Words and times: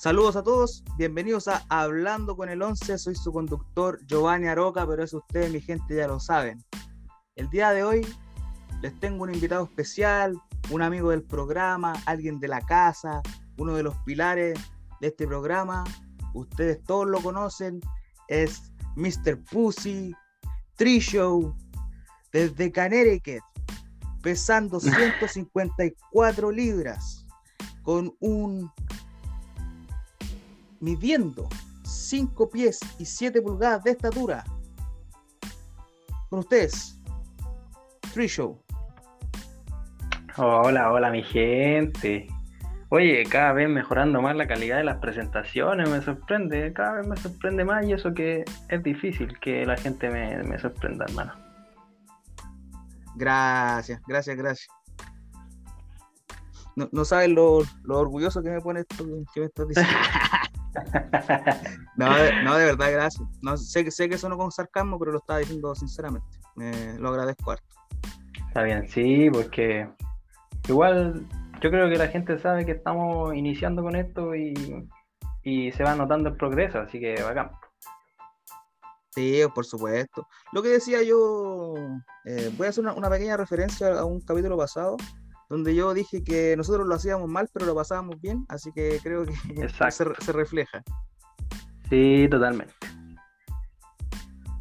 Saludos 0.00 0.34
a 0.34 0.42
todos, 0.42 0.82
bienvenidos 0.96 1.46
a 1.46 1.62
Hablando 1.68 2.34
con 2.34 2.48
el 2.48 2.62
11, 2.62 2.96
soy 2.96 3.14
su 3.14 3.34
conductor 3.34 4.00
Giovanni 4.06 4.46
Aroca, 4.46 4.86
pero 4.86 5.04
eso 5.04 5.18
ustedes, 5.18 5.52
mi 5.52 5.60
gente, 5.60 5.94
ya 5.94 6.08
lo 6.08 6.18
saben. 6.18 6.64
El 7.36 7.50
día 7.50 7.70
de 7.72 7.84
hoy 7.84 8.06
les 8.80 8.98
tengo 8.98 9.24
un 9.24 9.34
invitado 9.34 9.64
especial, 9.64 10.40
un 10.70 10.80
amigo 10.80 11.10
del 11.10 11.22
programa, 11.22 11.92
alguien 12.06 12.40
de 12.40 12.48
la 12.48 12.62
casa, 12.62 13.20
uno 13.58 13.74
de 13.74 13.82
los 13.82 13.94
pilares 14.06 14.58
de 15.02 15.08
este 15.08 15.26
programa. 15.26 15.84
Ustedes 16.32 16.82
todos 16.84 17.06
lo 17.06 17.20
conocen, 17.20 17.78
es 18.28 18.72
Mr. 18.96 19.44
Pussy, 19.50 20.14
Trishow, 20.76 21.54
desde 22.32 22.72
Connecticut, 22.72 23.42
pesando 24.22 24.80
154 24.80 26.50
libras, 26.50 27.26
con 27.82 28.16
un 28.20 28.72
midiendo 30.80 31.48
5 31.84 32.50
pies 32.50 32.80
y 32.98 33.04
7 33.04 33.40
pulgadas 33.42 33.84
de 33.84 33.92
estatura. 33.92 34.44
Con 36.28 36.40
ustedes, 36.40 37.00
Free 38.12 38.28
Show. 38.28 38.60
Hola, 40.36 40.92
hola 40.92 41.10
mi 41.10 41.22
gente. 41.22 42.28
Oye, 42.88 43.24
cada 43.24 43.52
vez 43.52 43.68
mejorando 43.68 44.20
más 44.20 44.34
la 44.34 44.48
calidad 44.48 44.78
de 44.78 44.84
las 44.84 44.98
presentaciones, 44.98 45.88
me 45.88 46.00
sorprende, 46.02 46.72
cada 46.72 46.94
vez 46.94 47.06
me 47.06 47.16
sorprende 47.16 47.64
más 47.64 47.86
y 47.86 47.92
eso 47.92 48.12
que 48.12 48.44
es 48.68 48.82
difícil 48.82 49.38
que 49.38 49.64
la 49.64 49.76
gente 49.76 50.10
me, 50.10 50.58
sorprenda, 50.58 51.04
hermano. 51.08 51.32
Gracias, 53.14 54.02
gracias, 54.08 54.36
gracias. 54.36 54.68
No, 56.74 56.88
no 56.90 57.04
sabes 57.04 57.28
lo, 57.28 57.60
lo, 57.84 57.98
orgulloso 57.98 58.42
que 58.42 58.50
me 58.50 58.60
pone 58.60 58.80
esto 58.80 59.04
que 59.34 59.40
me 59.40 59.46
estás 59.46 59.68
diciendo. 59.68 59.92
no, 61.96 62.16
de, 62.16 62.42
no, 62.42 62.56
de 62.56 62.64
verdad, 62.66 62.92
gracias. 62.92 63.28
No, 63.42 63.56
sé, 63.56 63.90
sé 63.90 64.08
que 64.08 64.18
sonó 64.18 64.36
con 64.36 64.50
sarcasmo, 64.50 64.98
pero 64.98 65.12
lo 65.12 65.18
estaba 65.18 65.38
diciendo 65.40 65.74
sinceramente. 65.74 66.26
lo 66.98 67.08
agradezco 67.08 67.52
harto. 67.52 67.74
Está 68.48 68.62
bien, 68.62 68.88
sí, 68.88 69.30
porque 69.30 69.88
igual 70.68 71.26
yo 71.60 71.70
creo 71.70 71.88
que 71.88 71.96
la 71.96 72.08
gente 72.08 72.38
sabe 72.38 72.64
que 72.64 72.72
estamos 72.72 73.34
iniciando 73.34 73.82
con 73.82 73.94
esto 73.94 74.34
y, 74.34 74.88
se 75.44 75.84
va 75.84 75.94
notando 75.94 76.30
el 76.30 76.36
progreso, 76.36 76.78
así 76.78 76.98
que 76.98 77.22
bacán. 77.22 77.50
Sí, 79.10 79.42
por 79.54 79.64
supuesto. 79.64 80.26
Lo 80.52 80.62
que 80.62 80.68
decía 80.68 81.02
yo, 81.02 81.74
eh, 82.24 82.50
voy 82.56 82.66
a 82.66 82.70
hacer 82.70 82.84
una, 82.84 83.10
pequeña 83.10 83.36
referencia 83.36 83.98
a 83.98 84.04
un 84.04 84.20
capítulo 84.20 84.56
pasado, 84.56 84.96
donde 85.50 85.74
yo 85.74 85.92
dije 85.92 86.22
que 86.22 86.56
nosotros 86.56 86.86
lo 86.86 86.94
hacíamos 86.94 87.28
mal, 87.28 87.48
pero 87.52 87.66
lo 87.66 87.74
pasábamos 87.74 88.20
bien, 88.20 88.46
así 88.48 88.70
que 88.72 89.00
creo 89.02 89.26
que 89.26 89.32
se, 89.90 90.32
refleja. 90.32 90.82
Sí, 91.90 92.28
totalmente. 92.30 92.72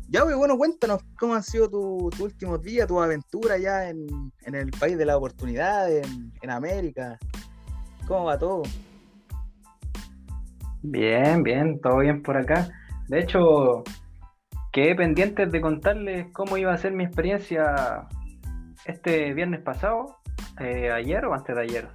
Ya, 0.10 0.24
bueno, 0.24 0.58
cuéntanos 0.58 1.04
cómo 1.20 1.36
han 1.36 1.44
sido 1.44 1.70
tus 1.70 2.20
últimos 2.20 2.64
días, 2.64 2.88
tu 2.88 3.00
aventura 3.00 3.60
ya 3.60 3.88
en, 3.88 4.34
el 4.44 4.72
país 4.72 4.98
de 4.98 5.06
la 5.06 5.16
oportunidad, 5.16 5.96
en, 5.96 6.34
en 6.42 6.50
América. 6.50 7.20
¿Cómo 8.08 8.26
va 8.26 8.40
todo? 8.40 8.64
Bien, 10.82 11.44
bien, 11.44 11.80
todo 11.82 12.00
bien 12.00 12.24
por 12.24 12.36
acá. 12.36 12.68
De 13.08 13.20
hecho, 13.20 13.84
quedé 14.72 14.96
pendiente 14.96 15.46
de 15.46 15.62
contarles 15.62 16.26
cómo 16.34 16.58
iba 16.58 16.74
a 16.74 16.78
ser 16.80 16.94
mi 16.94 17.04
experiencia 17.04 18.08
este 18.86 19.36
viernes 19.36 19.62
pasado 19.62 20.19
eh, 20.60 20.92
ayer 20.92 21.26
o 21.26 21.34
antes 21.34 21.56
de 21.56 21.62
ayer. 21.62 21.90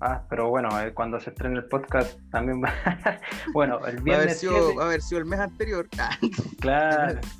Ah, 0.00 0.24
pero 0.30 0.48
bueno, 0.48 0.68
eh, 0.80 0.94
cuando 0.94 1.20
se 1.20 1.30
estrene 1.30 1.58
el 1.58 1.66
podcast 1.66 2.18
también 2.30 2.62
va. 2.62 2.72
bueno, 3.52 3.84
el 3.86 4.00
viernes. 4.02 4.42
Va 4.46 4.82
a 4.82 4.86
haber 4.86 5.02
sido, 5.02 5.20
el 5.20 5.26
mes 5.26 5.40
anterior. 5.40 5.88
claro. 6.60 7.20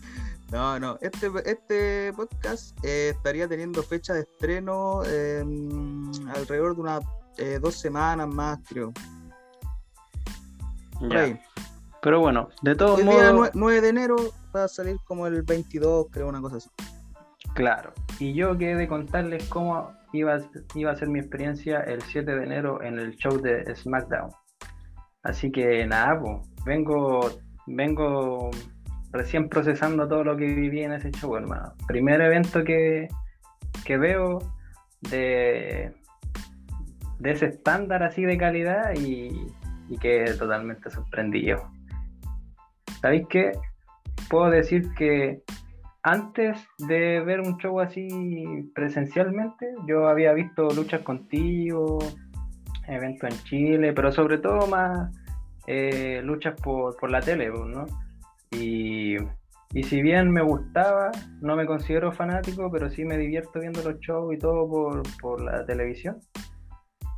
No, 0.51 0.81
no, 0.81 0.99
este, 1.01 1.31
este 1.45 2.13
podcast 2.13 2.77
eh, 2.85 3.13
estaría 3.15 3.47
teniendo 3.47 3.85
fecha 3.85 4.15
de 4.15 4.23
estreno 4.23 5.03
alrededor 5.03 6.75
de 6.75 6.81
unas 6.81 7.05
dos 7.61 7.77
semanas 7.77 8.27
más, 8.27 8.59
creo. 8.69 8.93
Pero 12.03 12.19
bueno, 12.19 12.49
de 12.63 12.75
todos 12.75 13.01
modos. 13.05 13.51
9 13.55 13.81
de 13.81 13.89
enero 13.91 14.17
va 14.53 14.65
a 14.65 14.69
salir 14.69 14.97
como 15.05 15.29
el 15.29 15.43
22, 15.43 16.09
creo, 16.11 16.29
una 16.29 16.41
cosa 16.41 16.57
así. 16.57 16.69
Claro, 17.55 17.93
y 18.19 18.33
yo 18.33 18.57
quedé 18.57 18.87
contarles 18.87 19.49
cómo 19.49 19.93
iba, 20.13 20.39
iba 20.75 20.93
a 20.93 20.97
ser 20.97 21.09
mi 21.09 21.19
experiencia 21.19 21.81
el 21.81 22.01
7 22.03 22.35
de 22.35 22.45
enero 22.45 22.83
en 22.83 22.99
el 22.99 23.17
show 23.17 23.41
de 23.41 23.75
SmackDown. 23.75 24.31
Así 25.23 25.51
que 25.51 25.87
nada, 25.87 26.21
vengo, 26.65 27.31
vengo 27.67 28.51
recién 29.13 29.49
procesando 29.49 30.09
todo 30.09 30.25
lo 30.25 30.37
que 30.37 30.47
viví 30.47 30.83
en 30.83 30.93
ese 30.93 31.11
show, 31.11 31.37
hermano. 31.37 31.75
Primer 31.87 32.21
evento 32.21 32.65
que, 32.65 33.09
veo 33.89 34.39
de, 35.01 35.93
de 37.19 37.31
ese 37.31 37.47
estándar 37.47 38.05
así 38.05 38.23
de 38.23 38.39
calidad 38.39 38.95
y, 38.95 39.31
y 39.89 39.99
que 39.99 40.25
totalmente 40.39 40.89
sorprendido. 40.91 41.71
¿Sabéis 43.01 43.27
qué? 43.29 43.53
Puedo 44.29 44.51
decir 44.51 44.93
que 44.95 45.43
antes 46.03 46.59
de 46.79 47.21
ver 47.21 47.41
un 47.41 47.57
show 47.59 47.81
así 47.81 48.09
presencialmente, 48.75 49.75
yo 49.87 50.09
había 50.09 50.33
visto 50.33 50.69
luchas 50.71 51.03
contigo, 51.03 51.99
eventos 52.89 53.31
en 53.31 53.45
Chile, 53.45 53.93
pero 53.93 54.11
sobre 54.11 54.39
todo 54.39 54.67
más 54.67 55.11
eh, 55.67 56.21
luchas 56.25 56.59
por, 56.61 57.11
la 57.11 57.21
tele, 57.21 57.51
pues, 57.51 57.67
¿no? 57.67 57.87
Y, 58.51 59.17
si 59.85 60.03
bien 60.03 60.33
me 60.33 60.43
gustaba, 60.43 61.13
no 61.41 61.55
me 61.55 61.65
considero 61.65 62.11
fanático, 62.11 62.71
pero 62.73 62.91
sí 62.91 63.05
me 63.05 63.17
divierto 63.17 63.61
viendo 63.61 63.83
los 63.85 64.01
shows 64.01 64.35
y 64.35 64.39
todo 64.39 64.69
por, 65.21 65.43
la 65.43 65.65
televisión. 65.65 66.19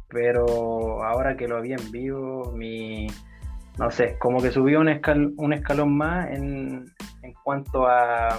Pero 0.09 1.03
ahora 1.03 1.37
que 1.37 1.49
lo 1.49 1.63
vi 1.63 1.73
en 1.73 1.91
vivo, 1.91 2.53
mi, 2.53 3.07
no 3.79 3.91
sé, 3.91 4.19
como 4.19 4.43
que 4.43 4.51
subió 4.51 4.81
un, 4.81 5.35
un 5.39 5.53
escalón 5.55 5.97
más 5.97 6.31
en, 6.31 6.85
en 7.23 7.33
cuanto 7.43 7.87
a 7.87 8.39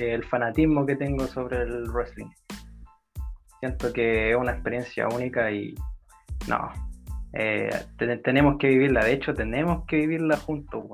el 0.00 0.24
fanatismo 0.24 0.86
que 0.86 0.96
tengo 0.96 1.26
sobre 1.26 1.62
el 1.62 1.90
wrestling. 1.90 2.30
Siento 3.60 3.92
que 3.92 4.30
es 4.30 4.36
una 4.36 4.52
experiencia 4.52 5.06
única 5.08 5.50
y 5.50 5.74
no, 6.48 6.72
eh, 7.32 7.70
tenemos 8.24 8.56
que 8.58 8.68
vivirla, 8.68 9.04
de 9.04 9.12
hecho 9.12 9.34
tenemos 9.34 9.84
que 9.86 9.96
vivirla 9.96 10.36
juntos, 10.36 10.84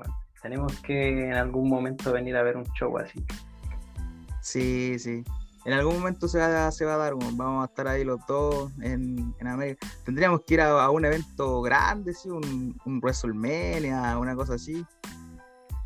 tenemos 0.43 0.79
que 0.81 1.29
en 1.29 1.35
algún 1.35 1.69
momento 1.69 2.13
venir 2.13 2.37
a 2.37 2.43
ver 2.43 2.57
un 2.57 2.65
show 2.79 2.99
así. 2.99 3.25
Sí, 4.43 4.99
sí. 4.99 5.25
En 5.65 5.73
algún 5.73 5.99
momento 5.99 6.29
se 6.29 6.39
va, 6.39 6.71
se 6.71 6.85
va 6.85 6.95
a 6.95 6.99
dar, 6.99 7.15
vamos 7.15 7.63
a 7.63 7.65
estar 7.67 7.89
ahí 7.89 8.05
los 8.05 8.25
dos 8.27 8.71
en, 8.83 9.35
América. 9.41 9.87
Tendríamos 10.05 10.43
que 10.47 10.55
ir 10.55 10.61
a, 10.61 10.89
un 10.91 11.05
evento 11.05 11.61
grande, 11.63 12.13
¿sí? 12.13 12.29
un, 12.31 12.79
un 12.85 13.01
WrestleMania, 13.01 14.17
una 14.19 14.37
cosa 14.37 14.55
así. 14.55 14.87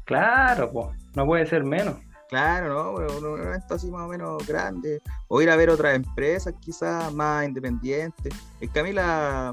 Claro, 0.04 0.70
pues, 0.70 0.88
no 1.14 1.24
puede 1.24 1.46
ser 1.46 1.64
menos. 1.64 1.94
Claro, 2.30 2.68
¿no? 2.68 2.92
Un, 3.32 3.40
evento 3.40 3.74
así 3.74 3.90
más 3.90 4.02
o 4.02 4.08
menos 4.08 4.46
grande. 4.46 5.02
O 5.26 5.42
ir 5.42 5.50
a 5.50 5.56
ver 5.56 5.68
otras 5.68 5.96
empresas 5.96 6.54
quizás 6.60 7.12
más 7.12 7.44
independientes. 7.44 8.32
Es 8.60 8.70
que 8.70 8.78
a 8.78 8.84
mí 8.84 8.92
la, 8.92 9.52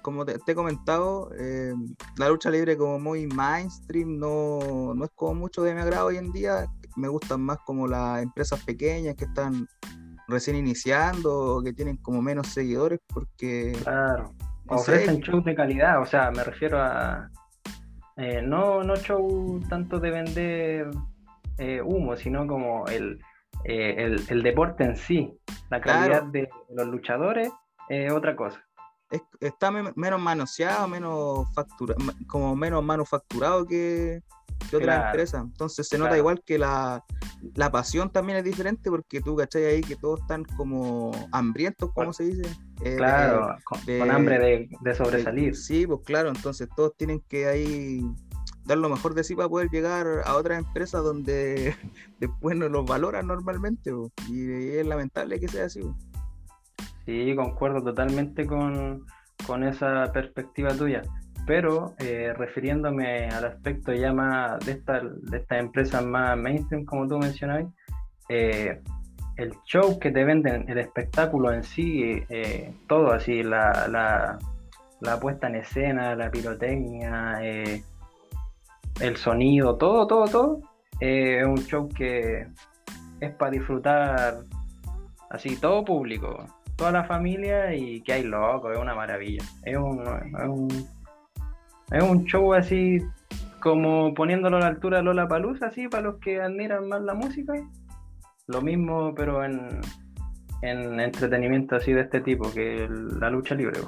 como 0.00 0.24
te, 0.24 0.38
he 0.46 0.54
comentado, 0.54 1.30
eh, 1.38 1.74
la 2.16 2.30
lucha 2.30 2.50
libre 2.50 2.78
como 2.78 2.98
muy 2.98 3.26
mainstream, 3.26 4.18
no, 4.18 4.94
no 4.94 5.04
es 5.04 5.10
como 5.14 5.34
mucho 5.34 5.62
de 5.62 5.74
mi 5.74 5.82
agrado 5.82 6.06
hoy 6.06 6.16
en 6.16 6.32
día. 6.32 6.66
Me 6.96 7.08
gustan 7.08 7.42
más 7.42 7.58
como 7.66 7.86
las 7.86 8.22
empresas 8.22 8.64
pequeñas 8.64 9.14
que 9.14 9.26
están 9.26 9.68
recién 10.28 10.56
iniciando 10.56 11.56
o 11.56 11.62
que 11.62 11.74
tienen 11.74 11.98
como 11.98 12.22
menos 12.22 12.46
seguidores 12.46 13.00
porque... 13.06 13.76
Claro, 13.82 14.32
ofrecen 14.66 15.20
shows 15.20 15.44
de 15.44 15.54
calidad, 15.54 16.00
o 16.00 16.06
sea, 16.06 16.30
me 16.30 16.42
refiero 16.42 16.80
a... 16.80 17.30
Eh, 18.16 18.40
no, 18.42 18.82
no 18.82 18.96
show 18.96 19.60
tanto 19.68 20.00
de 20.00 20.10
vender 20.10 20.90
eh, 21.58 21.80
humo, 21.82 22.16
sino 22.16 22.46
como 22.46 22.86
el, 22.86 23.20
eh, 23.64 24.16
el, 24.28 24.42
deporte 24.42 24.84
en 24.84 24.96
sí. 24.96 25.38
La 25.70 25.80
calidad 25.80 26.24
de 26.24 26.48
los 26.70 26.86
luchadores 26.86 27.50
es 27.88 28.12
otra 28.12 28.36
cosa. 28.36 28.64
está 29.40 29.70
menos 29.70 30.20
manoseado, 30.20 30.86
menos 30.88 31.52
factura, 31.54 31.94
como 32.26 32.54
menos 32.54 32.82
manufacturado 32.84 33.66
que, 33.66 34.22
que 34.70 34.76
otras 34.76 35.06
empresas. 35.06 35.42
Entonces 35.42 35.88
se 35.88 35.98
nota 35.98 36.16
igual 36.16 36.42
que 36.44 36.58
la, 36.58 37.04
pasión 37.72 38.10
también 38.10 38.38
es 38.38 38.44
diferente 38.44 38.90
porque 38.90 39.20
tú 39.20 39.36
cachai 39.36 39.64
ahí 39.64 39.80
que 39.80 39.96
todos 39.96 40.20
están 40.20 40.44
como 40.44 41.10
hambrientos, 41.32 41.90
como 41.92 42.12
se 42.12 42.24
dice. 42.24 42.48
Eh, 42.84 42.96
claro, 42.96 43.56
con, 43.64 44.10
hambre 44.10 44.38
de, 44.38 44.68
de 44.80 44.94
sobresalir. 44.94 45.56
sí, 45.56 45.86
pues 45.86 46.00
claro, 46.04 46.28
entonces 46.28 46.68
todos 46.76 46.96
tienen 46.96 47.20
que 47.28 47.46
ahí 47.46 48.02
dar 48.68 48.78
lo 48.78 48.90
mejor 48.90 49.14
de 49.14 49.24
sí 49.24 49.34
para 49.34 49.48
poder 49.48 49.70
llegar 49.70 50.06
a 50.24 50.36
otras 50.36 50.58
empresas 50.58 51.02
donde 51.02 51.74
después 52.20 52.56
no 52.56 52.68
los 52.68 52.84
valoran 52.84 53.26
normalmente 53.26 53.90
y 54.28 54.76
es 54.76 54.86
lamentable 54.86 55.40
que 55.40 55.48
sea 55.48 55.64
así. 55.64 55.80
Sí, 57.06 57.34
concuerdo 57.34 57.82
totalmente 57.82 58.46
con, 58.46 59.06
con 59.46 59.64
esa 59.64 60.12
perspectiva 60.12 60.74
tuya. 60.74 61.02
Pero 61.46 61.94
eh, 61.98 62.34
refiriéndome 62.36 63.28
al 63.28 63.46
aspecto 63.46 63.94
ya 63.94 64.12
más 64.12 64.58
de, 64.66 64.72
esta, 64.72 65.00
de 65.00 65.38
estas 65.38 65.60
empresas 65.60 66.04
más 66.04 66.36
mainstream, 66.36 66.84
como 66.84 67.08
tú 67.08 67.18
mencionabas, 67.18 67.64
eh, 68.28 68.82
el 69.38 69.54
show 69.64 69.98
que 69.98 70.10
te 70.10 70.24
venden, 70.24 70.68
el 70.68 70.76
espectáculo 70.76 71.50
en 71.50 71.62
sí, 71.62 72.22
eh, 72.28 72.74
todo 72.86 73.12
así, 73.12 73.42
la, 73.42 73.88
la, 73.88 74.38
la, 75.00 75.20
puesta 75.20 75.46
en 75.46 75.54
escena, 75.54 76.14
la 76.14 76.30
pirotecnia, 76.30 77.38
el 79.00 79.16
sonido, 79.16 79.76
todo, 79.76 80.06
todo, 80.06 80.26
todo, 80.26 80.60
es 81.00 81.44
un 81.46 81.58
show 81.58 81.88
que 81.88 82.46
es 83.20 83.34
para 83.34 83.50
disfrutar 83.52 84.38
así, 85.30 85.56
todo 85.56 85.84
público 85.84 86.46
toda 86.78 86.92
la 86.92 87.04
familia 87.04 87.74
y 87.74 88.00
que 88.02 88.12
hay 88.14 88.22
loco, 88.22 88.70
es 88.70 88.78
una 88.78 88.94
maravilla. 88.94 89.42
Es 89.64 89.76
un, 89.76 90.00
es 90.00 90.48
un, 90.48 90.68
es 91.90 92.02
un 92.02 92.24
show 92.24 92.54
así 92.54 93.02
como 93.60 94.14
poniéndolo 94.14 94.56
a 94.58 94.60
la 94.60 94.66
altura 94.68 94.98
de 94.98 95.02
Lola 95.02 95.26
Palusa, 95.26 95.66
así 95.66 95.88
para 95.88 96.04
los 96.04 96.20
que 96.20 96.40
admiran 96.40 96.88
más 96.88 97.02
la 97.02 97.14
música. 97.14 97.52
Lo 98.46 98.62
mismo, 98.62 99.12
pero 99.14 99.44
en, 99.44 99.80
en 100.62 101.00
entretenimiento 101.00 101.74
así 101.74 101.92
de 101.92 102.02
este 102.02 102.20
tipo, 102.20 102.50
que 102.52 102.88
la 102.88 103.28
lucha 103.28 103.56
libre. 103.56 103.80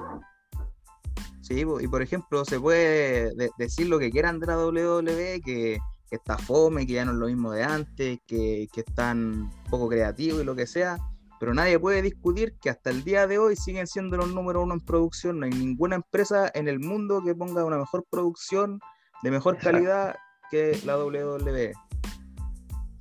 Sí, 1.50 1.64
y 1.80 1.88
por 1.88 2.00
ejemplo, 2.00 2.44
se 2.44 2.60
puede 2.60 3.34
decir 3.58 3.88
lo 3.88 3.98
que 3.98 4.12
quieran 4.12 4.38
de 4.38 4.46
la 4.46 4.56
WWE, 4.56 5.40
que, 5.44 5.78
está 6.08 6.38
fome, 6.38 6.86
que 6.86 6.92
ya 6.92 7.04
no 7.04 7.10
es 7.10 7.18
lo 7.18 7.26
mismo 7.26 7.50
de 7.50 7.64
antes, 7.64 8.20
que, 8.24 8.68
que 8.72 8.80
están 8.80 9.50
poco 9.68 9.88
creativos 9.88 10.42
y 10.42 10.44
lo 10.44 10.54
que 10.54 10.68
sea, 10.68 10.98
pero 11.40 11.52
nadie 11.52 11.78
puede 11.80 12.02
discutir 12.02 12.54
que 12.62 12.70
hasta 12.70 12.90
el 12.90 13.02
día 13.02 13.26
de 13.26 13.38
hoy 13.38 13.56
siguen 13.56 13.88
siendo 13.88 14.16
los 14.16 14.32
número 14.32 14.62
uno 14.62 14.74
en 14.74 14.80
producción. 14.80 15.40
No 15.40 15.46
hay 15.46 15.52
ninguna 15.52 15.96
empresa 15.96 16.48
en 16.54 16.68
el 16.68 16.78
mundo 16.78 17.20
que 17.24 17.34
ponga 17.34 17.64
una 17.64 17.78
mejor 17.78 18.04
producción 18.08 18.78
de 19.24 19.30
mejor 19.32 19.58
calidad 19.58 20.14
que 20.52 20.78
la 20.84 20.98
WWE. 21.02 21.72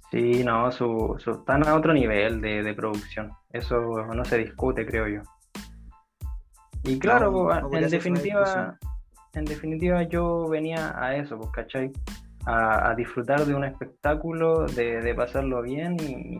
Sí, 0.10 0.44
no, 0.44 0.72
su, 0.72 1.18
están 1.20 1.68
a 1.68 1.76
otro 1.76 1.94
nivel 1.94 2.42
de, 2.42 2.74
producción. 2.74 3.30
Eso 3.52 3.80
no 4.16 4.26
se 4.26 4.40
discute, 4.40 4.88
creo 4.88 5.08
yo. 5.08 5.22
Y 6.84 6.98
claro, 7.00 7.50
en 7.74 7.90
definitiva, 7.90 8.78
en 9.34 9.46
definitiva 9.46 10.04
yo 10.04 10.48
venía 10.48 10.94
a 10.98 11.16
eso, 11.16 11.38
pues, 11.38 11.52
¿cachai? 11.52 11.92
A, 12.46 12.96
disfrutar 12.96 13.46
de 13.46 13.54
un 13.54 13.64
espectáculo, 13.64 14.66
de, 14.66 15.02
de 15.02 15.14
pasarlo 15.14 15.62
bien 15.62 15.98
y, 16.00 16.40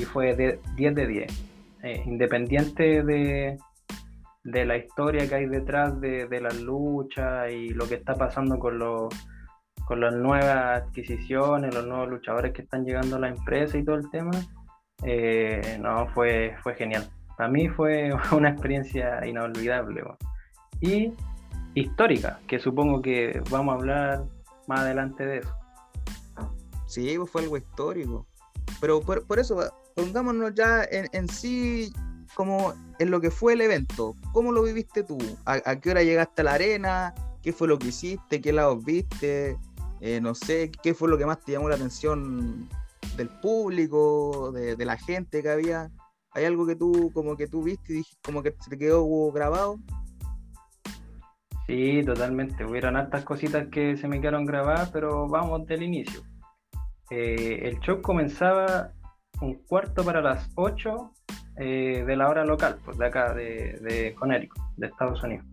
y 0.00 0.04
fue 0.04 0.36
de 0.36 0.60
10 0.76 0.94
de 0.94 1.06
10. 1.06 1.44
Eh, 1.82 2.02
independiente 2.06 3.02
de, 3.02 3.56
de, 4.42 4.64
la 4.64 4.76
historia 4.76 5.28
que 5.28 5.34
hay 5.36 5.46
detrás 5.46 6.00
de, 6.00 6.26
de 6.26 6.40
la 6.40 6.50
lucha 6.50 7.48
y 7.50 7.68
lo 7.70 7.88
que 7.88 7.94
está 7.96 8.14
pasando 8.14 8.58
con, 8.58 8.78
los, 8.78 9.08
con 9.86 10.00
las 10.00 10.14
nuevas 10.14 10.82
adquisiciones, 10.82 11.74
los 11.74 11.86
nuevos 11.86 12.08
luchadores 12.08 12.52
que 12.52 12.62
están 12.62 12.84
llegando 12.84 13.16
a 13.16 13.20
la 13.20 13.28
empresa 13.28 13.78
y 13.78 13.84
todo 13.84 13.96
el 13.96 14.10
tema, 14.10 14.32
eh, 15.04 15.78
no, 15.80 16.08
fue, 16.08 16.56
fue 16.62 16.74
genial. 16.74 17.08
Para 17.38 17.48
mí 17.48 17.68
fue 17.68 18.10
una 18.32 18.50
experiencia 18.50 19.26
inolvidable 19.26 20.02
y 20.80 21.12
histórica, 21.74 22.40
que 22.46 22.58
supongo 22.58 23.00
que 23.00 23.40
vamos 23.50 23.72
a 23.72 23.76
hablar 23.76 24.24
más 24.66 24.80
adelante 24.80 25.24
de 25.24 25.38
eso. 25.38 25.54
Sí, 26.86 27.14
pues 27.16 27.30
fue 27.30 27.42
algo 27.42 27.56
histórico. 27.56 28.26
Pero 28.80 29.00
por, 29.00 29.38
eso 29.38 29.60
pongámonos 29.94 30.54
ya 30.54 30.82
en, 30.90 31.28
sí 31.28 31.92
como 32.34 32.74
en 32.98 33.10
lo 33.10 33.20
que 33.20 33.30
fue 33.30 33.52
el 33.52 33.60
evento. 33.60 34.14
¿Cómo 34.32 34.52
lo 34.52 34.62
viviste 34.62 35.04
tú? 35.04 35.18
¿A, 35.44 35.76
qué 35.76 35.90
hora 35.90 36.02
llegaste 36.02 36.42
a 36.42 36.44
la 36.44 36.54
arena? 36.54 37.14
¿Qué 37.42 37.52
fue 37.52 37.68
lo 37.68 37.78
que 37.78 37.88
hiciste? 37.88 38.40
¿Qué 38.40 38.52
lados 38.52 38.84
viste? 38.84 39.56
Eh, 40.00 40.20
no 40.20 40.34
sé, 40.34 40.70
¿qué 40.82 40.94
fue 40.94 41.08
lo 41.08 41.18
que 41.18 41.26
más 41.26 41.40
te 41.44 41.52
llamó 41.52 41.68
la 41.68 41.76
atención 41.76 42.68
del 43.16 43.28
público, 43.28 44.52
de, 44.52 44.84
la 44.84 44.96
gente 44.96 45.42
que 45.42 45.50
había? 45.50 45.90
¿Hay 46.32 46.44
algo 46.44 46.66
que 46.66 46.76
tú 46.76 47.10
como 47.12 47.36
que 47.36 47.46
tú 47.46 47.62
viste 47.62 47.92
y 47.92 47.96
dijiste, 47.96 48.20
como 48.22 48.42
que 48.42 48.54
se 48.60 48.70
te 48.70 48.78
quedó 48.78 49.32
grabado? 49.32 49.78
Sí, 51.66 52.02
totalmente. 52.04 52.64
Hubieron 52.64 52.96
altas 52.96 53.24
cositas 53.24 53.68
que 53.68 53.96
se 53.96 54.08
me 54.08 54.20
quedaron 54.20 54.46
grabadas, 54.46 54.90
pero 54.90 55.28
vamos 55.28 55.66
del 55.66 55.82
inicio. 55.82 56.22
Eh, 57.10 57.60
el 57.64 57.78
show 57.80 58.00
comenzaba 58.02 58.92
un 59.40 59.54
cuarto 59.66 60.04
para 60.04 60.20
las 60.20 60.50
8 60.56 61.12
eh, 61.56 62.04
de 62.06 62.16
la 62.16 62.28
hora 62.28 62.44
local, 62.44 62.78
pues 62.84 62.98
de 62.98 63.06
acá, 63.06 63.34
de, 63.34 63.78
de 63.82 64.14
Connecticut, 64.14 64.62
de 64.76 64.86
Estados 64.86 65.22
Unidos. 65.22 65.44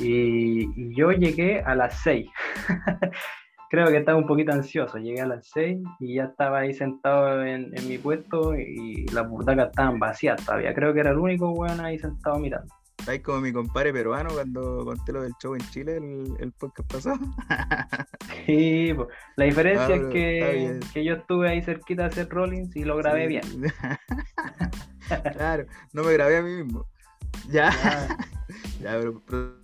Y, 0.00 0.94
yo 0.96 1.12
llegué 1.12 1.60
a 1.60 1.74
las 1.74 2.00
6. 2.02 2.28
Creo 3.72 3.86
que 3.86 3.96
estaba 3.96 4.18
un 4.18 4.26
poquito 4.26 4.52
ansioso. 4.52 4.98
Llegué 4.98 5.22
a 5.22 5.26
las 5.26 5.48
6 5.48 5.78
y 5.98 6.16
ya 6.16 6.24
estaba 6.24 6.58
ahí 6.58 6.74
sentado 6.74 7.42
en, 7.42 7.72
mi 7.88 7.96
puesto 7.96 8.54
y 8.54 9.06
las 9.14 9.26
butacas 9.26 9.70
estaban 9.70 9.98
vacías 9.98 10.44
todavía. 10.44 10.74
Creo 10.74 10.92
que 10.92 11.00
era 11.00 11.12
el 11.12 11.16
único 11.16 11.50
weón 11.52 11.80
ahí 11.80 11.98
sentado 11.98 12.38
mirando. 12.38 12.70
Ahí 13.08 13.20
como 13.20 13.40
mi 13.40 13.50
compadre 13.50 13.94
peruano 13.94 14.28
cuando 14.34 14.84
conté 14.84 15.12
lo 15.12 15.22
del 15.22 15.32
show 15.42 15.54
en 15.54 15.62
Chile, 15.70 15.96
el, 15.96 16.34
el 16.38 16.52
podcast 16.52 16.92
pasó. 16.92 17.14
sí, 18.46 18.94
la 19.36 19.44
diferencia 19.46 19.94
es 19.94 20.04
que, 20.04 20.80
que, 20.92 21.02
yo 21.02 21.14
estuve 21.14 21.48
ahí 21.48 21.62
cerquita 21.62 22.02
de 22.02 22.08
hacer 22.08 22.28
Rollins 22.28 22.76
y 22.76 22.84
lo 22.84 22.98
grabé 22.98 23.26
bien. 23.26 23.42
claro, 25.32 25.64
no 25.94 26.04
me 26.04 26.12
grabé 26.12 26.36
a 26.36 26.42
mí 26.42 26.62
mismo. 26.62 26.86
Ya. 27.48 27.70
ya, 28.82 28.98
pero, 29.26 29.61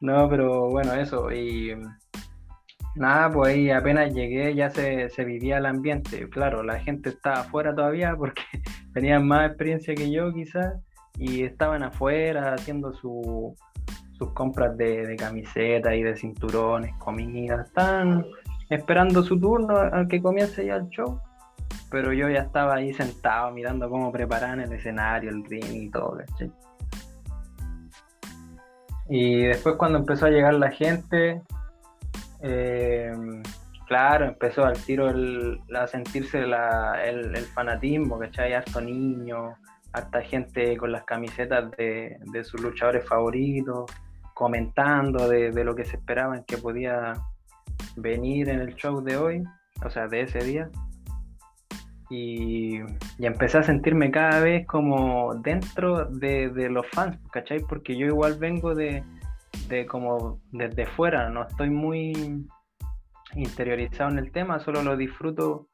No, 0.00 0.28
pero 0.28 0.70
bueno, 0.70 0.94
eso. 0.94 1.30
Y 1.30 1.76
nada, 2.94 3.30
pues 3.30 3.54
ahí 3.54 3.70
apenas 3.70 4.12
llegué 4.14 4.54
ya 4.54 4.70
se, 4.70 5.10
se 5.10 5.24
vivía 5.24 5.58
el 5.58 5.66
ambiente. 5.66 6.28
Claro, 6.30 6.62
la 6.62 6.80
gente 6.80 7.10
estaba 7.10 7.40
afuera 7.40 7.74
todavía 7.74 8.16
porque 8.18 8.42
tenían 8.94 9.26
más 9.26 9.48
experiencia 9.48 9.94
que 9.94 10.10
yo 10.10 10.32
quizás 10.32 10.74
y 11.18 11.44
estaban 11.44 11.82
afuera 11.82 12.54
haciendo 12.54 12.92
sus 12.94 13.54
compras 14.34 14.76
de, 14.76 15.16
camisetas 15.18 15.94
y 15.94 16.02
de 16.02 16.16
cinturones, 16.16 16.94
comida, 16.96 17.62
estaban 17.62 18.24
esperando 18.70 19.22
su 19.22 19.38
turno 19.38 19.76
a 19.76 20.06
que 20.08 20.22
comience 20.22 20.64
ya 20.64 20.76
el 20.76 20.88
show, 20.88 21.20
pero 21.90 22.12
yo 22.12 22.28
ya 22.28 22.40
estaba 22.40 22.76
ahí 22.76 22.92
sentado 22.94 23.50
mirando 23.52 23.88
cómo 23.90 24.10
preparaban 24.10 24.60
el 24.60 24.72
escenario, 24.72 25.30
el 25.30 25.44
ring 25.44 25.64
y 25.72 25.90
todo, 25.90 26.18
Y 29.12 29.42
después 29.42 29.74
cuando 29.74 29.98
empezó 29.98 30.26
a 30.26 30.30
llegar 30.30 30.54
la 30.54 30.70
gente, 30.70 31.42
eh, 32.42 33.12
claro, 33.88 34.26
empezó 34.26 34.64
al 34.64 34.78
tiro 34.78 35.08
a 35.08 35.86
sentirse 35.88 36.38
el, 36.38 36.54
el, 37.34 37.44
fanatismo, 37.46 38.20
¿cachai? 38.20 38.52
Harto 38.54 38.80
niño, 38.80 39.56
harta 39.92 40.22
gente 40.22 40.76
con 40.76 40.92
las 40.92 41.02
camisetas 41.02 41.72
de, 41.72 42.44
sus 42.44 42.60
luchadores 42.60 43.04
favoritos, 43.04 43.90
comentando 44.32 45.28
de, 45.28 45.64
lo 45.64 45.74
que 45.74 45.84
se 45.84 45.96
esperaban 45.96 46.44
que 46.44 46.58
podía 46.58 47.14
venir 47.96 48.48
en 48.48 48.60
el 48.60 48.76
show 48.76 49.02
de 49.02 49.16
hoy, 49.16 49.42
o 49.84 49.90
sea, 49.90 50.06
de 50.06 50.20
ese 50.20 50.38
día. 50.44 50.70
Y, 52.10 52.80
empecé 53.18 53.58
a 53.58 53.62
sentirme 53.62 54.10
cada 54.10 54.40
vez 54.40 54.66
como 54.66 55.34
dentro 55.36 56.06
de, 56.06 56.68
los 56.68 56.86
fans, 56.88 57.18
¿cachai? 57.32 57.60
Porque 57.60 57.96
yo 57.96 58.06
igual 58.06 58.36
vengo 58.38 58.74
de, 58.74 59.04
de 59.68 59.86
como 59.86 60.40
desde 60.50 60.86
fuera, 60.86 61.30
no 61.30 61.46
estoy 61.46 61.70
muy 61.70 62.12
interiorizado 63.34 64.10
en 64.10 64.18
el 64.18 64.32
tema, 64.32 64.58
solo 64.58 64.82
lo 64.82 64.96
disfruto 64.96 65.68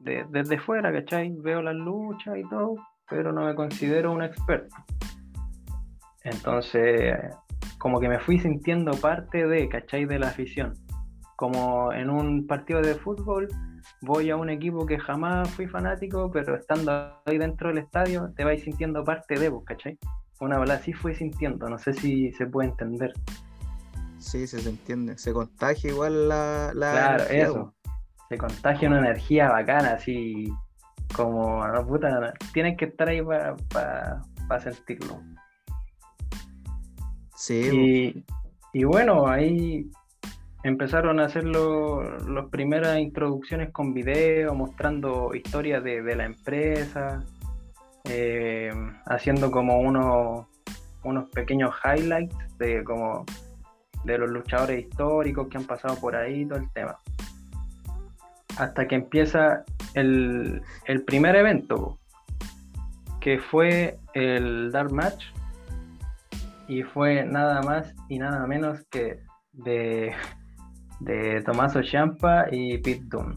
desde 0.00 0.58
fuera, 0.58 0.92
¿cachai? 0.92 1.34
Veo 1.38 1.62
las 1.62 1.74
luchas 1.74 2.36
y 2.38 2.48
todo, 2.48 2.76
pero 3.08 3.32
no 3.32 3.44
me 3.44 3.54
considero 3.54 4.12
un 4.12 4.22
experto. 4.22 4.74
Entonces, 6.22 7.14
como 7.78 8.00
que 8.00 8.08
me 8.08 8.18
fui 8.18 8.38
sintiendo 8.38 8.92
parte 8.92 9.46
de, 9.46 9.68
¿cachai? 9.68 10.06
De 10.06 10.18
la 10.18 10.28
afición. 10.28 10.74
Como 11.36 11.92
en 11.92 12.08
un 12.08 12.46
partido 12.46 12.80
de 12.80 12.94
fútbol, 12.94 13.48
voy 14.00 14.30
a 14.30 14.36
un 14.36 14.50
equipo 14.50 14.86
que 14.86 14.98
jamás 14.98 15.50
fui 15.50 15.66
fanático, 15.66 16.30
pero 16.30 16.56
estando 16.56 17.20
ahí 17.24 17.38
dentro 17.38 17.68
del 17.68 17.78
estadio, 17.78 18.32
te 18.36 18.44
vais 18.44 18.62
sintiendo 18.62 19.04
parte 19.04 19.38
de 19.38 19.48
vos, 19.48 19.64
¿cachai? 19.64 19.98
Una 20.40 20.58
verdad 20.58 20.80
sí 20.84 20.92
fui 20.92 21.14
sintiendo, 21.14 21.68
no 21.68 21.78
sé 21.78 21.92
si 21.92 22.32
se 22.32 22.46
puede 22.46 22.70
entender. 22.70 23.12
Sí, 24.18 24.46
se 24.46 24.68
entiende. 24.68 25.18
Se 25.18 25.32
contagia 25.32 25.90
igual 25.90 26.28
la. 26.28 26.72
la 26.74 26.92
claro, 26.92 27.24
eso. 27.24 27.74
Se 28.28 28.38
contagia 28.38 28.88
una 28.88 28.98
energía 28.98 29.50
bacana, 29.50 29.92
así 29.92 30.50
como, 31.14 31.66
no, 31.68 31.86
puta, 31.86 32.32
tienen 32.52 32.76
que 32.76 32.86
estar 32.86 33.08
ahí 33.08 33.20
para 33.22 34.60
sentirlo. 34.60 35.20
Sí. 37.36 38.24
Y, 38.72 38.84
bueno, 38.84 39.28
ahí 39.28 39.90
empezaron 40.64 41.20
a 41.20 41.26
hacer 41.26 41.44
las 41.44 42.46
primeras 42.50 42.98
introducciones 42.98 43.70
con 43.70 43.92
video, 43.94 44.54
mostrando 44.54 45.34
historias 45.34 45.84
de, 45.84 46.16
la 46.16 46.24
empresa, 46.24 47.22
eh, 48.04 48.72
haciendo 49.06 49.50
como 49.50 49.78
unos 49.78 50.46
unos 51.04 51.28
pequeños 51.28 51.74
highlights 51.84 52.34
de 52.58 52.82
como 52.82 53.26
de 54.04 54.18
los 54.18 54.30
luchadores 54.30 54.86
históricos 54.86 55.48
que 55.48 55.58
han 55.58 55.64
pasado 55.64 55.96
por 56.00 56.16
ahí, 56.16 56.46
todo 56.46 56.58
el 56.58 56.70
tema. 56.72 56.98
Hasta 58.58 58.88
que 58.88 58.94
empieza 58.94 59.64
el, 59.92 60.62
el 60.86 61.02
primer 61.02 61.36
evento, 61.36 61.98
que 63.20 63.38
fue 63.38 63.98
el 64.14 64.72
Dark 64.72 64.92
Match, 64.92 65.26
y 66.68 66.82
fue 66.82 67.24
nada 67.26 67.60
más 67.62 67.94
y 68.08 68.18
nada 68.18 68.46
menos 68.46 68.82
que 68.90 69.20
de, 69.52 70.14
de 71.04 71.42
Tommaso 71.42 71.82
Ciampa 71.82 72.46
y 72.50 72.78
Pete 72.78 73.04
Dunne. 73.04 73.36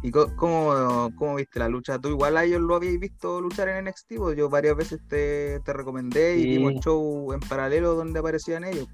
¿Y 0.00 0.12
cómo, 0.12 1.10
cómo, 1.16 1.34
viste 1.34 1.58
la 1.58 1.68
lucha? 1.68 1.98
¿Tú 1.98 2.08
igual 2.08 2.36
a 2.36 2.44
ellos 2.44 2.60
lo 2.60 2.76
habías 2.76 3.00
visto 3.00 3.40
luchar 3.40 3.68
en 3.68 3.86
NXT? 3.86 4.12
Yo 4.36 4.48
varias 4.48 4.76
veces 4.76 5.00
te, 5.08 5.58
te 5.60 5.72
recomendé 5.72 6.36
y 6.36 6.52
dimos 6.52 6.74
show 6.84 7.32
en 7.32 7.40
paralelo 7.40 7.94
donde 7.94 8.20
aparecían 8.20 8.62
ellos. 8.62 8.86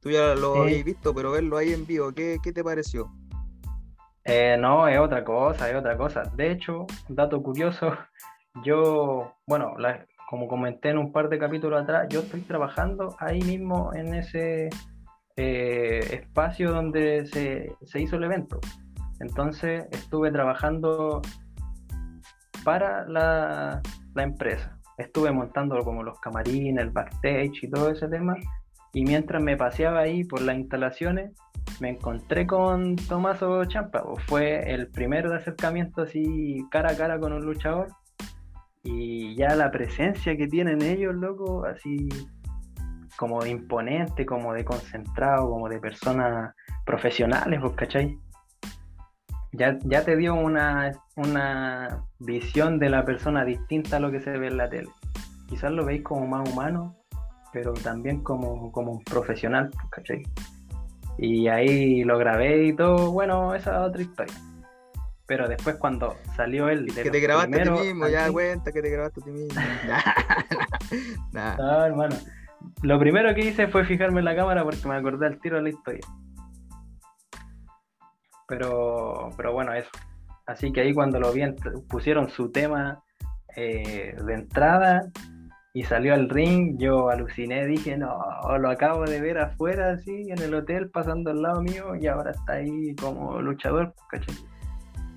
Tú 0.00 0.10
ya 0.10 0.34
lo 0.34 0.62
habías 0.62 0.84
visto, 0.84 1.14
pero 1.14 1.32
verlo 1.32 1.58
ahí 1.58 1.74
en 1.74 1.86
vivo, 1.86 2.12
¿qué, 2.12 2.38
qué 2.42 2.52
te 2.52 2.64
pareció? 2.64 3.10
Eh, 4.24 4.56
no, 4.58 4.88
es 4.88 4.98
otra 4.98 5.22
cosa, 5.22 5.68
es 5.68 5.76
otra 5.76 5.98
cosa. 5.98 6.22
De 6.34 6.50
hecho, 6.50 6.86
dato 7.08 7.42
curioso, 7.42 7.92
yo, 8.64 9.34
bueno, 9.46 9.74
como 10.30 10.48
comenté 10.48 10.88
en 10.88 10.98
un 10.98 11.12
par 11.12 11.28
de 11.28 11.38
capítulos 11.38 11.82
atrás, 11.82 12.06
yo 12.08 12.20
estoy 12.20 12.40
trabajando 12.40 13.14
ahí 13.18 13.42
mismo 13.42 13.92
en 13.92 14.14
ese 14.14 14.70
eh, 15.36 16.00
espacio 16.12 16.72
donde 16.72 17.26
se, 17.26 17.74
se 17.84 18.00
hizo 18.00 18.16
el 18.16 18.24
evento. 18.24 18.60
Entonces 19.20 19.86
estuve 19.92 20.32
trabajando 20.32 21.22
para 22.64 23.06
la, 23.06 23.80
empresa. 24.16 24.78
Estuve 24.98 25.32
montando 25.32 25.78
como 25.84 26.02
los 26.02 26.18
camarines, 26.20 26.84
el 26.84 26.90
backstage 26.90 27.64
y 27.64 27.70
todo 27.70 27.90
ese 27.90 28.08
tema. 28.08 28.36
Y 28.92 29.04
mientras 29.04 29.42
me 29.42 29.56
paseaba 29.56 30.00
ahí 30.00 30.24
por 30.24 30.42
las 30.42 30.56
instalaciones, 30.56 31.32
me 31.80 31.90
encontré 31.90 32.46
con 32.46 32.96
Tomaso 32.96 33.64
Champa. 33.64 34.02
Fue 34.26 34.72
el 34.72 34.88
primer 34.88 35.26
acercamiento 35.26 36.02
así 36.02 36.64
cara 36.70 36.92
a 36.92 36.96
cara 36.96 37.18
con 37.18 37.32
un 37.32 37.44
luchador. 37.44 37.88
Y 38.82 39.36
ya 39.36 39.54
la 39.54 39.70
presencia 39.70 40.36
que 40.36 40.48
tienen 40.48 40.82
ellos, 40.82 41.14
loco, 41.14 41.64
así 41.64 42.08
como 43.16 43.42
de 43.42 43.50
imponente, 43.50 44.26
como 44.26 44.52
de 44.52 44.64
concentrado, 44.64 45.48
como 45.50 45.68
de 45.68 45.78
personas 45.78 46.54
profesionales, 46.84 47.60
¿vos 47.60 47.74
cachai? 47.74 48.18
ya, 49.52 49.78
ya 49.84 50.04
te 50.04 50.16
dio 50.16 50.34
una, 50.34 50.92
una 51.16 52.04
visión 52.18 52.78
de 52.78 52.88
la 52.88 53.04
persona 53.04 53.44
distinta 53.44 53.98
a 53.98 54.00
lo 54.00 54.10
que 54.10 54.20
se 54.20 54.30
ve 54.30 54.48
en 54.48 54.56
la 54.56 54.68
tele. 54.68 54.88
Quizás 55.48 55.70
lo 55.72 55.84
veis 55.84 56.02
como 56.02 56.26
más 56.26 56.48
humano, 56.50 56.96
pero 57.52 57.74
también 57.74 58.22
como, 58.22 58.72
como 58.72 58.92
un 58.92 59.04
profesional, 59.04 59.70
¿cachai? 59.90 60.22
Y 61.18 61.48
ahí 61.48 62.02
lo 62.04 62.16
grabé 62.16 62.64
y 62.64 62.72
todo, 62.74 63.12
bueno, 63.12 63.54
esa 63.54 63.72
es 63.72 63.88
otra 63.90 64.02
historia. 64.02 64.34
Pero 65.26 65.46
después 65.46 65.76
cuando 65.76 66.16
salió 66.34 66.68
él... 66.70 66.86
Que 66.94 67.10
te 67.10 67.20
grabaste 67.20 67.60
a 67.60 67.64
ti 67.64 67.70
mismo, 67.70 68.08
ya 68.08 68.32
cuenta 68.32 68.72
que 68.72 68.80
te 68.80 68.90
grabaste 68.90 69.20
a 69.20 69.24
ti 69.24 69.30
mismo. 69.30 69.60
no, 71.58 71.84
hermano. 71.84 72.16
Lo 72.82 72.98
primero 72.98 73.34
que 73.34 73.46
hice 73.46 73.68
fue 73.68 73.84
fijarme 73.84 74.20
en 74.20 74.24
la 74.24 74.36
cámara 74.36 74.64
porque 74.64 74.86
me 74.88 74.94
acordé 74.94 75.26
al 75.26 75.40
tiro 75.40 75.56
de 75.56 75.62
la 75.62 75.68
historia. 75.70 76.00
Pero, 78.48 79.30
pero 79.36 79.52
bueno, 79.52 79.72
eso. 79.72 79.90
Así 80.46 80.72
que 80.72 80.80
ahí 80.80 80.92
cuando 80.92 81.20
lo 81.20 81.32
vi, 81.32 81.42
pusieron 81.88 82.28
su 82.28 82.50
tema 82.50 83.02
eh, 83.56 84.16
de 84.24 84.34
entrada 84.34 85.10
y 85.74 85.84
salió 85.84 86.12
al 86.12 86.28
ring, 86.28 86.76
yo 86.78 87.08
aluciné, 87.08 87.66
dije, 87.66 87.96
no, 87.96 88.18
lo 88.58 88.70
acabo 88.70 89.04
de 89.04 89.20
ver 89.20 89.38
afuera, 89.38 89.92
así, 89.92 90.30
en 90.30 90.38
el 90.42 90.54
hotel, 90.54 90.90
pasando 90.90 91.30
al 91.30 91.40
lado 91.40 91.62
mío, 91.62 91.94
y 91.98 92.06
ahora 92.06 92.32
está 92.32 92.54
ahí 92.54 92.94
como 92.96 93.40
luchador. 93.40 93.94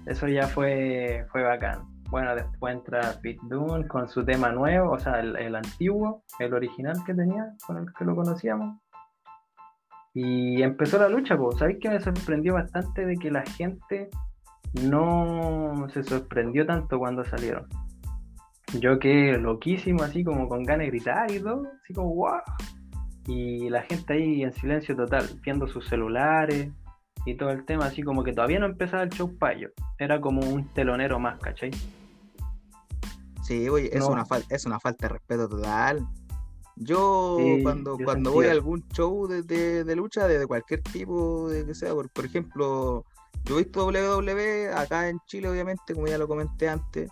Eso 0.06 0.28
ya 0.28 0.48
fue, 0.48 1.26
fue 1.32 1.44
bacán. 1.44 1.95
Bueno, 2.10 2.36
después 2.36 2.76
entra 2.76 3.16
Pete 3.22 3.40
Dunne 3.50 3.88
con 3.88 4.08
su 4.08 4.24
tema 4.24 4.52
nuevo, 4.52 4.92
o 4.92 5.00
sea, 5.00 5.20
el, 5.20 5.36
el 5.38 5.56
antiguo, 5.56 6.24
el 6.40 6.54
original 6.54 6.96
que 7.06 7.14
tenía, 7.14 7.54
con 7.66 7.78
el 7.78 7.86
que 7.98 8.06
lo 8.06 8.16
conocíamos. 8.16 8.80
Y 10.14 10.62
empezó 10.64 10.98
la 10.98 11.10
lucha, 11.10 11.38
pues. 11.38 11.58
¿Sabéis 11.58 11.80
que 11.82 11.90
me 11.90 12.00
sorprendió 12.00 12.54
bastante 12.54 13.06
de 13.06 13.18
que 13.18 13.30
la 13.30 13.44
gente 13.44 14.10
no 14.84 15.88
se 15.90 16.04
sorprendió 16.04 16.66
tanto 16.66 17.00
cuando 17.00 17.26
salieron? 17.26 17.68
Yo 18.80 18.98
quedé 18.98 19.38
loquísimo, 19.38 20.04
así 20.04 20.24
como 20.24 20.48
con 20.48 20.64
ganas 20.64 20.86
de 20.86 20.92
gritar 20.92 21.30
y 21.32 21.40
todo, 21.40 21.64
así 21.84 21.94
como 21.94 22.16
wow. 22.16 22.40
Y 23.28 23.70
la 23.70 23.82
gente 23.82 24.14
ahí 24.14 24.44
en 24.44 24.54
silencio 24.54 24.96
total, 24.96 25.26
viendo 25.44 25.68
sus 25.68 25.88
celulares 25.88 26.72
y 27.26 27.36
todo 27.36 27.50
el 27.50 27.66
tema, 27.66 27.88
así 27.88 28.04
como 28.04 28.24
que 28.24 28.34
todavía 28.34 28.60
no 28.60 28.68
empezaba 28.68 29.04
el 29.04 29.10
show 29.10 29.36
payo. 29.38 29.70
Era 29.98 30.22
como 30.22 30.42
un 30.42 30.68
telonero 30.74 31.20
más, 31.20 31.40
¿cachai? 31.40 31.72
Sí, 33.44 33.68
oye, 33.70 33.96
es, 33.96 34.04
una 34.04 34.26
es 34.50 34.66
una 34.66 34.80
falta 34.80 35.08
de 35.08 35.14
respeto 35.14 35.50
total. 35.50 36.08
Yo 36.78 37.38
cuando, 37.64 37.98
cuando 38.04 38.32
voy 38.32 38.48
a 38.48 38.52
algún 38.52 38.86
show 38.90 39.28
de, 39.28 39.96
lucha, 39.96 40.28
de, 40.28 40.46
cualquier 40.46 40.82
tipo, 40.82 41.50
de 41.50 41.66
que 41.66 41.74
sea, 41.74 41.94
por, 41.94 42.10
por, 42.10 42.26
ejemplo, 42.26 43.06
yo 43.46 43.56
he 43.56 43.64
visto 43.64 43.86
WWE 43.86 44.70
acá 44.74 45.08
en 45.08 45.20
Chile, 45.26 45.48
obviamente, 45.48 45.94
como 45.94 46.08
ya 46.08 46.18
lo 46.18 46.28
comenté 46.28 46.68
antes, 46.68 47.10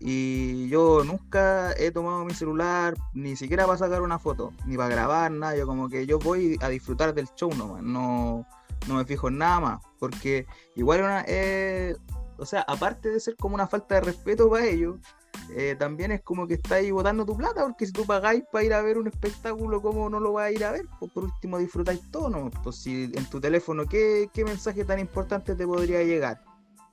y 0.00 0.68
yo 0.68 1.04
nunca 1.04 1.72
he 1.78 1.92
tomado 1.92 2.24
mi 2.24 2.34
celular, 2.34 2.94
ni 3.14 3.36
siquiera 3.36 3.64
para 3.64 3.78
sacar 3.78 4.02
una 4.02 4.18
foto, 4.18 4.52
ni 4.66 4.76
para 4.76 4.88
grabar, 4.88 5.30
nada, 5.30 5.56
yo 5.56 5.66
como 5.66 5.88
que 5.88 6.04
yo 6.04 6.18
voy 6.18 6.58
a 6.60 6.68
disfrutar 6.68 7.14
del 7.14 7.28
show 7.36 7.54
nomás, 7.54 7.82
no, 7.82 8.44
no 8.86 8.94
me 8.94 9.04
fijo 9.04 9.28
en 9.28 9.38
nada 9.38 9.60
más, 9.60 9.80
porque 9.98 10.46
igual 10.74 11.00
una, 11.00 11.24
eh, 11.26 11.96
o 12.38 12.46
sea, 12.46 12.62
aparte 12.62 13.10
de 13.10 13.20
ser 13.20 13.36
como 13.36 13.54
una 13.54 13.66
falta 13.66 13.96
de 13.96 14.00
respeto 14.02 14.50
para 14.50 14.66
ellos, 14.66 14.96
eh, 15.50 15.76
también 15.78 16.12
es 16.12 16.22
como 16.22 16.46
que 16.46 16.54
estáis 16.54 16.90
botando 16.92 17.24
tu 17.24 17.36
plata, 17.36 17.62
porque 17.62 17.86
si 17.86 17.92
tú 17.92 18.04
pagáis 18.04 18.42
para 18.50 18.64
ir 18.64 18.74
a 18.74 18.82
ver 18.82 18.98
un 18.98 19.06
espectáculo, 19.06 19.80
¿cómo 19.80 20.08
no 20.10 20.20
lo 20.20 20.32
vas 20.32 20.46
a 20.46 20.50
ir 20.50 20.64
a 20.64 20.72
ver? 20.72 20.86
Pues 20.98 21.12
por 21.12 21.24
último 21.24 21.58
disfrutáis 21.58 22.00
todo, 22.10 22.28
¿no? 22.28 22.50
Pues 22.62 22.76
si 22.76 23.04
en 23.14 23.24
tu 23.30 23.40
teléfono, 23.40 23.84
¿qué, 23.86 24.28
mensaje 24.44 24.84
tan 24.84 24.98
importante 24.98 25.54
te 25.54 25.66
podría 25.66 26.02
llegar? 26.02 26.42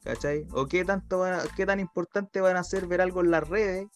¿Cachai? 0.04 0.46
¿O 0.52 0.68
qué, 0.68 0.84
tanto 0.84 1.24
qué 1.56 1.66
tan 1.66 1.80
importante 1.80 2.42
van 2.42 2.58
a 2.58 2.64
ser 2.64 2.88
ver 2.88 3.02
algo 3.02 3.22
en 3.22 3.32
las 3.32 3.48
redes 3.48 3.88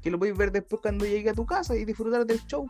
que 0.00 0.10
lo 0.10 0.18
podéis 0.18 0.36
ver 0.36 0.52
después 0.52 0.80
cuando 0.80 1.04
llegue 1.04 1.30
a 1.30 1.34
tu 1.34 1.44
casa 1.44 1.74
y 1.76 1.84
disfrutar 1.84 2.24
del 2.24 2.40
show? 2.46 2.66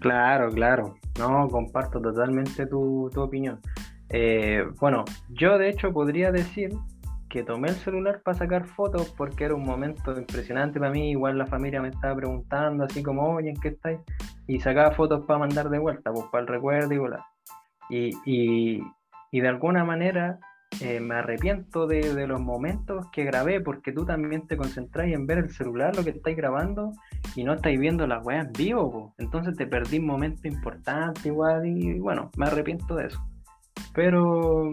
Claro, 0.00 0.50
claro. 0.50 0.96
No, 1.18 1.48
comparto 1.48 2.00
totalmente 2.00 2.66
tu, 2.66 3.10
opinión. 3.16 3.60
Eh, 4.08 4.64
bueno, 4.80 5.04
yo 5.28 5.58
de 5.58 5.68
hecho 5.68 5.92
podría 5.92 6.32
decir 6.32 6.70
que 7.28 7.44
tomé 7.44 7.68
el 7.68 7.76
celular 7.76 8.22
para 8.24 8.36
sacar 8.36 8.66
fotos 8.66 9.14
porque 9.16 9.44
era 9.44 9.54
un 9.54 9.62
momento 9.62 10.16
impresionante 10.18 10.80
para 10.80 10.90
mí. 10.90 11.10
Igual 11.10 11.38
la 11.38 11.46
familia 11.46 11.82
me 11.82 11.88
estaba 11.88 12.16
preguntando, 12.16 12.84
así 12.84 13.02
como, 13.02 13.34
oye, 13.34 13.50
¿en 13.50 13.60
qué 13.60 13.68
estáis? 13.68 14.00
Y 14.46 14.58
sacaba 14.58 14.90
fotos 14.92 15.24
para 15.26 15.38
mandar 15.38 15.68
de 15.68 15.78
vuelta, 15.78 16.12
pues 16.12 16.26
para 16.32 16.42
el 16.42 16.48
recuerdo 16.48 16.92
y 16.92 16.98
volar. 16.98 17.20
Y, 17.90 18.82
de 19.32 19.48
alguna 19.48 19.84
manera 19.84 20.38
eh, 20.80 21.00
me 21.00 21.16
arrepiento 21.16 21.86
de, 21.86 22.26
los 22.26 22.40
momentos 22.40 23.06
que 23.10 23.24
grabé 23.24 23.60
porque 23.60 23.92
tú 23.92 24.06
también 24.06 24.46
te 24.46 24.56
concentráis 24.56 25.14
en 25.14 25.26
ver 25.26 25.38
el 25.38 25.50
celular, 25.50 25.96
lo 25.96 26.04
que 26.04 26.10
estáis 26.10 26.36
grabando 26.36 26.92
y 27.34 27.44
no 27.44 27.54
estáis 27.54 27.78
viendo 27.78 28.06
las 28.06 28.24
weas 28.24 28.46
en 28.46 28.52
vivo. 28.52 29.14
Entonces 29.18 29.56
te 29.56 29.66
perdí 29.66 29.98
un 29.98 30.06
momento 30.06 30.46
importante 30.46 31.28
igual 31.28 31.66
y 31.66 31.98
bueno, 31.98 32.30
me 32.36 32.46
arrepiento 32.46 32.94
de 32.94 33.08
eso. 33.08 33.20
Pero 33.92 34.70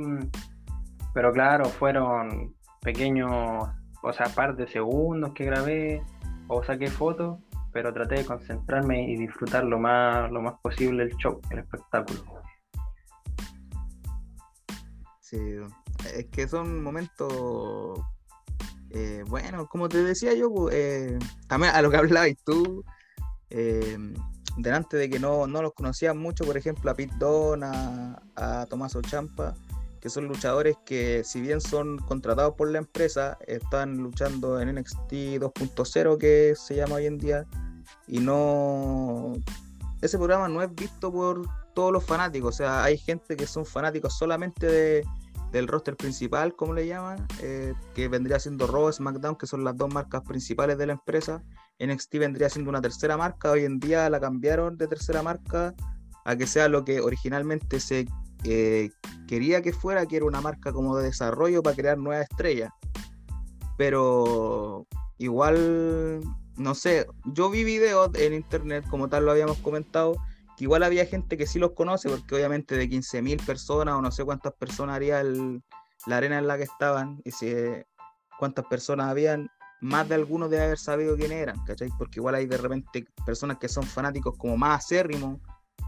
pero 1.17 1.33
claro, 1.33 1.65
fueron 1.65 2.53
pequeños, 2.79 3.31
o 3.31 4.13
sea, 4.13 4.27
par 4.27 4.55
de 4.55 4.67
segundos 4.67 5.33
que 5.33 5.45
grabé 5.45 6.03
o 6.47 6.63
saqué 6.63 6.89
fotos, 6.89 7.39
pero 7.73 7.91
traté 7.91 8.17
de 8.17 8.25
concentrarme 8.25 9.09
y 9.09 9.17
disfrutar 9.17 9.63
lo 9.63 9.79
más, 9.79 10.31
lo 10.31 10.43
más 10.43 10.53
posible 10.61 11.05
el 11.05 11.15
show, 11.17 11.41
el 11.49 11.57
espectáculo. 11.57 12.23
Sí, 15.21 15.39
es 16.15 16.25
que 16.25 16.47
son 16.47 16.83
momentos, 16.83 17.99
eh, 18.91 19.23
bueno, 19.27 19.67
como 19.67 19.89
te 19.89 20.03
decía 20.03 20.33
yo, 20.33 20.53
pues, 20.53 20.75
eh, 20.75 21.19
también 21.47 21.73
a 21.73 21.81
lo 21.81 21.89
que 21.89 21.97
hablabas 21.97 22.35
tú, 22.45 22.83
eh, 23.49 23.97
delante 24.57 24.97
de 24.97 25.09
que 25.09 25.19
no, 25.19 25.47
no 25.47 25.61
los 25.61 25.73
conocían 25.73 26.17
mucho, 26.17 26.45
por 26.45 26.57
ejemplo, 26.57 26.89
a 26.91 26.95
Pete 26.95 27.15
Don, 27.17 27.63
a, 27.63 28.21
a 28.35 28.65
Tomás 28.67 28.95
Ochampa, 28.95 29.55
que 29.99 30.09
son 30.09 30.27
luchadores 30.27 30.77
que 30.85 31.23
si 31.23 31.41
bien 31.41 31.61
son 31.61 31.97
contratados 31.97 32.55
por 32.55 32.69
la 32.69 32.79
empresa, 32.79 33.37
están 33.47 33.97
luchando 33.97 34.59
en 34.59 34.75
NXT 34.75 35.11
2.0 35.39 36.17
que 36.17 36.53
se 36.55 36.75
llama 36.75 36.95
hoy 36.95 37.07
en 37.07 37.17
día 37.17 37.45
y 38.07 38.19
no 38.19 39.33
ese 40.01 40.17
programa 40.17 40.47
no 40.47 40.61
es 40.61 40.73
visto 40.73 41.11
por 41.11 41.43
todos 41.73 41.91
los 41.91 42.03
fanáticos, 42.03 42.55
o 42.55 42.57
sea, 42.57 42.83
hay 42.83 42.97
gente 42.97 43.35
que 43.35 43.45
son 43.45 43.65
fanáticos 43.65 44.17
solamente 44.17 44.65
de, 44.65 45.05
del 45.51 45.67
roster 45.67 45.95
principal, 45.95 46.55
como 46.55 46.73
le 46.73 46.87
llaman, 46.87 47.25
eh, 47.41 47.73
que 47.95 48.07
vendría 48.07 48.39
siendo 48.39 48.67
Raw, 48.67 48.91
SmackDown, 48.91 49.35
que 49.35 49.47
son 49.47 49.63
las 49.63 49.77
dos 49.77 49.93
marcas 49.93 50.21
principales 50.23 50.77
de 50.77 50.87
la 50.87 50.93
empresa. 50.93 51.43
NXT 51.79 52.15
vendría 52.17 52.49
siendo 52.49 52.69
una 52.69 52.81
tercera 52.81 53.17
marca, 53.17 53.51
hoy 53.51 53.63
en 53.63 53.79
día 53.79 54.09
la 54.09 54.19
cambiaron 54.19 54.77
de 54.77 54.87
tercera 54.87 55.21
marca 55.21 55.73
a 56.25 56.35
que 56.35 56.47
sea 56.47 56.67
lo 56.67 56.83
que 56.83 56.99
originalmente 56.99 57.79
se 57.79 58.07
eh, 58.43 58.89
quería 59.27 59.61
que 59.61 59.73
fuera, 59.73 60.05
que 60.05 60.17
era 60.17 60.25
una 60.25 60.41
marca 60.41 60.73
como 60.73 60.97
de 60.97 61.05
desarrollo 61.05 61.63
para 61.63 61.75
crear 61.75 61.97
nuevas 61.97 62.27
estrellas. 62.29 62.71
Pero 63.77 64.87
igual, 65.17 66.21
no 66.55 66.75
sé, 66.75 67.07
yo 67.25 67.49
vi 67.49 67.63
videos 67.63 68.09
en 68.15 68.33
internet, 68.33 68.85
como 68.89 69.07
tal 69.07 69.25
lo 69.25 69.31
habíamos 69.31 69.57
comentado, 69.59 70.15
que 70.57 70.63
igual 70.63 70.81
había 70.81 71.05
gente 71.05 71.37
que 71.37 71.45
sí 71.45 71.59
los 71.59 71.73
conoce, 71.73 72.09
porque 72.09 72.35
obviamente 72.35 72.75
de 72.75 72.89
15.000 72.89 73.45
personas 73.45 73.95
o 73.95 74.01
no 74.01 74.11
sé 74.11 74.25
cuántas 74.25 74.53
personas 74.53 74.95
haría 74.95 75.23
la 75.23 76.17
arena 76.17 76.39
en 76.39 76.47
la 76.47 76.57
que 76.57 76.63
estaban, 76.63 77.21
y 77.23 77.31
si 77.31 77.53
cuántas 78.39 78.65
personas 78.65 79.07
habían, 79.07 79.49
más 79.81 80.09
de 80.09 80.15
algunos 80.15 80.49
de 80.49 80.59
haber 80.59 80.79
sabido 80.79 81.15
quién 81.15 81.31
eran, 81.31 81.63
¿cachai? 81.63 81.89
Porque 81.99 82.19
igual 82.19 82.33
hay 82.33 82.47
de 82.47 82.57
repente 82.57 83.05
personas 83.23 83.59
que 83.59 83.69
son 83.69 83.83
fanáticos 83.83 84.35
como 84.35 84.57
más 84.57 84.83
acérrimos 84.83 85.39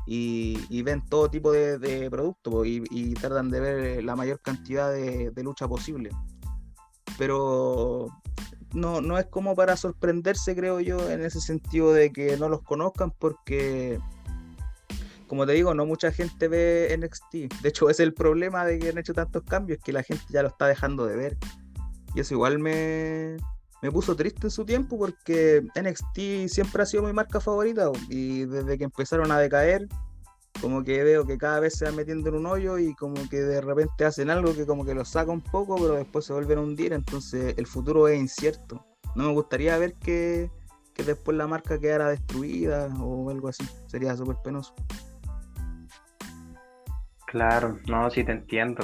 y, 0.05 0.81
ven 0.83 1.03
todo 1.09 1.29
tipo 1.31 1.51
de, 1.51 2.07
productos 2.11 2.67
y, 2.67 3.13
tratan 3.15 3.49
de 3.49 3.59
ver 3.59 4.03
la 4.03 4.15
mayor 4.15 4.39
cantidad 4.39 4.91
de, 4.91 5.31
de 5.31 5.43
lucha 5.43 5.67
posible. 5.67 6.11
Pero 7.17 8.07
no, 8.73 9.01
no 9.01 9.17
es 9.17 9.25
como 9.25 9.55
para 9.55 9.75
sorprenderse, 9.75 10.55
creo 10.55 10.79
yo, 10.79 11.09
en 11.09 11.21
ese 11.21 11.41
sentido 11.41 11.91
de 11.91 12.11
que 12.11 12.37
no 12.37 12.49
los 12.49 12.61
conozcan, 12.61 13.11
porque 13.17 13.99
como 15.29 15.45
te 15.45 15.53
digo, 15.53 15.73
no 15.73 15.85
mucha 15.85 16.11
gente 16.11 16.47
ve 16.49 16.93
NXT. 16.99 17.61
De 17.61 17.69
hecho, 17.69 17.89
ese 17.89 18.03
es 18.03 18.07
el 18.07 18.13
problema 18.13 18.65
de 18.65 18.79
que 18.79 18.89
han 18.89 18.97
hecho 18.97 19.13
tantos 19.13 19.43
cambios, 19.43 19.79
que 19.81 19.93
la 19.93 20.03
gente 20.03 20.25
ya 20.29 20.41
lo 20.41 20.49
está 20.49 20.67
dejando 20.67 21.05
de 21.05 21.15
ver. 21.15 21.37
Y 22.15 22.19
eso 22.19 22.33
igual 22.33 22.57
me, 22.57 23.37
me 23.83 23.91
puso 23.91 24.15
triste 24.15 24.47
en 24.47 24.51
su 24.51 24.65
tiempo 24.65 24.97
porque 24.97 25.63
NXT 25.79 26.49
siempre 26.51 26.81
ha 26.81 26.85
sido 26.85 27.03
mi 27.03 27.13
marca 27.13 27.39
favorita 27.39 27.91
y 28.09 28.45
desde 28.45 28.77
que 28.77 28.85
empezaron 28.85 29.31
a 29.31 29.37
decaer, 29.37 29.87
como 30.59 30.83
que 30.83 31.03
veo 31.03 31.25
que 31.25 31.37
cada 31.37 31.59
vez 31.59 31.77
se 31.77 31.85
van 31.85 31.95
metiendo 31.95 32.29
en 32.29 32.35
un 32.35 32.47
hoyo 32.47 32.79
y 32.79 32.95
como 32.95 33.29
que 33.29 33.37
de 33.37 33.61
repente 33.61 34.05
hacen 34.05 34.31
algo 34.31 34.55
que 34.55 34.65
como 34.65 34.83
que 34.83 34.95
los 34.95 35.09
saca 35.09 35.31
un 35.31 35.41
poco, 35.41 35.75
pero 35.75 35.93
después 35.93 36.25
se 36.25 36.33
vuelven 36.33 36.57
a 36.57 36.61
hundir, 36.61 36.91
entonces 36.91 37.53
el 37.55 37.67
futuro 37.67 38.07
es 38.07 38.19
incierto. 38.19 38.83
No 39.15 39.25
me 39.25 39.33
gustaría 39.33 39.77
ver 39.77 39.93
que, 39.93 40.49
que 40.93 41.03
después 41.03 41.37
la 41.37 41.45
marca 41.45 41.79
quedara 41.79 42.09
destruida 42.09 42.87
o 42.99 43.29
algo 43.29 43.47
así, 43.47 43.63
sería 43.85 44.17
súper 44.17 44.37
penoso. 44.43 44.73
Claro, 47.29 47.77
no, 47.87 48.09
sí 48.09 48.23
te 48.23 48.31
entiendo. 48.31 48.83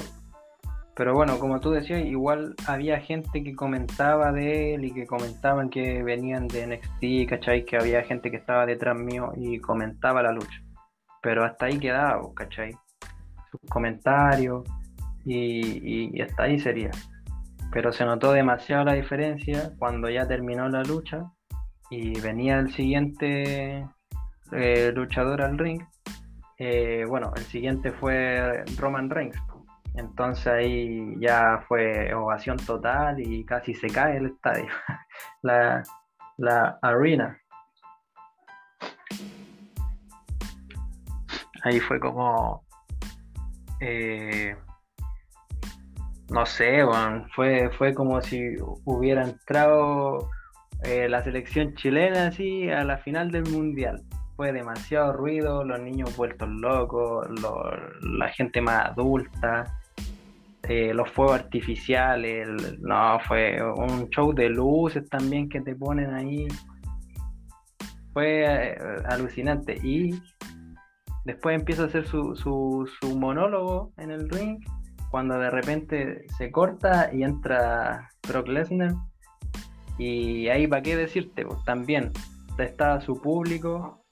Pero 0.95 1.15
bueno, 1.15 1.39
como 1.39 1.59
tú 1.59 1.71
decías, 1.71 2.05
igual 2.05 2.53
había 2.67 2.99
gente 2.99 3.43
que 3.43 3.55
comentaba 3.55 4.31
de 4.31 4.75
él 4.75 4.85
y 4.85 4.93
que 4.93 5.07
comentaban 5.07 5.71
que 5.71 6.03
venían 6.03 6.47
de 6.47 6.67
NXT, 6.67 7.27
¿cachai? 7.27 7.65
Que 7.65 7.77
había 7.77 8.03
gente 8.03 8.29
que 8.29 8.37
estaba 8.37 8.67
detrás 8.67 8.95
mío 8.95 9.31
y 9.35 9.57
comentaba 9.59 10.21
la 10.21 10.31
lucha. 10.31 10.61
Pero 11.23 11.43
hasta 11.43 11.65
ahí 11.65 11.79
quedaba, 11.79 12.21
¿cachai? 12.35 12.71
Sus 13.49 13.61
comentarios 13.67 14.63
y, 15.25 16.15
y 16.15 16.21
hasta 16.21 16.43
ahí 16.43 16.59
sería. 16.59 16.91
Pero 17.71 17.91
se 17.91 18.05
notó 18.05 18.31
demasiado 18.31 18.83
la 18.83 18.93
diferencia 18.93 19.71
cuando 19.79 20.07
ya 20.07 20.27
terminó 20.27 20.69
la 20.69 20.83
lucha 20.83 21.23
y 21.89 22.19
venía 22.21 22.59
el 22.59 22.71
siguiente 22.71 23.87
eh, 24.51 24.91
luchador 24.93 25.41
al 25.41 25.57
ring 25.57 25.81
eh, 26.57 27.05
bueno, 27.07 27.31
el 27.35 27.43
siguiente 27.43 27.91
fue 27.91 28.63
Roman 28.77 29.09
Reigns. 29.09 29.37
Entonces 29.95 30.47
ahí 30.47 31.15
ya 31.19 31.63
fue 31.67 32.13
ovación 32.13 32.57
total 32.57 33.19
y 33.19 33.45
casi 33.45 33.73
se 33.73 33.87
cae 33.87 34.17
el 34.17 34.27
estadio, 34.27 34.67
la, 35.41 35.83
la 36.37 36.77
arena. 36.81 37.39
Ahí 41.63 41.79
fue 41.79 41.99
como, 41.99 42.63
eh, 43.79 44.55
no 46.29 46.45
sé, 46.45 46.81
fue, 47.33 47.71
fue 47.71 47.93
como 47.93 48.21
si 48.21 48.55
hubiera 48.83 49.23
entrado 49.23 50.29
eh, 50.83 51.09
la 51.09 51.23
selección 51.23 51.73
chilena 51.73 52.27
así 52.27 52.69
a 52.69 52.83
la 52.83 52.97
final 52.97 53.31
del 53.31 53.49
mundial 53.49 54.03
fue 54.35 54.51
demasiado 54.51 55.13
ruido, 55.13 55.63
los 55.63 55.79
niños 55.79 56.15
vueltos 56.17 56.49
locos, 56.49 57.27
la 58.01 58.29
gente 58.29 58.61
más 58.61 58.87
adulta, 58.87 59.79
eh, 60.63 60.93
los 60.93 61.11
fuegos 61.11 61.35
artificiales, 61.35 62.79
no, 62.79 63.19
fue 63.27 63.59
un 63.61 64.09
show 64.09 64.33
de 64.33 64.49
luces 64.49 65.07
también 65.09 65.47
que 65.47 65.61
te 65.61 65.75
ponen 65.75 66.13
ahí. 66.13 66.47
Fue 68.13 68.43
eh, 68.43 68.77
alucinante. 69.07 69.77
Y 69.83 70.19
después 71.23 71.55
empieza 71.55 71.83
a 71.83 71.85
hacer 71.85 72.07
su, 72.07 72.35
su, 72.35 72.89
su 72.99 73.17
monólogo 73.17 73.93
en 73.97 74.11
el 74.11 74.29
ring, 74.29 74.59
cuando 75.11 75.37
de 75.37 75.49
repente 75.49 76.25
se 76.37 76.51
corta 76.51 77.09
y 77.13 77.23
entra 77.23 78.09
Brock 78.27 78.47
Lesnar. 78.47 78.95
Y 79.97 80.49
ahí, 80.49 80.67
¿para 80.67 80.81
qué 80.81 80.97
decirte? 80.97 81.45
Pues, 81.45 81.63
también 81.63 82.11
está 82.57 82.99
su 83.01 83.21
público 83.21 84.04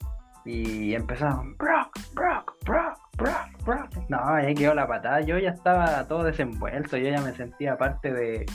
y 0.44 0.94
empezaron, 0.94 1.56
Brock, 1.56 1.98
Brock, 2.14 2.52
Brock, 2.64 2.98
Brock, 3.16 3.64
Brock. 3.64 3.90
No, 4.08 4.18
ahí 4.24 4.54
quedó 4.54 4.74
la 4.74 4.86
patada. 4.86 5.20
Yo 5.22 5.38
ya 5.38 5.50
estaba 5.50 6.06
todo 6.06 6.24
desenvuelto, 6.24 6.96
yo 6.96 7.08
ya 7.10 7.22
me 7.22 7.34
sentía 7.34 7.78
parte 7.78 8.12
de, 8.12 8.46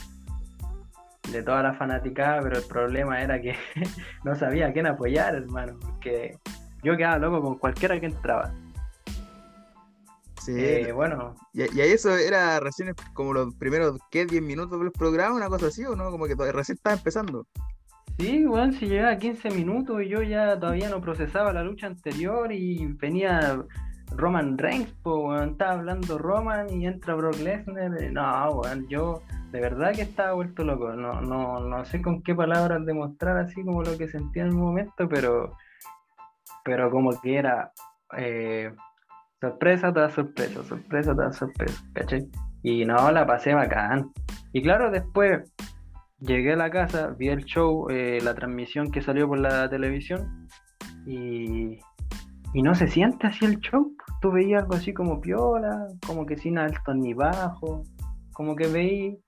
de 1.32 1.42
toda 1.42 1.62
la 1.62 1.74
fanaticada, 1.74 2.40
pero 2.42 2.58
el 2.58 2.64
problema 2.64 3.20
era 3.20 3.40
que 3.40 3.56
no 4.24 4.34
sabía 4.36 4.68
a 4.68 4.72
quién 4.72 4.86
apoyar, 4.86 5.34
hermano, 5.34 5.78
porque 5.80 6.38
yo 6.82 6.96
quedaba 6.96 7.18
loco 7.18 7.42
con 7.42 7.58
cualquiera 7.58 7.98
que 7.98 8.06
entraba. 8.06 8.52
Sí, 10.40 10.54
eh, 10.56 10.92
bueno. 10.92 11.34
Y, 11.52 11.62
ahí 11.62 11.90
eso 11.90 12.16
era 12.16 12.60
recién 12.60 12.94
como 13.12 13.34
los 13.34 13.54
primeros, 13.56 13.98
¿qué? 14.10 14.24
10 14.24 14.42
minutos 14.42 14.78
del 14.80 14.90
programa, 14.90 15.34
una 15.34 15.48
cosa 15.48 15.66
así, 15.66 15.84
¿o 15.84 15.94
no? 15.94 16.10
Como 16.10 16.26
que 16.26 16.34
recién 16.34 16.76
estaba 16.76 16.96
empezando. 16.96 17.46
Sí, 18.18 18.44
bueno, 18.44 18.72
si 18.72 18.86
llegaba 18.86 19.16
15 19.16 19.50
minutos 19.50 20.02
y 20.02 20.08
yo 20.08 20.22
ya 20.22 20.58
todavía 20.58 20.90
no 20.90 21.00
procesaba 21.00 21.52
la 21.52 21.62
lucha 21.62 21.86
anterior 21.86 22.52
y 22.52 22.86
venía 22.98 23.64
Roman 24.16 24.58
Reigns, 24.58 24.92
pues, 25.02 25.50
estaba 25.50 25.72
hablando 25.72 26.18
Roman 26.18 26.68
y 26.70 26.86
entra 26.86 27.14
Brock 27.14 27.38
Lesnar. 27.38 27.90
No, 28.12 28.54
bueno, 28.54 28.84
yo 28.88 29.22
de 29.52 29.60
verdad 29.60 29.92
que 29.94 30.02
estaba 30.02 30.32
vuelto 30.32 30.64
loco. 30.64 30.92
No, 30.92 31.20
no, 31.20 31.60
no 31.60 31.84
sé 31.84 32.02
con 32.02 32.22
qué 32.22 32.34
palabras 32.34 32.84
demostrar 32.84 33.38
así 33.38 33.62
como 33.64 33.82
lo 33.82 33.96
que 33.96 34.08
sentía 34.08 34.42
en 34.42 34.48
el 34.48 34.54
momento, 34.54 35.08
pero, 35.08 35.56
pero 36.64 36.90
como 36.90 37.18
que 37.20 37.36
era 37.36 37.72
eh, 38.16 38.72
sorpresa 39.40 39.92
tras 39.92 40.14
sorpresa, 40.14 40.62
sorpresa 40.64 41.14
tras 41.14 41.36
sorpresa, 41.36 41.82
¿cachai? 41.94 42.28
Y 42.62 42.84
no, 42.84 43.10
la 43.10 43.26
pasé 43.26 43.54
bacán. 43.54 44.12
Y 44.52 44.62
claro, 44.62 44.90
después 44.90 45.50
llegué 46.20 46.52
a 46.52 46.56
la 46.56 46.70
casa, 46.70 47.14
vi 47.18 47.28
el 47.28 47.44
show, 47.44 47.88
eh, 47.90 48.18
la 48.22 48.34
transmisión 48.34 48.90
que 48.90 49.02
salió 49.02 49.26
por 49.28 49.38
la 49.38 49.68
televisión 49.68 50.48
y, 51.06 51.78
no 52.54 52.74
se 52.74 52.88
siente 52.88 53.28
así 53.28 53.44
el 53.44 53.60
show. 53.60 53.92
Tú 54.20 54.32
veías 54.32 54.62
algo 54.62 54.74
así 54.74 54.92
como 54.92 55.20
piola, 55.20 55.86
como 56.06 56.26
que 56.26 56.36
sin 56.36 56.58
alto 56.58 56.92
ni 56.94 57.14
bajo, 57.14 57.84
como 58.32 58.56
que 58.56 58.66
veí 58.66 59.18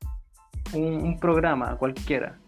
un, 0.75 1.17
programa 1.19 1.77
cualquiera. 1.77 2.39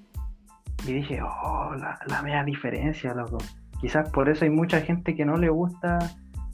Y 0.86 0.94
dije, 0.94 1.20
oh, 1.22 1.74
la, 1.76 1.98
la 2.06 2.22
media 2.22 2.42
diferencia, 2.42 3.14
loco. 3.14 3.38
Quizás 3.80 4.10
por 4.10 4.28
eso 4.28 4.44
hay 4.44 4.50
mucha 4.50 4.80
gente 4.80 5.14
que 5.14 5.24
no 5.24 5.36
le 5.36 5.48
gusta 5.48 5.98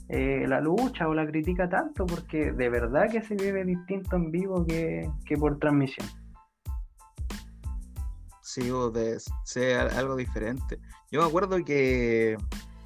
eh, 0.07 0.45
la 0.47 0.61
lucha 0.61 1.07
o 1.07 1.13
la 1.15 1.25
critica 1.25 1.67
tanto, 1.67 2.05
porque 2.05 2.51
de 2.51 2.69
verdad 2.69 3.09
que 3.09 3.21
se 3.23 3.35
vive 3.35 3.65
distinto 3.65 4.17
en 4.17 4.29
vivo 4.29 4.65
que, 4.65 5.09
que 5.25 5.35
por 5.35 5.57
transmisión 5.57 6.07
sí, 8.51 8.69
o 8.69 8.91
de 8.91 9.17
ser 9.43 9.79
algo 9.93 10.15
diferente. 10.15 10.79
Yo 11.09 11.21
me 11.21 11.27
acuerdo 11.27 11.63
que, 11.63 12.37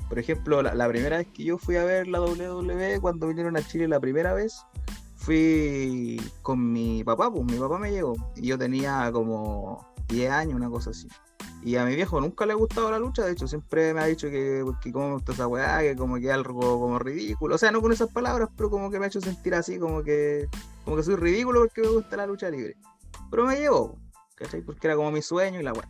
por 0.07 0.19
ejemplo, 0.19 0.61
la, 0.61 0.87
primera 0.87 1.17
vez 1.17 1.27
que 1.33 1.43
yo 1.43 1.57
fui 1.57 1.75
a 1.77 1.83
ver 1.83 2.07
la 2.07 2.21
WWE, 2.21 2.99
cuando 3.01 3.27
vinieron 3.27 3.57
a 3.57 3.65
Chile 3.65 3.87
la 3.87 3.99
primera 3.99 4.33
vez, 4.33 4.63
fui 5.15 6.21
con 6.43 6.71
mi 6.71 7.03
papá, 7.03 7.31
pues 7.31 7.43
mi 7.45 7.57
papá 7.57 7.79
me 7.79 7.91
llegó, 7.91 8.15
y 8.35 8.47
yo 8.47 8.57
tenía 8.57 9.11
como 9.11 9.85
10 10.09 10.31
años, 10.31 10.55
una 10.55 10.69
cosa 10.69 10.91
así. 10.91 11.07
Y 11.63 11.77
a 11.77 11.85
mi 11.85 11.95
viejo 11.95 12.21
nunca 12.21 12.45
le 12.45 12.53
ha 12.53 12.55
gustado 12.55 12.91
la 12.91 12.99
lucha, 12.99 13.25
de 13.25 13.31
hecho 13.31 13.47
siempre 13.47 13.91
me 13.95 14.01
ha 14.01 14.05
dicho 14.05 14.29
que, 14.29 14.63
que 14.83 14.91
como 14.91 15.07
me 15.07 15.13
gusta 15.15 15.31
esa 15.31 15.47
weá, 15.47 15.79
que 15.79 15.95
como 15.95 16.17
que 16.17 16.31
algo 16.31 16.79
como 16.79 16.99
ridículo. 16.99 17.55
O 17.55 17.57
sea, 17.57 17.71
no 17.71 17.81
con 17.81 17.91
esas 17.91 18.11
palabras, 18.11 18.49
pero 18.55 18.69
como 18.69 18.91
que 18.91 18.99
me 18.99 19.05
ha 19.05 19.07
hecho 19.07 19.19
sentir 19.19 19.55
así, 19.55 19.79
como 19.79 20.03
que, 20.03 20.47
como 20.83 20.95
que 20.95 21.01
soy 21.01 21.15
ridículo 21.15 21.61
porque 21.61 21.81
me 21.81 21.87
gusta 21.87 22.17
la 22.17 22.27
lucha 22.27 22.51
libre. 22.51 22.77
Pero 23.31 23.47
me 23.47 23.55
llevó. 23.55 23.97
¿Cachai? 24.35 24.61
Porque 24.61 24.87
era 24.87 24.95
como 24.95 25.11
mi 25.11 25.21
sueño 25.21 25.59
y 25.59 25.63
la 25.63 25.73
weá. 25.73 25.89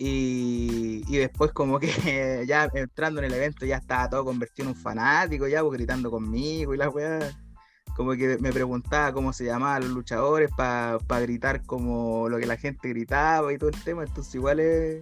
Y, 0.00 1.02
después 1.18 1.52
como 1.52 1.80
que 1.80 1.88
ya 2.46 2.70
entrando 2.72 3.20
en 3.20 3.26
el 3.26 3.34
evento 3.34 3.66
ya 3.66 3.78
estaba 3.78 4.08
todo 4.08 4.24
convertido 4.24 4.68
en 4.68 4.76
un 4.76 4.80
fanático, 4.80 5.48
ya 5.48 5.62
pues, 5.62 5.72
gritando 5.72 6.10
conmigo 6.10 6.72
y 6.72 6.78
la 6.78 6.88
weá. 6.88 7.18
como 7.96 8.12
que 8.12 8.38
me 8.38 8.52
preguntaba 8.52 9.12
cómo 9.12 9.32
se 9.32 9.44
llamaban 9.44 9.82
los 9.82 9.90
luchadores 9.90 10.50
para 10.56 11.20
gritar 11.20 11.64
como 11.64 12.28
lo 12.28 12.38
que 12.38 12.46
la 12.46 12.56
gente 12.56 12.88
gritaba 12.90 13.52
y 13.52 13.58
todo 13.58 13.70
el 13.70 13.82
tema. 13.82 14.04
Entonces 14.04 14.34
igual 14.36 14.60
es, 14.60 15.00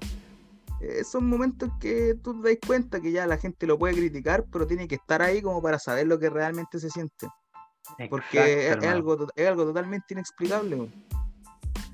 son 1.05 1.29
momentos 1.29 1.71
que 1.81 2.15
tú 2.23 2.41
te 2.41 2.51
das 2.51 2.59
cuenta 2.67 3.01
que 3.01 3.13
ya 3.13 3.27
la 3.27 3.39
gente 3.39 3.67
lo 3.67 3.79
puede 3.79 3.95
criticar, 3.95 4.45
pero 4.51 4.67
tiene 4.67 4.89
que 4.89 4.97
estar 4.97 5.23
ahí 5.23 5.43
como 5.43 5.63
para 5.63 5.79
saber 5.79 6.07
lo 6.07 6.19
que 6.19 6.31
realmente 6.31 6.79
se 6.79 6.91
siente. 6.91 7.29
Porque 8.11 8.69
es, 8.69 8.85
algo, 8.85 9.27
es 9.35 9.47
algo 9.47 9.65
totalmente 9.65 10.15
inexplicable. 10.15 10.91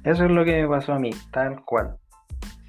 Eso 0.05 0.25
es 0.25 0.31
lo 0.31 0.45
que 0.45 0.63
me 0.63 0.69
pasó 0.69 0.95
a 0.95 0.99
mí, 0.99 1.11
tal 1.31 1.65
cual. 1.65 1.97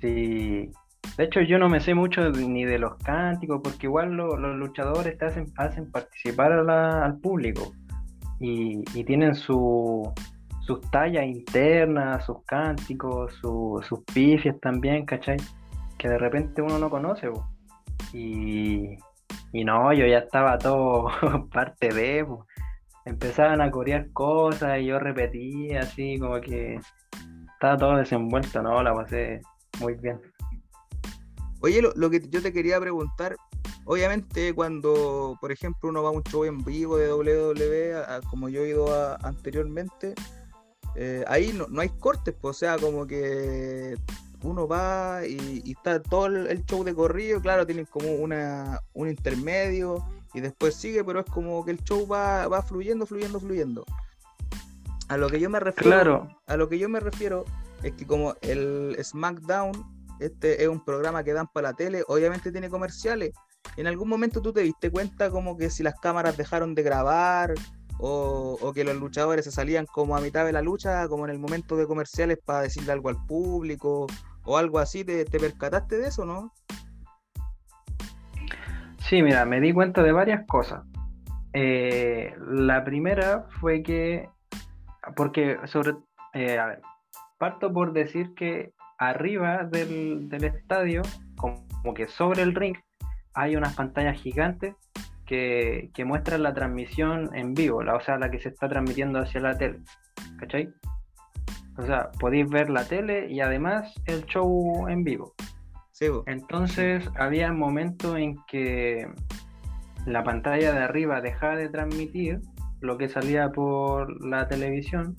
Sí. 0.02 0.72
De 1.18 1.24
hecho, 1.26 1.42
yo 1.42 1.60
no 1.60 1.70
me 1.70 1.80
sé 1.80 1.94
mucho 1.94 2.30
ni 2.32 2.66
de 2.66 2.80
los 2.80 2.96
cánticos, 2.98 3.62
porque 3.64 3.88
igual 3.88 4.14
los 4.16 4.40
luchadores 4.40 5.18
te 5.18 5.26
hacen, 5.26 5.46
hacen 5.58 5.92
participar 5.92 6.52
al 6.52 7.20
público 7.20 7.74
y, 8.40 9.04
tienen 9.04 9.36
su, 9.36 10.12
sus 10.62 10.82
tallas 10.92 11.26
internas, 11.26 12.26
sus 12.26 12.44
cánticos, 12.46 13.34
sus 13.42 14.04
pifias 14.14 14.60
también, 14.60 15.06
¿cachai? 15.06 15.38
Que 15.98 16.10
de 16.10 16.18
repente 16.18 16.62
uno 16.62 16.80
no 16.80 16.90
conoce. 16.90 17.30
Y, 18.12 18.98
y 19.52 19.64
no, 19.64 19.94
yo 19.94 20.06
ya 20.06 20.20
estaba 20.20 20.58
todo 20.58 21.08
parte 21.54 21.90
de... 21.90 22.26
Empezaban 23.06 23.62
a 23.62 23.70
corear 23.70 24.10
cosas 24.12 24.80
y 24.80 24.86
yo 24.86 25.00
repetía 25.00 25.82
así, 25.82 26.18
como 26.20 26.40
que 26.40 26.80
estaba 27.54 27.78
todo 27.78 27.98
desenvuelto, 27.98 28.62
¿no? 28.62 28.82
La 28.82 28.94
pasé 28.94 29.42
muy 29.80 29.96
bien. 29.96 30.20
Oye, 31.62 31.82
lo, 31.82 32.10
que 32.10 32.22
yo 32.30 32.42
te 32.42 32.52
quería 32.52 32.80
preguntar, 32.80 33.38
obviamente 33.86 34.54
cuando, 34.54 35.38
por 35.40 35.52
ejemplo, 35.52 35.90
uno 35.90 36.04
va 36.04 36.10
a 36.10 36.12
un 36.12 36.24
show 36.24 36.44
en 36.44 36.64
vivo 36.64 36.98
de 36.98 37.14
WWE, 37.14 38.22
como 38.30 38.50
yo 38.50 38.64
he 38.64 38.70
ido 38.70 39.18
anteriormente, 39.26 40.14
eh, 40.96 41.24
ahí 41.28 41.54
no, 41.54 41.68
hay 41.80 41.90
cortes, 41.90 42.36
pues, 42.40 42.58
o 42.58 42.60
sea, 42.60 42.78
como 42.78 43.08
que 43.08 43.98
uno 44.44 44.68
va 44.68 45.22
y, 45.26 45.72
está 45.72 46.02
todo 46.02 46.28
el, 46.28 46.66
show 46.66 46.84
de 46.84 46.94
corrido, 46.94 47.42
claro, 47.42 47.66
tienen 47.66 47.86
como 47.86 48.12
una, 48.12 48.82
un 48.94 49.08
intermedio 49.08 50.06
y 50.34 50.42
después 50.42 50.76
sigue, 50.76 51.04
pero 51.04 51.20
es 51.20 51.26
como 51.26 51.64
que 51.64 51.72
el 51.72 51.84
show 51.84 52.08
va, 52.08 52.48
va 52.48 52.62
fluyendo, 52.62 53.06
fluyendo, 53.06 53.40
fluyendo. 53.40 53.86
A 55.08 55.18
lo 55.18 55.30
que 55.30 55.40
yo 55.40 55.50
me 55.50 55.60
refiero, 55.60 56.28
a 56.48 56.58
lo 56.58 56.70
que 56.70 56.80
yo 56.80 56.90
me 56.90 57.00
refiero 57.00 57.46
es 57.84 57.94
que 57.94 58.08
como 58.08 58.36
el 58.42 58.98
SmackDown 59.04 59.72
este 60.20 60.64
es 60.64 60.70
un 60.70 60.84
programa 60.84 61.24
que 61.24 61.34
dan 61.34 61.48
para 61.48 61.70
la 61.70 61.74
tele, 61.76 62.04
obviamente 62.08 62.52
tiene 62.52 62.70
comerciales. 62.70 63.34
En 63.78 63.88
algún 63.88 64.10
momento 64.10 64.42
tú 64.42 64.54
te 64.54 64.62
diste 64.62 64.92
cuenta 64.92 65.30
como 65.30 65.58
que 65.58 65.70
si 65.70 65.84
las 65.84 66.00
cámaras 66.00 66.38
dejaron 66.38 66.76
de 66.76 66.84
grabar 66.84 67.54
o, 68.00 68.72
que 68.74 68.84
los 68.84 68.96
luchadores 68.98 69.46
se 69.46 69.52
salían 69.52 69.86
como 69.86 70.16
a 70.16 70.22
mitad 70.22 70.46
de 70.46 70.52
la 70.52 70.62
lucha, 70.62 71.08
como 71.08 71.26
en 71.26 71.32
el 71.32 71.40
momento 71.40 71.78
de 71.78 71.88
comerciales 71.88 72.40
para 72.44 72.62
decirle 72.62 72.92
algo 72.92 73.10
al 73.10 73.26
público 73.26 74.08
o 74.46 74.58
algo 74.58 74.80
así, 74.80 75.04
¿te, 75.04 75.26
percataste 75.26 75.98
de 75.98 76.08
eso, 76.08 76.26
no? 76.26 76.54
Sí, 79.04 79.22
mira, 79.22 79.46
me 79.46 79.60
di 79.60 79.74
cuenta 79.74 80.02
de 80.02 80.12
varias 80.12 80.46
cosas. 80.48 80.84
Eh, 81.52 82.34
la 82.40 82.84
primera 82.84 83.46
fue 83.60 83.84
que, 83.84 84.30
porque 85.16 85.58
sobre, 85.66 85.94
eh, 86.34 86.58
a 86.58 86.68
ver, 86.68 86.82
parto 87.38 87.72
por 87.72 87.92
decir 87.92 88.34
que 88.34 88.72
arriba 88.98 89.66
del, 89.66 90.30
estadio, 90.32 91.02
como 91.36 91.94
que 91.94 92.08
sobre 92.08 92.44
el 92.44 92.56
ring, 92.56 92.78
hay 93.34 93.58
unas 93.58 93.76
pantallas 93.76 94.20
gigantes 94.22 94.76
que, 95.26 95.92
muestran 96.06 96.44
la 96.44 96.54
transmisión 96.54 97.30
en 97.34 97.54
vivo, 97.54 97.84
la, 97.84 97.96
o 97.96 98.02
sea, 98.02 98.18
la 98.18 98.32
que 98.32 98.40
se 98.40 98.50
está 98.50 98.70
transmitiendo 98.70 99.20
hacia 99.20 99.42
la 99.42 99.58
tele. 99.58 99.80
¿Cachai? 100.40 100.70
O 101.78 101.86
sea, 101.86 102.10
podéis 102.20 102.50
ver 102.50 102.70
la 102.70 102.86
tele 102.86 103.30
y 103.30 103.42
además 103.42 103.94
el 104.06 104.26
show 104.26 104.88
en 104.88 105.04
vivo. 105.04 105.34
Entonces 106.28 107.10
había 107.18 107.52
momentos 107.52 108.18
en 108.18 108.36
que 108.48 109.08
la 110.06 110.24
pantalla 110.24 110.74
de 110.74 110.80
arriba 110.80 111.22
dejaba 111.22 111.56
de 111.56 111.70
transmitir 111.70 112.42
lo 112.82 112.98
que 112.98 113.10
salía 113.10 113.52
por 113.52 114.26
la 114.26 114.48
televisión 114.48 115.16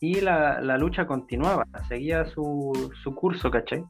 y 0.00 0.20
la, 0.20 0.60
lucha 0.78 1.06
continuaba, 1.06 1.64
seguía 1.88 2.26
su, 2.26 2.92
su 3.02 3.14
curso, 3.14 3.50
¿cachai? 3.50 3.84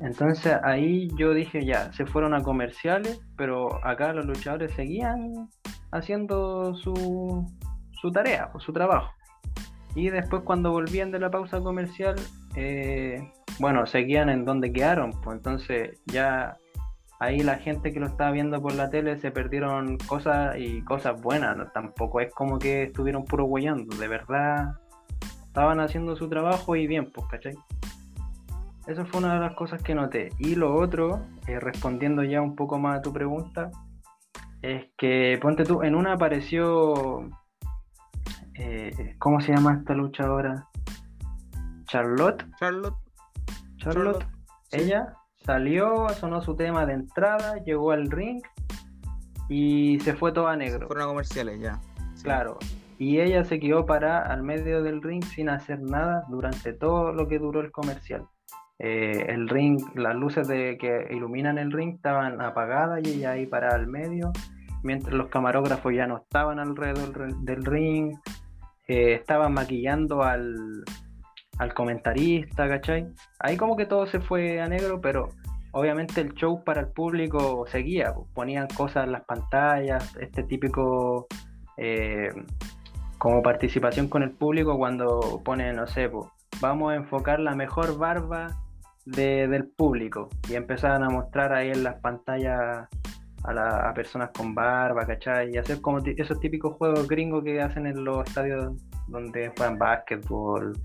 Entonces 0.00 0.56
ahí 0.64 1.08
yo 1.16 1.34
dije 1.34 1.64
ya, 1.64 1.92
se 1.92 2.06
fueron 2.06 2.34
a 2.34 2.42
comerciales, 2.42 3.20
pero 3.36 3.84
acá 3.84 4.12
los 4.12 4.26
luchadores 4.26 4.72
seguían 4.72 5.48
haciendo 5.92 6.74
su, 6.74 7.46
su 8.00 8.10
tarea, 8.10 8.50
o 8.54 8.60
su 8.60 8.72
trabajo. 8.72 9.12
Y 9.94 10.08
después 10.10 10.42
cuando 10.44 10.72
volvían 10.72 11.10
de 11.10 11.20
la 11.20 11.30
pausa 11.30 11.60
comercial, 11.60 12.16
eh, 12.56 13.30
bueno, 13.58 13.86
seguían 13.86 14.28
en 14.28 14.44
donde 14.44 14.72
quedaron, 14.72 15.12
pues 15.22 15.36
entonces 15.36 16.00
ya 16.06 16.56
ahí 17.20 17.40
la 17.40 17.56
gente 17.56 17.92
que 17.92 18.00
lo 18.00 18.06
estaba 18.06 18.32
viendo 18.32 18.60
por 18.60 18.74
la 18.74 18.90
tele 18.90 19.18
se 19.18 19.30
perdieron 19.30 19.98
cosas 19.98 20.56
y 20.58 20.82
cosas 20.82 21.20
buenas, 21.20 21.56
¿no? 21.56 21.66
tampoco 21.68 22.20
es 22.20 22.32
como 22.34 22.58
que 22.58 22.84
estuvieron 22.84 23.24
puro 23.24 23.44
huellando, 23.44 23.96
de 23.96 24.08
verdad 24.08 24.74
estaban 25.52 25.80
haciendo 25.80 26.16
su 26.16 26.30
trabajo 26.30 26.76
y 26.76 26.86
bien, 26.86 27.12
pues, 27.12 27.26
¿cachai? 27.26 27.54
Eso 28.86 29.04
fue 29.04 29.20
una 29.20 29.34
de 29.34 29.40
las 29.40 29.54
cosas 29.54 29.82
que 29.82 29.94
noté. 29.94 30.30
Y 30.38 30.54
lo 30.54 30.74
otro, 30.74 31.26
eh, 31.46 31.60
respondiendo 31.60 32.24
ya 32.24 32.40
un 32.40 32.56
poco 32.56 32.78
más 32.78 32.98
a 32.98 33.02
tu 33.02 33.12
pregunta, 33.12 33.70
es 34.62 34.86
que, 34.96 35.38
ponte 35.42 35.64
tú, 35.64 35.82
en 35.82 35.94
una 35.94 36.14
apareció, 36.14 37.28
eh, 38.54 39.14
¿cómo 39.18 39.42
se 39.42 39.52
llama 39.52 39.74
esta 39.74 39.92
luchadora? 39.92 40.68
Charlotte. 41.84 42.46
Charlotte. 42.58 43.01
Charlotte. 43.82 44.26
Ella 44.70 45.14
salió, 45.44 46.08
sonó 46.10 46.40
su 46.40 46.56
tema 46.56 46.86
de 46.86 46.94
entrada, 46.94 47.56
llegó 47.64 47.90
al 47.92 48.10
ring 48.10 48.40
y 49.48 49.98
se 50.00 50.14
fue 50.14 50.32
toda 50.32 50.56
negro. 50.56 50.86
Fueron 50.86 51.04
a 51.04 51.08
comerciales 51.08 51.60
ya. 51.60 51.80
Claro 52.22 52.58
y 53.02 53.20
ella 53.20 53.42
se 53.42 53.58
quedó 53.58 53.84
para 53.84 54.20
al 54.20 54.44
medio 54.44 54.80
del 54.84 55.02
ring 55.02 55.24
sin 55.24 55.48
hacer 55.48 55.80
nada 55.82 56.22
durante 56.28 56.72
todo 56.72 57.12
lo 57.12 57.26
que 57.26 57.40
duró 57.40 57.60
el 57.60 57.72
comercial. 57.72 58.28
Eh, 58.78 59.26
el 59.28 59.48
ring, 59.48 59.80
las 59.96 60.14
luces 60.14 60.46
de, 60.46 60.78
que 60.78 61.08
iluminan 61.10 61.58
el 61.58 61.72
ring 61.72 61.96
estaban 61.96 62.40
apagadas 62.40 63.00
y 63.02 63.14
ella 63.14 63.32
ahí 63.32 63.46
para 63.46 63.74
al 63.74 63.88
medio, 63.88 64.30
mientras 64.84 65.14
los 65.14 65.26
camarógrafos 65.30 65.92
ya 65.92 66.06
no 66.06 66.18
estaban 66.18 66.60
alrededor 66.60 67.34
del 67.40 67.64
ring, 67.64 68.14
eh, 68.86 69.14
estaban 69.14 69.52
maquillando 69.52 70.22
al, 70.22 70.84
al 71.62 71.74
comentarista, 71.74 72.68
¿cachai? 72.68 73.06
Ahí 73.38 73.56
como 73.56 73.76
que 73.76 73.86
todo 73.86 74.06
se 74.06 74.20
fue 74.20 74.60
a 74.60 74.68
negro, 74.68 75.00
pero 75.00 75.30
obviamente 75.72 76.20
el 76.20 76.34
show 76.34 76.62
para 76.64 76.80
el 76.80 76.88
público 76.88 77.64
seguía, 77.68 78.14
ponían 78.34 78.68
cosas 78.68 79.04
en 79.04 79.12
las 79.12 79.24
pantallas, 79.24 80.14
este 80.20 80.42
típico 80.42 81.26
eh, 81.76 82.30
como 83.18 83.42
participación 83.42 84.08
con 84.08 84.22
el 84.22 84.32
público 84.32 84.76
cuando 84.76 85.40
pone, 85.44 85.72
no 85.72 85.86
sé, 85.86 86.10
vamos 86.60 86.92
a 86.92 86.96
enfocar 86.96 87.40
la 87.40 87.54
mejor 87.54 87.96
barba 87.96 88.48
del 89.04 89.68
público 89.68 90.28
y 90.48 90.54
empezaban 90.54 91.02
a 91.02 91.08
mostrar 91.08 91.52
ahí 91.52 91.70
en 91.70 91.82
las 91.82 92.00
pantallas 92.00 92.88
a, 93.44 93.92
personas 93.94 94.30
con 94.36 94.54
barba, 94.54 95.06
¿cachai? 95.06 95.54
Y 95.54 95.58
hacer 95.58 95.80
como 95.80 95.98
esos 95.98 96.38
típicos 96.38 96.74
juegos 96.76 97.08
gringos 97.08 97.42
que 97.42 97.60
hacen 97.60 97.86
en 97.86 98.04
los 98.04 98.26
estadios 98.26 98.74
donde 99.08 99.52
juegan 99.56 99.78
básquetbol, 99.78 100.76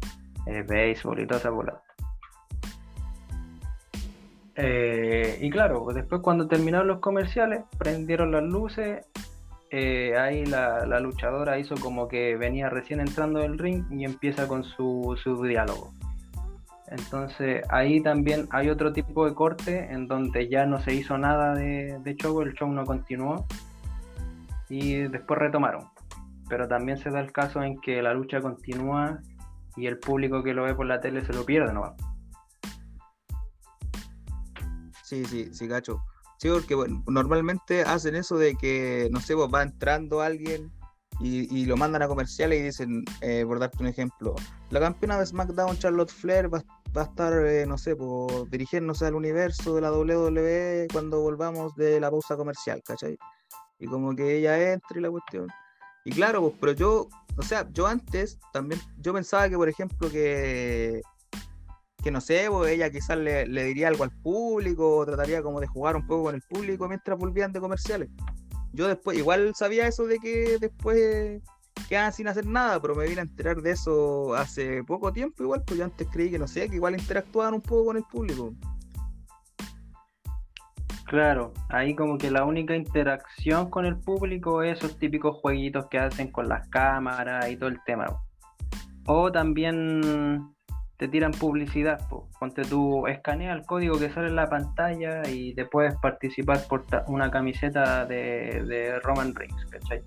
eh, 0.48 0.64
béisbol 0.68 1.20
y 1.20 1.28
toda 1.28 1.40
esa 1.40 1.50
bola. 1.50 1.82
Eh, 4.56 5.38
y 5.42 5.50
claro, 5.52 5.86
después 5.94 6.22
cuando 6.22 6.48
terminaron 6.48 6.88
los 6.88 7.00
comerciales, 7.00 7.62
prendieron 7.78 8.32
las 8.32 8.44
luces 8.44 9.06
eh, 9.70 10.18
ahí 10.18 10.46
la, 10.46 11.00
luchadora 11.02 11.60
hizo 11.60 11.76
como 11.76 12.08
que 12.08 12.38
venía 12.38 12.70
recién 12.70 13.02
entrando 13.02 13.40
del 13.40 13.58
ring 13.58 13.84
y 13.92 14.06
empieza 14.06 14.48
con 14.48 14.64
su, 14.64 15.16
diálogo. 15.44 15.94
Entonces 16.90 17.64
ahí 17.70 18.02
también 18.02 18.48
hay 18.52 18.70
otro 18.70 18.94
tipo 18.94 19.26
de 19.26 19.34
corte 19.34 19.92
en 19.92 20.08
donde 20.08 20.48
ya 20.48 20.66
no 20.66 20.80
se 20.80 20.94
hizo 20.94 21.18
nada 21.18 21.54
de, 21.54 22.16
show, 22.18 22.42
el 22.42 22.54
show 22.54 22.72
no 22.72 22.86
continuó 22.86 23.46
y 24.70 25.00
después 25.10 25.38
retomaron. 25.38 25.84
Pero 26.48 26.66
también 26.70 26.98
se 26.98 27.10
da 27.10 27.20
el 27.20 27.34
caso 27.34 27.62
en 27.62 27.82
que 27.82 28.02
la 28.02 28.14
lucha 28.14 28.40
continúa 28.40 29.20
y 29.78 29.86
el 29.86 30.00
público 30.00 30.44
que 30.44 30.54
lo 30.54 30.64
ve 30.64 30.76
por 30.76 30.88
la 30.88 31.00
tele 31.00 31.24
se 31.24 31.34
lo 31.34 31.46
pierde, 31.46 31.72
¿no? 31.72 31.96
Sí, 35.04 35.24
sí, 35.26 35.50
sí, 35.54 35.68
gacho. 35.68 36.02
Sí, 36.38 36.50
porque 36.50 36.76
bueno, 36.76 37.04
normalmente 37.08 37.84
hacen 37.84 38.16
eso 38.16 38.38
de 38.38 38.56
que, 38.56 39.08
no 39.12 39.22
sé, 39.22 39.36
pues 39.36 39.50
va 39.54 39.64
entrando 39.64 40.22
alguien 40.22 40.72
y, 41.20 41.66
lo 41.66 41.78
mandan 41.78 42.04
a 42.04 42.08
comerciales 42.08 42.60
y 42.60 42.64
dicen, 42.64 43.04
eh, 43.22 43.44
por 43.48 43.60
darte 43.60 43.78
un 43.80 43.88
ejemplo, 43.88 44.36
la 44.70 44.80
campeona 44.80 45.18
de 45.18 45.26
SmackDown, 45.26 45.78
Charlotte 45.78 46.12
Flair, 46.12 46.54
va, 46.54 46.62
a 46.96 47.04
estar, 47.04 47.34
eh, 47.46 47.66
no 47.66 47.78
sé, 47.78 47.96
pues, 47.96 48.50
dirigiéndose 48.52 49.06
al 49.06 49.16
universo 49.16 49.76
de 49.76 49.82
la 49.82 49.92
WWE 49.92 50.88
cuando 50.92 51.22
volvamos 51.22 51.76
de 51.76 52.00
la 52.00 52.12
pausa 52.12 52.36
comercial, 52.36 52.84
¿cachai? 52.86 53.18
Y 53.80 53.88
como 53.88 54.16
que 54.16 54.38
ella 54.38 54.74
entra 54.74 55.00
y 55.00 55.02
la 55.02 55.10
cuestión. 55.10 55.48
Y 56.06 56.12
claro, 56.12 56.42
pues, 56.42 56.54
pero 56.60 56.72
yo, 56.74 57.10
o 57.38 57.44
sea, 57.44 57.68
yo 57.72 57.86
antes 57.86 58.40
también, 58.52 58.82
yo 58.98 59.14
pensaba 59.14 59.48
que, 59.48 59.56
por 59.56 59.70
ejemplo, 59.70 60.10
que, 60.10 61.02
que 62.04 62.12
no 62.12 62.20
sé, 62.20 62.48
pues, 62.50 62.74
ella 62.74 62.90
quizás 62.90 63.18
le, 63.18 63.46
diría 63.46 63.90
algo 63.90 64.04
al 64.04 64.12
público, 64.12 64.98
o 64.98 65.06
trataría 65.06 65.44
como 65.44 65.60
de 65.60 65.68
jugar 65.68 65.96
un 65.96 66.08
poco 66.08 66.24
con 66.24 66.36
el 66.36 66.42
público 66.42 66.88
mientras 66.88 67.18
volvían 67.18 67.54
de 67.54 67.60
comerciales. 67.60 68.10
Yo 68.74 68.88
después, 68.88 69.18
igual 69.18 69.54
sabía 69.56 69.88
eso 69.88 70.08
de 70.08 70.18
que 70.20 70.58
después 70.60 71.42
quedaban 71.88 72.12
sin 72.12 72.28
hacer 72.28 72.46
nada, 72.46 72.82
pero 72.82 72.96
me 72.96 73.08
vine 73.08 73.22
a 73.22 73.24
enterar 73.24 73.62
de 73.62 73.72
eso 73.72 74.34
hace 74.36 74.84
poco 74.84 75.14
tiempo 75.14 75.44
igual, 75.44 75.64
pues 75.66 75.78
yo 75.78 75.86
antes 75.86 76.08
creí 76.12 76.32
que 76.32 76.40
no 76.40 76.48
sé, 76.48 76.70
que 76.70 76.76
igual 76.76 77.00
interactuaban 77.00 77.54
un 77.54 77.62
poco 77.62 77.86
con 77.86 77.98
el 77.98 78.04
público. 78.04 78.54
Claro, 81.08 81.54
ahí 81.70 81.96
como 81.96 82.18
que 82.18 82.30
la 82.30 82.44
única 82.44 82.76
interacción 82.76 83.70
con 83.70 83.86
el 83.86 83.98
público 83.98 84.62
es 84.62 84.78
esos 84.78 85.00
típicos 85.00 85.38
jueguitos 85.38 85.88
que 85.88 86.00
hacen 86.00 86.30
con 86.34 86.50
las 86.50 86.68
cámaras 86.68 87.50
y 87.50 87.56
todo 87.56 87.70
el 87.70 87.82
tema. 87.86 88.06
O 89.06 89.32
también 89.32 90.50
te 90.98 91.08
tiran 91.08 91.32
publicidad, 91.32 92.02
ponte 92.38 92.64
tú, 92.64 93.08
escanea 93.08 93.54
el 93.54 93.66
código 93.66 93.98
que 93.98 94.10
sale 94.10 94.28
en 94.28 94.36
la 94.36 94.50
pantalla 94.50 95.22
y 95.30 95.56
te 95.56 95.66
puedes 95.66 95.96
participar 95.96 96.68
por 96.68 96.86
una 97.08 97.32
camiseta 97.32 98.06
de, 98.06 99.00
Roman 99.02 99.34
Reigns, 99.34 99.66
¿cachai? 99.68 100.04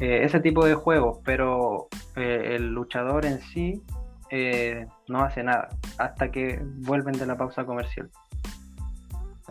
Eh, 0.00 0.24
ese 0.24 0.40
tipo 0.40 0.64
de 0.64 0.74
juegos, 0.74 1.18
pero 1.22 1.88
eh, 2.16 2.54
el 2.56 2.68
luchador 2.72 3.26
en 3.26 3.40
sí 3.40 3.82
eh, 4.30 4.86
no 5.08 5.20
hace 5.20 5.42
nada 5.42 5.68
hasta 5.98 6.30
que 6.30 6.62
vuelven 6.78 7.18
de 7.18 7.26
la 7.26 7.36
pausa 7.36 7.66
comercial 7.66 8.08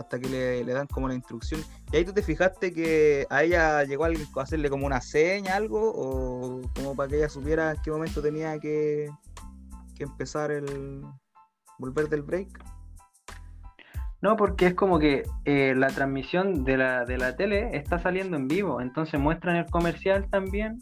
hasta 0.01 0.19
que 0.19 0.27
le, 0.29 0.63
dan 0.65 0.87
como 0.87 1.07
la 1.07 1.15
instrucción. 1.15 1.61
Y 1.91 1.97
ahí 1.97 2.05
tú 2.05 2.13
te 2.13 2.21
fijaste 2.21 2.73
que 2.73 3.25
a 3.29 3.43
ella 3.43 3.83
llegó 3.83 4.05
alguien 4.05 4.27
a 4.35 4.41
hacerle 4.41 4.69
como 4.69 4.85
una 4.85 5.01
seña, 5.01 5.55
algo, 5.55 5.91
o 5.95 6.61
como 6.75 6.95
para 6.95 7.09
que 7.09 7.17
ella 7.17 7.29
supiera 7.29 7.71
en 7.71 7.81
qué 7.81 7.91
momento 7.91 8.21
tenía 8.21 8.59
que, 8.59 9.09
que 9.95 10.03
empezar 10.03 10.51
el 10.51 11.03
volver 11.79 12.09
del 12.09 12.21
break. 12.21 12.49
No, 14.21 14.35
porque 14.37 14.67
es 14.67 14.75
como 14.75 14.99
que 14.99 15.23
eh, 15.45 15.73
la 15.75 15.87
transmisión 15.87 16.63
de 16.63 16.77
la, 16.77 17.05
de 17.05 17.17
la 17.17 17.35
tele 17.35 17.75
está 17.75 17.97
saliendo 17.97 18.37
en 18.37 18.47
vivo, 18.47 18.79
entonces 18.79 19.19
muestran 19.19 19.55
el 19.55 19.65
comercial 19.65 20.29
también 20.29 20.79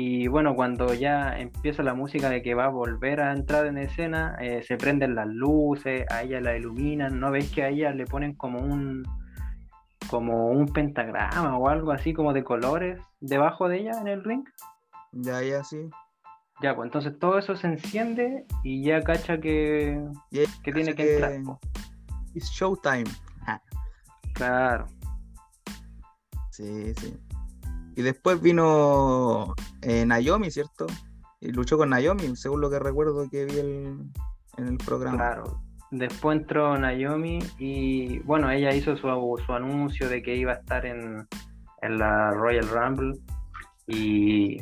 y 0.00 0.28
bueno, 0.28 0.54
cuando 0.54 0.94
ya 0.94 1.36
empieza 1.40 1.82
la 1.82 1.92
música 1.92 2.30
de 2.30 2.40
que 2.40 2.54
va 2.54 2.66
a 2.66 2.68
volver 2.68 3.20
a 3.20 3.32
entrar 3.32 3.66
en 3.66 3.78
escena, 3.78 4.36
eh, 4.40 4.62
se 4.62 4.76
prenden 4.76 5.16
las 5.16 5.26
luces, 5.26 6.06
a 6.08 6.22
ella 6.22 6.40
la 6.40 6.56
iluminan, 6.56 7.18
¿no 7.18 7.32
veis 7.32 7.50
que 7.50 7.64
a 7.64 7.68
ella 7.70 7.90
le 7.90 8.06
ponen 8.06 8.36
como 8.36 8.60
un 8.60 9.02
como 10.08 10.50
un 10.50 10.66
pentagrama 10.66 11.58
o 11.58 11.68
algo 11.68 11.90
así 11.90 12.14
como 12.14 12.32
de 12.32 12.44
colores 12.44 13.00
debajo 13.18 13.68
de 13.68 13.80
ella 13.80 14.00
en 14.00 14.06
el 14.06 14.22
ring? 14.22 14.44
Ya, 15.10 15.42
ya, 15.42 15.64
sí. 15.64 15.90
Ya, 16.62 16.76
pues 16.76 16.86
entonces 16.86 17.18
todo 17.18 17.36
eso 17.36 17.56
se 17.56 17.66
enciende 17.66 18.46
y 18.62 18.84
ya 18.84 19.02
cacha 19.02 19.40
que, 19.40 20.00
que 20.30 20.72
tiene 20.72 20.94
que, 20.94 21.14
entrar. 21.14 21.32
It's 22.34 22.52
showtime. 22.52 23.10
Claro. 24.34 24.86
Sí, 26.52 26.94
sí. 26.94 27.18
Y 27.98 28.02
después 28.02 28.40
vino 28.40 29.56
eh, 29.82 30.06
Naomi, 30.06 30.52
¿cierto? 30.52 30.86
Y 31.40 31.50
luchó 31.50 31.76
con 31.76 31.90
Naomi, 31.90 32.36
según 32.36 32.60
lo 32.60 32.70
que 32.70 32.78
recuerdo 32.78 33.28
que 33.28 33.44
vi 33.44 33.58
en 33.58 34.12
el 34.56 34.78
programa. 34.78 35.16
Claro. 35.16 35.60
Después 35.90 36.38
entró 36.38 36.78
Naomi 36.78 37.40
y 37.58 38.20
bueno, 38.20 38.52
ella 38.52 38.72
hizo 38.72 38.96
su, 38.96 39.42
su 39.44 39.52
anuncio 39.52 40.08
de 40.08 40.22
que 40.22 40.36
iba 40.36 40.52
a 40.52 40.54
estar 40.58 40.86
en, 40.86 41.26
la 41.82 42.30
Royal 42.30 42.68
Rumble 42.68 43.18
y, 43.88 44.58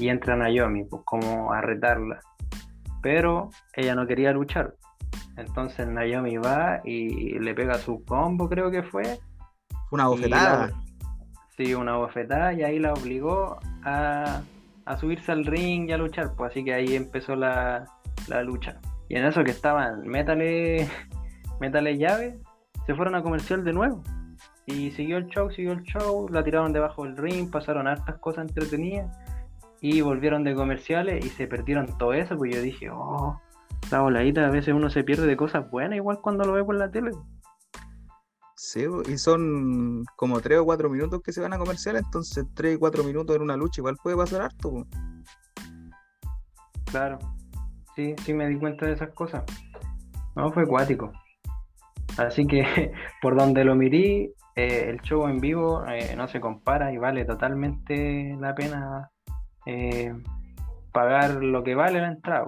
y 0.00 0.08
entra 0.08 0.34
Naomi, 0.34 0.82
pues 0.86 1.02
como 1.04 1.52
a 1.52 1.60
retarla. 1.60 2.18
Pero 3.00 3.50
ella 3.74 3.94
no 3.94 4.08
quería 4.08 4.32
luchar. 4.32 4.74
Entonces 5.36 5.86
Naomi 5.86 6.36
va 6.38 6.80
y 6.84 7.38
le 7.38 7.54
pega 7.54 7.78
su 7.78 8.04
combo, 8.04 8.48
creo 8.48 8.72
que 8.72 8.82
fue. 8.82 9.04
Fue 9.88 9.98
una 9.98 10.08
bofetada. 10.08 10.72
Sí, 11.56 11.74
una 11.74 11.96
bofetada 11.96 12.52
y 12.52 12.62
ahí 12.62 12.78
la 12.78 12.92
obligó 12.92 13.58
a, 13.82 14.42
subirse 15.00 15.32
al 15.32 15.46
ring 15.46 15.88
y 15.88 15.92
a 15.92 15.96
luchar, 15.96 16.32
pues 16.36 16.50
así 16.50 16.62
que 16.62 16.74
ahí 16.74 16.94
empezó 16.94 17.34
la, 17.34 17.86
lucha. 18.44 18.78
Y 19.08 19.16
en 19.16 19.24
eso 19.24 19.42
que 19.42 19.52
estaban, 19.52 20.06
métale, 20.06 20.86
métale 21.60 21.96
llave, 21.96 22.38
se 22.86 22.94
fueron 22.94 23.14
a 23.14 23.22
comercial 23.22 23.64
de 23.64 23.72
nuevo. 23.72 24.02
Y 24.66 24.90
siguió 24.90 25.16
el 25.16 25.28
show, 25.28 25.50
siguió 25.50 25.72
el 25.72 25.82
show, 25.82 26.28
la 26.28 26.44
tiraron 26.44 26.72
debajo 26.72 27.04
del 27.04 27.16
ring, 27.16 27.50
pasaron 27.50 27.86
hartas 27.86 28.18
cosas 28.18 28.48
entretenidas 28.48 29.16
y 29.80 30.00
volvieron 30.00 30.44
de 30.44 30.54
comerciales 30.54 31.24
y 31.24 31.28
se 31.28 31.46
perdieron 31.46 31.86
todo 31.98 32.12
eso, 32.12 32.36
pues 32.36 32.54
yo 32.54 32.60
dije, 32.60 32.90
oh, 32.90 33.40
la 33.90 34.00
voladita, 34.00 34.46
a 34.46 34.50
veces 34.50 34.74
uno 34.74 34.90
se 34.90 35.04
pierde 35.04 35.26
de 35.26 35.36
cosas 35.36 35.70
buenas 35.70 35.96
igual 35.96 36.18
cuando 36.20 36.44
lo 36.44 36.52
ve 36.52 36.64
por 36.64 36.74
la 36.74 36.90
tele. 36.90 37.12
Sí, 38.58 38.86
y 39.06 39.18
son 39.18 40.06
como 40.16 40.40
3 40.40 40.60
o 40.60 40.64
4 40.64 40.88
minutos 40.88 41.20
que 41.22 41.30
se 41.30 41.42
van 41.42 41.52
a 41.52 41.58
comercial, 41.58 41.96
entonces 41.96 42.46
3 42.54 42.76
y 42.76 42.78
4 42.78 43.04
minutos 43.04 43.36
en 43.36 43.42
una 43.42 43.54
lucha 43.54 43.82
igual 43.82 43.96
puede 44.02 44.16
pasar 44.16 44.40
harto. 44.40 44.86
Claro, 46.86 47.18
sí, 47.94 48.14
sí 48.24 48.32
me 48.32 48.48
di 48.48 48.58
cuenta 48.58 48.86
de 48.86 48.92
esas 48.92 49.10
cosas. 49.12 49.44
No, 50.34 50.50
fue 50.52 50.62
acuático. 50.62 51.12
Así 52.16 52.46
que 52.46 52.92
por 53.20 53.36
donde 53.36 53.62
lo 53.62 53.74
mirí, 53.74 54.32
eh, 54.54 54.86
el 54.88 55.02
show 55.02 55.28
en 55.28 55.38
vivo 55.38 55.84
eh, 55.86 56.16
no 56.16 56.26
se 56.26 56.40
compara 56.40 56.94
y 56.94 56.96
vale 56.96 57.26
totalmente 57.26 58.36
la 58.40 58.54
pena 58.54 59.10
eh, 59.66 60.14
pagar 60.92 61.44
lo 61.44 61.62
que 61.62 61.74
vale 61.74 62.00
la 62.00 62.08
entrada. 62.08 62.46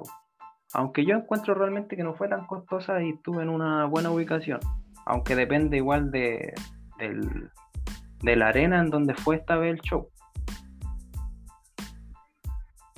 Aunque 0.73 1.05
yo 1.05 1.17
encuentro 1.17 1.53
realmente 1.53 1.97
que 1.97 2.03
no 2.03 2.15
fue 2.15 2.29
tan 2.29 2.47
costosa 2.47 3.03
y 3.03 3.11
estuve 3.11 3.43
en 3.43 3.51
una 3.51 3.85
buena 3.85 4.11
ubicación 4.11 4.61
aunque 5.09 5.35
depende 5.35 5.79
igual 5.79 6.11
de, 6.11 6.55
de 6.99 8.37
la 8.37 8.49
arena 8.49 8.81
en 8.81 8.91
donde 8.91 9.15
fue 9.15 9.37
esta 9.37 9.57
vez 9.57 9.75
el 9.75 9.81
show. 9.81 10.09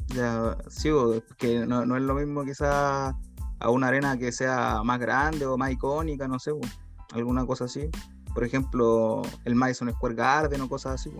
Ya, 0.09 0.57
sí, 0.69 0.91
que 1.39 1.65
no, 1.67 1.83
es 1.97 2.03
lo 2.03 2.15
mismo 2.15 2.45
quizás 2.45 3.15
a 3.61 3.71
una 3.71 3.89
arena 3.89 4.19
que 4.19 4.33
sea 4.33 4.83
más 4.83 4.99
grande 4.99 5.47
o 5.47 5.57
más 5.57 5.71
icónica, 5.71 6.27
no 6.27 6.41
sé, 6.41 6.51
alguna 7.13 7.47
cosa 7.47 7.67
así. 7.67 7.89
Por 8.35 8.43
ejemplo, 8.43 9.23
el 9.45 9.55
Madison 9.55 9.91
Square 9.93 10.15
Garden 10.17 10.61
o 10.63 10.69
cosas 10.69 10.95
así, 10.95 11.13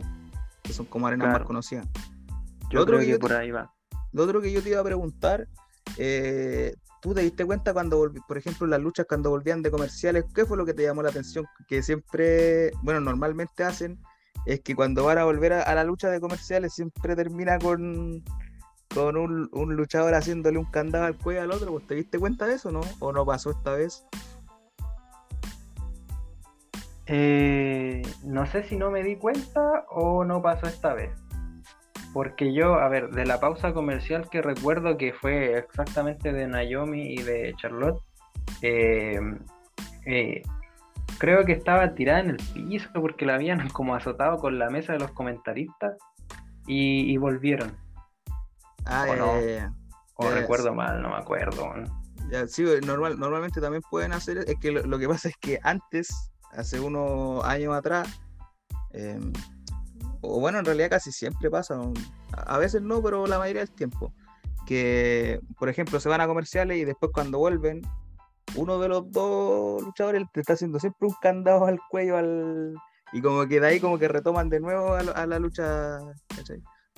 que 0.63 0.73
son 0.73 0.87
como 0.87 1.07
arenas 1.07 1.29
más 1.29 1.43
conocidas. 1.45 1.87
Yo 2.71 2.85
creo 2.85 2.99
que, 2.99 3.17
por 3.19 3.33
ahí 3.33 3.53
va. 3.53 3.73
Lo 4.13 4.25
otro 4.25 4.41
que 4.41 4.51
yo 4.51 4.61
te 4.61 4.71
iba 4.71 4.81
a 4.81 4.85
preguntar, 4.85 5.47
eh, 5.99 6.75
¿Tú 7.01 7.15
te 7.15 7.23
diste 7.23 7.47
cuenta 7.47 7.73
cuando, 7.73 8.13
por 8.29 8.37
ejemplo, 8.37 8.67
las 8.67 8.81
luchas 8.81 9.07
cuando 9.09 9.31
volvían 9.31 9.63
de 9.63 9.71
comerciales, 9.71 10.25
qué 10.35 10.45
fue 10.45 10.59
lo 10.59 10.67
que 10.67 10.75
te 10.75 10.83
llamó 10.83 11.03
la 11.03 11.09
atención? 11.09 11.47
Que 11.67 11.83
siempre, 11.83 12.73
bueno, 12.83 13.01
normalmente 13.01 13.65
hacen, 13.65 13.99
es 14.45 14.61
que 14.61 14.77
cuando 14.77 15.05
van 15.05 15.19
a 15.19 15.25
volver 15.25 15.55
a, 15.55 15.75
la 15.75 15.85
lucha 15.85 16.11
de 16.11 16.21
comerciales 16.21 16.75
siempre 16.75 17.17
termina 17.17 17.59
con, 17.59 18.23
con 18.95 19.17
un, 19.17 19.77
luchador 19.77 20.15
haciéndole 20.15 20.59
un 20.59 20.67
candado 20.67 21.07
al 21.07 21.17
cuello 21.17 21.43
al 21.43 21.53
otro. 21.53 21.81
¿Te 21.81 21.95
diste 21.95 22.19
cuenta 22.19 22.47
de 22.47 22.55
eso, 22.55 22.71
no? 22.71 22.81
¿O 22.99 23.13
no 23.13 23.25
pasó 23.25 23.51
esta 23.51 23.73
vez? 23.73 24.05
Eh, 27.07 28.03
no 28.23 28.47
sé 28.47 28.63
si 28.65 28.77
no 28.77 28.91
me 28.91 29.03
di 29.03 29.17
cuenta 29.17 29.85
o 29.91 30.25
no 30.25 30.43
pasó 30.43 30.67
esta 30.67 30.93
vez. 30.93 31.11
Porque 32.13 32.53
yo, 32.53 32.75
a 32.75 32.89
ver, 32.89 33.11
de 33.11 33.25
la 33.25 33.39
pausa 33.39 33.73
comercial 33.73 34.29
que 34.29 34.43
recuerdo 34.43 34.97
que 34.97 35.13
fue 35.13 35.57
exactamente 35.59 36.33
de 36.33 36.49
Naomi 36.49 37.15
y 37.15 37.23
de 37.23 37.55
Charlotte, 37.57 38.03
eh, 38.63 39.21
eh, 40.07 40.43
creo 41.19 41.45
que 41.45 41.53
estaba 41.53 41.95
tirada 41.95 42.21
en 42.21 42.31
el 42.31 42.37
piso 42.37 42.89
porque 42.95 43.27
la 43.27 43.35
habían 43.35 43.69
como 43.71 43.95
azotado 43.95 44.39
con 44.39 44.59
la 44.59 44.71
mesa 44.71 44.93
de 44.95 44.99
los 44.99 45.13
comentaristas 45.13 45.97
y, 46.67 47.17
volvieron. 47.17 47.77
Ah, 48.85 49.07
o 49.09 49.17
no, 49.17 49.33
o 50.15 50.31
recuerdo 50.31 50.73
mal, 50.73 51.03
no 51.03 51.11
me 51.11 51.17
acuerdo. 51.17 51.73
sí, 52.47 52.65
normal, 52.87 53.19
normalmente 53.19 53.61
también 53.61 53.83
pueden 53.91 54.13
hacer, 54.13 54.39
es 54.47 54.55
que 54.61 54.71
lo, 54.71 54.99
que 54.99 55.09
pasa 55.09 55.29
es 55.29 55.37
que 55.37 55.59
antes, 55.65 56.31
hace 56.53 56.79
unos 56.79 57.45
años 57.45 57.75
atrás, 57.75 58.21
eh, 58.93 59.19
o 60.21 60.41
bueno, 60.41 60.59
en 60.59 60.65
realidad 60.65 60.91
casi 60.91 61.13
siempre 61.13 61.51
pasa, 61.51 61.81
a 62.33 62.59
veces 62.59 62.83
no, 62.83 63.03
pero 63.03 63.27
la 63.27 63.39
mayoría 63.39 63.65
del 63.65 63.75
tiempo, 63.75 64.13
que 64.67 65.41
por 65.59 65.69
ejemplo 65.69 66.01
se 66.01 66.09
van 66.09 66.21
a 66.21 66.27
comerciales 66.27 66.79
y 66.79 66.85
después 66.85 67.13
cuando 67.13 67.39
vuelven, 67.39 67.83
uno 68.57 68.79
de 68.79 68.89
los 68.89 69.11
dos 69.11 69.83
luchadores 69.83 70.23
te 70.33 70.41
está 70.41 70.55
haciendo 70.55 70.81
siempre 70.81 71.09
un 71.09 71.15
candado 71.21 71.67
al 71.67 71.79
cuello 71.91 72.17
al 72.17 72.75
y 73.13 73.21
como 73.23 73.47
que 73.47 73.61
de 73.61 73.67
ahí 73.67 73.81
como 73.81 73.99
que 73.99 74.09
retoman 74.09 74.49
de 74.49 74.61
nuevo 74.61 74.95
a, 74.95 75.27
la 75.27 75.39
lucha, 75.39 75.99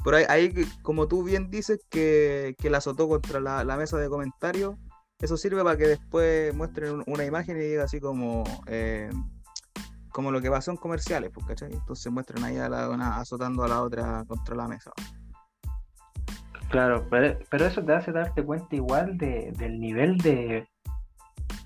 Pero 0.05 0.17
ahí, 0.29 0.53
como 0.83 1.09
tú 1.09 1.23
bien 1.23 1.51
dices, 1.51 1.81
que, 1.89 2.55
que 2.59 2.71
la 2.71 2.79
azotó 2.79 3.09
contra 3.09 3.41
la, 3.41 3.77
mesa 3.77 3.97
de 3.97 4.09
comentarios, 4.09 4.77
eso 5.21 5.37
sirve 5.37 5.63
para 5.63 5.77
que 5.77 5.87
después 5.87 6.55
muestren 6.55 7.03
una 7.07 7.25
imagen 7.25 7.57
y 7.57 7.61
diga 7.61 7.85
así 7.85 8.01
como... 8.01 8.45
Eh, 8.67 9.11
como 10.13 10.31
lo 10.31 10.41
que 10.41 10.51
pasó 10.51 10.71
en 10.71 10.77
comerciales, 10.77 11.31
pues, 11.33 11.47
¿cachai? 11.47 11.73
Entonces 11.73 12.13
muestran 12.13 12.45
ahí 12.45 12.59
a 12.59 12.69
la 12.69 12.89
una 12.89 13.17
azotando 13.17 13.65
a 13.65 13.69
la 13.69 13.83
otra 13.83 14.25
contra 14.27 14.55
la 14.55 14.69
mesa. 14.69 14.93
Claro, 16.71 17.07
pero, 17.11 17.67
eso 17.67 17.85
te 17.85 17.93
hace 17.93 18.13
darte 18.13 18.43
cuenta 18.43 18.75
igual 18.77 19.19
de, 19.19 19.53
del 19.59 19.79
nivel 19.79 20.17
de, 20.19 20.67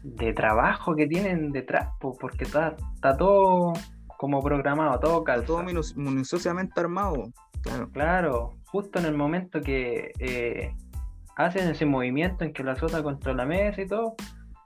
de 0.02 0.32
trabajo 0.32 0.96
que 0.96 1.06
tienen 1.06 1.52
detrás, 1.52 1.90
porque 2.00 2.44
está, 2.44 2.76
está 2.94 3.16
todo 3.16 3.72
como 4.16 4.42
programado, 4.42 4.98
todo 4.98 5.24
calza. 5.24 5.46
Todo 5.46 5.62
minuciosamente 5.62 6.80
armado, 6.80 7.30
claro. 7.62 7.90
Claro, 7.92 8.50
justo 8.64 8.98
en 8.98 9.04
el 9.04 9.14
momento 9.14 9.60
que 9.60 10.12
eh, 10.18 10.74
hacen 11.36 11.68
ese 11.68 11.86
movimiento 11.86 12.44
en 12.44 12.52
que 12.52 12.64
la 12.64 12.72
azota 12.72 13.02
contra 13.02 13.32
la 13.32 13.44
mesa 13.44 13.82
y 13.82 13.86
todo, 13.86 14.16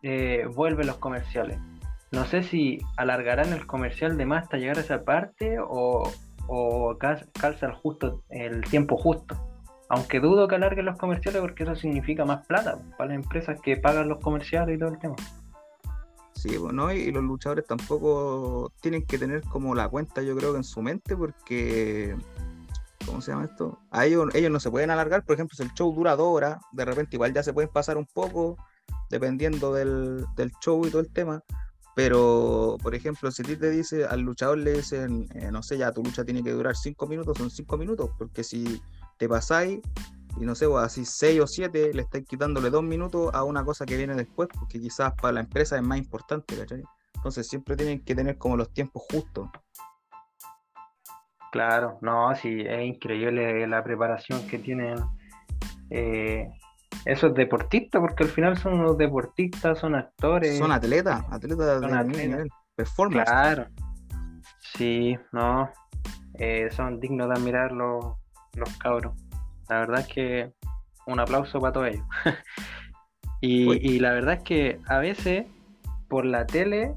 eh, 0.02 0.46
vuelven 0.54 0.86
los 0.86 0.96
comerciales. 0.96 1.58
No 2.12 2.24
sé 2.26 2.42
si 2.42 2.78
alargarán 2.96 3.52
el 3.52 3.66
comercial 3.66 4.16
de 4.16 4.26
más 4.26 4.44
hasta 4.44 4.56
llegar 4.56 4.78
a 4.78 4.80
esa 4.80 5.04
parte 5.04 5.58
o, 5.60 6.10
o 6.48 6.98
calza 6.98 7.66
el, 7.66 7.72
justo, 7.72 8.22
el 8.30 8.62
tiempo 8.62 8.96
justo. 8.96 9.36
Aunque 9.88 10.20
dudo 10.20 10.48
que 10.48 10.56
alarguen 10.56 10.86
los 10.86 10.98
comerciales 10.98 11.40
porque 11.40 11.62
eso 11.62 11.74
significa 11.74 12.24
más 12.24 12.46
plata 12.46 12.78
para 12.96 13.10
las 13.10 13.24
empresas 13.24 13.60
que 13.60 13.76
pagan 13.76 14.08
los 14.08 14.20
comerciales 14.20 14.76
y 14.76 14.78
todo 14.78 14.90
el 14.90 14.98
tema. 14.98 15.16
Sí, 16.34 16.56
pues, 16.58 16.96
y 16.96 17.12
los 17.12 17.22
luchadores 17.22 17.66
tampoco 17.66 18.72
tienen 18.80 19.04
que 19.04 19.18
tener 19.18 19.42
como 19.42 19.74
la 19.74 19.88
cuenta, 19.88 20.22
yo 20.22 20.34
creo 20.36 20.56
en 20.56 20.64
su 20.64 20.80
mente, 20.80 21.14
porque, 21.14 22.16
¿cómo 23.04 23.20
se 23.20 23.32
llama 23.32 23.44
esto? 23.44 23.78
A 23.90 24.06
ellos, 24.06 24.34
ellos 24.34 24.50
no 24.50 24.58
se 24.58 24.70
pueden 24.70 24.90
alargar, 24.90 25.22
por 25.24 25.34
ejemplo, 25.34 25.54
si 25.54 25.62
el 25.62 25.74
show 25.74 25.94
dura 25.94 26.16
dos 26.16 26.28
horas, 26.28 26.56
de 26.72 26.86
repente 26.86 27.16
igual 27.16 27.34
ya 27.34 27.42
se 27.42 27.52
pueden 27.52 27.70
pasar 27.70 27.98
un 27.98 28.06
poco, 28.06 28.56
dependiendo 29.10 29.74
del, 29.74 30.24
del 30.34 30.50
show 30.62 30.86
y 30.86 30.90
todo 30.90 31.02
el 31.02 31.12
tema. 31.12 31.42
Pero, 31.96 32.76
por 32.82 32.94
ejemplo, 32.94 33.30
si 33.30 33.42
a 33.42 33.58
te 33.58 33.70
dice, 33.70 34.04
al 34.04 34.20
luchador 34.20 34.58
le 34.58 34.74
dicen, 34.74 35.28
eh, 35.34 35.50
no 35.50 35.62
sé, 35.62 35.76
ya 35.76 35.92
tu 35.92 36.02
lucha 36.02 36.24
tiene 36.24 36.42
que 36.42 36.52
durar 36.52 36.76
cinco 36.76 37.06
minutos, 37.06 37.36
son 37.36 37.50
cinco 37.50 37.76
minutos, 37.76 38.10
porque 38.16 38.44
si 38.44 38.80
te 39.18 39.28
pasáis 39.28 39.80
y 40.38 40.44
no 40.44 40.54
sé, 40.54 40.68
pues, 40.68 40.84
así 40.84 41.04
seis 41.04 41.40
o 41.40 41.46
siete, 41.46 41.92
le 41.92 42.02
estáis 42.02 42.24
quitándole 42.26 42.70
dos 42.70 42.82
minutos 42.82 43.30
a 43.34 43.44
una 43.44 43.64
cosa 43.64 43.84
que 43.84 43.96
viene 43.96 44.14
después, 44.14 44.48
porque 44.48 44.80
quizás 44.80 45.12
para 45.20 45.32
la 45.32 45.40
empresa 45.40 45.76
es 45.76 45.82
más 45.82 45.98
importante, 45.98 46.56
¿cachai? 46.56 46.82
Entonces 47.16 47.48
siempre 47.48 47.76
tienen 47.76 48.00
que 48.04 48.14
tener 48.14 48.38
como 48.38 48.56
los 48.56 48.72
tiempos 48.72 49.02
justos. 49.10 49.50
Claro, 51.52 51.98
no, 52.00 52.34
sí, 52.36 52.60
es 52.60 52.86
increíble 52.86 53.66
la 53.66 53.82
preparación 53.82 54.46
que 54.46 54.58
tienen 54.58 54.96
eh, 55.90 56.48
esos 57.04 57.34
deportistas, 57.34 58.00
porque 58.00 58.24
al 58.24 58.30
final 58.30 58.56
son 58.56 58.74
unos 58.80 58.98
deportistas, 58.98 59.78
son 59.78 59.94
actores. 59.94 60.58
Son 60.58 60.72
atletas, 60.72 61.22
atletas 61.30 61.80
de 61.80 62.04
nivel, 62.04 62.50
performance. 62.74 63.28
Claro, 63.28 63.66
sí, 64.58 65.16
no, 65.32 65.70
eh, 66.34 66.68
son 66.70 67.00
dignos 67.00 67.28
de 67.28 67.34
admirar 67.34 67.72
los, 67.72 68.04
los 68.54 68.76
cabros. 68.78 69.14
La 69.68 69.80
verdad 69.80 70.00
es 70.00 70.08
que 70.08 70.52
un 71.06 71.20
aplauso 71.20 71.60
para 71.60 71.72
todos 71.72 71.88
ellos. 71.88 72.06
y, 73.40 73.98
la 73.98 74.12
verdad 74.12 74.34
es 74.34 74.42
que 74.42 74.80
a 74.86 74.98
veces 74.98 75.46
por 76.08 76.24
la 76.24 76.46
tele 76.46 76.94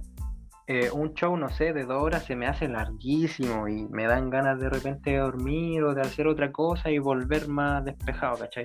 eh, 0.68 0.90
un 0.92 1.14
show, 1.14 1.36
no 1.36 1.50
sé, 1.50 1.74
de 1.74 1.84
dos 1.84 2.02
horas 2.02 2.26
se 2.26 2.36
me 2.36 2.48
hace 2.48 2.68
larguísimo 2.68 3.68
y 3.68 3.88
me 3.90 4.06
dan 4.06 4.30
ganas 4.30 4.60
de 4.60 4.70
repente 4.70 5.12
de 5.12 5.18
dormir 5.18 5.84
o 5.84 5.94
de 5.94 6.02
hacer 6.02 6.28
otra 6.28 6.52
cosa 6.52 6.90
y 6.90 7.00
volver 7.00 7.48
más 7.48 7.84
despejado, 7.84 8.38
¿cachai? 8.40 8.64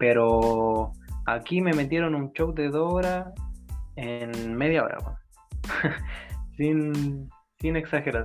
Pero 0.00 0.92
aquí 1.26 1.60
me 1.60 1.74
metieron 1.74 2.14
un 2.14 2.32
show 2.32 2.54
de 2.54 2.70
dos 2.70 2.90
horas 2.90 3.28
en 3.96 4.56
media 4.56 4.82
hora, 4.82 4.98
sin, 6.56 7.30
sin 7.60 7.76
exagerar. 7.76 8.22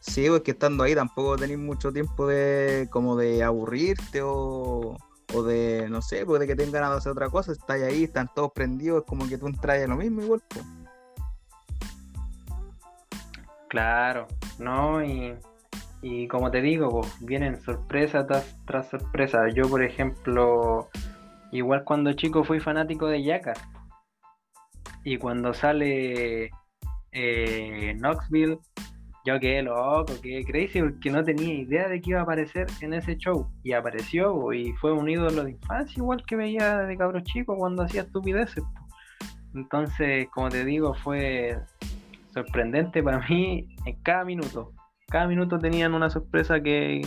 Sí, 0.00 0.28
pues 0.28 0.42
que 0.42 0.50
estando 0.50 0.84
ahí 0.84 0.94
tampoco 0.94 1.36
tenéis 1.36 1.58
mucho 1.58 1.90
tiempo 1.90 2.26
de 2.26 2.86
como 2.90 3.16
de 3.16 3.42
aburrirte 3.42 4.20
o, 4.22 4.98
de, 5.46 5.86
no 5.88 6.02
sé, 6.02 6.26
pues 6.26 6.40
de 6.40 6.46
que 6.46 6.54
tengan 6.54 6.72
ganas 6.72 6.90
de 6.90 6.96
hacer 6.98 7.12
otra 7.12 7.30
cosa, 7.30 7.52
estáis 7.52 7.84
ahí, 7.84 8.04
están 8.04 8.28
todos 8.34 8.52
prendidos, 8.52 9.00
es 9.00 9.06
como 9.06 9.26
que 9.26 9.38
tú 9.38 9.46
entras 9.46 9.82
a 9.82 9.86
lo 9.86 9.96
mismo 9.96 10.20
igual. 10.20 10.42
Pues. 10.48 10.66
Claro, 13.68 14.28
¿no? 14.58 15.02
Y, 15.02 15.34
y 16.02 16.26
como 16.26 16.50
te 16.50 16.60
digo, 16.60 16.90
pues, 16.90 17.16
vienen 17.20 17.62
sorpresa 17.62 18.26
tras, 18.26 18.58
tras 18.66 18.90
sorpresa. 18.90 19.48
Yo, 19.54 19.68
por 19.68 19.84
ejemplo, 19.84 20.88
igual 21.52 21.84
cuando 21.84 22.12
chico 22.12 22.42
fui 22.42 22.58
fanático 22.58 23.06
de 23.06 23.22
Yaka. 23.22 23.54
Y 25.04 25.16
cuando 25.16 25.54
sale 25.54 26.50
eh, 27.12 27.94
Knoxville, 27.98 28.58
yo 29.24 29.38
quedé 29.38 29.62
loco, 29.62 30.12
quedé 30.20 30.44
crazy 30.44 30.80
porque 30.80 31.10
no 31.10 31.22
tenía 31.22 31.54
idea 31.54 31.88
de 31.88 32.00
que 32.00 32.10
iba 32.10 32.20
a 32.20 32.24
aparecer 32.24 32.66
en 32.80 32.94
ese 32.94 33.16
show. 33.16 33.48
Y 33.62 33.72
apareció 33.72 34.52
y 34.52 34.72
fue 34.74 34.92
un 34.92 35.08
ídolo 35.08 35.44
de 35.44 35.52
infancia, 35.52 36.00
igual 36.00 36.24
que 36.26 36.34
veía 36.34 36.78
de 36.78 36.96
cabro 36.96 37.20
chico 37.20 37.56
cuando 37.56 37.84
hacía 37.84 38.02
estupideces. 38.02 38.64
Entonces, 39.54 40.28
como 40.30 40.48
te 40.48 40.64
digo, 40.64 40.94
fue 40.94 41.56
sorprendente 42.34 43.02
para 43.04 43.20
mí 43.28 43.68
en 43.86 44.02
cada 44.02 44.24
minuto. 44.24 44.72
Cada 45.12 45.26
minuto 45.26 45.58
tenían 45.58 45.92
una 45.92 46.08
sorpresa 46.08 46.62
que, 46.62 47.06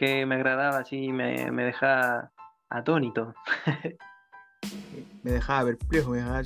me 0.00 0.34
agradaba 0.36 0.78
así, 0.78 1.12
me, 1.12 1.50
me 1.50 1.64
dejaba 1.64 2.30
atónito. 2.68 3.34
me 5.24 5.32
dejaba 5.32 5.64
perplejo, 5.64 6.10
me 6.10 6.18
dejaba 6.18 6.42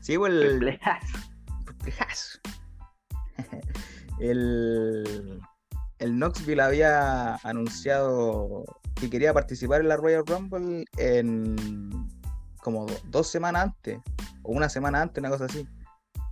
Sí, 0.00 0.14
igual. 0.14 0.40
Perplejazo. 0.40 1.18
Perplejazo. 1.64 2.38
el, 4.18 5.40
el 6.00 6.10
Knoxville 6.18 6.60
había 6.60 7.36
anunciado 7.44 8.64
que 8.96 9.10
quería 9.10 9.32
participar 9.32 9.80
en 9.80 9.88
la 9.90 9.96
Royal 9.96 10.26
Rumble 10.26 10.86
en 10.98 11.54
como 12.64 12.86
dos 13.04 13.28
semanas 13.30 13.62
antes, 13.62 14.00
o 14.42 14.50
una 14.50 14.68
semana 14.68 15.02
antes, 15.02 15.22
una 15.22 15.30
cosa 15.30 15.44
así. 15.44 15.68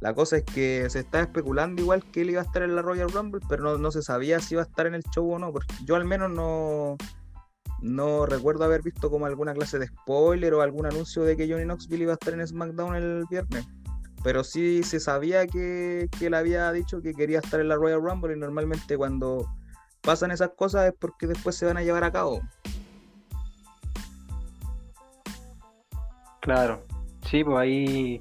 La 0.01 0.15
cosa 0.15 0.37
es 0.37 0.45
que 0.45 0.89
se 0.91 1.01
está 1.01 1.21
especulando 1.21 1.83
igual 1.83 2.05
que 2.05 2.21
él 2.23 2.31
iba 2.31 2.41
a 2.41 2.45
estar 2.45 2.63
en 2.63 2.77
la 2.77 2.83
Royal 2.83 3.11
Rumble, 3.11 3.41
pero 3.49 3.79
no, 3.79 3.91
se 3.91 4.03
sabía 4.03 4.39
si 4.39 4.55
iba 4.55 4.63
a 4.63 4.67
estar 4.67 4.87
en 4.87 4.95
el 4.95 5.03
show 5.15 5.29
o 5.31 5.39
no, 5.39 5.53
porque 5.53 5.75
yo 5.85 5.97
al 5.97 6.05
menos 6.05 6.31
no, 6.31 6.97
no 7.81 8.27
recuerdo 8.27 8.65
haber 8.65 8.83
visto 8.83 9.11
como 9.11 9.27
alguna 9.27 9.55
clase 9.55 9.79
de 9.79 9.89
spoiler 9.89 10.55
o 10.55 10.63
algún 10.63 10.87
anuncio 10.87 11.25
de 11.25 11.37
que 11.37 11.51
Johnny 11.51 11.65
Knoxville 11.65 12.03
iba 12.03 12.13
a 12.13 12.15
estar 12.15 12.35
en 12.35 12.47
SmackDown 12.47 12.95
el 12.95 13.25
viernes 13.29 13.67
pero 14.23 14.45
sí 14.45 14.83
se 14.83 15.01
sabía 15.01 15.47
que, 15.47 16.09
él 16.21 16.35
había 16.35 16.71
dicho 16.73 17.01
que 17.01 17.15
quería 17.15 17.39
estar 17.39 17.61
en 17.61 17.69
la 17.69 17.77
Royal 17.77 18.03
Rumble 18.03 18.35
y 18.35 18.39
normalmente 18.39 18.97
cuando 18.97 19.47
pasan 20.01 20.31
esas 20.31 20.51
cosas 20.51 20.89
es 20.89 20.95
porque 20.99 21.27
después 21.27 21.57
se 21.57 21.67
van 21.67 21.77
a 21.77 21.83
llevar 21.83 22.05
a 22.05 22.13
cabo. 22.13 22.41
Claro, 26.41 26.85
sí, 27.29 27.45
pues 27.45 27.57
ahí 27.57 28.21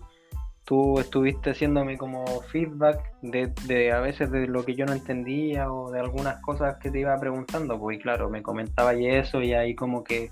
tú 0.67 0.99
estuviste 0.99 1.51
haciéndome 1.51 1.97
como 1.97 2.25
feedback 2.51 2.99
de, 3.21 3.53
de, 3.67 3.93
a 3.93 4.01
veces 4.01 4.29
de 4.31 4.47
lo 4.47 4.65
que 4.65 4.75
yo 4.75 4.85
no 4.85 4.91
entendía 4.91 5.71
o 5.71 5.89
de 5.91 6.01
algunas 6.01 6.41
cosas 6.41 6.75
que 6.79 6.91
te 6.91 6.99
iba 6.99 7.17
preguntando, 7.17 7.79
pues 7.79 7.97
y 7.97 8.01
claro, 8.01 8.29
me 8.29 8.43
comentaba 8.43 8.93
y 8.93 9.07
eso 9.07 9.41
y 9.41 9.53
ahí 9.53 9.75
como 9.75 10.03
que 10.03 10.29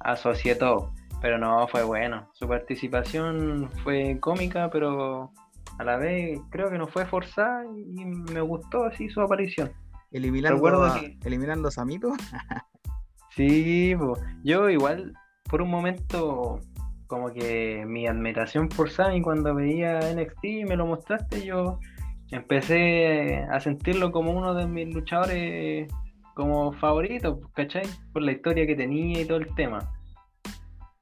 asocié 0.00 0.56
todo. 0.56 0.92
Pero 1.22 1.38
no, 1.38 1.66
fue 1.68 1.84
bueno. 1.84 2.28
Su 2.34 2.46
participación 2.46 3.70
fue 3.82 4.18
cómica, 4.20 4.68
pero 4.70 5.32
a 5.78 5.84
la 5.84 5.96
vez 5.96 6.38
creo 6.50 6.68
que 6.68 6.76
no 6.76 6.86
fue 6.86 7.06
forzada 7.06 7.64
y 7.64 8.04
me 8.04 8.42
gustó 8.42 8.84
así 8.84 9.08
su 9.08 9.22
aparición. 9.22 9.72
Eliminando, 10.10 10.84
a, 10.84 11.00
eliminando 11.24 11.68
a 11.68 11.70
Samito. 11.70 12.12
sí, 13.34 13.94
yo 14.44 14.68
igual 14.68 15.14
por 15.48 15.62
un 15.62 15.70
momento 15.70 16.60
como 17.12 17.30
que 17.30 17.84
mi 17.86 18.06
admiración 18.06 18.70
por 18.70 18.88
Sammy 18.88 19.20
cuando 19.20 19.54
veía 19.54 20.00
NXT 20.14 20.44
y 20.44 20.64
me 20.64 20.76
lo 20.76 20.86
mostraste, 20.86 21.44
yo 21.44 21.78
empecé 22.30 23.44
a 23.50 23.60
sentirlo 23.60 24.10
como 24.10 24.32
uno 24.32 24.54
de 24.54 24.66
mis 24.66 24.94
luchadores 24.94 25.92
como 26.34 26.72
favoritos, 26.72 27.38
¿cachai? 27.52 27.82
Por 28.14 28.22
la 28.22 28.32
historia 28.32 28.66
que 28.66 28.76
tenía 28.76 29.20
y 29.20 29.26
todo 29.26 29.36
el 29.36 29.54
tema. 29.54 29.92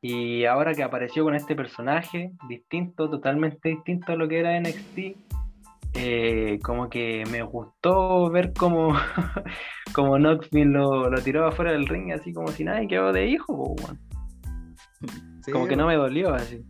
Y 0.02 0.46
ahora 0.46 0.74
que 0.74 0.82
apareció 0.82 1.22
con 1.22 1.36
este 1.36 1.54
personaje 1.54 2.32
distinto, 2.48 3.08
totalmente 3.08 3.68
distinto 3.68 4.10
a 4.10 4.16
lo 4.16 4.26
que 4.26 4.40
era 4.40 4.58
NXT, 4.58 4.98
eh, 5.94 6.58
como 6.64 6.90
que 6.90 7.22
me 7.30 7.44
gustó 7.44 8.28
ver 8.30 8.52
cómo, 8.52 8.94
como 9.94 10.18
Knoxville 10.18 10.72
lo, 10.72 11.08
lo, 11.08 11.22
tiró 11.22 11.46
afuera 11.46 11.70
del 11.70 11.86
ring, 11.86 12.10
así 12.10 12.32
como 12.32 12.48
si 12.48 12.64
nadie 12.64 12.88
quedó 12.88 13.12
de 13.12 13.28
hijo. 13.28 13.76
como 15.52 15.66
que 15.66 15.76
no 15.76 15.86
me 15.86 15.96
dolió 15.96 16.34
así. 16.34 16.64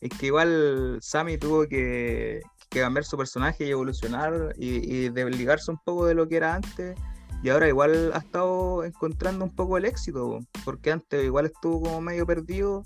Es 0.00 0.10
que 0.18 0.26
igual 0.26 0.98
Sammy 1.00 1.38
tuvo 1.38 1.66
que, 1.66 2.40
cambiar 2.70 3.04
su 3.04 3.16
personaje 3.16 3.66
y 3.66 3.70
evolucionar 3.70 4.54
y, 4.56 4.96
y 4.96 5.08
desligarse 5.10 5.70
un 5.70 5.78
poco 5.78 6.06
de 6.06 6.14
lo 6.14 6.26
que 6.26 6.36
era 6.36 6.54
antes 6.54 6.96
y 7.42 7.48
ahora 7.50 7.68
igual 7.68 8.12
ha 8.14 8.18
estado 8.18 8.84
encontrando 8.84 9.44
un 9.44 9.50
poco 9.54 9.76
el 9.76 9.84
éxito, 9.84 10.38
porque 10.64 10.92
antes 10.92 11.24
igual 11.24 11.46
estuvo 11.46 11.82
como 11.82 12.00
medio 12.00 12.24
perdido 12.24 12.84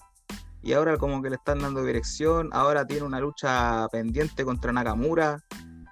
y 0.63 0.73
ahora 0.73 0.97
como 0.97 1.21
que 1.21 1.29
le 1.29 1.37
están 1.37 1.59
dando 1.59 1.85
dirección, 1.85 2.49
ahora 2.53 2.87
tiene 2.87 3.05
una 3.05 3.21
lucha 3.21 3.87
pendiente 3.93 4.47
contra 4.47 4.73
Nakamura, 4.73 5.45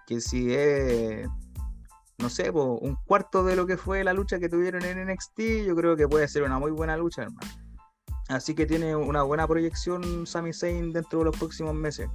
que 0.06 0.20
si 0.20 0.54
es, 0.54 1.28
no 2.16 2.30
sé, 2.30 2.50
un 2.50 2.96
cuarto 3.04 3.44
de 3.44 3.54
lo 3.54 3.66
que 3.66 3.76
fue 3.76 4.02
la 4.02 4.14
lucha 4.14 4.38
que 4.38 4.48
tuvieron 4.48 4.82
en 4.82 5.08
NXT, 5.08 5.66
yo 5.66 5.76
creo 5.76 5.94
que 5.94 6.08
puede 6.08 6.26
ser 6.26 6.42
una 6.42 6.58
muy 6.58 6.70
buena 6.70 6.96
lucha, 6.96 7.22
hermano. 7.22 7.63
Así 8.28 8.54
que 8.54 8.66
tiene 8.66 8.96
una 8.96 9.22
buena 9.22 9.46
proyección 9.46 10.26
Sami 10.26 10.52
Zayn 10.52 10.92
dentro 10.92 11.20
de 11.20 11.24
los 11.26 11.36
próximos 11.36 11.74
meses. 11.74 12.08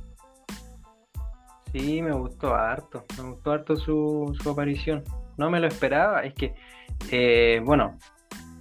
Sí, 1.71 2.01
me 2.01 2.11
gustó 2.11 2.55
harto, 2.55 3.05
me 3.17 3.29
gustó 3.29 3.51
harto 3.51 3.75
su, 3.75 4.35
aparición. 4.49 5.03
No 5.37 5.51
me 5.51 5.59
lo 5.59 5.67
esperaba, 5.67 6.23
es 6.23 6.33
que, 6.33 6.55
eh, 7.11 7.61
bueno, 7.63 7.97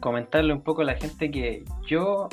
comentarle 0.00 0.52
un 0.52 0.62
poco 0.62 0.82
a 0.82 0.84
la 0.84 0.94
gente 0.94 1.30
que 1.30 1.64
yo, 1.86 2.28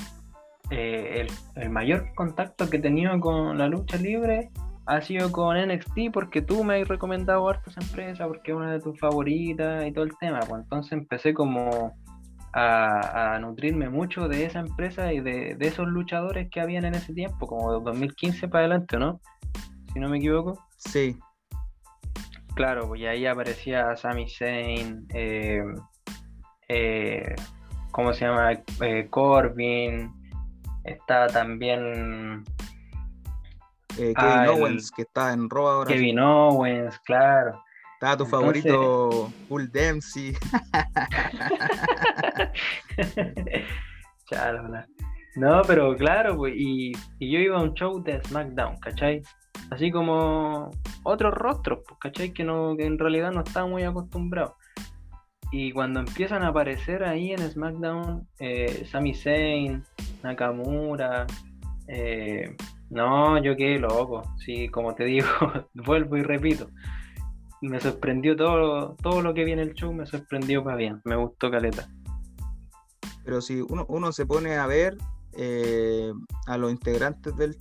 eh, 0.70 1.28
el, 1.56 1.70
mayor 1.70 2.14
contacto 2.14 2.70
que 2.70 2.78
he 2.78 2.82
tenido 2.82 3.18
con 3.20 3.58
la 3.58 3.68
lucha 3.68 3.98
libre 3.98 4.50
ha 4.86 5.02
sido 5.02 5.32
con 5.32 5.58
NXT 5.58 6.12
porque 6.14 6.42
tú 6.42 6.64
me 6.64 6.82
has 6.82 6.88
recomendado 6.88 7.48
harto 7.48 7.70
esa 7.70 7.82
empresa 7.82 8.28
porque 8.28 8.52
es 8.52 8.58
una 8.58 8.74
de 8.74 8.80
tus 8.82 9.00
favoritas 9.00 9.86
y 9.88 9.92
todo 9.94 10.04
el 10.04 10.18
tema. 10.20 10.42
Pues 10.42 10.62
entonces 10.62 10.92
empecé 10.92 11.34
como 11.34 11.96
a, 12.56 13.38
nutrirme 13.40 13.90
mucho 13.90 14.28
de 14.30 14.46
esa 14.46 14.60
empresa 14.60 15.12
y 15.12 15.20
de, 15.20 15.56
de, 15.56 15.68
esos 15.68 15.88
luchadores 15.88 16.50
que 16.50 16.62
habían 16.62 16.86
en 16.86 16.96
ese 16.96 17.14
tiempo, 17.14 17.48
como 17.48 17.74
de 17.74 17.84
2015 17.84 18.48
para 18.48 18.66
adelante, 18.66 18.98
¿no? 18.98 19.20
Si 19.94 20.00
no 20.00 20.10
me 20.10 20.18
equivoco. 20.18 20.58
Sí. 20.78 21.18
Claro, 22.56 22.88
pues 22.88 23.02
ahí 23.04 23.26
aparecía 23.26 23.96
Sami 23.98 24.30
Zayn, 24.30 25.06
eh, 25.14 25.62
eh, 26.70 27.36
¿cómo 27.92 28.14
se 28.14 28.26
llama? 28.26 28.54
Eh, 28.82 29.08
Corbin, 29.10 30.14
está 30.86 31.28
también... 31.28 32.46
Kevin 33.98 34.14
ah, 34.18 34.48
Owens, 34.52 34.92
que 34.92 35.04
está 35.04 35.32
en 35.34 35.50
Raw 35.50 35.68
ahora. 35.68 35.94
Kevin 35.94 36.20
Owens, 36.20 37.00
claro. 37.00 37.65
Está 38.06 38.18
tu 38.18 38.26
favorito, 38.28 39.34
Bull 39.50 39.72
Dempsey. 39.72 40.32
no, 45.36 45.64
pero 45.66 45.96
claro, 45.96 46.38
pues, 46.38 46.54
y, 46.56 46.92
y, 47.18 47.32
yo 47.32 47.40
iba 47.40 47.58
a 47.58 47.64
un 47.64 47.74
show 47.74 48.04
de 48.04 48.22
SmackDown, 48.26 48.78
¿cachai? 48.78 49.24
Así 49.72 49.90
como 49.90 50.70
otros 51.02 51.34
rostros, 51.34 51.80
pues, 51.88 52.00
¿cachai? 52.00 52.32
Que, 52.32 52.44
no, 52.44 52.76
que 52.78 52.86
en 52.86 53.00
realidad 53.00 53.32
no 53.32 53.42
estaba 53.42 53.66
muy 53.66 53.82
acostumbrado. 53.82 54.56
Y 55.52 55.72
cuando 55.72 56.02
empiezan 56.02 56.44
a 56.44 56.50
aparecer 56.50 57.04
ahí 57.04 57.32
en 57.32 57.40
SmackDown, 57.40 58.28
eh, 58.38 58.86
Sami 58.86 59.16
Zayn, 59.16 59.84
Nakamura, 60.22 61.26
eh, 61.88 62.56
no, 62.92 63.42
yo 63.42 63.56
qué 63.56 63.80
loco, 63.80 64.22
sí, 64.38 64.70
como 64.70 64.94
te 64.94 65.06
digo, 65.06 65.28
vuelvo 65.74 66.18
y 66.18 66.22
repito, 66.22 66.70
me 67.66 67.80
sorprendió 67.80 68.36
todo, 68.36 68.96
todo 69.02 69.22
lo 69.22 69.34
que 69.34 69.44
viene 69.44 69.62
el 69.62 69.74
show, 69.74 69.94
me 69.94 70.06
sorprendió 70.06 70.64
para 70.64 70.78
bien, 70.78 71.02
me 71.04 71.16
gustó 71.16 71.52
Caleta. 71.52 71.90
Pero 73.24 73.42
si 73.42 73.62
uno, 73.62 73.86
uno 73.90 74.12
se 74.12 74.26
pone 74.26 74.56
a 74.56 74.68
ver 74.68 74.98
eh, 75.38 76.14
a 76.48 76.58
los 76.58 76.72
integrantes 76.72 77.36
del, 77.36 77.58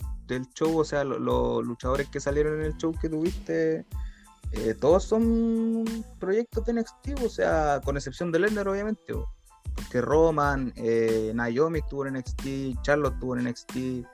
show, 0.53 0.77
o 0.77 0.85
sea, 0.85 1.03
los 1.03 1.65
luchadores 1.65 2.07
que 2.09 2.19
salieron 2.19 2.59
en 2.59 2.67
el 2.67 2.77
show 2.77 2.93
que 2.93 3.09
tuviste, 3.09 3.85
eh, 4.53 4.75
todos 4.79 5.03
son 5.03 5.83
proyectos 6.19 6.65
de 6.65 6.73
NXT, 6.73 7.23
o 7.25 7.29
sea, 7.29 7.81
con 7.83 7.97
excepción 7.97 8.31
de 8.31 8.39
Lender, 8.39 8.67
obviamente. 8.67 9.13
Porque 9.75 9.99
Roman, 10.01 10.71
eh, 10.77 11.31
Naomi 11.35 11.79
estuvo 11.79 12.05
en 12.05 12.13
NXT, 12.13 12.81
Charlotte 12.81 13.13
estuvo 13.15 13.35
en 13.35 13.49
NXT, 13.49 14.05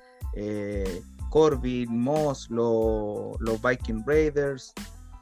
Corbin, 1.29 2.01
Moss, 2.01 2.49
los 2.49 3.61
Viking 3.61 4.03
Raiders, 4.05 4.73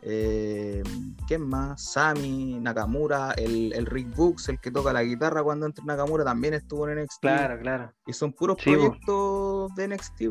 eh, 0.02 0.84
¿Quién 1.28 1.42
más? 1.42 1.92
Sami, 1.94 2.60
Nakamura, 2.60 3.34
el, 3.34 3.86
Rick 3.86 4.16
Books, 4.16 4.50
el 4.50 4.60
que 4.60 4.72
toca 4.72 4.94
la 4.94 5.04
guitarra 5.04 5.44
cuando 5.44 5.66
entra 5.66 5.84
Nakamura, 5.86 6.24
también 6.24 6.54
estuvo 6.54 6.88
en 6.88 7.04
NXT. 7.04 7.22
Claro, 7.22 7.60
claro. 7.60 7.92
Y 8.06 8.14
son 8.14 8.34
puros 8.34 8.58
proyectos 8.64 9.76
de 9.76 9.88
NXT. 9.88 10.22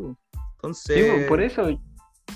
Entonces. 0.56 1.28
por 1.28 1.40
eso 1.40 1.68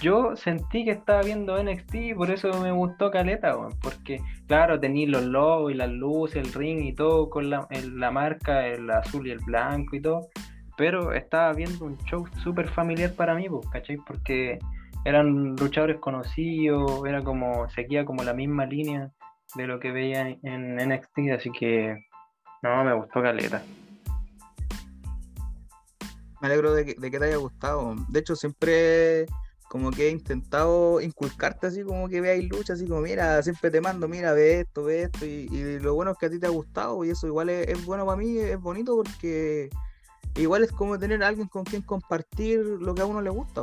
yo 0.01 0.37
sentí 0.37 0.85
que 0.85 0.93
estaba 0.93 1.23
viendo 1.23 1.63
NXT 1.63 1.95
y 1.95 2.15
por 2.15 2.31
eso 2.31 2.49
me 2.61 2.73
gustó 2.73 3.11
Caleta, 3.11 3.57
porque 3.83 4.21
claro, 4.47 4.79
tenía 4.79 5.09
los 5.09 5.23
logos 5.23 5.73
y 5.73 5.75
las 5.75 5.91
luces, 5.91 6.37
el 6.37 6.53
ring 6.53 6.85
y 6.85 6.95
todo 6.95 7.29
con 7.29 7.51
la, 7.51 7.67
la 7.95 8.11
marca, 8.11 8.67
el 8.67 8.91
azul 8.91 9.27
y 9.27 9.31
el 9.31 9.39
blanco 9.41 9.97
y 9.97 10.03
todo, 10.03 10.29
pero 10.77 11.13
estaba 11.13 11.53
viendo 11.53 11.85
un 11.85 11.99
show 11.99 12.27
súper 12.43 12.69
familiar 12.71 13.13
para 13.15 13.35
mí, 13.35 13.47
¿cachai? 13.71 13.97
Porque 14.07 14.59
eran 15.05 15.57
luchadores 15.57 15.99
conocidos, 15.99 17.05
era 17.07 17.23
como, 17.23 17.69
seguía 17.71 18.05
como 18.05 18.23
la 18.23 18.35
misma 18.35 18.67
línea 18.67 19.11
de 19.55 19.67
lo 19.67 19.81
que 19.81 19.91
veía 19.91 20.29
en, 20.43 20.77
NXT, 20.77 21.19
así 21.37 21.51
que 21.51 22.07
no, 22.63 22.85
me 22.85 22.95
gustó 22.95 23.21
Caleta. 23.23 23.63
Me 26.41 26.49
alegro 26.49 26.75
de 26.75 26.85
que, 26.85 26.95
te 26.95 27.25
haya 27.25 27.37
gustado. 27.37 27.95
De 28.09 28.21
hecho, 28.21 28.35
siempre 28.35 29.27
como 29.69 29.91
que 29.91 30.09
he 30.09 30.11
intentado 30.11 31.01
inculcarte 31.01 31.67
así 31.67 31.83
como 31.83 32.07
que 32.07 32.21
veáis 32.21 32.47
lucha, 32.51 32.75
así 32.75 32.87
como 32.87 33.01
mira, 33.01 33.43
siempre 33.43 33.71
te 33.71 33.81
mando, 33.81 34.07
mira, 34.07 34.33
ve 34.35 34.61
esto, 34.61 34.85
ve 34.85 35.05
esto, 35.05 35.25
y, 35.25 35.79
lo 35.81 35.95
bueno 35.95 36.11
es 36.11 36.19
que 36.19 36.27
a 36.27 36.31
ti 36.31 36.39
te 36.39 36.47
ha 36.47 36.51
gustado, 36.51 37.03
y 37.07 37.11
eso 37.11 37.27
igual 37.27 37.49
es, 37.49 37.87
bueno 37.87 38.05
para 38.05 38.19
mí, 38.19 38.37
es 38.37 38.61
bonito 38.61 38.95
porque 38.95 39.71
igual 40.37 40.63
es 40.63 40.73
como 40.73 40.99
tener 40.99 41.23
a 41.25 41.29
alguien 41.29 41.49
con 41.49 41.65
quien 41.65 41.81
compartir 41.81 42.61
lo 42.61 42.95
que 42.95 43.01
a 43.01 43.07
uno 43.07 43.23
le 43.23 43.31
gusta. 43.31 43.63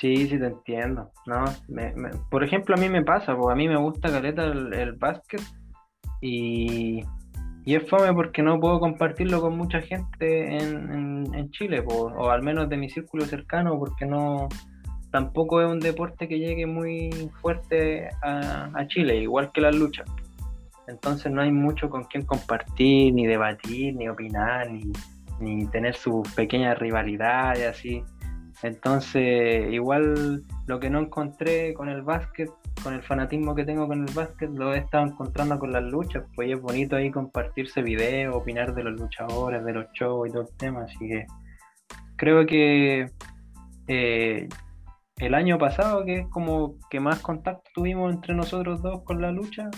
Sí, 0.00 0.26
sí, 0.28 0.38
te 0.38 0.46
entiendo. 0.46 1.10
¿no? 1.26 1.44
por 2.30 2.42
ejemplo, 2.42 2.74
a 2.74 2.80
mí 2.80 2.88
me 2.88 3.02
pasa, 3.02 3.36
porque 3.36 3.52
a 3.52 3.56
mí 3.56 3.68
me 3.68 3.76
gusta 3.76 4.10
caleta 4.10 4.44
el, 4.44 4.92
básquet 4.94 5.42
y, 6.22 7.02
es 7.66 7.88
fome 7.88 8.12
porque 8.14 8.42
no 8.42 8.58
puedo 8.58 8.80
compartirlo 8.80 9.40
con 9.42 9.56
mucha 9.56 9.80
gente 9.82 10.56
en, 10.56 11.50
Chile, 11.50 11.84
o 11.86 12.30
al 12.30 12.42
menos 12.42 12.68
de 12.68 12.76
mi 12.76 12.88
círculo 12.88 13.26
cercano, 13.26 13.78
porque 13.78 14.06
no 14.06 14.48
tampoco 15.10 15.60
es 15.60 15.68
un 15.68 15.80
deporte 15.80 16.28
que 16.28 16.38
llegue 16.38 16.66
muy 16.66 17.10
fuerte 17.40 18.08
a, 18.22 18.86
Chile, 18.86 19.16
igual 19.16 19.52
que 19.52 19.60
la 19.60 19.70
lucha. 19.70 20.04
Entonces 20.88 21.30
no 21.30 21.42
hay 21.42 21.52
mucho 21.52 21.90
con 21.90 22.04
quien 22.04 22.24
compartir, 22.24 23.12
ni 23.12 23.26
debatir, 23.26 23.94
ni 23.94 24.08
opinar, 24.08 24.70
ni, 24.70 24.92
ni 25.40 25.66
tener 25.66 25.94
sus 25.94 26.26
pequeñas 26.34 26.78
rivalidades 26.78 27.66
así. 27.66 28.02
Entonces, 28.62 29.72
igual 29.72 30.42
lo 30.66 30.80
que 30.80 30.90
no 30.90 31.00
encontré 31.00 31.72
con 31.72 31.88
el 31.88 32.02
básquet, 32.02 32.50
con 32.82 32.94
el 32.94 33.02
fanatismo 33.02 33.54
que 33.54 33.64
tengo 33.64 33.86
con 33.86 34.06
el 34.06 34.14
básquet, 34.14 34.50
lo 34.50 34.74
he 34.74 34.78
estado 34.78 35.06
encontrando 35.06 35.58
con 35.58 35.72
las 35.72 35.82
luchas, 35.82 36.24
pues 36.34 36.50
es 36.52 36.60
bonito 36.60 36.96
ahí 36.96 37.10
compartirse 37.10 37.82
videos, 37.82 38.36
opinar 38.36 38.74
de 38.74 38.84
los 38.84 39.00
luchadores, 39.00 39.64
de 39.64 39.72
los 39.72 39.86
shows 39.92 40.28
y 40.28 40.32
todo 40.32 40.42
el 40.42 40.56
tema, 40.58 40.82
así 40.82 40.98
que 40.98 41.26
creo 42.16 42.44
que 42.44 43.10
eh, 43.88 44.48
el 45.16 45.34
año 45.34 45.58
pasado, 45.58 46.04
que 46.04 46.20
es 46.20 46.26
como 46.28 46.74
que 46.90 47.00
más 47.00 47.20
contacto 47.20 47.70
tuvimos 47.74 48.12
entre 48.12 48.34
nosotros 48.34 48.82
dos 48.82 49.02
con 49.04 49.22
la 49.22 49.32
lucha, 49.32 49.70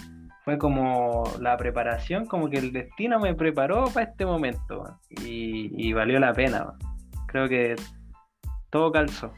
fue 0.45 0.59
como 0.59 1.23
la 1.41 1.57
preparación, 1.57 2.27
como 2.27 2.51
que 2.51 2.59
el 2.59 2.73
destino 2.73 3.21
me 3.21 3.35
preparó 3.35 3.85
para 3.85 4.11
este 4.11 4.27
momento 4.27 4.99
y, 5.09 5.71
y 5.77 5.93
valió 5.93 6.19
la 6.19 6.33
pena. 6.33 6.73
Creo 7.29 7.49
que 7.49 7.77
todo 8.73 8.91
calzó. 8.91 9.33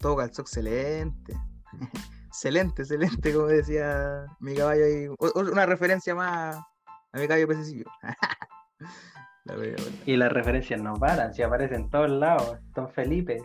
Todo 0.00 0.16
calzó 0.16 0.42
excelente. 0.42 1.34
excelente, 2.26 2.82
excelente, 2.82 3.32
como 3.32 3.46
decía 3.46 4.24
mi 4.40 4.54
caballo 4.54 4.84
ahí. 4.84 5.06
Una 5.34 5.66
referencia 5.66 6.14
más 6.14 6.56
a 6.56 7.18
mi 7.18 7.28
caballo 7.28 7.46
pececillo. 7.46 7.84
y 10.06 10.16
las 10.16 10.32
referencias 10.32 10.80
no 10.80 10.94
paran, 10.94 11.34
si 11.34 11.42
aparecen 11.42 11.82
en 11.82 11.90
todos 11.90 12.10
lados. 12.10 12.58
Don 12.74 12.90
Felipe. 12.90 13.42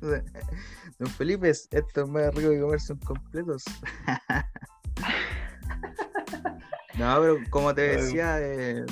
Don 0.00 1.10
Felipe, 1.10 1.50
esto 1.50 1.78
es 1.80 2.08
más 2.08 2.32
rico 2.32 2.50
que 2.50 2.60
comerse 2.60 2.92
un 2.92 3.00
completos. 3.00 3.64
no, 6.96 7.20
pero 7.20 7.36
como 7.50 7.74
te 7.74 7.96
decía, 7.96 8.38
eh, 8.40 8.86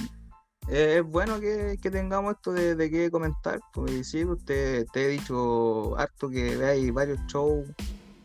eh, 0.69 0.99
es 0.99 1.03
bueno 1.03 1.41
que, 1.41 1.77
tengamos 1.91 2.35
esto 2.35 2.53
de, 2.53 2.75
de 2.75 2.91
qué 2.91 3.11
comentar, 3.11 3.61
pues 3.73 4.09
sí, 4.09 4.25
usted 4.25 4.87
te 4.93 5.05
he 5.05 5.09
dicho 5.09 5.97
harto 5.99 6.31
que 6.31 6.57
veáis 6.57 6.93
varios 6.93 7.19
shows. 7.27 7.69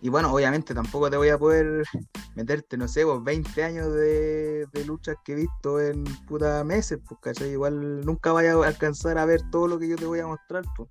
Y 0.02 0.10
bueno, 0.10 0.32
obviamente 0.32 0.76
tampoco 0.76 1.10
te 1.10 1.18
voy 1.18 1.30
a 1.30 1.38
poder 1.38 1.84
meterte, 2.36 2.78
no 2.78 2.88
sé, 2.88 3.04
vos 3.04 3.24
20 3.24 3.64
años 3.64 3.92
de, 3.94 4.68
luchas 4.86 5.16
que 5.26 5.34
he 5.34 5.36
visto 5.36 5.82
en 5.82 6.04
puta 6.28 6.64
meses, 6.64 7.00
pues, 7.08 7.20
¿cachai? 7.20 7.50
Igual 7.50 8.06
nunca 8.06 8.32
vaya 8.32 8.54
a 8.54 8.68
alcanzar 8.68 9.18
a 9.18 9.26
ver 9.26 9.42
todo 9.50 9.68
lo 9.68 9.80
que 9.80 9.88
yo 9.88 9.96
te 9.96 10.06
voy 10.06 10.20
a 10.20 10.28
mostrar, 10.28 10.64
pues. 10.76 10.90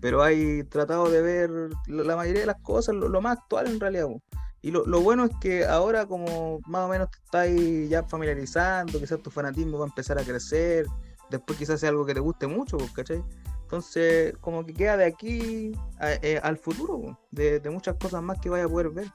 Pero 0.00 0.22
hay 0.22 0.62
tratado 0.64 1.08
de 1.08 1.22
ver 1.22 1.50
la 1.86 2.16
mayoría 2.16 2.42
de 2.42 2.46
las 2.46 2.60
cosas, 2.60 2.94
lo, 2.94 3.20
más 3.22 3.38
actual 3.38 3.68
en 3.68 3.80
realidad, 3.80 4.08
pues. 4.08 4.22
Y 4.64 4.70
lo, 4.70 5.02
bueno 5.02 5.26
es 5.26 5.36
que 5.42 5.66
ahora 5.66 6.06
como 6.06 6.58
más 6.66 6.86
o 6.86 6.88
menos 6.88 7.10
te 7.10 7.18
estáis 7.18 7.90
ya 7.90 8.02
familiarizando, 8.02 8.98
quizás 8.98 9.20
tu 9.20 9.30
fanatismo 9.30 9.76
va 9.76 9.84
a 9.84 9.88
empezar 9.88 10.18
a 10.18 10.22
crecer, 10.22 10.86
después 11.28 11.58
quizás 11.58 11.80
sea 11.80 11.90
algo 11.90 12.06
que 12.06 12.14
te 12.14 12.20
guste 12.20 12.46
mucho, 12.46 12.78
pues, 12.78 12.90
¿cachai? 12.92 13.22
Entonces, 13.60 14.34
como 14.40 14.64
que 14.64 14.72
queda 14.72 14.96
de 14.96 15.04
aquí 15.04 15.72
eh, 16.00 16.40
al 16.42 16.56
futuro, 16.56 17.18
de, 17.30 17.60
muchas 17.70 17.96
cosas 17.96 18.22
más 18.22 18.40
que 18.40 18.48
vaya 18.48 18.64
a 18.64 18.68
poder 18.68 18.88
ver. 18.88 19.08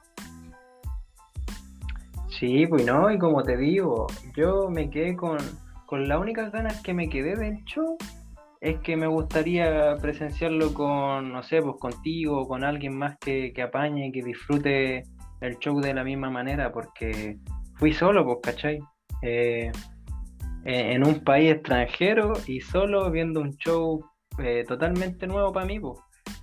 Sí, 2.28 2.68
pues 2.68 2.86
no, 2.86 3.10
y 3.10 3.18
como 3.18 3.42
te 3.42 3.56
digo, 3.56 4.06
yo 4.36 4.70
me 4.70 4.88
quedé 4.88 5.16
con, 5.16 5.38
con 5.86 6.06
las 6.08 6.20
únicas 6.20 6.52
ganas 6.52 6.80
que 6.80 6.94
me 6.94 7.08
quedé 7.08 7.34
del 7.34 7.64
show 7.64 7.98
es 8.60 8.78
que 8.82 8.96
me 8.96 9.08
gustaría 9.08 9.96
presenciarlo 10.00 10.72
con, 10.74 11.32
no 11.32 11.42
sé, 11.42 11.60
pues 11.60 11.74
contigo, 11.80 12.46
con 12.46 12.62
alguien 12.62 12.96
más 12.96 13.18
que, 13.18 13.52
que 13.52 13.62
apañe, 13.62 14.12
que 14.12 14.22
disfrute 14.22 15.06
el 15.40 15.58
show 15.58 15.80
de 15.80 15.94
la 15.94 16.04
misma 16.04 16.30
manera, 16.30 16.72
porque 16.72 17.38
fui 17.74 17.92
solo, 17.92 18.24
pues, 18.24 18.38
¿cachai? 18.42 18.78
Eh, 19.22 19.70
en 20.64 21.06
un 21.06 21.24
país 21.24 21.52
extranjero 21.52 22.32
y 22.46 22.60
solo 22.60 23.10
viendo 23.10 23.40
un 23.40 23.56
show 23.56 24.04
eh, 24.38 24.64
totalmente 24.66 25.26
nuevo 25.26 25.52
para 25.52 25.66
mí, 25.66 25.80
pues. 25.80 25.98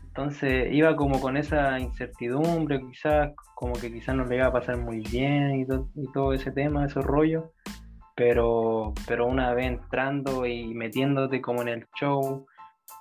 Entonces 0.07 0.73
iba 0.73 0.95
como 0.95 1.21
con 1.21 1.37
esa 1.37 1.79
incertidumbre, 1.79 2.81
quizás, 2.81 3.33
como 3.55 3.73
que 3.73 3.93
quizás 3.93 4.15
no 4.15 4.25
le 4.25 4.37
iba 4.37 4.47
a 4.47 4.51
pasar 4.51 4.77
muy 4.77 5.01
bien 5.01 5.59
y, 5.59 5.61
y 5.61 6.11
todo 6.11 6.33
ese 6.33 6.51
tema, 6.51 6.85
esos 6.85 7.05
rollos 7.05 7.43
pero, 8.17 8.95
pero 9.07 9.27
una 9.27 9.53
vez 9.53 9.67
entrando 9.67 10.47
y 10.47 10.73
metiéndote 10.73 11.39
como 11.39 11.61
en 11.61 11.67
el 11.67 11.87
show 11.99 12.47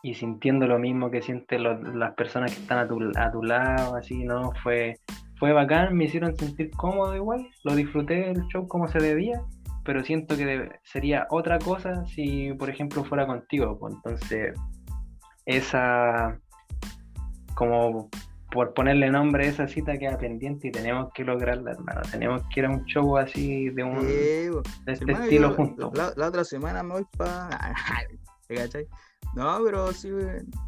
y 0.03 0.12
sintiendo 0.12 0.66
lo 0.66 0.78
mismo 0.78 1.11
que 1.11 1.22
sienten 1.22 1.62
las 1.99 2.14
personas 2.14 2.55
que 2.55 2.61
están 2.61 2.78
a 2.80 2.86
tu, 2.86 2.99
a 3.16 3.32
tu 3.32 3.42
lado, 3.42 3.97
así, 3.97 4.24
¿no? 4.24 4.53
Fue, 4.62 4.99
fue 5.39 5.53
bacán, 5.53 5.97
me 5.97 6.05
hicieron 6.05 6.37
sentir 6.37 6.70
cómodo 6.70 7.14
igual, 7.14 7.47
lo 7.64 7.74
disfruté 7.74 8.14
del 8.14 8.47
show 8.49 8.66
como 8.66 8.89
se 8.89 8.99
debía, 8.99 9.43
pero 9.84 10.03
siento 10.03 10.37
que 10.37 10.70
sería 10.84 11.26
otra 11.30 11.59
cosa 11.59 12.05
si, 12.07 12.53
por 12.55 12.70
ejemplo, 12.70 13.05
fuera 13.05 13.26
contigo, 13.26 13.78
pues 13.78 13.95
entonces 13.95 14.55
esa 15.45 16.39
como 17.55 18.11
por 18.51 18.74
ponerle 18.74 19.11
nombre 19.11 19.47
a 19.47 19.51
esa 19.51 19.68
cita 19.68 19.99
queda 19.99 20.18
pendiente 20.18 20.68
y 20.68 20.70
tenemos 20.70 21.12
que 21.12 21.24
lograrla, 21.24 21.72
hermano. 21.72 22.01
Tenemos 22.11 22.43
que 22.53 22.61
ir 22.61 22.66
a 22.66 22.70
un 22.70 22.84
show 22.87 23.16
así 23.18 23.70
de 23.70 23.84
un 23.84 24.07
de 24.07 24.62
este 24.87 25.12
estilo 25.12 25.55
juntos. 25.55 25.93
La, 25.95 26.26
otra 26.26 26.45
semana 26.45 26.82
me 26.82 26.95
voy 26.95 27.07
para. 27.16 27.74
No, 29.34 29.58
pero 29.64 29.92
sí, 29.92 30.10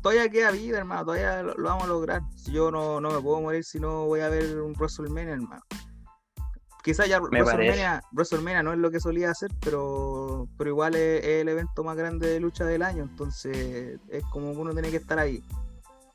todavía 0.02 0.28
queda 0.28 0.50
vida, 0.50 0.78
hermano. 0.78 1.06
Todavía 1.06 1.42
lo, 1.42 1.54
vamos 1.62 1.84
a 1.84 1.88
lograr. 1.88 2.22
Si 2.36 2.52
yo 2.52 2.70
no, 2.70 3.00
no, 3.00 3.11
me 3.11 3.20
puedo 3.20 3.40
morir 3.40 3.64
si 3.64 3.80
no 3.80 4.06
voy 4.06 4.20
a 4.20 4.28
ver 4.28 4.61
un 4.61 4.72
WrestleMania, 4.74 5.34
hermano. 5.34 5.62
Quizás 6.82 7.09
ya 7.09 7.20
WrestleMania, 7.20 8.02
WrestleMania, 8.12 8.62
no 8.62 8.72
es 8.72 8.78
lo 8.78 8.90
que 8.90 9.00
solía 9.00 9.30
hacer, 9.30 9.50
pero, 9.61 10.48
pero 10.56 10.70
igual 10.70 10.94
es, 10.94 11.24
es 11.24 11.42
el 11.42 11.48
evento 11.48 11.84
más 11.84 11.96
grande 11.96 12.28
de 12.28 12.40
lucha 12.40 12.64
del 12.64 12.82
año. 12.82 13.02
Entonces 13.02 13.98
es 14.09 14.24
como 14.32 14.52
uno 14.52 14.72
tiene 14.72 14.90
que 14.90 14.96
estar 14.96 15.18
ahí 15.18 15.42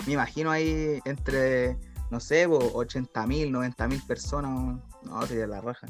me 0.06 0.14
imagino 0.14 0.52
ahí 0.52 1.00
entre, 1.06 1.78
no 2.10 2.20
sé, 2.20 2.46
80 2.48 3.28
mil, 3.28 3.52
90 3.52 3.88
mil 3.88 4.02
personas. 4.04 4.80
No, 5.04 5.22
sería 5.28 5.48
la 5.48 5.62
raja. 5.62 5.88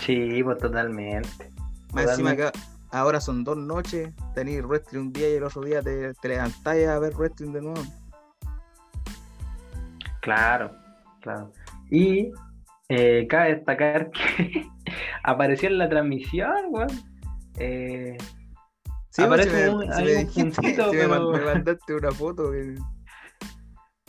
Sí, 0.00 0.42
pues 0.42 0.58
totalmente. 0.58 1.52
Más 1.92 2.10
encima 2.10 2.36
que 2.36 2.50
ahora 2.94 3.20
son 3.20 3.44
dos 3.44 3.56
noches, 3.56 4.12
tenéis 4.34 4.62
wrestling 4.64 5.00
un 5.00 5.12
día 5.12 5.30
y 5.30 5.34
el 5.34 5.44
otro 5.44 5.62
día 5.62 5.82
te, 5.82 6.14
te 6.14 6.28
levantáis 6.28 6.88
a 6.88 6.98
ver 6.98 7.14
wrestling 7.14 7.52
de 7.52 7.60
nuevo. 7.60 7.82
Claro, 10.20 10.70
claro. 11.20 11.52
Y 11.90 12.32
eh, 12.88 13.26
cabe 13.28 13.56
destacar 13.56 14.10
que 14.10 14.66
apareció 15.22 15.68
en 15.68 15.78
la 15.78 15.88
transmisión, 15.88 16.66
weón. 16.70 16.88
Eh, 17.58 18.16
Sí, 19.14 19.22
Aparece 19.22 19.70
un, 19.70 19.86
puntito, 20.50 20.92
me, 20.92 21.06
mandaste 21.06 21.94
una 21.94 22.10
foto. 22.10 22.50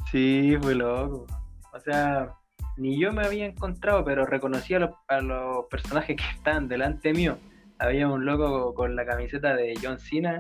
Sí, 0.09 0.57
fue 0.59 0.73
loco. 0.73 1.27
O 1.71 1.79
sea, 1.79 2.33
ni 2.77 2.99
yo 2.99 3.13
me 3.13 3.23
había 3.23 3.45
encontrado, 3.45 4.03
pero 4.03 4.25
reconocí 4.25 4.73
a 4.73 4.79
los, 4.79 5.65
personajes 5.69 6.15
que 6.15 6.23
estaban 6.35 6.67
delante 6.67 7.13
mío. 7.13 7.37
Había 7.79 8.07
un 8.07 8.25
loco 8.25 8.73
con 8.73 8.95
la 8.95 9.05
camiseta 9.05 9.55
de 9.55 9.73
John 9.81 9.99
Cena 9.99 10.39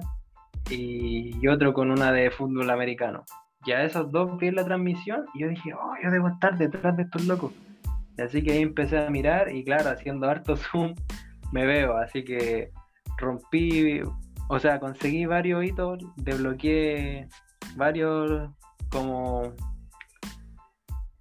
y 0.69 1.47
otro 1.47 1.73
con 1.73 1.91
una 1.91 2.11
de 2.11 2.31
fútbol 2.31 2.69
americano. 2.69 3.23
Ya 3.65 3.83
esos 3.83 4.11
dos 4.11 4.37
vi 4.37 4.51
la 4.51 4.63
transmisión 4.63 5.25
y 5.33 5.41
yo 5.41 5.49
dije, 5.49 5.73
oh, 5.73 5.93
yo 6.03 6.11
debo 6.11 6.29
estar 6.29 6.57
detrás 6.57 6.95
de 6.97 7.03
estos 7.03 7.25
locos. 7.25 7.51
Y 8.17 8.21
así 8.21 8.43
que 8.43 8.53
ahí 8.53 8.61
empecé 8.61 8.97
a 8.97 9.09
mirar 9.09 9.53
y 9.53 9.63
claro, 9.63 9.89
haciendo 9.89 10.29
harto 10.29 10.55
zoom 10.57 10.95
me 11.51 11.65
veo. 11.65 11.97
Así 11.97 12.23
que 12.23 12.71
rompí 13.17 14.01
o 14.47 14.59
sea, 14.59 14.79
conseguí 14.79 15.25
varios 15.25 15.63
hitos, 15.63 15.99
desbloqueé 16.17 17.27
varios 17.75 18.51
como, 18.91 19.53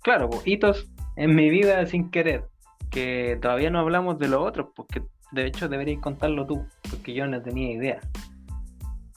claro, 0.02 0.28
hitos 0.44 0.90
en 1.16 1.34
mi 1.34 1.48
vida 1.48 1.84
sin 1.86 2.10
querer, 2.10 2.44
que 2.90 3.38
todavía 3.40 3.70
no 3.70 3.80
hablamos 3.80 4.18
de 4.18 4.28
los 4.28 4.40
otros, 4.46 4.68
porque 4.76 5.02
de 5.34 5.46
hecho 5.46 5.68
deberías 5.68 6.00
contarlo 6.00 6.46
tú, 6.46 6.66
porque 6.88 7.12
yo 7.12 7.26
no 7.26 7.42
tenía 7.42 7.72
idea. 7.72 8.00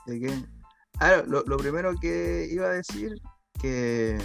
¿De 0.05 0.19
qué? 0.19 0.31
Ah, 0.99 1.21
lo, 1.27 1.43
primero 1.57 1.93
que 2.01 2.47
iba 2.51 2.65
a 2.65 2.71
decir, 2.71 3.21
que 3.61 4.17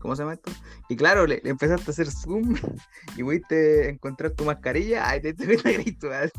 ¿cómo 0.00 0.16
se 0.16 0.22
llama 0.22 0.34
esto? 0.34 0.50
Y 0.88 0.96
claro, 0.96 1.26
le, 1.26 1.40
empezaste 1.44 1.90
a 1.90 1.92
hacer 1.92 2.10
zoom 2.10 2.56
y 3.16 3.22
fuiste 3.22 3.86
a 3.86 3.90
encontrar 3.90 4.32
tu 4.32 4.44
mascarilla, 4.44 5.08
ay, 5.08 5.22
te, 5.22 5.34
te, 5.34 5.56
te, 5.56 5.96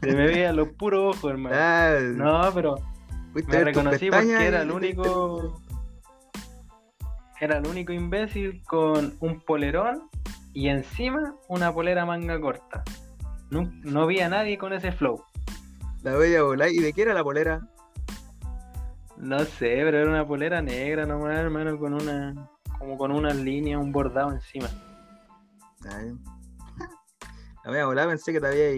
Se 0.00 0.12
me 0.12 0.26
veía 0.26 0.52
los 0.52 0.68
puros 0.70 1.16
ojos, 1.16 1.30
hermano. 1.30 1.56
Ah, 1.58 1.98
no, 2.00 2.50
pero 2.54 2.76
me 3.34 3.64
reconocí 3.64 4.10
porque 4.10 4.46
era 4.46 4.62
el 4.62 4.70
único. 4.70 5.60
Era 7.40 7.58
el 7.58 7.66
único 7.66 7.92
imbécil 7.92 8.62
con 8.64 9.14
un 9.20 9.40
polerón 9.40 10.08
y 10.56 10.70
encima 10.70 11.36
una 11.48 11.70
polera 11.70 12.06
manga 12.06 12.40
corta. 12.40 12.82
No, 13.50 13.70
no 13.84 14.06
vi 14.06 14.20
a 14.20 14.30
nadie 14.30 14.56
con 14.56 14.72
ese 14.72 14.90
flow. 14.90 15.22
La 16.02 16.14
bella 16.14 16.42
volar. 16.44 16.70
¿Y 16.70 16.78
de 16.78 16.94
qué 16.94 17.02
era 17.02 17.12
la 17.12 17.22
polera? 17.22 17.60
No 19.18 19.38
sé, 19.40 19.82
pero 19.84 19.98
era 19.98 20.08
una 20.08 20.26
polera 20.26 20.62
negra 20.62 21.04
nomás, 21.04 21.36
hermano, 21.36 21.78
con 21.78 21.92
una. 21.92 22.48
como 22.78 22.96
con 22.96 23.12
una 23.12 23.34
línea, 23.34 23.78
un 23.78 23.92
bordado 23.92 24.32
encima. 24.32 24.68
La 25.82 27.70
voy 27.70 27.78
a 27.78 27.84
volar, 27.84 28.08
pensé 28.08 28.32
que 28.32 28.40
te 28.40 28.46
había 28.46 28.72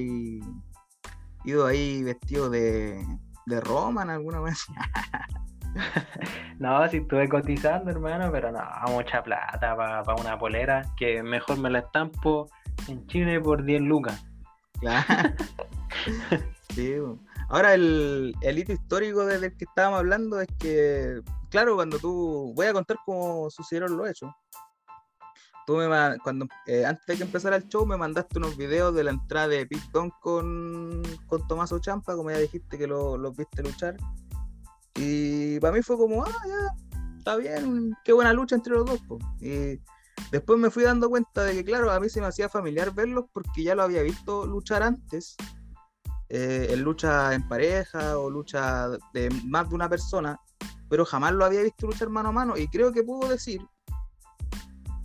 ido 1.44 1.64
ahí 1.64 2.02
vestido 2.02 2.50
de, 2.50 3.06
de 3.46 3.60
Roma 3.60 4.02
en 4.02 4.10
alguna 4.10 4.40
vez. 4.40 4.66
no, 6.58 6.88
si 6.88 6.98
estuve 6.98 7.28
cotizando, 7.28 7.90
hermano, 7.90 8.30
pero 8.32 8.50
no, 8.50 8.60
mucha 8.88 9.22
plata 9.22 9.76
para 9.76 10.14
una 10.14 10.38
polera 10.38 10.82
que 10.96 11.22
mejor 11.22 11.58
me 11.58 11.70
la 11.70 11.80
estampo 11.80 12.48
en 12.88 13.06
Chile 13.06 13.40
por 13.40 13.64
10 13.64 13.82
lucas. 13.82 14.24
Claro. 14.80 15.34
sí, 16.74 16.94
Ahora, 17.48 17.74
el, 17.74 18.34
el 18.42 18.58
hito 18.58 18.72
histórico 18.72 19.24
desde 19.24 19.46
el 19.46 19.56
que 19.56 19.64
estábamos 19.64 20.00
hablando 20.00 20.40
es 20.40 20.48
que, 20.58 21.20
claro, 21.50 21.76
cuando 21.76 21.98
tú. 21.98 22.52
Voy 22.54 22.66
a 22.66 22.72
contar 22.72 22.98
cómo 23.04 23.48
sucedieron 23.50 23.96
los 23.96 24.08
hechos 24.10 24.30
tú 25.68 25.76
me 25.76 26.18
cuando 26.24 26.46
eh, 26.66 26.86
antes 26.86 27.04
de 27.06 27.16
que 27.18 27.24
empezara 27.24 27.56
el 27.56 27.68
show 27.68 27.84
me 27.84 27.98
mandaste 27.98 28.38
unos 28.38 28.56
videos 28.56 28.94
de 28.94 29.04
la 29.04 29.10
entrada 29.10 29.48
de 29.48 29.66
Pit 29.66 29.82
con, 29.90 31.02
con 31.26 31.46
Tomaso 31.46 31.78
Champa, 31.78 32.16
como 32.16 32.30
ya 32.30 32.38
dijiste 32.38 32.78
que 32.78 32.86
los 32.86 33.18
lo 33.18 33.32
viste 33.32 33.62
luchar. 33.62 33.98
Y 35.00 35.60
para 35.60 35.76
mí 35.76 35.82
fue 35.82 35.96
como, 35.96 36.24
ah, 36.24 36.32
ya, 36.46 37.16
está 37.16 37.36
bien, 37.36 37.94
qué 38.04 38.12
buena 38.12 38.32
lucha 38.32 38.56
entre 38.56 38.74
los 38.74 38.86
dos. 38.86 39.00
Y 39.40 39.80
después 40.32 40.58
me 40.58 40.70
fui 40.70 40.82
dando 40.82 41.08
cuenta 41.08 41.44
de 41.44 41.54
que, 41.54 41.64
claro, 41.64 41.90
a 41.90 42.00
mí 42.00 42.08
se 42.08 42.20
me 42.20 42.26
hacía 42.26 42.48
familiar 42.48 42.92
verlos 42.92 43.26
porque 43.32 43.62
ya 43.62 43.74
lo 43.74 43.82
había 43.82 44.02
visto 44.02 44.46
luchar 44.46 44.82
antes, 44.82 45.36
eh, 46.28 46.68
en 46.70 46.82
lucha 46.82 47.32
en 47.34 47.46
pareja 47.48 48.18
o 48.18 48.28
lucha 48.28 48.88
de 49.14 49.30
más 49.44 49.68
de 49.68 49.74
una 49.74 49.88
persona, 49.88 50.38
pero 50.88 51.04
jamás 51.04 51.32
lo 51.32 51.44
había 51.44 51.62
visto 51.62 51.86
luchar 51.86 52.08
mano 52.08 52.30
a 52.30 52.32
mano. 52.32 52.56
Y 52.56 52.66
creo 52.68 52.92
que 52.92 53.02
puedo 53.02 53.28
decir 53.28 53.60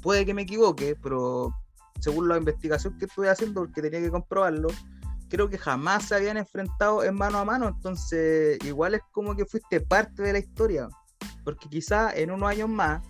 puede 0.03 0.25
que 0.25 0.33
me 0.35 0.43
equivoque, 0.43 0.95
pero 1.01 1.55
según 1.99 2.27
la 2.27 2.37
investigación 2.37 2.97
que 2.99 3.05
estuve 3.05 3.29
haciendo, 3.29 3.61
porque 3.61 3.81
tenía 3.81 4.01
que 4.01 4.11
comprobarlo, 4.11 4.67
creo 5.33 5.49
que 5.49 5.57
jamás 5.57 6.09
se 6.09 6.13
habían 6.13 6.37
enfrentado 6.37 7.03
en 7.03 7.15
mano 7.15 7.39
a 7.39 7.43
mano, 7.43 7.67
entonces 7.67 8.63
igual 8.63 8.93
es 8.93 9.01
como 9.11 9.35
que 9.35 9.47
fuiste 9.47 9.81
parte 9.81 10.21
de 10.21 10.31
la 10.31 10.37
historia, 10.37 10.87
porque 11.43 11.67
quizá 11.67 12.13
en 12.13 12.29
unos 12.29 12.47
años 12.47 12.69
más, 12.69 13.01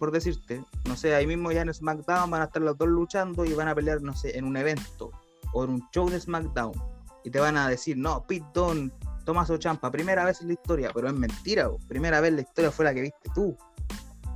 por 0.00 0.10
decirte, 0.10 0.64
no 0.84 0.96
sé, 0.96 1.14
ahí 1.14 1.24
mismo 1.24 1.52
ya 1.52 1.62
en 1.62 1.72
SmackDown 1.72 2.28
van 2.28 2.42
a 2.42 2.46
estar 2.46 2.60
los 2.60 2.76
dos 2.76 2.88
luchando 2.88 3.44
y 3.44 3.54
van 3.54 3.68
a 3.68 3.74
pelear, 3.76 4.02
no 4.02 4.16
sé, 4.16 4.36
en 4.36 4.46
un 4.46 4.56
evento 4.56 5.12
o 5.52 5.62
en 5.62 5.70
un 5.70 5.88
show 5.92 6.10
de 6.10 6.18
SmackDown, 6.18 6.72
y 7.22 7.30
te 7.30 7.38
van 7.38 7.56
a 7.56 7.68
decir, 7.68 7.96
no, 7.96 8.26
Pete 8.26 8.44
Dunne, 8.52 8.90
Tomás 9.24 9.48
Ochampa, 9.48 9.92
primera 9.92 10.24
vez 10.24 10.40
en 10.40 10.48
la 10.48 10.54
historia, 10.54 10.90
pero 10.92 11.06
es 11.06 11.14
mentira, 11.14 11.70
primera 11.86 12.20
vez 12.20 12.30
en 12.30 12.36
la 12.36 12.42
historia 12.42 12.72
fue 12.72 12.84
la 12.84 12.92
que 12.92 13.02
viste 13.02 13.30
tú. 13.32 13.56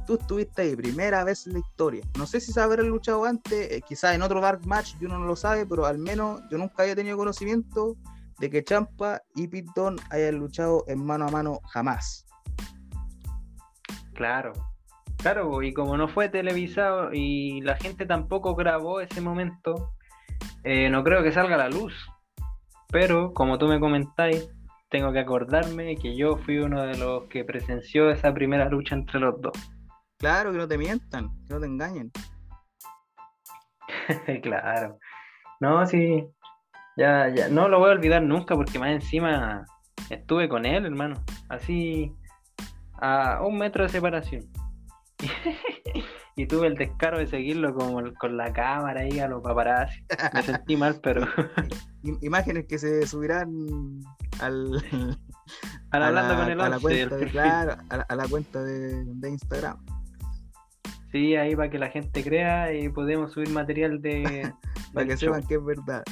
Tú 0.06 0.14
estuviste 0.14 0.62
ahí, 0.62 0.76
primera 0.76 1.24
vez 1.24 1.46
en 1.46 1.54
la 1.54 1.58
historia. 1.60 2.02
No 2.18 2.26
sé 2.26 2.40
si 2.40 2.52
saber 2.52 2.82
luchado 2.84 3.24
antes, 3.24 3.70
eh, 3.70 3.82
quizás 3.86 4.14
en 4.14 4.22
otro 4.22 4.40
Dark 4.40 4.66
Match, 4.66 4.94
yo 5.00 5.08
no 5.08 5.18
lo 5.18 5.36
sabe, 5.36 5.66
pero 5.66 5.86
al 5.86 5.98
menos 5.98 6.42
yo 6.50 6.58
nunca 6.58 6.82
había 6.82 6.96
tenido 6.96 7.16
conocimiento 7.16 7.96
de 8.38 8.50
que 8.50 8.64
Champa 8.64 9.22
y 9.34 9.48
Pitón 9.48 9.96
hayan 10.10 10.36
luchado 10.36 10.84
en 10.88 11.04
mano 11.04 11.26
a 11.26 11.30
mano 11.30 11.60
jamás. 11.68 12.26
Claro, 14.14 14.52
claro, 15.18 15.62
y 15.62 15.72
como 15.72 15.96
no 15.96 16.08
fue 16.08 16.28
televisado 16.28 17.12
y 17.12 17.60
la 17.60 17.76
gente 17.76 18.06
tampoco 18.06 18.54
grabó 18.54 19.00
ese 19.00 19.20
momento, 19.20 19.92
eh, 20.64 20.90
no 20.90 21.04
creo 21.04 21.22
que 21.22 21.32
salga 21.32 21.54
a 21.54 21.58
la 21.58 21.68
luz. 21.68 21.94
Pero 22.90 23.32
como 23.32 23.58
tú 23.58 23.68
me 23.68 23.78
comentáis, 23.78 24.50
tengo 24.90 25.12
que 25.12 25.20
acordarme 25.20 25.96
que 25.96 26.16
yo 26.16 26.36
fui 26.38 26.58
uno 26.58 26.82
de 26.82 26.98
los 26.98 27.24
que 27.24 27.44
presenció 27.44 28.10
esa 28.10 28.34
primera 28.34 28.68
lucha 28.68 28.96
entre 28.96 29.20
los 29.20 29.40
dos. 29.40 29.56
Claro, 30.20 30.52
que 30.52 30.58
no 30.58 30.68
te 30.68 30.78
mientan, 30.78 31.30
que 31.46 31.54
no 31.54 31.60
te 31.60 31.66
engañen. 31.66 32.12
claro. 34.42 34.98
No, 35.60 35.84
sí. 35.86 36.24
Ya, 36.96 37.28
ya, 37.34 37.48
no 37.48 37.68
lo 37.68 37.78
voy 37.78 37.88
a 37.88 37.94
olvidar 37.94 38.22
nunca 38.22 38.54
porque 38.54 38.78
más 38.78 38.90
encima 38.90 39.64
estuve 40.10 40.48
con 40.48 40.66
él, 40.66 40.84
hermano. 40.84 41.16
Así 41.48 42.14
a 43.00 43.42
un 43.42 43.58
metro 43.58 43.84
de 43.84 43.88
separación. 43.88 44.46
y 46.36 46.46
tuve 46.46 46.66
el 46.68 46.74
descaro 46.74 47.18
de 47.18 47.26
seguirlo 47.26 47.74
con, 47.74 48.14
con 48.14 48.36
la 48.36 48.52
cámara 48.52 49.00
ahí 49.00 49.18
a 49.18 49.28
los 49.28 49.42
paparazzi. 49.42 50.04
Me 50.34 50.42
sentí 50.42 50.76
mal, 50.76 51.00
pero. 51.02 51.26
Imágenes 52.22 52.66
que 52.66 52.78
se 52.78 53.06
subirán 53.06 53.50
al. 54.40 54.82
al 55.90 56.02
hablando 56.02 56.36
con 56.36 56.50
el 56.50 56.60
a 56.60 56.68
la 56.68 56.78
cuenta, 56.78 57.16
de, 57.16 57.26
claro, 57.26 57.76
a 57.88 58.14
la, 58.14 58.28
cuenta 58.28 58.62
de, 58.62 59.28
Instagram. 59.28 59.78
Sí, 61.12 61.34
ahí 61.34 61.56
para 61.56 61.70
que 61.70 61.78
la 61.78 61.88
gente 61.88 62.22
crea 62.22 62.72
y 62.72 62.88
podemos 62.88 63.32
subir 63.32 63.50
material 63.50 64.00
de. 64.00 64.52
para 64.94 65.06
que 65.06 65.16
sepan 65.16 65.42
que 65.46 65.54
es 65.54 65.64
verdad. 65.64 66.04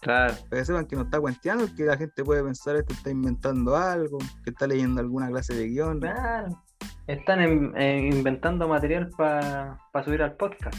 Claro. 0.00 0.34
Para 0.50 0.60
que 0.60 0.64
sepan 0.64 0.86
que 0.86 0.96
no 0.96 1.02
está 1.02 1.20
cuenteando, 1.20 1.66
que 1.76 1.84
la 1.84 1.96
gente 1.96 2.24
puede 2.24 2.42
pensar 2.42 2.74
que 2.74 2.80
este 2.80 2.94
está 2.94 3.10
inventando 3.10 3.76
algo, 3.76 4.18
que 4.42 4.50
está 4.50 4.66
leyendo 4.66 5.00
alguna 5.00 5.28
clase 5.28 5.54
de 5.54 5.68
guion. 5.68 6.00
Claro. 6.00 6.62
Están 7.06 7.40
inventando 7.80 8.68
material 8.68 9.10
para 9.16 9.78
subir 10.04 10.22
al 10.22 10.34
podcast. 10.36 10.76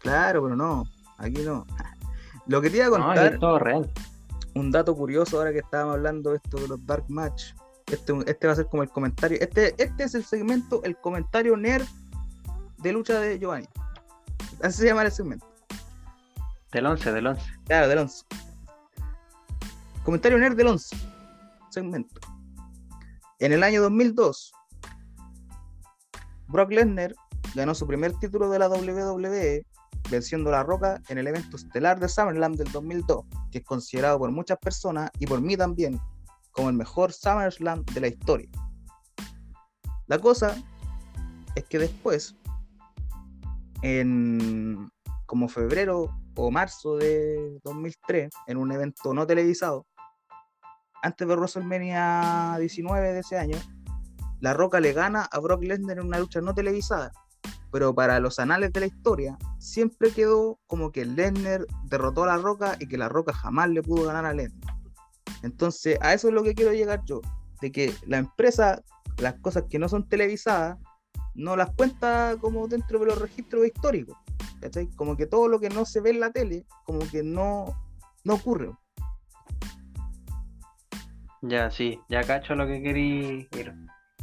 Claro, 0.00 0.42
pero 0.42 0.56
no, 0.56 0.84
aquí 1.18 1.42
no. 1.42 1.66
Lo 2.46 2.60
que 2.60 2.68
te 2.68 2.76
iba 2.76 2.86
a 2.86 2.90
contar. 2.90 3.32
es 3.32 3.40
todo 3.40 3.58
real. 3.58 3.90
Un 4.54 4.70
dato 4.70 4.94
curioso 4.94 5.38
ahora 5.38 5.52
que 5.52 5.58
estábamos 5.60 5.96
hablando 5.96 6.30
de 6.30 6.36
esto 6.36 6.58
de 6.58 6.68
los 6.68 6.86
Dark 6.86 7.06
Match. 7.08 7.54
Este, 7.86 8.12
este 8.26 8.46
va 8.46 8.52
a 8.52 8.56
ser 8.56 8.66
como 8.66 8.82
el 8.82 8.88
comentario. 8.88 9.38
Este, 9.40 9.74
este 9.82 10.04
es 10.04 10.14
el 10.14 10.24
segmento, 10.24 10.82
el 10.84 10.96
comentario 10.96 11.56
nerd 11.56 11.86
de 12.78 12.92
lucha 12.92 13.20
de 13.20 13.38
Giovanni. 13.38 13.68
Así 14.62 14.78
se 14.78 14.86
llama 14.86 15.02
el 15.02 15.12
segmento. 15.12 15.46
Del 16.72 16.86
11, 16.86 17.12
del 17.12 17.26
11. 17.26 17.42
Claro, 17.66 17.88
del 17.88 17.98
11. 17.98 18.24
Comentario 20.02 20.38
nerd 20.38 20.56
del 20.56 20.68
11. 20.68 20.96
Segmento. 21.70 22.20
En 23.38 23.52
el 23.52 23.62
año 23.62 23.82
2002, 23.82 24.52
Brock 26.48 26.70
Lesnar 26.70 27.14
ganó 27.54 27.74
su 27.74 27.86
primer 27.86 28.12
título 28.18 28.48
de 28.48 28.58
la 28.58 28.68
WWE 28.68 29.66
venciendo 30.10 30.50
a 30.50 30.52
La 30.52 30.62
Roca 30.62 31.00
en 31.08 31.18
el 31.18 31.26
evento 31.26 31.56
estelar 31.56 31.98
de 31.98 32.08
SummerSlam 32.08 32.54
del 32.54 32.70
2002, 32.70 33.24
que 33.50 33.58
es 33.58 33.64
considerado 33.64 34.18
por 34.18 34.30
muchas 34.30 34.58
personas 34.58 35.10
y 35.18 35.26
por 35.26 35.40
mí 35.40 35.56
también 35.56 36.00
como 36.54 36.70
el 36.70 36.76
mejor 36.76 37.12
SummerSlam 37.12 37.84
de 37.84 38.00
la 38.00 38.08
historia. 38.08 38.48
La 40.06 40.18
cosa 40.18 40.56
es 41.54 41.64
que 41.64 41.78
después, 41.78 42.36
en 43.82 44.88
como 45.26 45.48
febrero 45.48 46.08
o 46.36 46.50
marzo 46.50 46.96
de 46.96 47.58
2003, 47.64 48.30
en 48.46 48.56
un 48.56 48.72
evento 48.72 49.12
no 49.12 49.26
televisado, 49.26 49.86
antes 51.02 51.28
de 51.28 51.36
WrestleMania 51.36 52.56
19 52.58 53.12
de 53.12 53.20
ese 53.20 53.38
año, 53.38 53.58
La 54.40 54.54
Roca 54.54 54.80
le 54.80 54.92
gana 54.92 55.28
a 55.30 55.38
Brock 55.38 55.62
Lesnar 55.62 55.98
en 55.98 56.06
una 56.06 56.18
lucha 56.18 56.40
no 56.40 56.54
televisada 56.54 57.12
pero 57.74 57.92
para 57.92 58.20
los 58.20 58.38
anales 58.38 58.72
de 58.72 58.78
la 58.78 58.86
historia 58.86 59.36
siempre 59.58 60.12
quedó 60.12 60.60
como 60.68 60.92
que 60.92 61.04
Lesnar 61.04 61.66
derrotó 61.82 62.22
a 62.22 62.28
La 62.28 62.36
Roca 62.36 62.76
y 62.78 62.86
que 62.86 62.96
La 62.96 63.08
Roca 63.08 63.32
jamás 63.32 63.68
le 63.68 63.82
pudo 63.82 64.04
ganar 64.04 64.24
a 64.26 64.32
Lesnar. 64.32 64.76
Entonces, 65.44 65.98
a 66.00 66.14
eso 66.14 66.28
es 66.28 66.34
lo 66.34 66.42
que 66.42 66.54
quiero 66.54 66.72
llegar 66.72 67.02
yo, 67.04 67.20
de 67.60 67.70
que 67.70 67.92
la 68.06 68.18
empresa, 68.18 68.82
las 69.18 69.34
cosas 69.40 69.64
que 69.68 69.78
no 69.78 69.88
son 69.88 70.08
televisadas, 70.08 70.78
no 71.34 71.56
las 71.56 71.70
cuenta 71.74 72.36
como 72.40 72.66
dentro 72.66 72.98
de 72.98 73.06
los 73.06 73.18
registros 73.20 73.66
históricos. 73.66 74.16
¿cachai? 74.60 74.88
Como 74.96 75.16
que 75.16 75.26
todo 75.26 75.48
lo 75.48 75.60
que 75.60 75.68
no 75.68 75.84
se 75.84 76.00
ve 76.00 76.10
en 76.10 76.20
la 76.20 76.30
tele, 76.30 76.64
como 76.84 77.00
que 77.10 77.22
no, 77.22 77.66
no 78.24 78.34
ocurre. 78.34 78.70
Ya, 81.42 81.70
sí, 81.70 82.00
ya 82.08 82.22
cacho 82.22 82.54
lo 82.54 82.66
que 82.66 82.82
querí 82.82 83.46
ir. 83.52 83.74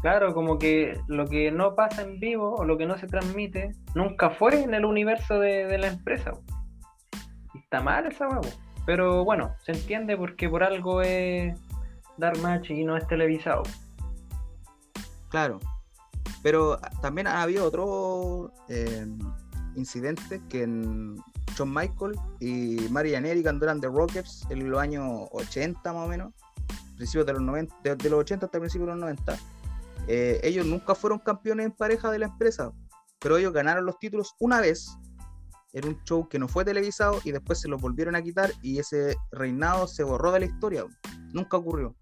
Claro, 0.02 0.34
como 0.34 0.58
que 0.58 1.00
lo 1.08 1.28
que 1.28 1.52
no 1.52 1.76
pasa 1.76 2.02
en 2.02 2.20
vivo 2.20 2.56
o 2.56 2.66
lo 2.66 2.76
que 2.80 2.88
no 2.88 2.98
se 2.98 3.06
transmite 3.06 3.74
nunca 3.94 4.32
fue 4.32 4.64
en 4.64 4.74
el 4.74 4.84
universo 4.84 5.40
de, 5.40 5.78
la 5.78 5.88
empresa. 5.88 6.32
Está 7.54 7.82
mal 7.82 8.08
esa 8.08 8.28
huevo. 8.28 8.50
Pero 8.86 9.24
bueno, 9.24 9.56
se 9.64 9.74
entiende 9.74 10.18
porque 10.18 10.50
por 10.50 10.64
algo 10.64 11.02
es 11.02 11.58
dar 12.18 12.38
match 12.40 12.72
y 12.72 12.84
no 12.84 12.98
es 12.98 13.08
televisado. 13.08 13.64
Claro. 15.30 15.60
Pero 16.44 16.80
también 17.02 17.28
ha 17.28 17.44
habido 17.44 17.66
otro 17.66 18.52
eh, 18.68 19.06
incidente 19.76 20.42
que 20.50 20.64
en 20.64 21.18
John 21.58 21.74
Michael 21.74 22.14
y 22.40 22.88
Marian 22.90 23.26
Eric 23.26 23.48
andaban 23.48 23.80
de 23.80 23.88
Rockets 23.88 24.48
en 24.50 24.70
los 24.70 24.80
años 24.80 25.28
80 25.32 25.94
más 25.94 26.06
o 26.06 26.10
menos, 26.10 26.34
principios 26.96 27.28
de 27.28 27.34
los 27.34 27.42
90, 27.42 27.96
de 27.96 28.10
los 28.10 28.20
80 28.22 28.46
hasta 28.46 28.60
principios 28.60 28.88
de 28.88 28.94
los 28.94 29.02
90 29.02 29.38
eh, 30.08 30.40
ellos 30.44 30.66
nunca 30.66 30.96
fueron 30.96 31.20
campeones 31.20 31.66
en 31.68 31.72
pareja 31.72 32.12
de 32.12 32.20
la 32.20 32.26
empresa, 32.28 32.72
pero 33.20 33.38
ellos 33.38 33.54
ganaron 33.54 33.86
los 33.86 34.00
títulos 34.00 34.36
una 34.40 34.62
vez 34.62 34.98
en 35.74 35.88
un 35.88 36.04
show 36.04 36.28
que 36.28 36.40
no 36.40 36.48
fue 36.48 36.66
televisado 36.66 37.20
y 37.24 37.32
después 37.32 37.62
se 37.62 37.68
los 37.68 37.82
volvieron 37.82 38.16
a 38.16 38.22
quitar 38.22 38.52
y 38.62 38.80
ese 38.80 39.16
reinado 39.32 39.88
se 39.88 40.04
borró 40.04 40.32
de 40.32 40.42
la 40.42 40.46
historia. 40.46 40.86
Nunca 41.34 41.58
ocurrió. 41.58 41.96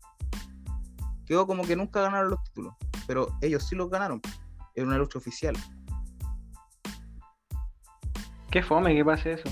Quedó 1.25 1.45
como 1.45 1.63
que 1.63 1.75
nunca 1.75 2.01
ganaron 2.01 2.31
los 2.31 2.43
títulos, 2.43 2.73
pero 3.05 3.27
ellos 3.41 3.67
sí 3.67 3.75
los 3.75 3.89
ganaron. 3.89 4.21
en 4.75 4.87
una 4.87 4.97
lucha 4.97 5.19
oficial. 5.19 5.55
Qué 8.49 8.63
fome 8.63 8.95
que 8.95 9.05
pase 9.05 9.33
eso. 9.33 9.49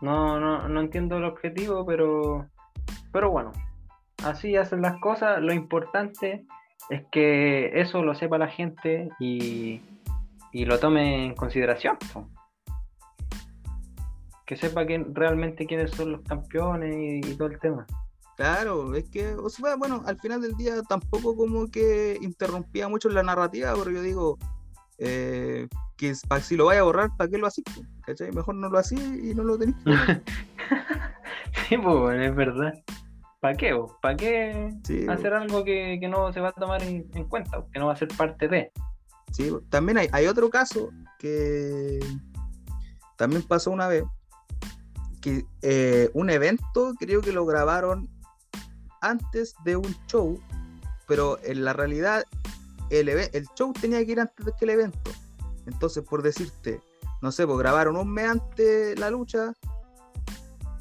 No, 0.00 0.40
no, 0.40 0.68
no 0.68 0.80
entiendo 0.80 1.18
el 1.18 1.24
objetivo, 1.24 1.84
pero, 1.84 2.48
pero 3.12 3.30
bueno, 3.30 3.52
así 4.24 4.56
hacen 4.56 4.80
las 4.82 4.98
cosas. 5.00 5.42
Lo 5.42 5.52
importante 5.52 6.46
es 6.88 7.04
que 7.12 7.80
eso 7.80 8.02
lo 8.02 8.14
sepa 8.14 8.38
la 8.38 8.48
gente 8.48 9.10
y, 9.18 9.80
lo 10.52 10.78
tome 10.78 11.26
en 11.26 11.34
consideración. 11.34 11.98
Que 14.50 14.56
sepa 14.56 14.84
que 14.84 15.06
realmente 15.12 15.64
quiénes 15.64 15.92
son 15.92 16.10
los 16.10 16.22
campeones 16.22 17.24
y, 17.24 17.36
todo 17.36 17.46
el 17.46 17.60
tema. 17.60 17.86
Claro, 18.36 18.96
es 18.96 19.08
que, 19.08 19.32
o 19.34 19.48
sea, 19.48 19.76
bueno, 19.76 20.02
al 20.06 20.18
final 20.18 20.42
del 20.42 20.56
día 20.56 20.82
tampoco 20.88 21.36
como 21.36 21.70
que 21.70 22.18
interrumpía 22.20 22.88
mucho 22.88 23.08
la 23.10 23.22
narrativa, 23.22 23.72
pero 23.78 23.92
yo 23.92 24.02
digo, 24.02 24.38
eh, 24.98 25.68
que 25.96 26.16
si 26.16 26.56
lo 26.56 26.64
vaya 26.64 26.80
a 26.80 26.82
borrar, 26.82 27.10
¿para 27.16 27.30
qué 27.30 27.38
lo 27.38 27.46
así? 27.46 27.62
Mejor 28.34 28.56
no 28.56 28.68
lo 28.68 28.76
así 28.76 28.96
y 28.96 29.36
no 29.36 29.44
lo 29.44 29.56
tenéis. 29.56 29.76
sí, 31.68 31.78
pues, 31.78 32.20
es 32.20 32.34
verdad. 32.34 32.72
¿Para 33.38 33.54
qué? 33.54 33.80
¿Para 34.02 34.16
qué 34.16 34.74
hacer 35.08 35.32
algo 35.32 35.62
que, 35.62 36.00
no 36.10 36.32
se 36.32 36.40
va 36.40 36.48
a 36.48 36.52
tomar 36.54 36.82
en, 36.82 37.04
cuenta? 37.28 37.64
Que 37.72 37.78
no 37.78 37.86
va 37.86 37.92
a 37.92 37.96
ser 37.96 38.08
parte 38.08 38.48
de. 38.48 38.72
Sí, 39.30 39.52
también 39.68 39.98
hay, 39.98 40.08
hay 40.10 40.26
otro 40.26 40.50
caso 40.50 40.90
que 41.20 42.00
también 43.16 43.44
pasó 43.44 43.70
una 43.70 43.86
vez, 43.86 44.02
que 45.20 45.44
eh, 45.62 46.10
un 46.14 46.30
evento 46.30 46.94
creo 46.98 47.20
que 47.20 47.32
lo 47.32 47.46
grabaron 47.46 48.08
antes 49.00 49.54
de 49.64 49.76
un 49.76 49.94
show, 50.06 50.40
pero 51.06 51.38
en 51.42 51.64
la 51.64 51.72
realidad 51.72 52.24
el, 52.90 53.08
el 53.08 53.46
show 53.54 53.72
tenía 53.72 54.04
que 54.04 54.12
ir 54.12 54.20
antes 54.20 54.46
que 54.58 54.64
el 54.64 54.70
evento. 54.70 55.10
Entonces, 55.66 56.04
por 56.04 56.22
decirte, 56.22 56.80
no 57.22 57.32
sé, 57.32 57.46
pues 57.46 57.58
grabaron 57.58 57.96
un 57.96 58.12
mes 58.12 58.28
antes 58.28 58.98
la 58.98 59.10
lucha, 59.10 59.54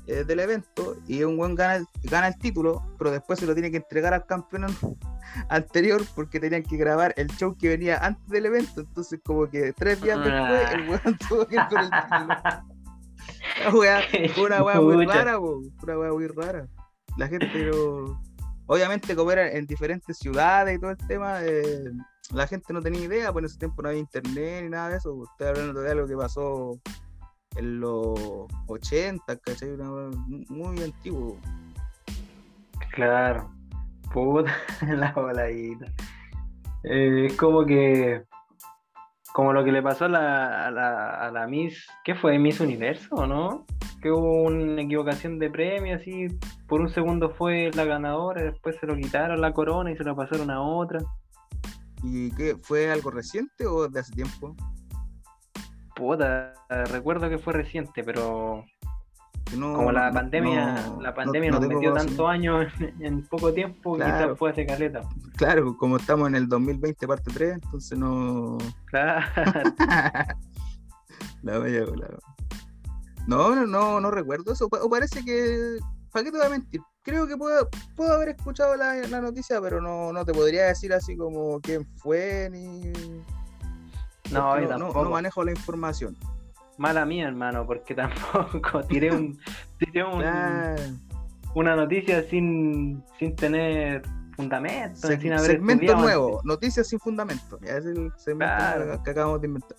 eh, 0.10 0.24
del 0.24 0.40
evento 0.40 0.98
y 1.08 1.22
un 1.24 1.38
buen 1.38 1.54
gana, 1.54 1.86
gana 2.02 2.30
el 2.30 2.40
título, 2.40 2.84
pero 2.98 3.12
después 3.12 3.38
se 3.38 3.46
lo 3.46 3.54
tiene 3.54 3.70
que 3.70 3.78
entregar 3.78 4.12
al 4.16 4.26
campeón 4.26 4.66
anterior 5.50 6.02
porque 6.16 6.40
tenían 6.40 6.64
que 6.64 6.78
grabar 6.78 7.14
el 7.16 7.28
show 7.38 7.56
que 7.56 7.70
venía 7.70 7.98
antes 8.04 8.28
del 8.28 8.48
evento. 8.48 8.82
Entonces, 8.82 9.20
como 9.24 9.48
que 9.48 9.72
tres 9.72 10.02
días 10.02 10.18
después, 10.18 10.72
el 10.72 10.90
weón 10.90 11.18
tuvo 11.30 11.46
que 11.46 11.56
ir 11.58 11.62
con 11.70 11.80
el 11.84 11.90
título. 11.92 12.36
una 14.38 14.64
weá 14.64 14.82
muy 14.82 15.06
rara, 15.06 15.40
una 15.40 15.98
weá 15.98 16.12
muy 16.12 16.28
rara. 16.28 16.68
La 17.18 17.28
gente, 17.28 17.50
pero 17.52 18.20
obviamente, 18.68 19.16
como 19.16 19.32
era 19.32 19.52
en 19.52 19.66
diferentes 19.66 20.18
ciudades 20.18 20.78
y 20.78 20.80
todo 20.80 20.92
el 20.92 20.98
tema, 20.98 21.40
eh, 21.44 21.92
la 22.34 22.48
gente 22.48 22.74
no 22.74 22.82
tenía 22.82 23.02
idea, 23.02 23.32
pues 23.32 23.44
en 23.44 23.46
ese 23.48 23.60
tiempo 23.60 23.82
no 23.82 23.90
había 23.90 24.00
internet 24.00 24.64
ni 24.64 24.70
nada 24.70 24.90
de 24.90 24.98
eso. 24.98 25.24
Estoy 25.32 25.48
hablando 25.48 25.82
de 25.82 25.92
algo 25.92 26.08
que 26.08 26.16
pasó 26.16 26.80
en 27.56 27.80
los 27.80 28.48
80, 28.68 29.38
¿cachai? 29.38 29.76
muy 30.50 30.84
antiguo. 30.84 31.38
Claro, 32.92 33.52
puta, 34.14 34.52
la 34.88 35.12
voladita. 35.14 35.86
Eh, 36.84 37.28
es 37.28 37.34
como 37.38 37.66
que. 37.66 38.24
Como 39.40 39.54
lo 39.54 39.64
que 39.64 39.72
le 39.72 39.82
pasó 39.82 40.04
a 40.04 40.10
la, 40.10 40.68
a 40.68 40.70
la, 40.70 41.12
a 41.12 41.32
la 41.32 41.48
Miss. 41.48 41.88
¿Qué 42.04 42.14
fue? 42.14 42.38
¿Miss 42.38 42.60
Universo 42.60 43.16
o 43.16 43.26
no? 43.26 43.66
Que 44.02 44.12
hubo 44.12 44.44
una 44.44 44.82
equivocación 44.82 45.40
de 45.40 45.50
premio, 45.50 45.96
así. 45.96 46.28
Por 46.68 46.82
un 46.82 46.90
segundo 46.90 47.30
fue 47.30 47.72
la 47.74 47.86
ganadora, 47.86 48.44
después 48.44 48.76
se 48.82 48.86
lo 48.86 48.98
quitaron 48.98 49.40
la 49.40 49.54
corona 49.54 49.94
y 49.94 49.96
se 49.96 50.04
la 50.04 50.14
pasaron 50.14 50.52
a 50.52 50.62
otra. 50.62 51.00
¿Y 52.04 52.36
qué? 52.36 52.58
¿Fue 52.62 52.92
algo 52.92 53.12
reciente 53.12 53.66
o 53.66 53.88
de 53.88 54.02
hace 54.02 54.12
tiempo? 54.12 54.58
Puta, 55.96 56.52
recuerdo 56.92 57.30
que 57.30 57.38
fue 57.38 57.54
reciente, 57.54 58.04
pero 58.04 58.66
como 59.58 59.92
la 59.92 60.12
pandemia, 60.12 60.96
la 61.02 61.14
pandemia 61.14 61.52
nos 61.52 61.62
metió 61.68 61.94
tantos 61.94 62.30
años 62.30 62.72
en, 63.00 63.24
poco 63.24 63.54
tiempo, 63.54 63.96
claro. 63.96 64.26
quizás 64.26 64.40
fue 64.40 64.52
hace 64.52 64.66
caleta. 64.66 65.02
Claro, 65.36 65.76
como 65.78 65.98
estamos 65.98 66.28
en 66.28 66.36
el 66.36 66.48
2020 66.48 67.08
parte 67.08 67.32
3, 67.34 67.54
entonces 67.54 67.98
no. 67.98 68.58
Claro. 68.86 69.26
la 71.44 71.58
bella 71.60 71.86
No, 73.28 73.56
no, 73.56 73.66
no, 73.66 74.02
no 74.02 74.12
recuerdo 74.12 74.54
eso. 74.54 74.68
O 74.72 74.90
parece 74.90 75.24
que. 75.24 75.80
¿Para 76.12 76.26
qué 76.26 76.32
te 76.32 76.38
voy 76.38 76.48
a 76.48 76.50
mentir? 76.50 76.82
Creo 77.04 77.28
que 77.28 77.38
puedo, 77.38 77.70
puedo 77.96 78.14
haber 78.14 78.30
escuchado 78.30 78.76
la, 78.76 78.96
la 78.96 79.22
noticia, 79.22 79.62
pero 79.62 79.80
no, 79.80 80.12
no 80.12 80.26
te 80.26 80.34
podría 80.34 80.66
decir 80.66 80.92
así 80.94 81.16
como 81.16 81.60
quién 81.62 81.88
fue 81.98 82.50
ni. 82.52 82.92
No, 84.32 84.60
no, 84.60 84.78
no 84.78 85.10
manejo 85.10 85.44
la 85.44 85.52
información 85.52 86.16
mala 86.80 87.06
mía, 87.06 87.28
hermano, 87.28 87.66
porque 87.68 87.94
tampoco 87.96 88.84
tiré 88.86 89.12
un, 89.12 89.38
tiré 89.78 90.04
un 90.04 90.24
una 91.56 91.76
noticia 91.76 92.24
sin, 92.24 93.04
sin 93.18 93.36
tener 93.36 94.04
fundamento, 94.36 95.08
sin 95.08 95.34
haber 95.34 95.52
Segmento 95.52 95.96
nuevo, 95.96 96.42
noticias 96.44 96.88
sin 96.88 97.00
fundamento. 97.00 97.60
es 97.62 97.86
el 97.86 98.12
segmento 98.18 99.04
que 99.04 99.12
acabamos 99.12 99.42
de 99.42 99.48
inventar. 99.48 99.78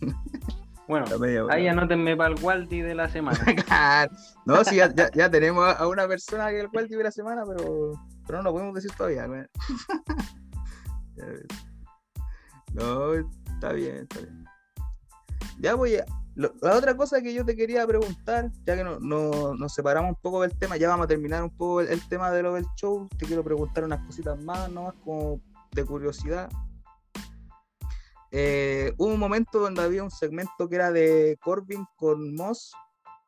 Bueno, 0.86 1.06
ahí 1.48 1.66
anótenme 1.66 2.14
para 2.14 2.34
el 2.34 2.44
Waldi 2.44 2.82
de 2.82 2.94
la 2.94 3.08
semana. 3.08 3.38
no, 4.44 4.62
sí, 4.64 4.76
ya, 4.76 4.92
ya, 4.94 5.30
tenemos 5.30 5.74
a 5.80 5.88
una 5.88 6.06
persona 6.06 6.50
que 6.50 6.58
es 6.58 6.64
el 6.64 6.70
Waldi 6.70 6.94
de 6.94 7.04
la 7.04 7.10
semana, 7.10 7.42
pero, 7.46 7.92
pero 8.26 8.38
no 8.38 8.44
lo 8.44 8.52
podemos 8.52 8.74
decir 8.74 8.92
todavía. 8.92 9.26
no, 12.74 13.14
está 13.14 13.72
bien, 13.72 13.96
está 13.96 14.20
bien. 14.20 14.43
Ya 15.58 15.74
voy 15.74 15.96
a. 15.96 16.04
la 16.34 16.76
otra 16.76 16.96
cosa 16.96 17.22
que 17.22 17.32
yo 17.32 17.44
te 17.44 17.56
quería 17.56 17.86
preguntar, 17.86 18.50
ya 18.66 18.76
que 18.76 18.84
no, 18.84 18.98
nos 19.54 19.74
separamos 19.74 20.10
un 20.10 20.20
poco 20.20 20.42
del 20.42 20.56
tema, 20.58 20.76
ya 20.76 20.88
vamos 20.88 21.04
a 21.04 21.08
terminar 21.08 21.42
un 21.42 21.56
poco 21.56 21.80
el, 21.80 22.08
tema 22.08 22.30
de 22.30 22.42
lo 22.42 22.54
del 22.54 22.66
show. 22.76 23.08
Te 23.18 23.26
quiero 23.26 23.44
preguntar 23.44 23.84
unas 23.84 24.04
cositas 24.06 24.42
más, 24.42 24.70
nomás 24.70 24.94
como 25.04 25.40
de 25.72 25.84
curiosidad. 25.84 26.50
Eh, 28.30 28.92
hubo 28.98 29.12
un 29.12 29.20
momento 29.20 29.60
donde 29.60 29.82
había 29.82 30.02
un 30.02 30.10
segmento 30.10 30.68
que 30.68 30.74
era 30.74 30.90
de 30.90 31.38
Corbin 31.40 31.84
con 31.96 32.34
Moss. 32.34 32.72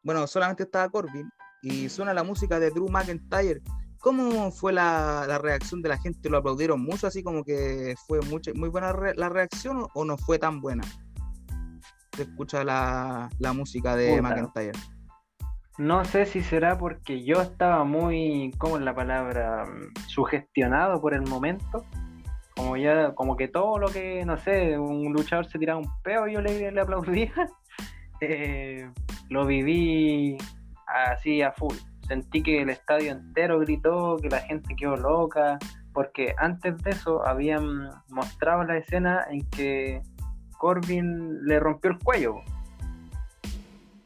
Bueno, 0.03 0.27
solamente 0.27 0.65
estaba 0.65 0.89
Corbin 0.89 1.31
y 1.63 1.89
suena 1.89 2.13
la 2.13 2.25
música 2.25 2.59
de 2.59 2.71
Drew 2.71 2.89
McIntyre. 2.89 3.63
¿Cómo 4.01 4.51
fue 4.53 4.73
la, 4.73 5.39
reacción 5.39 5.83
de 5.83 5.89
la 5.89 5.99
gente? 5.99 6.29
¿Lo 6.29 6.39
aplaudieron 6.39 6.81
mucho? 6.81 7.07
Así 7.07 7.23
como 7.23 7.45
que 7.45 7.95
fue 8.07 8.21
mucho, 8.23 8.53
muy 8.55 8.69
buena 8.69 8.93
la 9.17 9.29
reacción 9.29 9.87
o 9.95 10.05
no 10.05 10.17
fue 10.17 10.39
tan 10.39 10.61
buena? 10.61 10.83
Escucha 12.23 12.65
la, 12.65 13.29
música 13.55 13.97
de 13.97 14.21
McIntyre. 14.21 14.73
No 15.79 16.05
sé 16.05 16.25
si 16.25 16.41
será 16.41 16.79
porque 16.79 17.23
yo 17.23 17.43
estaba 17.43 17.85
muy, 17.85 18.53
¿cómo 18.59 18.79
es 18.79 18.83
la 18.83 18.95
palabra? 18.95 19.67
Sugestionado 20.07 21.01
por 21.01 21.13
el 21.13 21.23
momento. 21.23 21.85
Como 22.57 22.79
ya, 22.79 23.15
como 23.15 23.37
que 23.37 23.49
todo 23.49 23.79
lo 23.79 23.89
que, 23.89 24.25
no 24.25 24.39
sé, 24.39 24.79
un 24.79 25.13
luchador 25.13 25.47
se 25.47 25.59
tiraba 25.59 25.81
un 25.81 25.91
peo 26.03 26.27
y 26.27 26.35
yo 26.35 26.41
le, 26.41 26.71
le 26.71 26.81
aplaudía. 26.81 27.33
Eh, 28.23 28.91
lo 29.29 29.45
viví 29.45 30.39
así 30.87 31.43
a 31.43 31.53
full. 31.53 31.77
Sentí 32.09 32.43
que 32.43 32.63
el 32.63 32.71
estadio 32.71 33.13
entero 33.13 33.59
gritó, 33.59 34.17
que 34.17 34.31
la 34.31 34.39
gente 34.39 34.75
quedó 34.75 34.97
loca, 34.97 35.59
porque 35.93 36.35
antes 36.39 36.79
de 36.83 36.91
eso 36.91 37.27
habían 37.27 37.91
mostrado 38.09 38.65
la 38.65 38.79
escena 38.79 39.27
en 39.31 39.45
que 39.51 40.01
Corbin 40.67 41.47
le 41.47 41.61
rompió 41.61 41.93
el 41.93 41.99
cuello. 42.01 42.41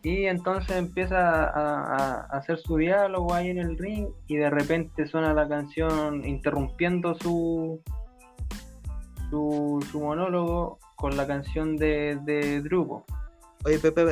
Y 0.03 0.27
entonces 0.27 0.77
empieza 0.77 1.45
a, 1.45 2.27
hacer 2.37 2.59
su 2.59 2.77
diálogo 2.77 3.33
ahí 3.33 3.49
en 3.49 3.57
el 3.57 3.79
ring 3.79 4.09
y 4.27 4.37
de 4.37 4.51
repente 4.51 5.07
suena 5.07 5.33
la 5.33 5.49
canción 5.49 6.23
interrumpiendo 6.23 7.15
su, 7.15 7.81
su, 9.31 9.81
monólogo 9.95 10.79
con 10.97 11.17
la 11.17 11.27
canción 11.27 11.79
de, 11.79 12.19
de 12.25 12.61
Drupo. 12.61 13.07
Oye, 13.65 13.79
Pepe, 13.79 14.05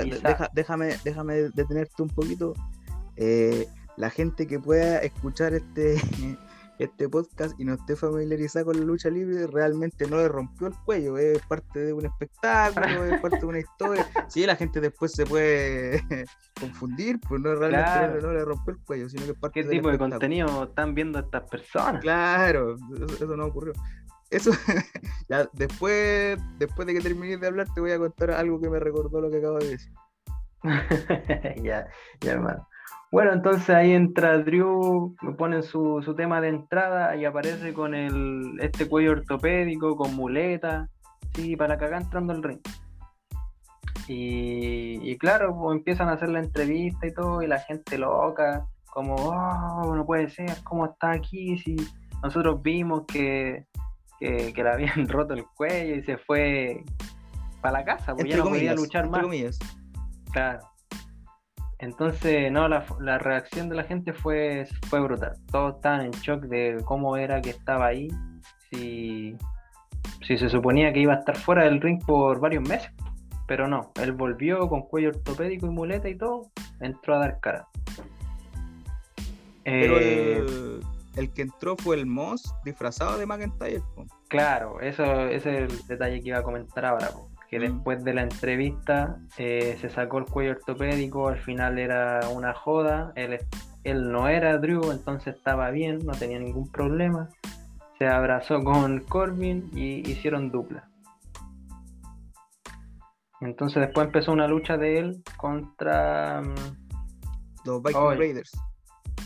déjame, 0.54 0.96
déjame 1.04 1.34
detenerte 1.54 2.02
un 2.02 2.08
poquito. 2.08 2.54
Eh, 3.16 3.66
la 3.98 4.08
gente 4.08 4.46
que 4.46 4.58
pueda 4.58 5.00
escuchar 5.00 5.52
este, 5.52 5.96
este 6.78 7.08
podcast 7.08 7.58
y 7.58 7.64
no 7.64 7.74
esté 7.74 7.96
familiarizado 7.96 8.66
con 8.66 8.78
la 8.78 8.84
lucha 8.84 9.10
libre, 9.10 9.46
realmente 9.46 10.06
no 10.06 10.18
le 10.18 10.28
rompió 10.28 10.68
el 10.68 10.74
cuello, 10.84 11.18
es 11.18 11.44
parte 11.46 11.80
de 11.80 11.92
un 11.92 12.06
espectáculo, 12.06 13.04
es 13.04 13.20
parte 13.20 13.40
de 13.40 13.46
una 13.46 13.58
historia. 13.58 14.06
Sí, 14.28 14.44
la 14.44 14.56
gente 14.56 14.80
después 14.80 15.12
se 15.12 15.24
puede 15.24 16.02
confundir, 16.60 17.18
pues 17.26 17.40
no 17.40 17.54
realmente 17.54 18.20
no, 18.20 18.32
le 18.32 18.44
rompió 18.44 18.74
el 18.74 18.80
cuello, 18.84 19.08
sino 19.08 19.24
que 19.24 19.30
es 19.30 19.38
parte 19.38 19.62
¿Qué 19.62 19.68
tipo 19.68 19.90
de 19.90 19.98
contenido 19.98 20.64
están 20.64 20.94
viendo 20.94 21.18
estas 21.18 21.48
personas? 21.48 22.02
Claro, 22.02 22.76
eso, 23.20 23.36
no 23.36 23.46
ocurrió. 23.46 23.72
Eso, 24.30 24.50
ya 25.28 25.48
después, 25.54 26.38
después 26.58 26.86
de 26.86 26.94
que 26.94 27.00
termine 27.00 27.38
de 27.38 27.46
hablar, 27.46 27.66
te 27.74 27.80
voy 27.80 27.92
a 27.92 27.98
contar 27.98 28.32
algo 28.32 28.60
que 28.60 28.68
me 28.68 28.78
recordó 28.78 29.20
lo 29.20 29.30
que 29.30 29.38
acabo 29.38 29.58
de 29.58 29.70
decir. 29.70 29.92
ya, 31.62 31.88
ya, 32.20 32.32
hermano. 32.32 32.68
Bueno, 33.10 33.32
entonces 33.32 33.70
ahí 33.70 33.92
entra 33.92 34.38
Drew, 34.38 35.16
ponen 35.38 35.62
su, 35.62 36.02
su 36.04 36.14
tema 36.14 36.40
de 36.42 36.48
entrada 36.48 37.16
y 37.16 37.24
aparece 37.24 37.72
con 37.72 37.94
el, 37.94 38.58
este 38.60 38.86
cuello 38.86 39.12
ortopédico, 39.12 39.96
con 39.96 40.14
muleta, 40.14 40.88
sí, 41.34 41.56
para 41.56 41.78
cagar 41.78 42.02
entrando 42.02 42.34
al 42.34 42.42
ring. 42.42 42.60
Y, 44.10 45.16
claro, 45.18 45.54
pues, 45.54 45.76
empiezan 45.76 46.08
a 46.08 46.12
hacer 46.12 46.30
la 46.30 46.38
entrevista 46.38 47.06
y 47.06 47.12
todo, 47.12 47.42
y 47.42 47.46
la 47.46 47.58
gente 47.60 47.98
loca, 47.98 48.66
como, 48.86 49.14
oh, 49.14 49.94
no 49.94 50.06
puede 50.06 50.28
ser, 50.30 50.56
¿cómo 50.64 50.86
está 50.86 51.12
aquí? 51.12 51.58
Si 51.58 51.76
nosotros 52.22 52.62
vimos 52.62 53.04
que, 53.06 53.66
que, 54.18 54.52
le 54.54 54.70
habían 54.70 55.08
roto 55.08 55.34
el 55.34 55.44
cuello 55.56 55.94
y 55.96 56.02
se 56.02 56.16
fue 56.18 56.82
para 57.60 57.80
la 57.80 57.84
casa, 57.84 58.14
pues 58.14 58.28
ya 58.28 58.38
no 58.38 58.44
podía 58.44 58.74
luchar 58.74 59.08
más. 59.10 59.26
Claro. 60.32 60.60
Entonces, 61.80 62.50
no, 62.50 62.68
la, 62.68 63.18
reacción 63.18 63.68
de 63.68 63.76
la 63.76 63.84
gente 63.84 64.12
fue, 64.12 64.66
fue 64.88 65.00
brutal. 65.00 65.34
Todos 65.50 65.76
estaban 65.76 66.06
en 66.06 66.10
shock 66.10 66.42
de 66.44 66.82
cómo 66.84 67.16
era 67.16 67.40
que 67.40 67.50
estaba 67.50 67.86
ahí. 67.86 68.08
Si, 68.70 69.36
si 70.26 70.36
se 70.36 70.48
suponía 70.48 70.92
que 70.92 71.00
iba 71.00 71.14
a 71.14 71.18
estar 71.18 71.36
fuera 71.36 71.64
del 71.64 71.80
ring 71.80 72.04
por 72.04 72.40
varios 72.40 72.68
meses. 72.68 72.90
Pero 73.46 73.68
no, 73.68 73.92
él 74.02 74.12
volvió 74.12 74.68
con 74.68 74.82
cuello 74.82 75.10
ortopédico 75.10 75.66
y 75.66 75.70
muleta 75.70 76.08
y 76.08 76.16
todo. 76.16 76.50
Entró 76.80 77.14
a 77.14 77.18
dar 77.18 77.40
cara. 77.40 77.68
Pero 79.64 79.98
el, 79.98 80.80
eh, 81.16 81.30
que 81.34 81.42
entró 81.42 81.76
fue 81.76 81.96
el 81.96 82.06
Moss 82.06 82.54
disfrazado 82.64 83.18
de 83.18 83.26
McIntyre. 83.26 83.82
Claro, 84.28 84.80
eso, 84.80 85.04
ese 85.28 85.64
es 85.64 85.72
el 85.72 85.86
detalle 85.86 86.20
que 86.20 86.28
iba 86.28 86.38
a 86.38 86.42
comentar 86.42 86.84
ahora 86.84 87.10
que 87.48 87.58
después 87.58 88.04
de 88.04 88.14
la 88.14 88.22
entrevista 88.22 89.18
eh, 89.38 89.78
se 89.80 89.88
sacó 89.88 90.18
el 90.18 90.26
cuello 90.26 90.52
ortopédico, 90.52 91.28
al 91.28 91.38
final 91.38 91.78
era 91.78 92.28
una 92.28 92.52
joda, 92.52 93.12
él, 93.16 93.38
él 93.84 94.12
no 94.12 94.28
era 94.28 94.58
Drew, 94.58 94.90
entonces 94.90 95.36
estaba 95.36 95.70
bien, 95.70 96.00
no 96.04 96.12
tenía 96.12 96.38
ningún 96.38 96.70
problema, 96.70 97.30
se 97.98 98.06
abrazó 98.06 98.62
con 98.62 99.00
Corbin 99.00 99.70
y 99.74 100.08
hicieron 100.08 100.50
dupla. 100.50 100.88
Entonces 103.40 103.80
después 103.80 104.06
empezó 104.06 104.32
una 104.32 104.48
lucha 104.48 104.76
de 104.76 104.98
él 104.98 105.22
contra... 105.36 106.42
Mm, 106.42 106.88
los 107.64 107.82
Viking 107.82 108.18
Raiders. 108.18 108.52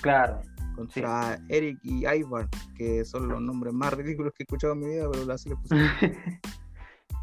Claro. 0.01 0.41
Contra 0.77 1.39
Eric 1.49 1.79
y 1.83 2.07
Ivar, 2.07 2.49
que 2.77 3.05
son 3.05 3.29
los 3.29 3.41
nombres 3.43 3.73
más 3.75 3.93
ridículos 3.93 4.33
que 4.33 4.43
he 4.43 4.45
escuchado 4.45 4.75
en 4.75 4.81
mi 4.81 4.87
vida, 4.87 5.09
pero 5.11 5.33
así 5.33 5.49
les 5.49 5.59
puse. 5.59 5.77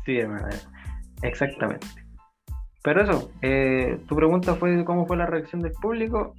sí, 0.06 0.18
hermano. 0.18 0.48
Exactamente. 1.22 1.88
Pero 2.84 3.02
eso, 3.04 3.32
eh, 3.42 4.00
tu 4.08 4.16
pregunta 4.16 4.56
fue 4.56 4.84
cómo 4.86 5.06
fue 5.06 5.18
la 5.18 5.26
reacción 5.26 5.62
del 5.62 5.74
público 5.74 6.34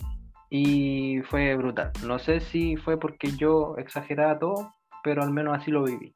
y 0.48 1.20
fue 1.28 1.54
brutal. 1.56 1.92
No 2.06 2.18
sé 2.18 2.40
si 2.40 2.76
fue 2.76 2.98
porque 2.98 3.32
yo 3.32 3.76
exageraba 3.76 4.38
todo, 4.38 4.74
pero 5.04 5.22
al 5.22 5.30
menos 5.32 5.56
así 5.58 5.70
lo 5.70 5.84
viví. 5.84 6.14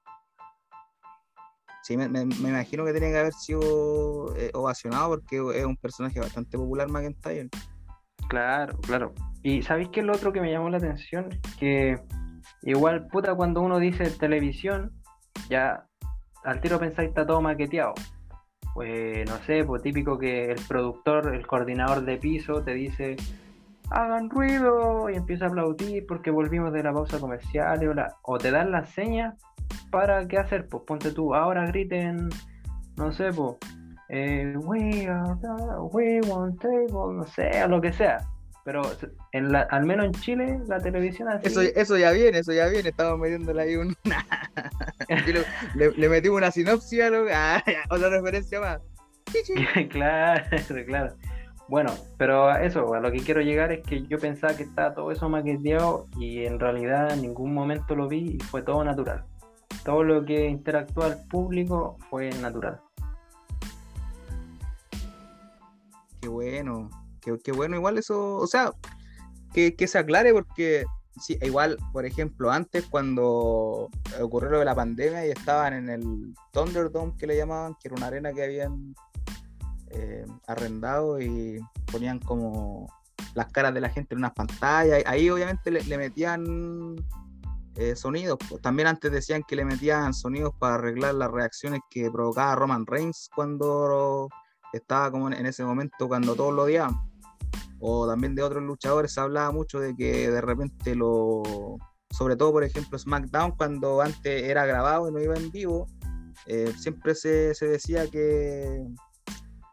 Sí, 1.83 1.99
me, 1.99 2.09
me- 2.09 2.25
me 2.25 2.49
imagino 2.49 2.85
que 2.87 2.95
tenía 2.95 3.11
que 3.11 3.19
haber 3.19 3.33
sido 3.35 4.35
eh, 4.37 4.51
ovacionado 4.55 5.11
porque 5.11 5.37
es 5.55 5.65
un 5.67 5.77
personaje 5.77 6.19
bastante 6.19 6.57
popular 6.57 6.89
McIntyre. 6.89 7.51
Claro, 8.29 8.79
claro. 8.81 9.13
Y 9.43 9.63
¿sabéis 9.63 9.91
qué 9.91 10.01
es 10.01 10.07
lo 10.07 10.15
otro 10.15 10.33
que 10.33 10.41
me 10.41 10.51
llamó 10.51 10.71
la 10.71 10.79
atención? 10.79 11.29
Que 11.61 12.01
igual, 12.63 13.07
puta, 13.09 13.35
cuando 13.35 13.61
uno 13.61 13.79
dice 13.79 14.09
televisión, 14.11 14.93
ya 15.51 15.87
al 16.43 16.61
tiro 16.63 16.79
pensáis 16.79 17.11
está 17.11 17.27
todo 17.27 17.43
maqueteado. 17.43 17.93
Pues 18.75 19.29
no 19.31 19.39
sé, 19.47 19.65
pues 19.65 19.83
típico 19.83 20.19
que 20.19 20.51
el 20.51 20.61
productor, 20.67 21.35
el 21.35 21.47
coordinador 21.47 22.05
de 22.05 22.17
piso 22.17 22.63
te 22.63 22.75
dice 22.75 23.17
hagan 23.91 24.31
ruido 24.31 25.09
y 25.11 25.15
empieza 25.15 25.45
a 25.45 25.49
aplaudir 25.49 26.07
porque 26.07 26.31
volvimos 26.31 26.73
de 26.73 26.83
la 26.83 26.93
pausa 26.93 27.19
comercial 27.19 27.81
o 28.23 28.39
te 28.39 28.51
dan 28.51 28.73
las 28.73 28.91
señas 28.91 29.35
para 29.91 30.27
qué 30.27 30.39
hacer, 30.39 30.69
pues 30.69 30.83
ponte 30.85 31.13
tú, 31.13 31.35
ahora 31.35 31.67
griten, 31.67 32.29
no 32.97 33.13
sé, 33.13 33.33
pues 33.33 33.57
eh, 34.09 34.55
we 34.57 35.07
are 35.07 35.37
we 35.93 36.21
want 36.29 36.61
table, 36.61 37.15
no 37.15 37.25
sé, 37.27 37.63
o 37.63 37.69
lo 37.69 37.81
que 37.81 37.93
sea. 37.93 38.27
Pero 38.65 38.83
en 39.33 39.53
la, 39.53 39.61
al 39.71 39.85
menos 39.85 40.07
en 40.07 40.13
Chile, 40.13 40.59
la 40.67 40.81
televisión 40.81 41.29
así. 41.29 41.47
Eso, 41.47 41.61
eso 41.61 41.99
ya 41.99 42.13
viene, 42.13 42.39
eso 42.39 42.53
ya 42.53 42.67
viene. 42.69 42.89
Estamos 42.89 43.19
metiéndole 43.19 43.63
ahí 43.63 43.77
un. 43.77 43.95
Yo 45.09 45.33
le, 45.33 45.45
le, 45.75 45.91
le 45.91 46.09
metí 46.09 46.29
una 46.29 46.51
sinopsis 46.51 47.03
a 47.03 47.11
lo. 47.11 47.27
Ah, 47.33 47.63
otra 47.91 48.09
referencia 48.09 48.61
más. 48.61 48.81
Claro, 49.91 50.45
claro. 50.87 51.15
Bueno, 51.69 51.93
pero 52.19 52.55
eso, 52.57 52.93
a 52.95 53.01
lo 53.01 53.11
que 53.11 53.21
quiero 53.21 53.41
llegar 53.41 53.73
es 53.73 53.83
que 53.87 54.07
yo 54.07 54.19
pensaba 54.19 54.55
que 54.55 54.65
estaba 54.65 54.95
todo 54.95 55.11
eso 55.11 55.29
maqueteado 55.29 56.07
y 56.19 56.45
en 56.45 56.61
realidad 56.61 57.13
en 57.13 57.23
ningún 57.23 57.55
momento 57.55 57.97
lo 57.97 58.07
vi 58.07 58.37
y 58.37 58.39
fue 58.39 58.63
todo 58.63 58.85
natural. 58.85 59.25
Todo 59.85 60.05
lo 60.05 60.25
que 60.25 60.47
interactúa 60.47 61.07
al 61.07 61.27
público 61.27 61.97
fue 62.11 62.31
natural. 62.41 62.81
Qué 66.21 66.29
bueno. 66.29 66.91
Qué 67.43 67.53
bueno, 67.53 67.77
igual 67.77 67.99
eso. 67.99 68.37
O 68.37 68.47
sea, 68.47 68.73
que, 69.53 69.75
que 69.75 69.87
se 69.87 69.99
aclare 69.99 70.33
porque. 70.33 70.85
Sí, 71.21 71.39
igual, 71.43 71.77
por 71.93 72.05
ejemplo, 72.05 72.51
antes 72.51 72.87
cuando 72.87 73.89
ocurrió 74.21 74.51
lo 74.51 74.59
de 74.59 74.65
la 74.65 74.75
pandemia 74.75 75.25
y 75.25 75.31
estaban 75.31 75.73
en 75.73 75.89
el 75.89 76.35
Thunderdome 76.51 77.15
que 77.17 77.29
le 77.29 77.37
llamaban, 77.37 77.77
que 77.81 77.87
era 77.87 77.95
una 77.97 78.09
arena 78.09 78.33
que 78.33 78.43
habían 78.43 78.97
eh, 79.97 80.27
arrendado 80.49 81.21
y 81.21 81.61
ponían 81.93 82.19
como 82.19 82.89
las 83.35 83.47
caras 83.53 83.73
de 83.75 83.81
la 83.81 83.91
gente 83.91 84.15
en 84.15 84.19
unas 84.19 84.33
pantallas. 84.33 85.05
Ahí 85.07 85.31
obviamente 85.31 85.71
le, 85.71 85.99
metían 85.99 86.97
eh, 87.77 87.95
sonidos. 87.95 88.39
También 88.61 88.89
antes 88.89 89.13
decían 89.13 89.43
que 89.47 89.55
le 89.55 89.65
metían 89.65 90.13
sonidos 90.13 90.53
para 90.59 90.75
arreglar 90.75 91.15
las 91.15 91.31
reacciones 91.31 91.81
que 91.91 92.11
provocaba 92.11 92.57
Roman 92.57 92.87
Reigns 92.87 93.31
cuando 93.35 94.29
estaba 94.73 95.11
como 95.11 95.31
en 95.31 95.47
ese 95.47 95.65
momento 95.65 96.09
cuando 96.09 96.35
todos 96.35 96.53
lo 96.53 96.63
odiaban. 96.65 96.95
O 97.87 98.09
también 98.09 98.35
de 98.35 98.43
otros 98.43 98.63
luchadores 98.63 99.13
se 99.13 99.21
hablaba 99.21 99.53
mucho 99.53 99.79
de 99.79 99.95
que 99.95 100.31
de 100.31 100.41
repente 100.41 100.95
lo, 100.95 101.43
sobre 102.11 102.35
todo 102.35 102.51
por 102.51 102.65
ejemplo 102.65 102.99
SmackDown 102.99 103.53
cuando 103.59 104.01
antes 104.01 104.43
era 104.45 104.65
grabado 104.65 105.07
y 105.07 105.13
no 105.13 105.21
iba 105.21 105.35
en 105.37 105.51
vivo, 105.51 105.87
eh, 106.47 106.73
siempre 106.79 107.15
se, 107.15 107.55
se 107.55 107.67
decía 107.67 108.11
que, 108.11 108.83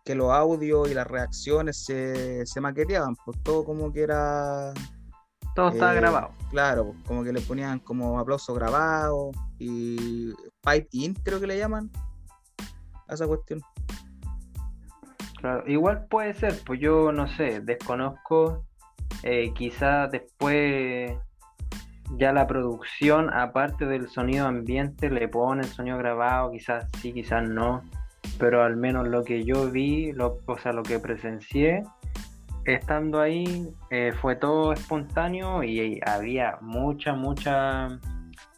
que 0.03 0.13
los 0.13 0.29
audios 0.29 0.91
y 0.91 0.93
las 0.93 1.07
reacciones 1.07 1.85
se, 1.85 2.45
se 2.45 2.59
maqueteaban, 2.59 3.15
pues 3.23 3.41
todo 3.43 3.63
como 3.63 3.93
que 3.93 4.01
era 4.01 4.73
Todo 5.55 5.69
estaba 5.69 5.93
eh, 5.93 5.95
grabado. 5.95 6.31
Claro, 6.49 6.87
pues, 6.87 6.97
como 7.05 7.23
que 7.23 7.31
le 7.31 7.39
ponían 7.39 7.79
como 7.79 8.19
aplauso 8.19 8.53
grabado 8.53 9.31
y 9.57 10.33
pipe 10.61 10.89
in 10.91 11.13
creo 11.13 11.39
que 11.39 11.47
le 11.47 11.57
llaman 11.57 11.89
a 13.07 13.13
esa 13.13 13.25
cuestión. 13.25 13.61
Igual 15.67 16.05
puede 16.07 16.33
ser, 16.33 16.53
pues 16.65 16.79
yo 16.79 17.11
no 17.11 17.27
sé, 17.27 17.61
desconozco, 17.61 18.65
eh, 19.23 19.51
quizás 19.55 20.11
después 20.11 21.13
ya 22.17 22.33
la 22.33 22.47
producción, 22.47 23.33
aparte 23.33 23.85
del 23.85 24.09
sonido 24.09 24.47
ambiente, 24.47 25.09
le 25.09 25.27
pone 25.27 25.61
el 25.61 25.67
sonido 25.67 25.97
grabado, 25.97 26.51
quizás 26.51 26.87
sí, 27.01 27.13
quizás 27.13 27.47
no, 27.47 27.83
pero 28.37 28.63
al 28.63 28.75
menos 28.75 29.07
lo 29.07 29.23
que 29.23 29.43
yo 29.43 29.69
vi, 29.69 30.11
lo, 30.11 30.39
o 30.45 30.57
sea, 30.57 30.73
lo 30.73 30.83
que 30.83 30.99
presencié, 30.99 31.83
estando 32.65 33.19
ahí, 33.19 33.73
eh, 33.89 34.13
fue 34.21 34.35
todo 34.35 34.73
espontáneo 34.73 35.63
y 35.63 35.99
había 36.05 36.57
mucha, 36.61 37.13
mucha 37.13 37.99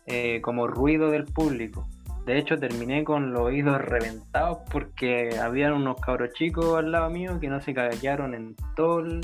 eh, 0.05 0.41
como 0.41 0.67
ruido 0.67 1.11
del 1.11 1.25
público. 1.25 1.87
De 2.25 2.37
hecho, 2.37 2.57
terminé 2.57 3.03
con 3.03 3.33
los 3.33 3.41
oídos 3.41 3.81
reventados 3.81 4.59
porque 4.71 5.37
habían 5.41 5.73
unos 5.73 5.99
cabros 5.99 6.31
chicos 6.33 6.77
al 6.77 6.91
lado 6.91 7.09
mío 7.09 7.37
que 7.39 7.49
no 7.49 7.59
se 7.59 7.73
callaron 7.73 8.33
en 8.33 8.55
todo 8.75 8.99
el, 8.99 9.21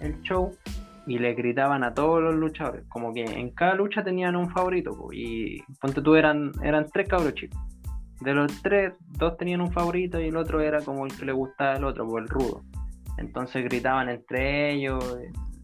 el 0.00 0.20
show 0.20 0.54
y 1.06 1.18
le 1.18 1.32
gritaban 1.34 1.82
a 1.82 1.94
todos 1.94 2.22
los 2.22 2.34
luchadores. 2.34 2.84
Como 2.88 3.14
que 3.14 3.24
en 3.24 3.50
cada 3.50 3.74
lucha 3.74 4.04
tenían 4.04 4.36
un 4.36 4.50
favorito. 4.50 4.94
po, 4.94 5.12
y 5.12 5.62
ponte 5.80 6.02
tú, 6.02 6.14
eran, 6.14 6.52
eran 6.62 6.86
tres 6.92 7.08
cabros 7.08 7.32
chicos. 7.34 7.58
De 8.20 8.34
los 8.34 8.60
tres, 8.62 8.92
dos 9.00 9.36
tenían 9.38 9.60
un 9.60 9.72
favorito 9.72 10.20
y 10.20 10.28
el 10.28 10.36
otro 10.36 10.60
era 10.60 10.80
como 10.82 11.06
el 11.06 11.16
que 11.16 11.24
le 11.24 11.32
gustaba 11.32 11.74
al 11.74 11.84
otro, 11.84 12.06
por 12.06 12.20
el 12.22 12.28
rudo. 12.28 12.62
Entonces 13.18 13.64
gritaban 13.64 14.08
entre 14.10 14.72
ellos. 14.72 15.16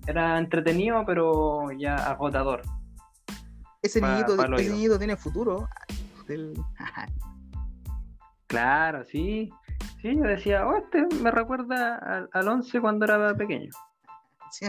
Era 0.07 0.39
entretenido, 0.39 1.05
pero 1.05 1.67
ya 1.79 1.97
agotador. 1.97 2.63
Ese, 3.83 4.01
Pa- 4.01 4.13
niñito, 4.13 4.35
ese 4.57 4.71
niñito 4.71 4.99
tiene 4.99 5.17
futuro. 5.17 5.69
Claro, 8.47 9.05
sí. 9.05 9.51
Sí, 10.01 10.17
yo 10.17 10.23
decía, 10.23 10.67
oh, 10.67 10.77
este 10.77 11.07
me 11.23 11.31
recuerda 11.31 11.97
al, 11.97 12.29
al 12.33 12.49
11 12.49 12.81
cuando 12.81 13.05
era 13.05 13.35
pequeño. 13.35 13.71
Sí. 14.51 14.67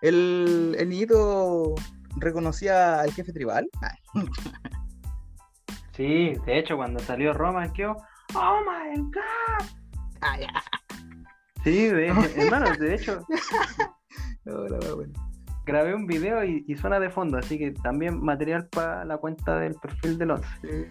El, 0.00 0.74
el 0.78 0.88
niñito 0.88 1.74
reconocía 2.16 3.00
al 3.00 3.12
jefe 3.12 3.32
tribal. 3.32 3.68
Sí, 5.96 6.34
de 6.44 6.58
hecho, 6.58 6.76
cuando 6.76 7.00
salió 7.00 7.32
Roman, 7.32 7.72
quedó, 7.72 7.96
oh 8.34 8.60
my 8.60 9.00
god. 9.00 9.66
ah, 10.20 10.38
ya. 10.38 10.50
Sí, 11.64 11.88
de, 11.88 12.08
hermano, 12.36 12.70
de 12.76 12.94
hecho, 12.94 13.26
No, 14.44 14.62
wea 14.64 14.94
buena. 14.94 15.25
Grabé 15.66 15.94
un 15.94 16.06
video 16.06 16.44
y, 16.44 16.64
y 16.66 16.76
suena 16.76 16.98
de 16.98 17.10
fondo, 17.10 17.36
así 17.36 17.58
que 17.58 17.72
también 17.72 18.22
material 18.22 18.68
para 18.68 19.04
la 19.04 19.18
cuenta 19.18 19.58
del 19.58 19.74
perfil 19.74 20.16
del 20.16 20.30
11. 20.30 20.48
Sí. 20.62 20.86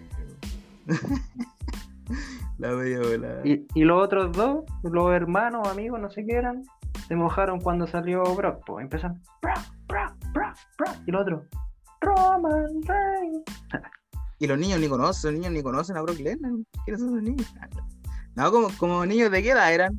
La 2.58 2.70
media 2.72 3.00
bola. 3.00 3.42
Y, 3.44 3.66
y 3.74 3.84
los 3.84 4.02
otros 4.02 4.32
dos, 4.32 4.64
los 4.84 5.12
hermanos, 5.12 5.68
amigos, 5.68 6.00
no 6.00 6.10
sé 6.10 6.26
qué 6.26 6.36
eran, 6.36 6.64
se 7.08 7.16
mojaron 7.16 7.60
cuando 7.60 7.88
salió 7.88 8.24
Brock, 8.36 8.64
pues 8.66 8.84
empezaron, 8.84 9.20
Brock, 9.42 9.58
Brock, 9.88 10.14
Brock, 10.32 10.56
Brock, 10.78 10.96
y 11.06 11.10
el 11.10 11.16
otro, 11.16 11.46
Roman 12.02 12.82
Reigns. 12.84 13.44
Y 14.38 14.48
los 14.48 14.60
niños 14.60 14.82
ni 14.82 14.90
conocen, 14.90 15.32
los 15.32 15.40
niños 15.40 15.54
ni 15.54 15.64
conocen 15.64 15.96
a 15.96 16.02
Brock 16.02 16.20
Lesnar. 16.20 16.52
¿Quiénes 16.84 17.00
son 17.00 17.10
esos 17.12 17.24
niños? 17.24 17.54
No, 18.36 18.52
como, 18.52 18.68
como 18.78 19.06
niños 19.06 19.32
de 19.32 19.42
qué 19.42 19.52
edad 19.52 19.74
eran. 19.74 19.96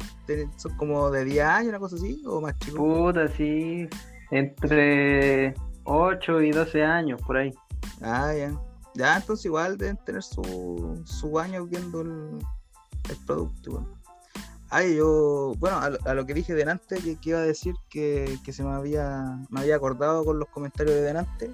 Son 0.56 0.76
como 0.76 1.10
de 1.10 1.24
10 1.24 1.44
años, 1.46 1.68
una 1.70 1.78
cosa 1.78 1.96
así, 1.96 2.22
o 2.26 2.42
más 2.42 2.56
chicos. 2.58 2.78
Puta, 2.78 3.28
sí, 3.28 3.88
entre 4.30 5.54
8 5.84 6.42
y 6.42 6.50
12 6.50 6.84
años, 6.84 7.20
por 7.22 7.36
ahí. 7.36 7.52
Ah, 8.00 8.32
ya. 8.34 8.60
Ya, 8.94 9.16
entonces 9.16 9.44
igual 9.46 9.76
deben 9.76 9.98
tener 9.98 10.22
su, 10.22 11.02
su 11.04 11.38
año 11.38 11.66
viendo 11.66 12.00
el, 12.00 12.38
producto. 13.26 13.72
Bueno. 13.72 13.88
Ay, 14.70 14.96
yo, 14.96 15.52
bueno, 15.58 15.78
a, 15.78 16.14
lo- 16.14 16.26
que 16.26 16.34
dije 16.34 16.54
delante, 16.54 16.96
que, 16.96 17.16
que 17.16 17.30
iba 17.30 17.38
a 17.38 17.42
decir 17.42 17.74
que, 17.88 18.38
que 18.44 18.52
se 18.52 18.64
me 18.64 18.70
había, 18.70 19.38
me 19.50 19.60
había 19.60 19.76
acordado 19.76 20.24
con 20.24 20.38
los 20.38 20.48
comentarios 20.48 20.94
de 20.96 21.02
delante. 21.02 21.50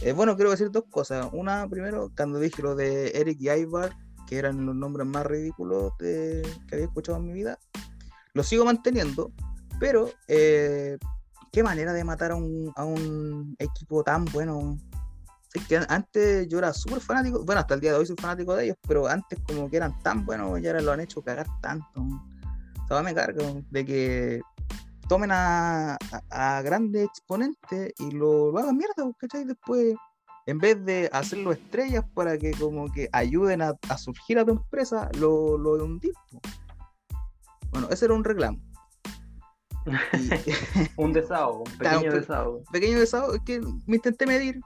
Eh, 0.00 0.12
bueno, 0.12 0.36
quiero 0.36 0.50
decir 0.50 0.70
dos 0.70 0.84
cosas. 0.88 1.28
Una, 1.32 1.68
primero, 1.68 2.10
cuando 2.16 2.38
dije 2.38 2.62
lo 2.62 2.74
de 2.74 3.10
Eric 3.10 3.38
y 3.40 3.50
Ivar, 3.50 3.94
que 4.26 4.38
eran 4.38 4.64
los 4.64 4.74
nombres 4.74 5.06
más 5.06 5.26
ridículos 5.26 5.92
que 5.98 6.42
había 6.72 6.84
escuchado 6.84 7.18
en 7.18 7.26
mi 7.26 7.32
vida, 7.32 7.58
lo 8.32 8.42
sigo 8.44 8.64
manteniendo, 8.64 9.32
pero 9.80 10.08
eh, 10.28 10.98
qué 11.52 11.62
manera 11.62 11.92
de 11.92 12.04
matar 12.04 12.32
a 12.32 12.36
un, 12.36 12.72
a 12.76 12.84
un 12.84 13.54
equipo 13.58 14.02
tan 14.02 14.24
bueno. 14.26 14.76
Es 15.52 15.66
que 15.66 15.76
an- 15.78 15.86
antes 15.88 16.46
yo 16.48 16.58
era 16.58 16.72
súper 16.72 17.00
fanático, 17.00 17.44
bueno, 17.44 17.60
hasta 17.60 17.74
el 17.74 17.80
día 17.80 17.92
de 17.92 17.98
hoy 17.98 18.06
soy 18.06 18.16
fanático 18.16 18.54
de 18.54 18.64
ellos, 18.66 18.76
pero 18.86 19.08
antes 19.08 19.38
como 19.46 19.68
que 19.68 19.76
eran 19.78 19.98
tan 20.02 20.24
buenos 20.24 20.60
y 20.60 20.66
ahora 20.68 20.80
lo 20.80 20.92
han 20.92 21.00
hecho 21.00 21.22
cagar 21.22 21.46
tanto. 21.60 22.00
O 22.00 22.86
sea, 22.88 23.02
me 23.02 23.14
cargo 23.14 23.60
de 23.70 23.84
que 23.84 24.40
tomen 25.08 25.30
a, 25.32 25.96
a- 26.30 26.62
grandes 26.62 27.04
exponentes 27.08 27.92
y 27.98 28.12
lo, 28.12 28.52
lo 28.52 28.58
hagan 28.58 28.76
mierda, 28.76 28.94
pues, 29.02 29.16
¿cachai? 29.18 29.44
Después, 29.44 29.94
en 30.46 30.58
vez 30.58 30.84
de 30.84 31.10
hacerlo 31.12 31.50
estrellas 31.50 32.04
para 32.14 32.38
que 32.38 32.52
como 32.52 32.90
que 32.92 33.08
ayuden 33.12 33.60
a, 33.62 33.74
a 33.88 33.98
surgir 33.98 34.38
a 34.38 34.44
tu 34.44 34.52
empresa, 34.52 35.08
lo, 35.18 35.58
lo 35.58 35.72
hundís, 35.84 36.12
pues. 36.30 36.42
Bueno, 37.72 37.88
ese 37.90 38.04
era 38.04 38.14
un 38.14 38.22
reclamo. 38.24 38.58
Un 40.96 41.12
desahogo, 41.12 41.64
un 41.64 41.72
Claro, 41.78 41.98
pequeño 42.00 42.10
pero- 42.12 42.20
desahogo. 42.20 42.62
pequeño 42.72 42.98
desahogo, 42.98 43.34
es 43.34 43.42
que 43.44 43.60
me 43.86 43.96
intenté 43.96 44.26
medir. 44.26 44.60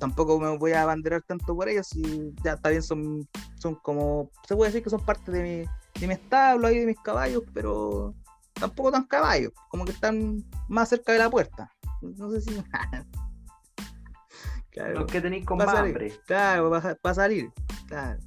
tampoco 0.00 0.40
me 0.40 0.56
voy 0.56 0.72
a 0.72 0.82
abanderar 0.82 1.22
tanto 1.22 1.54
por 1.54 1.68
ellos 1.68 1.94
y 1.94 2.34
ya 2.42 2.54
está 2.54 2.70
bien, 2.70 2.82
son, 2.82 3.28
son 3.56 3.76
como, 3.76 4.30
se 4.48 4.56
puede 4.56 4.70
decir 4.70 4.82
que 4.82 4.90
son 4.90 5.04
parte 5.04 5.30
de 5.30 5.42
mi, 5.42 5.64
de 6.00 6.06
mi 6.08 6.14
establo 6.14 6.66
ahí, 6.66 6.78
de 6.80 6.86
mis 6.86 6.98
caballos, 7.00 7.42
pero 7.54 8.14
tampoco 8.54 8.90
tan 8.90 9.04
caballos, 9.04 9.52
como 9.68 9.84
que 9.84 9.92
están 9.92 10.42
más 10.68 10.88
cerca 10.88 11.12
de 11.12 11.18
la 11.18 11.30
puerta. 11.30 11.70
No 12.02 12.30
sé 12.30 12.40
si. 12.40 12.50
claro, 14.70 15.00
Los 15.00 15.06
que 15.12 15.20
tenéis 15.20 15.44
con 15.44 15.58
más 15.58 15.68
hambre. 15.68 16.12
Claro, 16.26 16.70
para 17.02 17.14
salir. 17.14 17.50
Claro. 17.86 18.18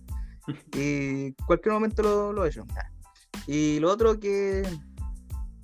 y 0.74 1.34
cualquier 1.46 1.74
momento 1.74 2.04
lo, 2.04 2.34
lo 2.34 2.46
he 2.46 2.50
hecho. 2.50 2.66
Y 3.48 3.80
lo 3.80 3.92
otro 3.92 4.20
que 4.20 4.64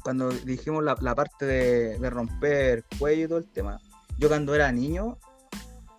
cuando 0.06 0.30
dijimos 0.30 0.84
la, 0.84 1.16
parte 1.16 1.48
de, 1.48 2.10
romper 2.12 2.86
cuello 3.00 3.26
y 3.26 3.28
todo 3.28 3.38
el 3.40 3.50
tema, 3.50 3.82
yo 4.20 4.28
cuando 4.28 4.54
era 4.54 4.72
niño, 4.72 5.18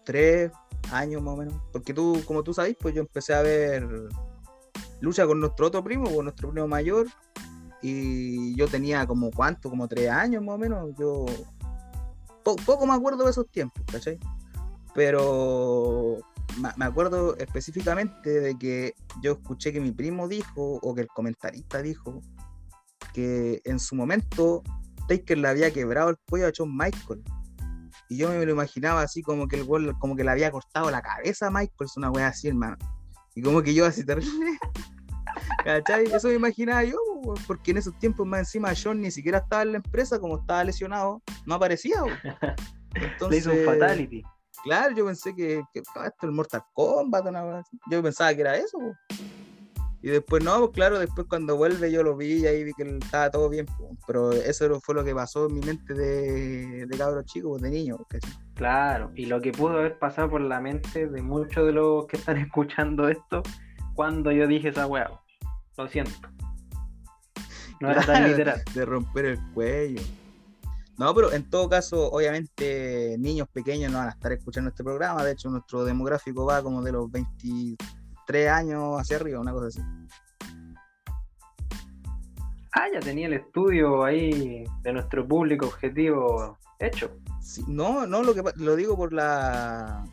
tres 0.05 0.53
años 0.93 1.21
más 1.23 1.35
o 1.35 1.37
menos, 1.37 1.55
porque 1.73 1.93
tú, 1.93 2.23
como 2.25 2.45
tú 2.45 2.55
sabes, 2.55 2.77
pues 2.81 2.95
yo 2.95 3.01
empecé 3.01 3.35
a 3.35 3.43
ver 3.43 3.85
lucha 5.01 5.27
con 5.27 5.41
nuestro 5.41 5.67
otro 5.67 5.83
primo, 5.83 6.09
con 6.15 6.27
nuestro 6.27 6.53
primo 6.53 6.69
mayor, 6.69 7.09
y 7.83 8.55
yo 8.55 8.69
tenía 8.69 9.05
como 9.09 9.33
cuánto, 9.33 9.69
como 9.69 9.89
tres 9.89 10.09
años 10.09 10.41
más 10.45 10.55
o 10.55 10.59
menos, 10.59 10.95
yo 10.97 11.27
poco 12.45 12.87
me 12.87 12.95
acuerdo 12.95 13.25
de 13.25 13.31
esos 13.31 13.51
tiempos, 13.51 13.83
¿cachai? 13.91 14.21
Pero 14.95 16.19
me 16.77 16.85
acuerdo 16.85 17.37
específicamente 17.39 18.31
de 18.31 18.57
que 18.57 18.95
yo 19.21 19.33
escuché 19.33 19.73
que 19.73 19.81
mi 19.81 19.91
primo 19.91 20.29
dijo, 20.29 20.79
o 20.81 20.95
que 20.95 21.01
el 21.01 21.09
comentarista 21.09 21.83
dijo, 21.83 22.23
que 23.17 23.63
en 23.65 23.81
su 23.81 23.95
momento 23.95 24.63
Taker 25.09 25.39
le 25.39 25.49
había 25.49 25.73
quebrado 25.73 26.11
el 26.11 26.19
cuello 26.29 26.49
a 26.49 26.53
John 26.55 26.77
Michael. 26.77 27.25
Y 28.11 28.19
yo 28.19 28.29
me 28.29 28.45
lo 28.45 28.53
imaginaba 28.53 29.01
así 29.01 29.23
como 29.23 29.49
que 29.49 29.57
el 29.57 29.65
gol, 29.65 29.99
como 29.99 30.15
que 30.15 30.23
le 30.23 30.31
había 30.31 30.51
cortado 30.51 30.91
la 30.91 31.01
cabeza 31.01 31.47
a 31.47 31.51
Michael, 31.51 31.87
es 31.87 31.97
una 31.97 32.11
wea 32.11 32.29
así, 32.29 32.49
hermano. 32.49 32.77
Y 33.35 33.41
como 33.41 33.63
que 33.63 33.73
yo 33.73 33.87
así 33.87 34.05
terrible. 34.05 34.59
¿Cachai? 35.65 36.05
Eso 36.13 36.29
me 36.29 36.35
imaginaba 36.35 36.85
yo, 36.85 36.99
porque 37.47 37.71
en 37.71 37.79
esos 37.79 37.99
tiempos 37.99 38.27
más 38.27 38.41
encima 38.41 38.75
John 38.81 39.01
ni 39.01 39.11
siquiera 39.11 39.39
estaba 39.39 39.63
en 39.63 39.73
la 39.73 39.79
empresa, 39.79 40.21
como 40.21 40.39
estaba 40.39 40.63
lesionado, 40.63 41.23
no 41.47 41.55
aparecía. 41.55 41.97
Entonces, 42.95 43.31
Le 43.31 43.37
hizo 43.39 43.51
un 43.51 43.65
fatality. 43.65 44.23
Claro, 44.63 44.95
yo 44.95 45.07
pensé 45.07 45.35
que, 45.35 45.63
que 45.73 45.81
esto 45.81 46.27
el 46.27 46.33
Mortal 46.33 46.63
Kombat, 46.75 47.27
una 47.27 47.63
yo 47.91 48.03
pensaba 48.03 48.35
que 48.35 48.43
era 48.43 48.57
eso. 48.57 48.79
Y 50.07 50.11
después 50.11 50.45
no, 50.45 50.61
pues 50.61 50.71
claro, 50.71 51.01
después 51.01 51.27
cuando 51.29 51.57
vuelve 51.57 51.91
yo 51.91 52.05
lo 52.05 52.17
vi 52.17 52.35
y 52.35 52.47
ahí 52.47 52.63
vi 52.63 52.73
que 52.75 52.85
estaba 52.85 53.29
todo 53.29 53.49
bien, 53.49 53.67
pero 54.07 54.31
eso 54.31 54.81
fue 54.81 54.95
lo 54.95 55.03
que 55.03 55.13
pasó 55.13 55.49
en 55.49 55.55
mi 55.55 55.61
mente 55.67 55.95
de, 55.95 56.87
de 56.87 56.97
cabro 56.97 57.25
chico, 57.25 57.59
de 57.59 57.71
niño. 57.71 57.99
Claro, 58.55 59.11
y 59.17 59.27
lo 59.27 59.41
que 59.41 59.51
pudo 59.51 59.79
haber 59.79 59.99
pasado 59.99 60.31
por 60.31 60.43
la 60.43 60.61
mente 60.61 61.09
de 61.09 61.23
muchos 61.23 61.67
de 61.67 61.73
los 61.73 62.07
que 62.07 62.19
están 62.19 62.37
escuchando 62.37 63.09
esto 63.09 63.43
cuando 63.95 64.31
yo 64.31 64.47
dije 64.47 64.69
esa 64.69 64.87
weá. 64.87 65.11
Lo 65.77 65.89
siento. 65.89 66.29
No 67.81 67.91
era 67.91 68.01
tan 68.07 68.29
literal. 68.29 68.63
De 68.75 68.85
romper 68.85 69.25
el 69.25 69.41
cuello. 69.55 70.03
No, 70.99 71.13
pero 71.17 71.33
en 71.33 71.51
todo 71.51 71.69
caso, 71.69 72.13
obviamente, 72.13 73.17
niños 73.19 73.49
pequeños 73.49 73.91
no 73.91 73.99
van 73.99 74.07
a 74.07 74.13
estar 74.13 74.31
escuchando 74.31 74.71
este 74.71 74.85
programa. 74.85 75.25
De 75.25 75.33
hecho, 75.33 75.51
nuestro 75.51 75.85
demográfico 75.85 76.47
va 76.47 76.63
como 76.63 76.81
de 76.81 76.93
los 76.93 77.11
23 78.27 78.49
años 78.49 79.01
hacia 79.01 79.17
arriba, 79.17 79.41
una 79.41 79.53
cosa 79.53 79.67
así. 79.69 79.81
Ah, 82.73 82.87
ya 82.93 83.01
tenía 83.01 83.27
el 83.27 83.35
estudio 83.35 84.05
ahí 84.05 84.65
de 84.83 84.93
nuestro 84.93 85.27
público 85.27 85.67
objetivo 85.67 86.59
hecho. 86.79 87.11
no, 87.67 88.07
no, 88.07 88.23
lo 88.23 88.35
que 88.35 88.43
lo 88.57 88.77
digo 88.77 88.97
por 88.97 89.13
la 89.13 90.05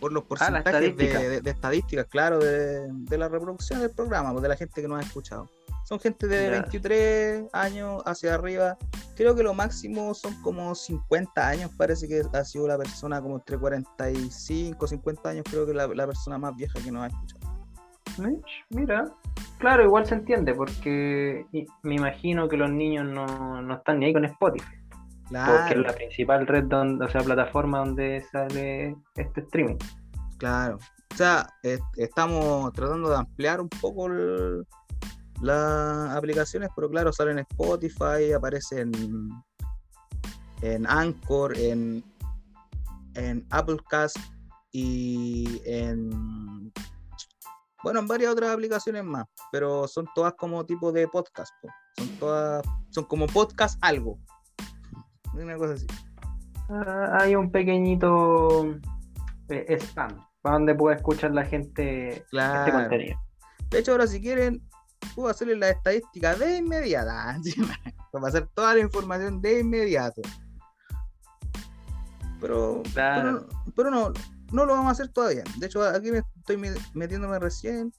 por 0.00 0.12
los 0.12 0.24
ah, 0.24 0.26
porcentajes 0.28 0.96
de, 0.96 1.50
estadísticas, 1.50 2.06
claro, 2.06 2.38
de, 2.40 3.16
la 3.16 3.28
reproducción 3.28 3.80
del 3.80 3.90
programa, 3.90 4.32
pues, 4.32 4.42
de 4.42 4.48
la 4.48 4.56
gente 4.56 4.82
que 4.82 4.88
nos 4.88 4.98
ha 4.98 5.06
escuchado. 5.06 5.48
Son 5.84 5.98
gente 6.00 6.26
de 6.26 6.50
23 6.50 7.44
años 7.52 8.02
hacia 8.06 8.34
arriba. 8.34 8.78
Creo 9.16 9.34
que 9.34 9.42
lo 9.42 9.52
máximo 9.54 10.14
son 10.14 10.34
como 10.42 10.74
50 10.74 11.48
años. 11.48 11.70
Parece 11.76 12.08
que 12.08 12.22
ha 12.32 12.44
sido 12.44 12.66
la 12.66 12.78
persona 12.78 13.20
como 13.20 13.36
entre 13.36 13.58
45, 13.58 14.86
50 14.86 15.28
años. 15.28 15.44
Creo 15.50 15.66
que 15.66 15.74
la, 15.74 15.86
la 15.88 16.06
persona 16.06 16.38
más 16.38 16.56
vieja 16.56 16.80
que 16.82 16.90
nos 16.90 17.04
ha 17.04 17.06
escuchado. 17.08 17.52
Mira, 18.70 19.10
claro, 19.58 19.84
igual 19.84 20.06
se 20.06 20.14
entiende 20.14 20.54
porque 20.54 21.46
me 21.82 21.94
imagino 21.94 22.48
que 22.48 22.56
los 22.56 22.70
niños 22.70 23.06
no, 23.06 23.62
no 23.62 23.74
están 23.74 24.00
ni 24.00 24.06
ahí 24.06 24.12
con 24.12 24.24
Spotify. 24.24 24.82
Porque 25.28 25.74
es 25.74 25.78
la 25.78 25.92
principal 25.94 26.46
red, 26.46 26.64
donde, 26.64 27.06
o 27.06 27.08
sea, 27.08 27.22
plataforma 27.22 27.78
donde 27.78 28.22
sale 28.30 28.94
este 29.14 29.40
streaming. 29.40 29.76
Claro. 30.36 30.78
O 31.12 31.16
sea, 31.16 31.46
estamos 31.96 32.72
tratando 32.72 33.10
de 33.10 33.16
ampliar 33.16 33.60
un 33.60 33.68
poco 33.68 34.08
las 35.42 36.16
aplicaciones, 36.16 36.70
pero 36.74 36.88
claro, 36.88 37.12
salen 37.12 37.38
en 37.38 37.46
Spotify, 37.50 38.32
aparecen 38.34 38.92
en 40.62 40.86
Anchor, 40.86 41.56
en, 41.58 42.04
en 43.14 43.46
Applecast 43.50 44.16
y 44.70 45.60
en 45.64 46.72
bueno, 47.82 47.98
en 47.98 48.06
varias 48.06 48.32
otras 48.32 48.50
aplicaciones 48.50 49.02
más, 49.02 49.26
pero 49.50 49.88
son 49.88 50.06
todas 50.14 50.34
como 50.34 50.64
tipo 50.64 50.92
de 50.92 51.08
podcast, 51.08 51.52
son 51.96 52.08
todas, 52.20 52.62
son 52.90 53.04
como 53.04 53.26
podcast 53.26 53.76
algo, 53.82 54.20
una 55.34 55.56
cosa 55.56 55.74
así. 55.74 55.86
Ah, 56.70 57.18
hay 57.20 57.34
un 57.34 57.50
pequeñito 57.50 58.78
eh, 59.48 59.78
spam 59.80 60.24
para 60.42 60.54
donde 60.54 60.76
pueda 60.76 60.96
escuchar 60.96 61.32
la 61.32 61.44
gente 61.44 62.24
este 62.30 62.72
contenido. 62.72 63.18
De 63.70 63.80
hecho, 63.80 63.92
ahora 63.92 64.06
si 64.06 64.20
quieren, 64.20 64.62
puedo 65.14 65.28
hacerle 65.28 65.56
la 65.56 65.70
estadística 65.70 66.34
de 66.34 66.58
inmediata, 66.58 67.36
para 68.12 68.22
pasar 68.22 68.48
toda 68.54 68.74
la 68.74 68.80
información 68.80 69.40
de 69.40 69.60
inmediato. 69.60 70.22
Pero, 72.40 72.82
pero, 72.94 73.90
no, 73.90 74.12
no 74.50 74.66
lo 74.66 74.72
vamos 74.72 74.88
a 74.88 74.90
hacer 74.92 75.08
todavía. 75.08 75.44
De 75.58 75.66
hecho, 75.66 75.84
aquí 75.84 76.10
me 76.10 76.18
estoy 76.18 76.56
metiéndome 76.94 77.38
recién 77.38 77.92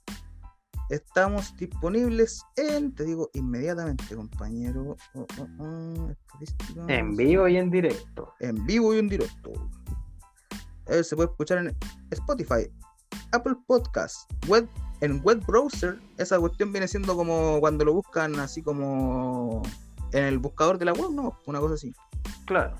Estamos 0.90 1.56
disponibles 1.58 2.46
en, 2.58 2.94
te 2.94 3.06
digo 3.06 3.30
inmediatamente, 3.34 4.16
compañero. 4.16 4.98
Oh, 5.16 5.26
oh, 5.40 5.48
oh, 5.60 6.88
en 6.88 7.16
vivo 7.16 7.48
y 7.48 7.58
en 7.58 7.72
directo. 7.72 8.34
En 8.42 8.66
vivo 8.66 8.94
y 8.94 9.00
en 9.00 9.08
directo. 9.08 9.54
Eh, 10.88 11.04
se 11.04 11.16
puede 11.16 11.30
escuchar 11.30 11.60
en 11.60 11.78
Spotify, 12.12 12.70
Apple 13.32 13.56
Podcast, 13.66 14.30
web, 14.48 14.68
en 15.04 15.22
web 15.22 15.46
browser. 15.46 16.00
Esa 16.18 16.40
cuestión 16.40 16.72
viene 16.72 16.88
siendo 16.88 17.16
como 17.16 17.60
cuando 17.60 17.84
lo 17.84 17.94
buscan 17.94 18.40
así 18.40 18.64
como 18.64 19.62
en 20.14 20.24
el 20.24 20.40
buscador 20.40 20.78
de 20.78 20.86
la 20.86 20.94
web, 20.94 21.12
¿no? 21.12 21.38
Una 21.46 21.60
cosa 21.60 21.74
así. 21.74 21.94
Claro. 22.46 22.78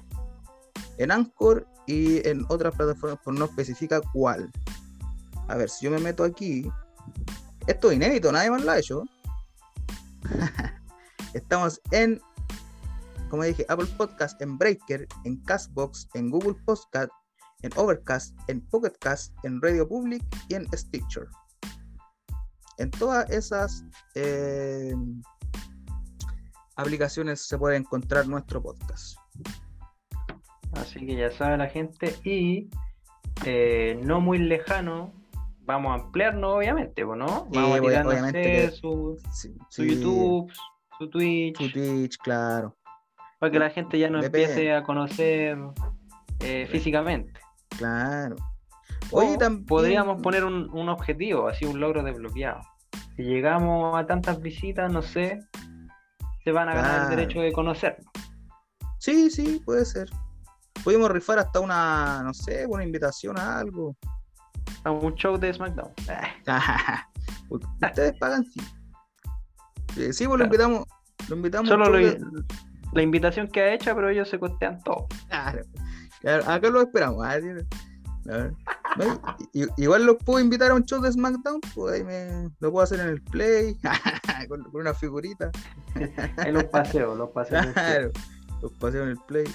En 0.98 1.12
Anchor 1.12 1.68
y 1.86 2.26
en 2.28 2.46
otras 2.48 2.74
plataformas, 2.76 3.20
pues 3.26 3.38
no 3.38 3.46
especifica 3.46 4.00
cuál. 4.14 4.50
A 5.50 5.58
ver, 5.58 5.70
si 5.70 5.86
yo 5.86 5.92
me 5.92 6.00
meto 6.00 6.24
aquí, 6.24 6.72
esto 7.68 7.92
es 7.92 7.98
inédito, 7.98 8.32
nadie 8.32 8.52
más 8.52 8.64
lo 8.64 8.72
ha 8.72 8.80
hecho. 8.80 9.04
Estamos 11.34 11.82
en, 11.92 12.22
como 13.30 13.44
dije, 13.44 13.66
Apple 13.68 13.88
Podcast, 13.98 14.42
en 14.42 14.58
Breaker, 14.58 15.06
en 15.26 15.44
Castbox, 15.44 16.08
en 16.14 16.30
Google 16.30 16.56
Podcast, 16.64 17.12
en 17.64 17.72
Overcast, 17.76 18.34
en 18.48 18.62
Pocketcast, 18.62 19.34
en 19.44 19.62
Radio 19.62 19.86
Public 19.90 20.24
y 20.48 20.56
en 20.56 20.66
Stitcher. 20.72 21.28
En 22.78 22.92
todas 22.92 23.30
esas 23.30 23.86
eh, 24.16 24.94
aplicaciones 26.76 27.48
se 27.48 27.58
puede 27.58 27.78
encontrar 27.78 28.28
nuestro 28.28 28.62
podcast. 28.62 29.18
Así 30.74 31.06
que 31.06 31.16
ya 31.16 31.32
sabe 31.32 31.58
la 31.58 31.68
gente 31.68 32.16
y 32.24 32.70
eh, 33.46 34.00
no 34.04 34.22
muy 34.22 34.40
lejano 34.40 35.14
vamos 35.66 35.92
a 35.92 36.04
ampliarnos, 36.04 36.58
obviamente, 36.58 37.04
¿no? 37.04 37.48
Vamos 37.52 37.78
a 37.78 37.82
tirar 37.82 38.08
obviamente 38.08 38.72
su, 38.72 39.18
YouTube, 39.78 40.52
su 40.98 41.10
Twitch. 41.10 41.58
Su 41.58 41.72
Twitch, 41.72 42.18
claro. 42.18 42.76
Para 43.40 43.52
que 43.52 43.60
la 43.60 43.70
gente 43.70 44.00
ya 44.00 44.10
nos 44.10 44.26
empiece 44.26 44.74
a 44.74 44.84
conocer 44.84 45.58
eh, 46.40 46.68
físicamente. 46.70 47.40
Claro. 47.78 48.36
Oye, 49.12 49.38
también... 49.38 49.66
Podríamos 49.66 50.22
poner 50.22 50.44
un, 50.44 50.90
objetivo, 50.90 51.48
así 51.48 51.66
un 51.66 51.80
logro 51.80 52.04
desbloqueado. 52.04 52.62
Si 53.16 53.24
llegamos 53.24 54.00
a 54.00 54.06
tantas 54.06 54.42
visitas, 54.42 54.92
no 54.92 55.02
sé, 55.02 55.40
se 56.44 56.52
van 56.52 56.70
a 56.70 56.76
ganar 56.76 57.04
el 57.04 57.18
derecho 57.18 57.42
de 57.42 57.52
conocernos. 57.52 58.06
Sí, 59.00 59.30
sí, 59.30 59.62
puede 59.66 59.86
ser. 59.86 60.10
Podemos 60.84 61.12
rifar 61.12 61.40
hasta 61.40 61.60
una, 61.60 62.22
no 62.24 62.34
sé, 62.34 62.66
una 62.68 62.84
invitación 62.84 63.38
a 63.38 63.60
algo 63.60 63.96
a 64.84 64.92
un 64.92 65.16
show 65.16 65.38
de 65.38 65.54
SmackDown. 65.54 65.92
Ustedes 67.50 68.18
pagan 68.18 68.46
sí. 68.46 68.60
Eh, 69.98 70.14
sí, 70.14 70.28
pues 70.28 70.40
lo 70.40 70.46
invitamos. 70.46 70.86
Lo 71.30 71.36
invitamos 71.36 71.70
Solo 71.70 71.90
la 72.94 73.02
invitación 73.02 73.48
que 73.48 73.62
ha 73.62 73.74
hecho, 73.74 73.96
pero 73.96 74.10
ellos 74.10 74.30
se 74.30 74.40
costean 74.40 74.82
todo. 74.84 75.08
Claro. 76.22 76.50
acá 76.50 76.70
lo 76.70 76.82
esperamos. 76.82 77.28
Igual 79.78 80.06
los 80.06 80.18
puedo 80.18 80.40
invitar 80.40 80.72
a 80.72 80.76
un 80.76 80.84
show 80.84 81.02
de 81.02 81.12
SmackDown, 81.12 81.60
pues 81.74 81.96
ahí 81.96 82.04
me 82.04 82.50
lo 82.60 82.72
puedo 82.72 82.84
hacer 82.84 83.00
en 83.00 83.08
el 83.08 83.22
Play, 83.22 83.78
con, 84.50 84.66
una 84.74 84.94
figurita. 84.94 85.52
en 86.46 86.54
los 86.54 86.66
paseos, 86.66 87.18
los 87.18 87.30
paseos. 87.30 87.68
Claro, 87.68 88.12
los 88.62 88.72
paseos 88.74 89.04
en 89.04 89.10
el 89.10 89.18
Play. 89.28 89.46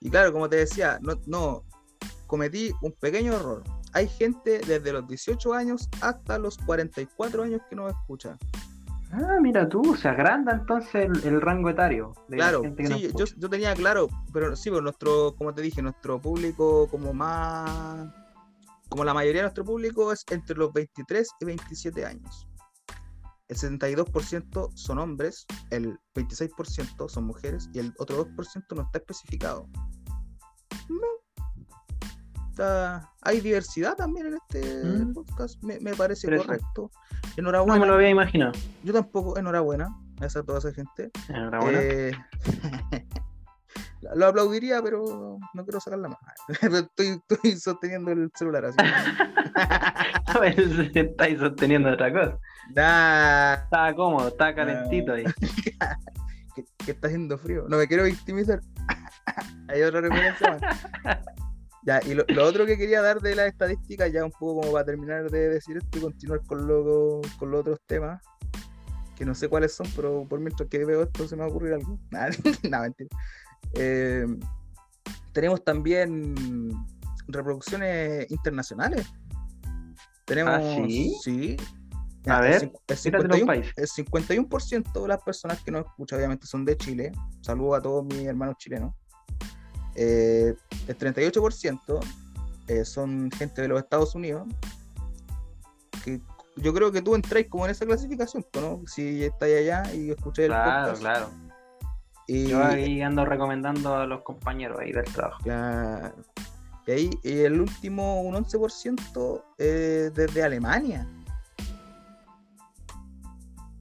Y 0.00 0.10
claro, 0.10 0.32
como 0.32 0.48
te 0.48 0.56
decía, 0.56 0.98
no, 1.02 1.14
no, 1.26 1.64
cometí 2.26 2.72
un 2.82 2.92
pequeño 2.92 3.34
error. 3.34 3.64
Hay 3.92 4.08
gente 4.08 4.60
desde 4.66 4.92
los 4.92 5.08
18 5.08 5.54
años 5.54 5.88
hasta 6.00 6.38
los 6.38 6.58
44 6.58 7.42
años 7.42 7.60
que 7.68 7.76
nos 7.76 7.90
escucha. 7.90 8.38
Ah, 9.10 9.38
mira 9.40 9.66
tú, 9.68 9.96
se 9.96 10.06
agranda 10.06 10.52
entonces 10.52 11.08
el, 11.24 11.40
rango 11.40 11.70
etario. 11.70 12.12
claro, 12.28 12.62
sí, 12.76 13.10
yo, 13.14 13.48
tenía 13.48 13.74
claro, 13.74 14.08
pero 14.34 14.54
sí, 14.54 14.68
pero 14.68 14.82
nuestro, 14.82 15.34
como 15.36 15.54
te 15.54 15.62
dije, 15.62 15.80
nuestro 15.80 16.20
público 16.20 16.88
como 16.90 17.14
más, 17.14 18.12
como 18.88 19.04
la 19.04 19.14
mayoría 19.14 19.40
de 19.40 19.46
nuestro 19.46 19.64
público 19.64 20.12
es 20.12 20.24
entre 20.30 20.56
los 20.56 20.72
23 20.72 21.28
y 21.40 21.44
27 21.44 22.04
años. 22.04 22.48
El 23.48 23.56
72% 23.56 24.70
son 24.74 24.98
hombres, 24.98 25.46
el 25.70 25.98
26% 26.14 27.08
son 27.08 27.24
mujeres 27.24 27.70
y 27.72 27.78
el 27.78 27.94
otro 27.98 28.26
2% 28.26 28.64
no 28.74 28.82
está 28.82 28.98
especificado 28.98 29.68
hay 33.22 33.40
diversidad 33.40 33.96
también 33.96 34.26
en 34.26 34.34
este 34.34 34.84
mm. 34.84 35.12
podcast, 35.12 35.62
me, 35.62 35.78
parece 35.94 36.36
correcto. 36.36 36.90
Enhorabuena. 37.36 37.74
No 37.74 37.80
me 37.80 37.86
lo 37.86 37.94
había 37.94 38.10
imaginado. 38.10 38.52
Yo 38.82 38.92
tampoco, 38.92 39.38
enhorabuena 39.38 39.88
a 40.20 40.26
esa, 40.26 40.42
toda 40.42 40.58
esa 40.58 40.72
gente. 40.72 41.10
Enhorabuena. 41.28 41.78
Eh, 41.80 42.12
lo 44.14 44.26
aplaudiría, 44.26 44.82
pero 44.82 45.38
no 45.54 45.64
quiero 45.64 45.80
sacarla 45.80 46.08
más. 46.08 46.18
estoy, 46.62 47.20
estoy 47.28 47.56
sosteniendo 47.56 48.12
el 48.12 48.30
celular 48.34 48.66
así. 48.66 48.78
a 50.26 50.38
ver, 50.40 50.58
estáis 50.94 51.38
sosteniendo 51.38 51.90
otra 51.90 52.12
cosa. 52.12 52.38
Está 52.68 53.94
cómodo, 53.94 54.28
está 54.28 54.54
calentito 54.54 55.12
ahí. 55.12 55.24
que, 56.54 56.64
que, 56.84 56.92
está 56.92 57.08
haciendo 57.08 57.38
frío. 57.38 57.66
No 57.68 57.76
me 57.76 57.86
quiero 57.86 58.04
victimizar. 58.04 58.60
Hay 59.68 59.82
otra 59.82 60.00
referencia 60.00 60.58
más. 60.58 61.24
Ya, 61.82 62.00
y 62.04 62.12
lo, 62.12 62.24
otro 62.44 62.66
que 62.66 62.76
quería 62.76 63.00
dar 63.00 63.20
de 63.20 63.34
las 63.34 63.46
estadísticas, 63.46 64.12
ya 64.12 64.24
un 64.24 64.30
poco 64.30 64.60
como 64.60 64.72
para 64.72 64.84
terminar 64.84 65.30
de 65.30 65.48
decir 65.48 65.78
esto 65.78 65.98
y 65.98 66.02
continuar 66.02 66.42
con, 66.46 66.66
lo, 66.66 67.22
con 67.38 67.50
los 67.50 67.60
otros 67.60 67.80
temas, 67.86 68.22
que 69.16 69.24
no 69.24 69.34
sé 69.34 69.48
cuáles 69.48 69.72
son, 69.72 69.86
pero 69.96 70.26
por 70.28 70.38
mientras 70.38 70.68
que 70.68 70.84
veo 70.84 71.02
esto 71.02 71.26
se 71.26 71.34
me 71.34 71.40
va 71.40 71.46
a 71.46 71.50
ocurrir 71.50 71.74
algo. 71.74 71.98
Nada, 72.10 72.82
mentira. 72.82 73.08
Eh, 73.74 74.26
tenemos 75.32 75.64
también 75.64 76.74
reproducciones 77.26 78.30
internacionales. 78.30 79.06
Tenemos. 80.24 80.54
¿Ah, 80.54 80.84
sí? 80.86 81.16
Sí. 81.22 81.56
A 82.26 82.40
ver, 82.40 82.70
el, 82.88 82.96
51, 82.96 83.52
el 83.52 83.88
51% 83.88 85.02
de 85.02 85.08
las 85.08 85.22
personas 85.22 85.62
que 85.62 85.70
nos 85.70 85.86
escuchan, 85.86 86.18
obviamente, 86.18 86.46
son 86.46 86.64
de 86.64 86.76
Chile. 86.76 87.12
Saludo 87.40 87.74
a 87.74 87.80
todos 87.80 88.04
mis 88.04 88.26
hermanos 88.26 88.56
chilenos. 88.58 88.94
Eh, 89.94 90.54
el 90.86 90.98
38% 90.98 92.00
eh, 92.68 92.84
son 92.84 93.30
gente 93.30 93.62
de 93.62 93.68
los 93.68 93.80
Estados 93.80 94.14
Unidos. 94.14 94.46
Que 96.04 96.20
yo 96.56 96.74
creo 96.74 96.92
que 96.92 97.00
tú 97.00 97.14
entráis 97.14 97.48
como 97.48 97.64
en 97.64 97.70
esa 97.70 97.86
clasificación, 97.86 98.44
¿no? 98.54 98.82
Si 98.86 99.24
estáis 99.24 99.56
allá 99.56 99.94
y 99.94 100.10
escucháis 100.10 100.50
el 100.50 100.54
podcast. 100.54 101.00
Claro, 101.00 101.30
Y, 102.28 102.48
yo 102.48 102.62
ahí 102.62 103.00
ando 103.00 103.24
recomendando 103.24 103.96
a 103.96 104.06
los 104.06 104.20
compañeros 104.20 104.78
ahí 104.78 104.92
del 104.92 105.04
trabajo. 105.04 105.42
Claro. 105.42 106.14
Y 106.86 106.90
ahí 106.90 107.10
el 107.24 107.60
último, 107.60 108.20
un 108.20 108.34
11% 108.34 109.42
eh, 109.58 110.10
desde 110.14 110.42
Alemania. 110.42 111.06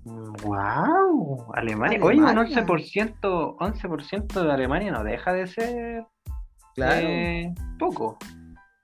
¡Wow! 0.05 1.51
Alemania. 1.53 1.99
Oye, 2.01 2.21
un 2.21 2.27
11%, 2.27 3.57
11% 3.57 4.43
de 4.43 4.51
Alemania 4.51 4.91
no 4.93 5.03
deja 5.03 5.33
de 5.33 5.47
ser 5.47 6.05
claro. 6.73 7.07
Eh, 7.07 7.53
poco. 7.77 8.17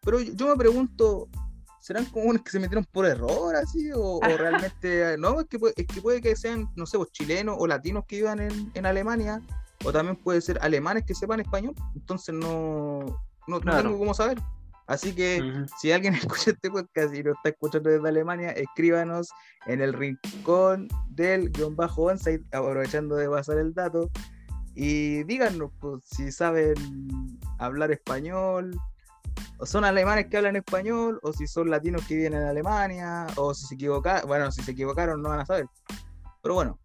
Pero 0.01 0.20
yo 0.22 0.47
me 0.47 0.55
pregunto, 0.57 1.30
¿serán 1.84 2.05
como 2.05 2.29
unos 2.29 2.43
que 2.43 2.51
se 2.51 2.59
metieron 2.59 2.86
por 2.86 3.05
error 3.05 3.53
así? 3.57 3.91
¿O, 3.93 4.21
realmente.? 4.21 5.17
no, 5.17 5.41
es 5.41 5.47
que, 5.47 5.59
puede, 5.59 5.73
es 5.75 5.86
que 5.86 6.01
puede 6.01 6.21
que 6.21 6.34
sean, 6.36 6.69
no 6.77 6.86
sé, 6.86 6.97
pues, 6.97 7.11
chilenos 7.11 7.57
o 7.59 7.67
latinos 7.67 8.05
que 8.07 8.17
vivan 8.17 8.39
en, 8.39 8.86
Alemania, 8.86 9.41
o 9.84 9.91
también 9.91 10.15
puede 10.15 10.39
ser 10.39 10.57
alemanes 10.61 11.03
que 11.05 11.13
sepan 11.13 11.41
español. 11.41 11.75
Entonces 11.93 12.34
no, 12.34 13.21
no 13.47 13.59
tengo 13.59 13.97
cómo 13.97 14.13
saber. 14.13 14.39
Así 14.88 15.13
que 15.13 15.65
si 15.79 15.91
alguien 15.91 16.13
escucha 16.15 16.51
este 16.51 16.71
podcast 16.71 17.13
y 17.13 17.21
lo 17.21 17.34
está 17.34 17.49
escuchando 17.49 17.89
desde 17.89 18.07
Alemania, 18.07 18.51
escríbanos 18.51 19.29
en 19.65 19.81
el 19.81 19.91
rincón 19.91 20.88
del 21.09 21.51
guion 21.51 21.75
bajo 21.75 22.03
onsite, 22.03 22.45
aprovechando 22.55 23.17
de 23.17 23.29
pasar 23.29 23.57
el 23.57 23.73
dato, 23.73 24.09
y 24.73 25.23
díganos 25.25 25.71
pues, 25.81 26.01
si 26.05 26.31
saben 26.31 26.75
hablar 27.59 27.91
español, 27.91 28.79
o 29.64 29.66
son 29.66 29.86
alemanes 29.86 30.28
que 30.28 30.36
hablan 30.36 30.57
español, 30.57 31.22
o 31.24 31.32
si 31.32 31.47
son 31.47 31.70
latinos 31.70 32.05
que 32.05 32.18
viven 32.18 32.34
en 32.34 32.43
Alemania, 32.43 33.28
o 33.38 33.53
si 33.53 33.66
se 33.66 33.76
equivocaron, 33.76 34.28
bueno, 34.28 34.51
si 34.51 34.61
se 34.61 34.72
equivocaron 34.72 35.22
no 35.22 35.30
van 35.30 35.39
a 35.39 35.45
saber. 35.45 35.68
Pero 36.41 36.55
bueno. 36.55 36.78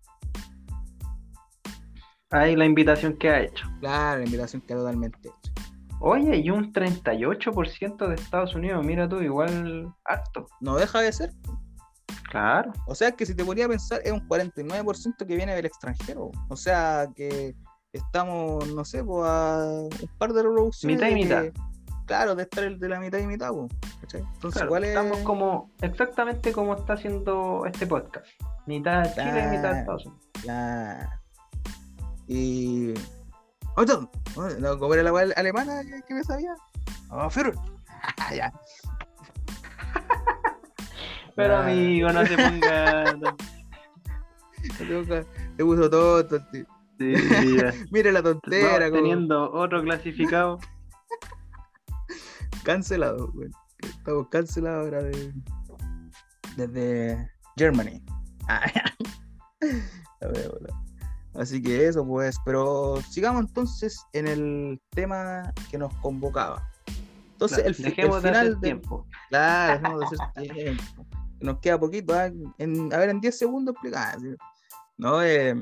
Ahí 2.31 2.55
la 2.55 2.67
invitación 2.67 3.17
que 3.17 3.31
ha 3.31 3.41
hecho. 3.41 3.67
Claro, 3.81 4.21
la 4.21 4.27
invitación 4.27 4.63
que 4.63 4.75
ha 4.75 4.77
totalmente 4.77 5.19
hecho. 5.19 5.53
Oye, 5.99 6.37
y 6.37 6.51
un 6.51 6.73
38% 6.73 8.07
de 8.07 8.15
Estados 8.15 8.55
Unidos, 8.55 8.87
mira 8.87 9.09
tú, 9.09 9.21
igual 9.23 9.93
harto. 10.05 10.47
No 10.61 10.77
deja 10.77 11.01
de 11.01 11.13
ser. 11.13 11.33
Claro. 12.31 12.73
O 12.87 12.95
sea 12.95 13.11
que 13.11 13.27
si 13.27 13.35
te 13.35 13.45
ponía 13.45 13.65
a 13.65 13.69
pensar, 13.69 14.03
es 14.05 14.13
un 14.13 14.29
49% 14.29 15.27
que 15.27 15.35
viene 15.35 15.57
del 15.57 15.67
extranjero. 15.67 16.31
O 16.49 16.57
sea 16.57 17.09
que 17.17 17.57
estamos, 17.93 18.73
no 18.73 18.85
sé, 18.85 19.03
pues 19.03 19.29
a 19.29 19.89
un 20.01 20.11
par 20.17 20.33
de 20.33 20.45
reproducciones. 20.45 20.97
Mitad 20.97 21.09
y 21.09 21.15
mitad. 21.15 21.68
Claro, 22.09 22.35
de 22.35 22.43
estar 22.43 22.65
el 22.65 22.81
de 22.81 22.89
la 22.89 22.99
mitad 22.99 23.19
y 23.19 23.27
mitad, 23.27 23.53
pues, 23.53 24.15
Entonces, 24.15 24.65
¿cuál 24.65 24.83
es... 24.83 24.91
Estamos 24.91 25.19
como, 25.19 25.71
exactamente 25.81 26.53
como 26.53 26.75
está 26.75 26.95
haciendo 26.95 27.65
este 27.67 27.87
podcast. 27.87 28.27
Mitad 28.67 29.05
de 29.05 29.11
Chile 29.13 29.45
y 29.45 29.57
mitad 29.57 29.73
de 29.75 29.79
Estados 29.81 30.07
Unidos. 30.07 30.29
Claro. 30.43 31.11
Y 32.27 32.95
no, 34.59 34.79
¿Cómo 34.79 34.95
era 34.95 35.03
la 35.03 35.13
weá 35.13 35.29
alemana 35.37 35.83
que 36.07 36.15
me 36.15 36.25
sabía? 36.25 36.55
Oh, 37.11 37.29
ya. 38.35 38.53
Pero 41.37 41.57
amigo, 41.59 42.09
no 42.13 42.27
se 42.27 42.37
ponga. 42.37 43.13
no 43.13 43.37
te 45.57 45.65
puso 45.65 45.89
todo, 45.89 46.27
tío. 46.27 46.67
Sí, 46.99 47.15
Mire 47.93 48.11
la 48.13 48.23
tontera. 48.23 48.91
Teniendo 48.91 49.53
otro 49.53 49.83
clasificado. 49.83 50.59
Cancelado, 52.69 53.33
güey. 53.33 53.49
Estamos 53.79 54.29
cancelados 54.29 54.85
ahora 54.85 55.03
de... 55.03 55.33
desde 56.55 57.31
Germany. 57.57 58.05
Ah, 58.47 58.71
a 60.21 60.27
ver, 60.27 60.53
Así 61.33 61.63
que 61.63 61.87
eso, 61.87 62.07
pues. 62.07 62.37
Pero 62.45 63.01
sigamos 63.11 63.47
entonces 63.47 64.05
en 64.13 64.29
el 64.29 64.79
tema 64.91 65.51
que 65.71 65.79
nos 65.79 65.95
convocaba. 66.03 66.69
Entonces, 67.33 67.65
el, 67.65 67.75
final 67.75 68.21
de 68.21 68.57
tiempo. 68.61 69.07
Claro, 69.31 69.81
dejemos 69.81 70.11
de 70.11 70.17
hacer 70.19 70.53
tiempo. 70.53 71.07
Nos 71.41 71.61
queda 71.61 71.81
poquito. 71.81 72.13
¿ah? 72.13 72.31
En, 72.59 72.93
a 72.93 72.99
ver, 72.99 73.09
en 73.09 73.21
10 73.23 73.39
segundos 73.39 73.77
explicar. 73.77 74.19
¿no? 74.99 75.23
Eh, 75.23 75.55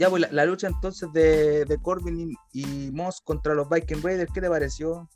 ya, 0.00 0.08
pues 0.08 0.32
la, 0.32 0.46
lucha 0.46 0.66
entonces 0.66 1.12
de, 1.12 1.66
de 1.66 1.78
Corbin 1.82 2.34
y, 2.54 2.90
Moss 2.90 3.20
contra 3.20 3.54
los 3.54 3.68
Viking 3.68 4.02
Raiders, 4.02 4.32
¿qué 4.32 4.40
te 4.40 4.48
pareció? 4.48 5.10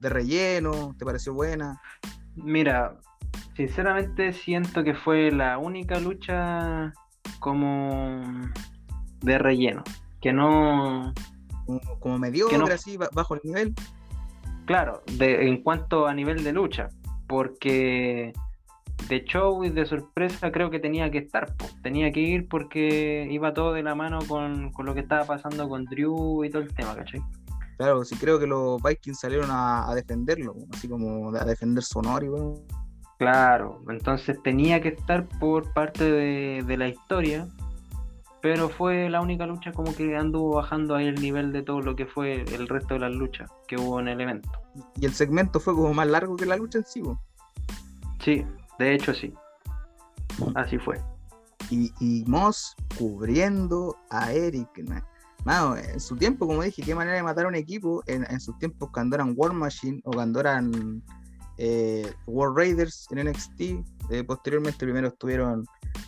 ¿De 0.00 0.08
relleno? 0.08 0.96
¿Te 0.98 1.04
pareció 1.04 1.34
buena? 1.34 1.80
Mira, 2.34 2.98
sinceramente 3.54 4.32
siento 4.32 4.82
que 4.82 4.94
fue 4.94 5.30
la 5.30 5.58
única 5.58 6.00
lucha 6.00 6.92
como 7.38 8.20
de 9.20 9.38
relleno, 9.38 9.84
que 10.20 10.32
no... 10.32 11.14
Como, 12.00 12.18
medio 12.18 12.48
así, 12.72 12.96
bajo 12.96 13.34
el 13.34 13.40
nivel. 13.44 13.74
Claro, 14.64 15.04
de, 15.16 15.46
en 15.46 15.62
cuanto 15.62 16.08
a 16.08 16.14
nivel 16.14 16.42
de 16.42 16.52
lucha, 16.52 16.88
porque 17.28 18.32
de 19.08 19.24
show 19.24 19.64
y 19.64 19.70
de 19.70 19.86
sorpresa 19.86 20.50
creo 20.50 20.70
que 20.70 20.78
tenía 20.78 21.10
que 21.10 21.18
estar, 21.18 21.54
tenía 21.82 22.10
que 22.12 22.20
ir 22.20 22.48
porque 22.48 23.26
iba 23.30 23.54
todo 23.54 23.72
de 23.72 23.82
la 23.82 23.94
mano 23.94 24.18
con, 24.26 24.72
lo 24.78 24.94
que 24.94 25.00
estaba 25.00 25.24
pasando 25.24 25.68
con 25.68 25.84
Drew 25.84 26.44
y 26.44 26.50
todo 26.50 26.62
el 26.62 26.74
tema, 26.74 26.94
¿cachai? 26.94 27.22
Claro, 27.78 28.04
sí 28.04 28.16
creo 28.16 28.40
que 28.40 28.46
los 28.46 28.82
Vikings 28.82 29.20
salieron 29.20 29.48
a, 29.50 29.92
defenderlo, 29.94 30.54
así 30.72 30.88
como 30.88 31.34
a 31.34 31.44
defender 31.44 31.84
su 31.84 32.00
honor 32.00 32.24
y 32.24 32.28
bueno. 32.28 32.54
Claro, 33.18 33.82
entonces 33.88 34.40
tenía 34.42 34.80
que 34.80 34.88
estar 34.88 35.26
por 35.40 35.72
parte 35.72 36.04
de, 36.04 36.76
la 36.76 36.88
historia, 36.88 37.46
pero 38.42 38.68
fue 38.68 39.08
la 39.08 39.20
única 39.20 39.46
lucha 39.46 39.72
como 39.72 39.94
que 39.94 40.16
anduvo 40.16 40.56
bajando 40.56 40.94
ahí 40.94 41.06
el 41.06 41.20
nivel 41.20 41.52
de 41.52 41.62
todo 41.62 41.80
lo 41.80 41.96
que 41.96 42.06
fue 42.06 42.42
el 42.42 42.68
resto 42.68 42.94
de 42.94 43.00
las 43.00 43.12
luchas 43.12 43.50
que 43.66 43.76
hubo 43.76 43.98
en 44.00 44.08
el 44.08 44.20
evento. 44.20 44.50
Y 45.00 45.06
el 45.06 45.14
segmento 45.14 45.58
fue 45.58 45.74
como 45.74 45.94
más 45.94 46.06
largo 46.06 46.36
que 46.36 46.46
la 46.46 46.56
lucha 46.56 46.78
en 46.78 46.84
sí. 46.84 47.00
po. 47.00 47.18
Sí, 48.20 48.44
de 48.78 48.94
hecho 48.94 49.14
sí. 49.14 49.32
Así 50.54 50.78
fue. 50.78 51.00
Y, 51.70 51.92
y 52.00 52.24
Moss 52.26 52.74
cubriendo 52.98 53.96
a 54.10 54.32
Eric. 54.32 54.68
Mano, 55.44 55.76
en 55.76 56.00
su 56.00 56.16
tiempo, 56.16 56.46
como 56.46 56.62
dije, 56.62 56.82
qué 56.82 56.94
manera 56.94 57.16
de 57.16 57.22
matar 57.22 57.46
a 57.46 57.48
un 57.48 57.54
equipo. 57.54 58.02
En, 58.06 58.24
en 58.30 58.40
sus 58.40 58.58
tiempos, 58.58 58.90
cuando 58.92 59.16
eran 59.16 59.34
War 59.36 59.52
Machine 59.52 60.00
o 60.04 60.10
cuando 60.12 60.40
eran 60.40 61.02
eh, 61.58 62.10
War 62.26 62.52
Raiders 62.54 63.06
en 63.10 63.28
NXT. 63.28 63.60
eh, 64.10 64.24
posteriormente, 64.24 64.78
primero 64.78 65.08
estuvieron 65.08 65.64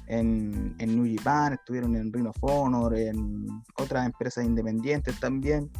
en, 0.06 0.74
en 0.78 0.96
New 1.02 1.16
Japan, 1.16 1.54
estuvieron 1.54 1.96
en 1.96 2.12
Ring 2.12 2.26
of 2.26 2.36
Honor, 2.40 2.96
en 2.96 3.46
otras 3.76 4.06
empresas 4.06 4.44
independientes 4.44 5.18
también. 5.20 5.70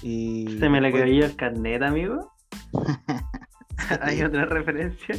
Y 0.00 0.58
Se 0.58 0.68
me 0.68 0.80
le 0.80 0.92
caía 0.92 1.26
el 1.26 1.36
carnet, 1.36 1.82
amigo. 1.82 2.32
Hay 4.00 4.22
otra 4.22 4.46
referencia. 4.46 5.16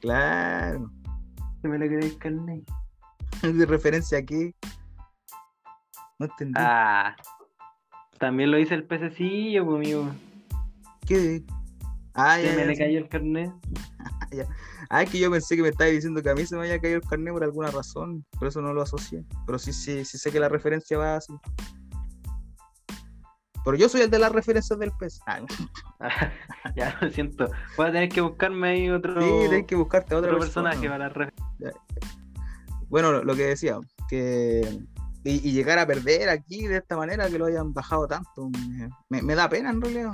Claro. 0.00 0.90
Se 1.62 1.68
me 1.68 1.78
le 1.78 1.88
caía 1.88 2.06
el 2.06 2.18
carnet. 2.18 2.64
¿De 3.42 3.66
referencia 3.66 4.18
a 4.18 4.22
qué? 4.22 4.54
No 6.18 6.26
entendí. 6.26 6.54
Ah. 6.56 7.16
También 8.18 8.50
lo 8.50 8.58
hice 8.58 8.74
el 8.74 8.84
pececillo, 8.84 9.62
amigo. 9.74 10.10
¿Qué? 11.06 11.42
Ah, 12.14 12.36
Se 12.36 12.44
ya, 12.44 12.50
me 12.52 12.58
ya, 12.58 12.66
le 12.66 12.76
cayó 12.76 12.98
el 12.98 13.08
carnet. 13.08 13.52
Ah, 14.92 15.02
es 15.02 15.10
que 15.10 15.18
yo 15.18 15.30
pensé 15.30 15.56
que 15.56 15.62
me 15.62 15.68
estabas 15.68 15.92
diciendo 15.92 16.22
que 16.22 16.30
a 16.30 16.34
mí 16.34 16.44
se 16.46 16.56
me 16.56 16.62
había 16.62 16.80
caído 16.80 16.96
el 16.98 17.02
carnet 17.02 17.32
por 17.32 17.44
alguna 17.44 17.70
razón, 17.70 18.24
por 18.38 18.46
eso 18.48 18.60
no 18.60 18.72
lo 18.72 18.82
asocié. 18.82 19.24
Pero 19.46 19.58
sí, 19.58 19.72
sí, 19.72 20.04
sí 20.04 20.18
sé 20.18 20.30
que 20.30 20.40
la 20.40 20.48
referencia 20.48 20.98
va 20.98 21.16
así. 21.16 21.32
Pero 23.64 23.76
yo 23.76 23.88
soy 23.88 24.00
el 24.02 24.10
de 24.10 24.18
las 24.18 24.32
referencias 24.32 24.78
del 24.78 24.92
pez. 24.92 25.20
Ah, 25.26 25.40
ya 26.76 26.96
lo 27.00 27.10
siento. 27.10 27.50
Voy 27.76 27.88
a 27.88 27.92
tener 27.92 28.08
que 28.08 28.20
buscarme 28.20 28.68
ahí 28.70 28.90
otro, 28.90 29.20
sí, 29.20 29.48
tenés 29.50 29.66
que 29.66 29.76
buscarte 29.76 30.14
otro 30.14 30.38
persona. 30.38 30.70
personaje 30.70 30.88
para 30.88 31.08
re- 31.10 31.32
Bueno, 32.88 33.12
lo, 33.12 33.24
lo 33.24 33.34
que 33.36 33.46
decía, 33.46 33.78
que. 34.08 34.80
Y, 35.22 35.46
y 35.48 35.52
llegar 35.52 35.78
a 35.78 35.86
perder 35.86 36.30
aquí 36.30 36.66
de 36.66 36.78
esta 36.78 36.96
manera, 36.96 37.28
que 37.28 37.38
lo 37.38 37.44
hayan 37.44 37.74
bajado 37.74 38.06
tanto, 38.08 38.48
me, 38.48 38.88
me- 39.10 39.22
me 39.22 39.34
da 39.34 39.48
pena 39.50 39.68
en 39.70 39.80
realidad. 39.82 40.12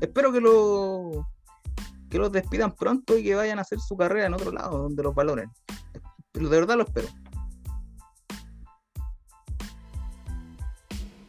Espero 0.00 0.30
que 0.32 0.40
lo. 0.40 1.26
Que 2.10 2.18
los 2.18 2.30
despidan 2.30 2.72
pronto 2.74 3.16
y 3.16 3.24
que 3.24 3.34
vayan 3.34 3.58
a 3.58 3.62
hacer 3.62 3.80
su 3.80 3.96
carrera 3.96 4.26
en 4.26 4.34
otro 4.34 4.52
lado, 4.52 4.82
donde 4.82 5.02
los 5.02 5.14
valoren. 5.14 5.50
De 6.34 6.46
verdad 6.46 6.76
lo 6.76 6.82
espero. 6.84 7.08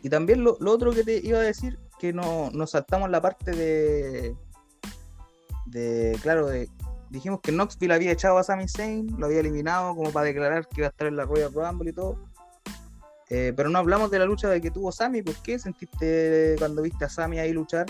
Y 0.03 0.09
también 0.09 0.43
lo, 0.43 0.57
otro 0.67 0.91
que 0.91 1.03
te 1.03 1.15
iba 1.25 1.39
a 1.39 1.41
decir, 1.41 1.80
que 1.97 2.11
no, 2.11 2.51
nos 2.51 2.71
saltamos 2.71 3.09
la 3.09 3.21
parte 3.21 3.51
de. 3.51 4.35
de. 5.65 6.19
claro, 6.21 6.47
de. 6.47 6.69
Dijimos 7.09 7.39
que 7.41 7.51
Knoxville 7.51 7.93
había 7.93 8.11
echado 8.11 8.38
a 8.38 8.43
Sami 8.43 8.67
Zayn, 8.67 9.15
lo 9.17 9.27
había 9.27 9.39
eliminado 9.39 9.95
como 9.95 10.11
para 10.11 10.25
declarar 10.25 10.67
que 10.67 10.81
iba 10.81 10.88
a 10.88 10.89
estar 10.89 11.07
en 11.07 11.15
la 11.15 11.25
Royal 11.25 11.53
Rumble 11.53 11.91
y 11.91 11.93
todo. 11.93 12.19
Eh, 13.30 13.53
pero 13.55 13.69
no 13.69 13.80
hablamos 13.80 14.11
de 14.11 14.19
la 14.19 14.25
lucha 14.25 14.49
de 14.49 14.59
que 14.59 14.71
tuvo 14.71 14.91
Sami. 14.91 15.21
¿Por 15.21 15.35
qué 15.35 15.57
sentiste 15.57 16.55
cuando 16.59 16.81
viste 16.81 17.05
a 17.05 17.09
Sami 17.09 17.39
ahí 17.39 17.53
luchar? 17.53 17.85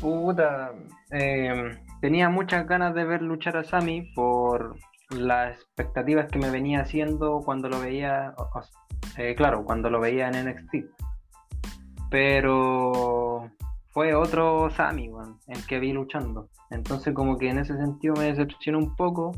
Puta, 0.00 0.72
eh, 1.10 1.78
tenía 2.00 2.30
muchas 2.30 2.66
ganas 2.66 2.94
de 2.94 3.04
ver 3.04 3.20
luchar 3.20 3.58
a 3.58 3.64
Sami 3.64 4.12
por 4.14 4.76
las 5.10 5.56
expectativas 5.56 6.30
que 6.30 6.38
me 6.38 6.50
venía 6.50 6.80
haciendo 6.80 7.42
cuando 7.44 7.68
lo 7.68 7.80
veía, 7.80 8.34
eh, 9.16 9.34
claro, 9.34 9.64
cuando 9.64 9.90
lo 9.90 10.00
veía 10.00 10.28
en 10.28 10.48
NXT. 10.48 10.74
Pero 12.10 13.50
fue 13.90 14.14
otro 14.14 14.70
Sami, 14.70 15.08
weón, 15.08 15.38
el 15.48 15.64
que 15.66 15.78
vi 15.78 15.92
luchando. 15.92 16.48
Entonces 16.70 17.14
como 17.14 17.38
que 17.38 17.50
en 17.50 17.58
ese 17.58 17.76
sentido 17.76 18.14
me 18.14 18.24
decepcionó 18.24 18.78
un 18.78 18.96
poco 18.96 19.32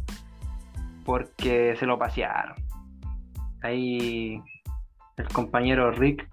porque 1.04 1.76
se 1.76 1.86
lo 1.86 1.98
pasearon. 1.98 2.56
Ahí 3.62 4.42
el 5.16 5.28
compañero 5.28 5.90
Rick 5.90 6.28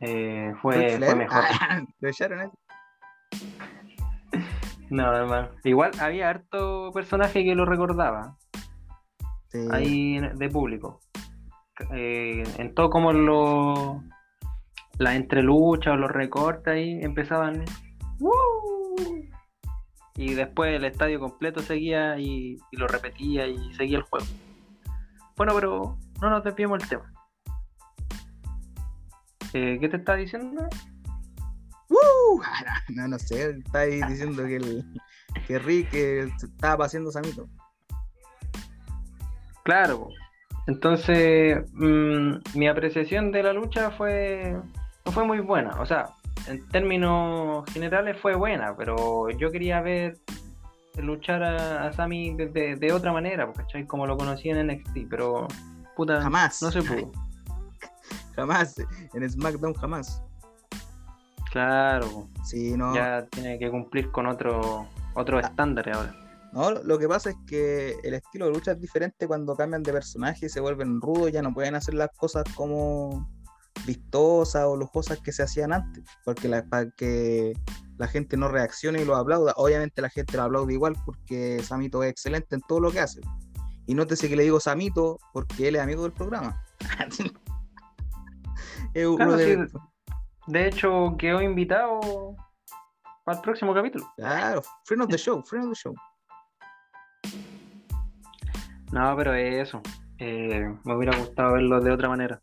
eh, 0.00 0.52
fue, 0.60 0.98
fue 0.98 1.14
mejor. 1.14 1.44
Ah, 1.60 1.82
lo 2.00 2.08
echaron 2.08 2.40
eso. 2.40 2.58
No, 4.90 5.12
hermano. 5.14 5.48
Igual 5.64 5.92
había 6.00 6.30
harto 6.30 6.92
personaje 6.92 7.44
que 7.44 7.54
lo 7.54 7.64
recordaba 7.64 8.36
Sí. 9.48 9.68
ahí 9.70 10.20
de 10.20 10.48
público. 10.48 11.00
Eh, 11.92 12.42
en 12.58 12.74
todo 12.74 12.90
como 12.90 13.12
lo 13.12 14.02
la 14.98 15.14
entrelucha 15.14 15.92
o 15.92 15.96
los 15.96 16.10
recortes 16.10 16.72
ahí 16.72 17.00
empezaban 17.02 17.64
"Woo". 18.18 18.96
y 20.16 20.32
después 20.32 20.74
el 20.74 20.86
estadio 20.86 21.20
completo 21.20 21.60
seguía 21.60 22.18
y, 22.18 22.56
y 22.70 22.76
lo 22.76 22.88
repetía 22.88 23.46
y 23.46 23.74
seguía 23.74 23.98
el 23.98 24.04
juego. 24.04 24.26
Bueno, 25.36 25.52
pero 25.54 25.98
no 26.22 26.30
nos 26.30 26.42
desviemos 26.42 26.78
del 26.78 26.88
tema. 26.88 27.12
Eh, 29.52 29.78
¿Qué 29.80 29.88
te 29.88 29.96
está 29.98 30.14
diciendo? 30.16 30.66
No, 32.88 33.08
no 33.08 33.18
sé, 33.18 33.50
está 33.50 33.80
ahí 33.80 34.00
diciendo 34.08 34.44
que, 34.44 34.56
el, 34.56 34.84
que 35.46 35.58
Rick 35.58 35.94
eh, 35.94 36.30
estaba 36.42 36.78
paseando 36.78 37.10
Samito. 37.10 37.48
Claro. 39.64 40.08
Entonces, 40.66 41.64
mm, 41.74 42.36
mi 42.54 42.68
apreciación 42.68 43.30
de 43.32 43.42
la 43.42 43.52
lucha 43.52 43.90
fue 43.92 44.56
no 45.04 45.12
fue 45.12 45.24
muy 45.24 45.38
buena. 45.38 45.80
O 45.80 45.86
sea, 45.86 46.10
en 46.48 46.66
términos 46.68 47.64
generales 47.72 48.16
fue 48.20 48.34
buena, 48.34 48.74
pero 48.76 49.30
yo 49.30 49.50
quería 49.52 49.80
ver 49.80 50.16
luchar 50.98 51.42
a, 51.42 51.86
a 51.86 51.92
Sami 51.92 52.34
de, 52.34 52.46
de- 52.48 52.76
de 52.76 52.92
otra 52.92 53.12
manera, 53.12 53.50
¿cachai? 53.52 53.86
Como 53.86 54.06
lo 54.06 54.16
conocí 54.16 54.48
en 54.48 54.66
NXT, 54.66 55.06
pero 55.10 55.46
puta, 55.94 56.20
Jamás. 56.22 56.60
no 56.62 56.70
se 56.72 56.82
pudo. 56.82 57.12
Jamás. 58.34 58.76
En 59.14 59.30
SmackDown 59.30 59.74
jamás. 59.74 60.22
Claro. 61.52 62.28
Sí, 62.44 62.76
no. 62.76 62.94
ya 62.94 63.24
tiene 63.30 63.58
que 63.58 63.70
cumplir 63.70 64.10
con 64.10 64.26
otro 64.26 64.86
otro 65.14 65.38
Ah. 65.38 65.42
estándar 65.42 65.88
ahora. 65.90 66.14
No, 66.56 66.70
lo 66.70 66.98
que 66.98 67.06
pasa 67.06 67.28
es 67.28 67.36
que 67.46 67.98
el 68.02 68.14
estilo 68.14 68.46
de 68.46 68.52
lucha 68.52 68.72
es 68.72 68.80
diferente 68.80 69.26
cuando 69.26 69.54
cambian 69.54 69.82
de 69.82 69.92
personaje 69.92 70.46
y 70.46 70.48
se 70.48 70.60
vuelven 70.60 71.02
rudos, 71.02 71.30
ya 71.30 71.42
no 71.42 71.52
pueden 71.52 71.74
hacer 71.74 71.92
las 71.92 72.08
cosas 72.16 72.44
como 72.54 73.30
vistosas 73.86 74.64
o 74.64 74.74
lujosas 74.74 75.20
que 75.20 75.32
se 75.32 75.42
hacían 75.42 75.74
antes, 75.74 76.02
porque 76.24 76.48
la, 76.48 76.64
para 76.64 76.90
que 76.92 77.52
la 77.98 78.08
gente 78.08 78.38
no 78.38 78.48
reaccione 78.48 79.02
y 79.02 79.04
lo 79.04 79.16
aplauda. 79.16 79.52
Obviamente 79.56 80.00
la 80.00 80.08
gente 80.08 80.34
lo 80.38 80.44
aplaude 80.44 80.72
igual 80.72 80.94
porque 81.04 81.62
Samito 81.62 82.02
es 82.02 82.10
excelente 82.10 82.54
en 82.54 82.62
todo 82.62 82.80
lo 82.80 82.90
que 82.90 83.00
hace. 83.00 83.20
Y 83.84 83.92
nótese 83.92 84.26
que 84.26 84.36
le 84.36 84.44
digo 84.44 84.58
Samito 84.58 85.18
porque 85.34 85.68
él 85.68 85.76
es 85.76 85.82
amigo 85.82 86.04
del 86.04 86.12
programa. 86.12 86.64
Es 88.94 89.06
uno 89.06 89.16
Claro, 89.18 89.36
de- 89.36 89.68
sí. 89.68 89.78
De 90.46 90.68
hecho, 90.68 91.16
quedó 91.18 91.42
invitado 91.42 92.34
para 93.24 93.36
el 93.36 93.42
próximo 93.42 93.74
capítulo. 93.74 94.10
Claro, 94.16 94.62
friend 94.86 95.02
of 95.02 95.10
the 95.10 95.18
show, 95.18 95.42
friend 95.44 95.66
of 95.66 95.72
the 95.72 95.78
show. 95.78 95.94
No, 98.96 99.14
pero 99.14 99.34
eso. 99.34 99.82
eh, 100.16 100.74
me 100.84 100.94
hubiera 100.94 101.14
gustado 101.18 101.52
verlo 101.52 101.82
de 101.82 101.90
otra 101.90 102.08
manera. 102.08 102.40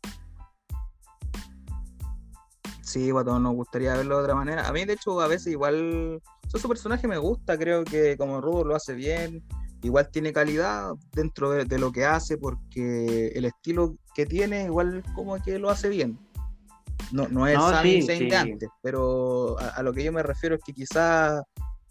Sí, 2.80 3.10
a 3.10 3.24
todos 3.24 3.40
nos 3.40 3.54
gustaría 3.54 3.96
verlo 3.96 4.18
de 4.18 4.22
otra 4.22 4.36
manera. 4.36 4.68
A 4.68 4.72
mí, 4.72 4.84
de 4.84 4.92
hecho, 4.92 5.20
a 5.20 5.26
veces 5.26 5.48
igual. 5.48 6.22
o 6.46 6.50
sea, 6.50 6.60
su 6.60 6.68
personaje 6.68 7.08
me 7.08 7.18
gusta, 7.18 7.58
creo 7.58 7.82
que 7.82 8.16
como 8.16 8.40
Rudo 8.40 8.62
lo 8.66 8.76
hace 8.76 8.94
bien. 8.94 9.42
Igual 9.82 10.08
tiene 10.12 10.32
calidad 10.32 10.92
dentro 11.12 11.50
de, 11.50 11.64
de 11.64 11.78
lo 11.80 11.90
que 11.90 12.04
hace, 12.04 12.38
porque 12.38 13.32
el 13.34 13.46
estilo 13.46 13.96
que 14.14 14.24
tiene, 14.24 14.66
igual 14.66 15.02
como 15.16 15.42
que 15.42 15.58
lo 15.58 15.70
hace 15.70 15.88
bien. 15.88 16.16
No, 17.10 17.26
no 17.26 17.48
es 17.48 17.58
No, 17.58 17.68
Sami 17.68 18.00
sí, 18.00 18.28
de 18.28 18.36
antes, 18.36 18.68
pero 18.80 19.58
a, 19.58 19.70
a 19.70 19.82
lo 19.82 19.92
que 19.92 20.04
yo 20.04 20.12
me 20.12 20.22
refiero 20.22 20.54
es 20.54 20.62
que 20.64 20.72
quizás 20.72 21.42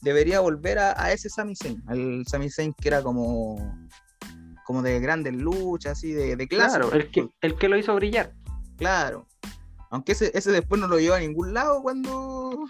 debería 0.01 0.39
volver 0.39 0.79
a, 0.79 1.01
a 1.01 1.11
ese 1.11 1.29
Sami 1.29 1.53
Zayn, 1.53 1.83
al 1.87 2.23
Sami 2.27 2.49
Zayn 2.49 2.73
que 2.73 2.87
era 2.87 3.03
como, 3.03 3.57
como 4.65 4.81
de 4.81 4.99
grandes 4.99 5.33
luchas, 5.33 5.93
así, 5.93 6.11
de, 6.13 6.35
de 6.35 6.47
clase. 6.47 6.77
Claro, 6.79 6.91
el 6.93 7.11
que, 7.11 7.29
el 7.41 7.55
que 7.55 7.69
lo 7.69 7.77
hizo 7.77 7.93
brillar. 7.95 8.33
Claro. 8.77 9.27
Aunque 9.89 10.13
ese, 10.13 10.31
ese 10.33 10.51
después 10.51 10.79
no 10.81 10.87
lo 10.87 10.97
llevó 10.99 11.15
a 11.15 11.19
ningún 11.19 11.53
lado 11.53 11.81
cuando, 11.83 12.65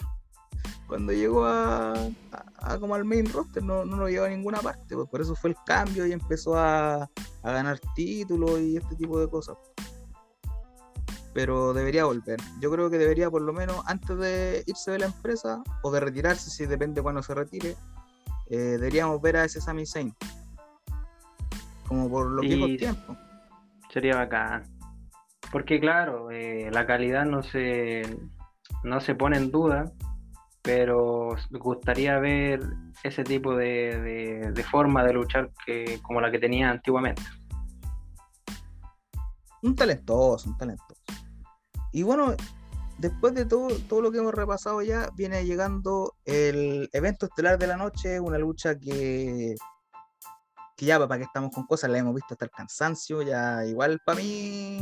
cuando 0.87 1.13
llegó 1.13 1.45
a, 1.45 1.93
a- 1.93 2.45
a 2.57 2.79
como 2.79 2.95
al 2.95 3.05
main 3.05 3.31
roster, 3.31 3.63
no, 3.63 3.85
no 3.85 3.95
lo 3.97 4.09
llevó 4.09 4.25
a 4.25 4.29
ninguna 4.29 4.59
parte. 4.59 4.95
pues 4.95 5.07
por 5.09 5.21
eso 5.21 5.35
fue 5.35 5.51
el 5.51 5.55
cambio 5.65 6.05
y 6.05 6.11
empezó 6.11 6.57
a, 6.57 7.03
a 7.03 7.51
ganar 7.51 7.79
títulos 7.95 8.59
y 8.59 8.77
este 8.77 8.95
tipo 8.95 9.19
de 9.19 9.29
cosas. 9.29 9.55
Pero 11.33 11.73
debería 11.73 12.05
volver. 12.05 12.39
Yo 12.59 12.69
creo 12.71 12.89
que 12.89 12.97
debería 12.97 13.29
por 13.31 13.41
lo 13.41 13.53
menos 13.53 13.81
antes 13.87 14.17
de 14.17 14.63
irse 14.67 14.91
de 14.91 14.99
la 14.99 15.05
empresa 15.07 15.63
o 15.81 15.91
de 15.91 15.99
retirarse, 15.99 16.49
si 16.51 16.65
depende 16.67 17.01
cuando 17.01 17.23
se 17.23 17.33
retire, 17.33 17.75
eh, 18.49 18.57
deberíamos 18.57 19.19
ver 19.21 19.37
a 19.37 19.45
ese 19.45 19.59
Sami 19.59 19.85
Zayn. 19.85 20.13
Como 21.93 22.09
por 22.09 22.31
los 22.31 22.41
Sí, 22.41 22.47
viejos 22.55 22.77
tiempos. 22.77 23.17
Sería 23.91 24.15
bacán. 24.15 24.63
Porque 25.51 25.79
claro, 25.79 26.31
eh, 26.31 26.69
la 26.71 26.87
calidad 26.87 27.25
no 27.25 27.43
se, 27.43 28.01
no 28.83 28.99
se 28.99 29.13
pone 29.13 29.37
en 29.37 29.51
duda, 29.51 29.91
pero 30.63 31.35
gustaría 31.51 32.17
ver 32.17 32.61
ese 33.03 33.23
tipo 33.23 33.55
de, 33.55 34.01
de- 34.01 34.51
de 34.51 34.63
forma 34.63 35.03
de 35.03 35.13
luchar 35.13 35.51
que, 35.65 35.99
como 36.01 36.19
la 36.21 36.31
que 36.31 36.39
tenía 36.39 36.71
antiguamente. 36.71 37.21
Un 39.61 39.75
talentoso, 39.75 40.49
un 40.49 40.57
talentoso. 40.57 41.01
Y 41.91 42.01
bueno, 42.01 42.33
después 42.97 43.35
de 43.35 43.45
todo, 43.45 43.67
todo 43.87 44.01
lo 44.01 44.11
que 44.11 44.17
hemos 44.17 44.33
repasado 44.33 44.81
ya, 44.81 45.09
viene 45.15 45.45
llegando 45.45 46.15
el 46.25 46.89
evento 46.93 47.27
estelar 47.27 47.59
de 47.59 47.67
la 47.67 47.77
noche, 47.77 48.19
una 48.19 48.39
lucha 48.39 48.79
que, 48.79 49.53
que 50.75 50.85
ya, 50.85 50.99
para 50.99 51.17
que 51.17 51.25
estamos 51.25 51.51
con 51.53 51.65
cosas, 51.65 51.89
la 51.89 51.97
hemos 51.97 52.15
visto 52.15 52.33
hasta 52.33 52.45
el 52.45 52.51
cansancio, 52.51 53.21
ya 53.21 53.65
igual 53.65 53.99
para 54.05 54.19
mí, 54.19 54.79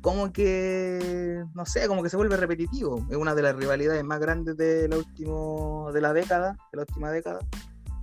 como 0.00 0.32
que, 0.32 1.44
no 1.54 1.66
sé, 1.66 1.86
como 1.86 2.02
que 2.02 2.08
se 2.08 2.16
vuelve 2.16 2.36
repetitivo. 2.36 3.06
Es 3.10 3.16
una 3.16 3.34
de 3.34 3.42
las 3.42 3.54
rivalidades 3.54 4.02
más 4.04 4.18
grandes 4.18 4.56
de 4.56 4.88
la, 4.88 4.96
último, 4.96 5.90
de 5.92 6.00
la 6.00 6.12
década, 6.12 6.56
de 6.72 6.76
la 6.76 6.82
última 6.82 7.10
década. 7.10 7.40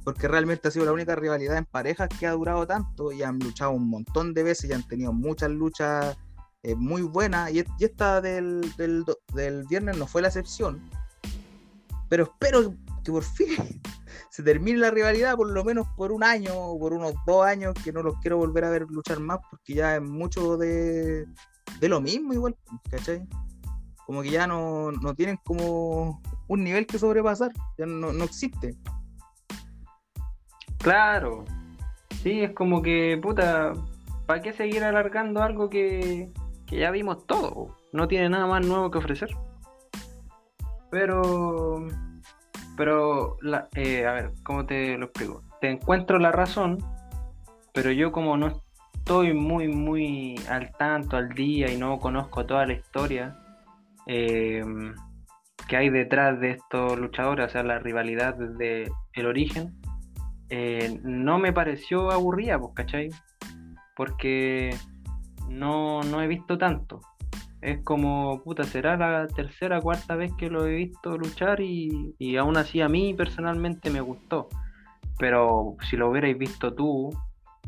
Porque 0.04 0.28
realmente 0.28 0.68
ha 0.68 0.72
sido 0.72 0.86
la 0.86 0.94
única 0.94 1.16
rivalidad 1.16 1.58
en 1.58 1.66
parejas 1.66 2.08
que 2.08 2.28
ha 2.28 2.32
durado 2.32 2.66
tanto 2.66 3.12
y 3.12 3.24
han 3.24 3.40
luchado 3.40 3.72
un 3.72 3.90
montón 3.90 4.34
de 4.34 4.44
veces 4.44 4.70
y 4.70 4.74
han 4.74 4.88
tenido 4.88 5.12
muchas 5.12 5.50
luchas 5.50 6.18
eh, 6.64 6.76
muy 6.76 7.02
buenas. 7.02 7.52
Y, 7.52 7.66
esta 7.80 8.22
del, 8.22 8.62
del, 8.78 9.04
del 9.34 9.64
viernes 9.66 9.98
no 9.98 10.08
fue 10.08 10.22
la 10.22 10.28
excepción. 10.28 10.80
Pero 12.10 12.24
espero 12.24 12.74
que 13.08 13.12
por 13.14 13.24
fin 13.24 13.82
se 14.30 14.44
termine 14.44 14.80
la 14.80 14.92
rivalidad, 14.92 15.38
por 15.38 15.50
lo 15.50 15.64
menos 15.64 15.88
por 15.96 16.12
un 16.12 16.24
año 16.24 16.54
o 16.54 16.78
por 16.78 16.92
unos 16.92 17.14
dos 17.26 17.46
años, 17.46 17.74
que 17.82 17.94
no 17.94 18.04
los 18.04 18.16
quiero 18.20 18.38
volver 18.38 18.66
a 18.66 18.70
ver 18.70 18.86
luchar 18.90 19.22
más 19.22 19.40
porque 19.50 19.76
ya 19.76 19.96
es 19.96 20.02
mucho 20.02 20.58
de, 20.58 21.26
de 21.80 21.90
lo 21.90 22.02
mismo 22.02 22.34
igual, 22.34 22.58
¿cachai? 22.90 23.26
Como 24.06 24.22
que 24.22 24.32
ya 24.32 24.46
no, 24.46 24.92
no 24.92 25.16
tienen 25.16 25.38
como 25.46 26.22
un 26.48 26.64
nivel 26.64 26.86
que 26.86 27.00
sobrepasar, 27.00 27.52
ya 27.78 27.86
no, 27.86 28.12
no 28.12 28.24
existe. 28.26 28.76
Claro, 30.80 31.46
sí, 32.22 32.42
es 32.42 32.52
como 32.52 32.82
que, 32.82 33.18
puta, 33.22 33.72
¿para 34.26 34.42
qué 34.42 34.52
seguir 34.52 34.84
alargando 34.84 35.42
algo 35.42 35.70
que, 35.70 36.30
que 36.66 36.78
ya 36.78 36.92
vimos 36.92 37.26
todo? 37.26 37.78
No 37.94 38.08
tiene 38.10 38.30
nada 38.30 38.48
más 38.48 38.66
nuevo 38.66 38.92
que 38.92 38.98
ofrecer. 38.98 39.30
Pero, 40.90 41.88
pero, 42.78 43.38
la, 43.42 43.68
eh, 43.76 44.06
a 44.06 44.14
ver, 44.14 44.32
¿cómo 44.44 44.66
te 44.66 44.98
lo 44.98 45.06
explico? 45.06 45.44
Te 45.60 45.70
encuentro 45.70 46.20
la 46.20 46.32
razón, 46.32 46.78
pero 47.74 47.92
yo 47.92 48.12
como 48.12 48.38
no 48.38 48.62
estoy 48.94 49.34
muy, 49.34 49.68
muy 49.68 50.36
al 50.50 50.72
tanto, 50.78 51.18
al 51.18 51.30
día 51.30 51.72
y 51.72 51.78
no 51.78 52.00
conozco 52.00 52.46
toda 52.46 52.66
la 52.66 52.74
historia 52.74 53.38
eh, 54.06 54.64
que 55.68 55.78
hay 55.78 55.90
detrás 55.90 56.40
de 56.40 56.52
estos 56.52 56.98
luchadores, 56.98 57.48
o 57.48 57.50
sea, 57.50 57.64
la 57.64 57.80
rivalidad 57.80 58.36
desde 58.36 58.90
el 59.14 59.26
origen, 59.26 59.76
eh, 60.50 61.00
no 61.04 61.40
me 61.40 61.52
pareció 61.52 62.12
aburrida, 62.12 62.58
pues, 62.60 62.74
¿cachai? 62.74 63.10
Porque 63.96 64.74
no, 65.50 66.02
no 66.04 66.22
he 66.22 66.28
visto 66.28 66.58
tanto. 66.58 67.02
Es 67.68 67.84
como, 67.84 68.42
puta, 68.46 68.64
será 68.64 68.96
la 68.96 69.28
tercera, 69.28 69.82
cuarta 69.82 70.16
vez 70.16 70.32
que 70.38 70.50
lo 70.50 70.66
he 70.66 70.74
visto 70.74 71.18
luchar 71.18 71.60
y, 71.60 72.16
y 72.18 72.38
aún 72.38 72.56
así 72.56 72.80
a 72.80 72.88
mí 72.88 73.14
personalmente 73.14 73.90
me 73.90 74.00
gustó. 74.00 74.48
Pero 75.20 75.76
si 75.90 75.98
lo 75.98 76.10
hubierais 76.10 76.38
visto 76.38 76.74
tú, 76.74 77.10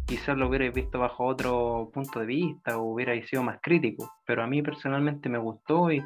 quizás 0.05 0.37
lo 0.37 0.47
hubierais 0.47 0.73
visto 0.73 0.99
bajo 0.99 1.25
otro 1.25 1.91
punto 1.93 2.21
de 2.21 2.27
vista 2.27 2.77
o 2.77 2.93
hubierais 2.93 3.27
sido 3.27 3.43
más 3.43 3.59
crítico. 3.61 4.09
Pero 4.25 4.41
a 4.41 4.47
mí 4.47 4.61
personalmente 4.61 5.27
me 5.27 5.37
gustó 5.37 5.91
y, 5.91 6.01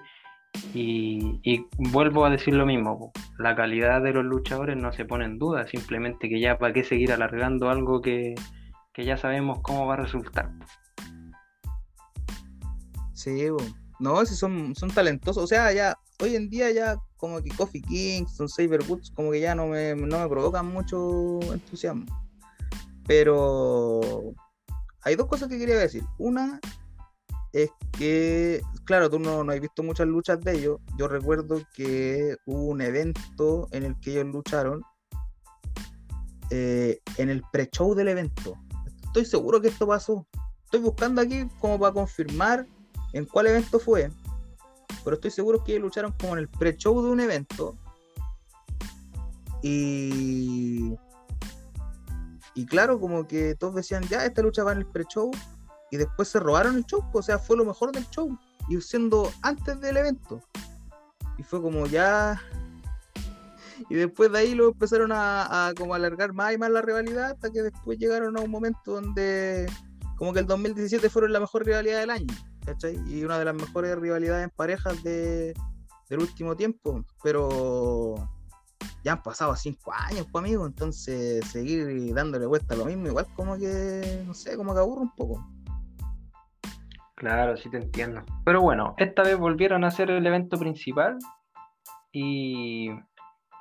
y, 0.74 1.68
vuelvo 1.92 2.26
a 2.26 2.32
decir 2.32 2.56
lo 2.56 2.66
mismo, 2.66 3.12
la 3.38 3.56
calidad 3.56 4.02
de 4.02 4.14
los 4.14 4.26
luchadores 4.26 4.76
no 4.76 4.92
se 4.92 5.06
pone 5.06 5.26
en 5.26 5.38
duda, 5.38 5.68
simplemente 5.68 6.30
que 6.30 6.40
ya 6.40 6.58
para 6.58 6.74
qué 6.74 6.84
seguir 6.84 7.12
alargando 7.12 7.70
algo 7.70 8.02
que, 8.02 8.34
que 8.92 9.06
ya 9.06 9.18
sabemos 9.18 9.60
cómo 9.62 9.86
va 9.86 9.94
a 9.94 9.98
resultar. 9.98 10.50
Sí, 13.14 13.52
bo. 13.52 13.83
No, 14.04 14.26
si 14.26 14.36
son, 14.36 14.76
son 14.76 14.92
talentosos. 14.92 15.44
O 15.44 15.48
sea, 15.48 15.72
ya 15.72 15.98
hoy 16.22 16.36
en 16.36 16.50
día 16.50 16.70
ya 16.72 16.98
como 17.16 17.42
que 17.42 17.50
Coffee 17.52 17.82
Kingston, 17.82 18.50
Saber 18.50 18.84
Woods, 18.88 19.12
como 19.16 19.32
que 19.32 19.40
ya 19.40 19.56
no 19.56 19.68
me, 19.68 19.96
no 19.96 20.20
me 20.20 20.28
provocan 20.28 20.68
mucho 20.68 21.40
entusiasmo. 21.54 22.06
Pero 23.08 24.02
hay 25.04 25.16
dos 25.16 25.28
cosas 25.28 25.48
que 25.48 25.58
quería 25.58 25.78
decir. 25.78 26.04
Una 26.18 26.60
es 27.54 27.70
que, 27.98 28.62
claro, 28.84 29.10
tú 29.10 29.20
no, 29.20 29.44
no 29.44 29.54
has 29.54 29.62
visto 29.62 29.84
muchas 29.84 30.08
luchas 30.08 30.42
de 30.42 30.58
ellos. 30.58 30.82
Yo 30.98 31.08
recuerdo 31.08 31.62
que 31.74 32.36
hubo 32.46 32.66
un 32.66 32.82
evento 32.82 33.70
en 33.72 33.84
el 33.84 34.00
que 34.02 34.12
ellos 34.12 34.26
lucharon 34.26 34.82
eh, 36.50 37.00
en 37.18 37.30
el 37.30 37.42
pre-show 37.54 37.96
del 37.96 38.10
evento. 38.10 38.56
Estoy 39.06 39.24
seguro 39.24 39.62
que 39.62 39.70
esto 39.70 39.88
pasó. 39.88 40.28
Estoy 40.66 40.82
buscando 40.82 41.22
aquí 41.22 41.48
como 41.60 41.80
para 41.80 41.94
confirmar 41.94 42.68
en 43.14 43.26
cuál 43.26 43.48
evento 43.48 43.80
fue. 43.80 44.12
Pero 45.04 45.16
estoy 45.16 45.32
seguro 45.32 45.64
que 45.64 45.74
ellos 45.74 45.84
lucharon 45.84 46.14
como 46.20 46.34
en 46.34 46.40
el 46.40 46.50
pre-show 46.50 47.02
de 47.04 47.12
un 47.12 47.20
evento. 47.20 47.78
Y. 49.62 50.96
Y 52.56 52.66
claro, 52.68 53.00
como 53.00 53.28
que 53.28 53.56
todos 53.56 53.76
decían, 53.76 54.04
ya, 54.04 54.26
esta 54.26 54.42
lucha 54.42 54.64
va 54.64 54.74
en 54.74 54.80
el 54.80 54.86
pre-show. 54.86 55.32
Y 55.92 55.98
después 55.98 56.28
se 56.28 56.40
robaron 56.40 56.76
el 56.76 56.86
show. 56.86 57.04
O 57.14 57.22
sea, 57.22 57.40
fue 57.40 57.58
lo 57.58 57.66
mejor 57.66 57.92
del 57.92 58.08
show. 58.10 58.38
Y 58.70 58.80
siendo 58.82 59.32
antes 59.42 59.80
del 59.80 59.98
evento. 59.98 60.42
Y 61.38 61.44
fue 61.44 61.62
como 61.62 61.86
ya. 61.86 62.42
Y 63.90 63.96
después 63.96 64.32
de 64.32 64.38
ahí 64.38 64.56
lo 64.56 64.70
empezaron 64.70 65.12
a, 65.12 65.68
a 65.68 65.74
como 65.74 65.94
alargar 65.94 66.32
más 66.32 66.54
y 66.54 66.58
más 66.58 66.70
la 66.70 66.82
rivalidad. 66.82 67.32
Hasta 67.32 67.50
que 67.50 67.64
después 67.64 67.98
llegaron 67.98 68.38
a 68.38 68.42
un 68.42 68.50
momento 68.50 68.94
donde. 68.94 69.66
Como 70.16 70.32
que 70.32 70.40
el 70.40 70.46
2017 70.46 71.10
fueron 71.10 71.34
la 71.34 71.40
mejor 71.40 71.66
rivalidad 71.66 72.00
del 72.00 72.12
año. 72.12 72.34
¿Cachai? 72.66 72.98
Y 73.08 73.24
una 73.24 73.40
de 73.40 73.46
las 73.46 73.56
mejores 73.56 73.98
rivalidades 73.98 74.44
en 74.46 74.50
parejas 74.50 75.02
de, 75.04 75.54
del 76.10 76.20
último 76.20 76.56
tiempo. 76.56 77.04
Pero 77.24 78.16
ya 79.04 79.14
han 79.14 79.24
pasado 79.24 79.56
cinco 79.56 79.94
años, 79.94 80.28
pues 80.32 80.44
amigo. 80.44 80.66
Entonces 80.66 81.46
seguir 81.48 82.14
dándole 82.14 82.46
vuelta 82.46 82.74
a 82.74 82.78
lo 82.78 82.86
mismo, 82.86 83.08
igual 83.08 83.28
como 83.36 83.58
que, 83.58 84.24
no 84.26 84.34
sé, 84.34 84.56
como 84.56 84.74
que 84.74 84.80
aburre 84.80 85.02
un 85.02 85.16
poco. 85.16 85.46
Claro, 87.16 87.56
sí 87.56 87.70
te 87.70 87.78
entiendo. 87.78 88.22
Pero 88.44 88.62
bueno, 88.62 88.96
esta 88.98 89.24
vez 89.24 89.38
volvieron 89.38 89.84
a 89.84 89.88
hacer 89.88 90.10
el 90.10 90.26
evento 90.26 90.58
principal 90.58 91.18
y, 92.12 92.90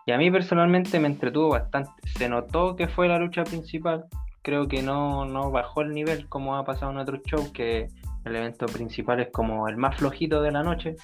y 0.05 0.13
a 0.13 0.19
mí 0.19 0.31
personalmente 0.31 0.99
me 0.99 1.07
entretuvo 1.07 1.51
bastante. 1.51 1.93
Se 2.17 2.29
notó 2.29 2.75
que 2.75 2.89
fue 2.89 3.09
la 3.09 3.19
lucha 3.19 3.45
principal. 3.45 4.07
Creo 4.43 4.67
que 4.67 4.83
no, 4.83 5.25
no 5.27 5.53
bajó 5.53 5.83
el 5.83 5.93
nivel 5.93 6.29
como 6.29 6.57
ha 6.57 6.65
pasado 6.65 6.91
en 6.91 6.99
otros 6.99 7.21
shows, 7.25 7.53
que 7.53 7.89
el 8.25 8.37
evento 8.37 8.67
principal 8.67 9.21
es 9.21 9.29
como 9.33 9.69
el 9.69 9.77
más 9.77 9.97
flojito 9.97 10.43
de 10.43 10.51
la 10.53 10.63
noche. 10.63 10.97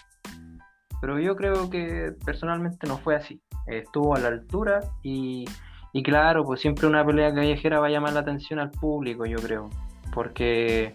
Pero 1.00 1.18
yo 1.18 1.36
creo 1.36 1.70
que 1.70 2.12
personalmente 2.24 2.86
no 2.86 2.98
fue 2.98 3.16
así. 3.16 3.40
Estuvo 3.66 4.16
a 4.16 4.18
la 4.20 4.28
altura 4.28 4.80
y, 5.02 5.44
y 5.92 6.02
claro, 6.02 6.44
pues 6.44 6.60
siempre 6.60 6.86
una 6.86 7.04
pelea 7.04 7.32
callejera 7.34 7.80
va 7.80 7.86
a 7.86 7.90
llamar 7.90 8.14
la 8.14 8.20
atención 8.20 8.58
al 8.58 8.70
público, 8.70 9.24
yo 9.26 9.38
creo. 9.38 9.70
Porque 10.12 10.94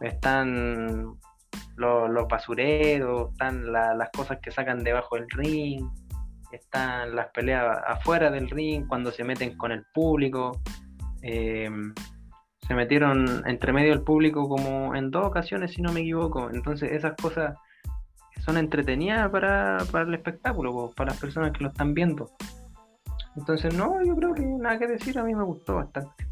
están 0.00 1.14
los, 1.76 2.10
los 2.10 2.26
basureros, 2.28 3.30
están 3.32 3.70
la- 3.72 3.94
las 3.94 4.10
cosas 4.10 4.38
que 4.42 4.50
sacan 4.50 4.82
debajo 4.82 5.16
del 5.16 5.28
ring, 5.30 5.86
están 6.50 7.14
las 7.14 7.28
peleas 7.28 7.78
afuera 7.86 8.30
del 8.30 8.50
ring 8.50 8.86
cuando 8.88 9.10
se 9.12 9.24
meten 9.24 9.56
con 9.56 9.72
el 9.72 9.84
público. 9.94 10.60
eh, 11.22 11.70
se 12.66 12.74
metieron 12.74 13.42
entre 13.46 13.72
medio 13.72 13.90
del 13.90 14.02
público 14.02 14.48
como 14.48 14.94
en 14.94 15.10
dos 15.10 15.26
ocasiones, 15.26 15.72
si 15.72 15.82
no 15.82 15.92
me 15.92 16.00
equivoco. 16.00 16.50
Entonces 16.50 16.92
esas 16.92 17.14
cosas 17.20 17.56
son 18.44 18.56
entretenidas 18.56 19.30
para, 19.30 19.78
para 19.90 20.04
el 20.06 20.14
espectáculo, 20.14 20.90
para 20.96 21.10
las 21.10 21.20
personas 21.20 21.52
que 21.52 21.64
lo 21.64 21.70
están 21.70 21.94
viendo. 21.94 22.30
Entonces 23.36 23.74
no, 23.74 24.02
yo 24.04 24.14
creo 24.16 24.34
que 24.34 24.42
nada 24.44 24.78
que 24.78 24.86
decir, 24.86 25.18
a 25.18 25.24
mí 25.24 25.34
me 25.34 25.42
gustó 25.44 25.76
bastante. 25.76 26.26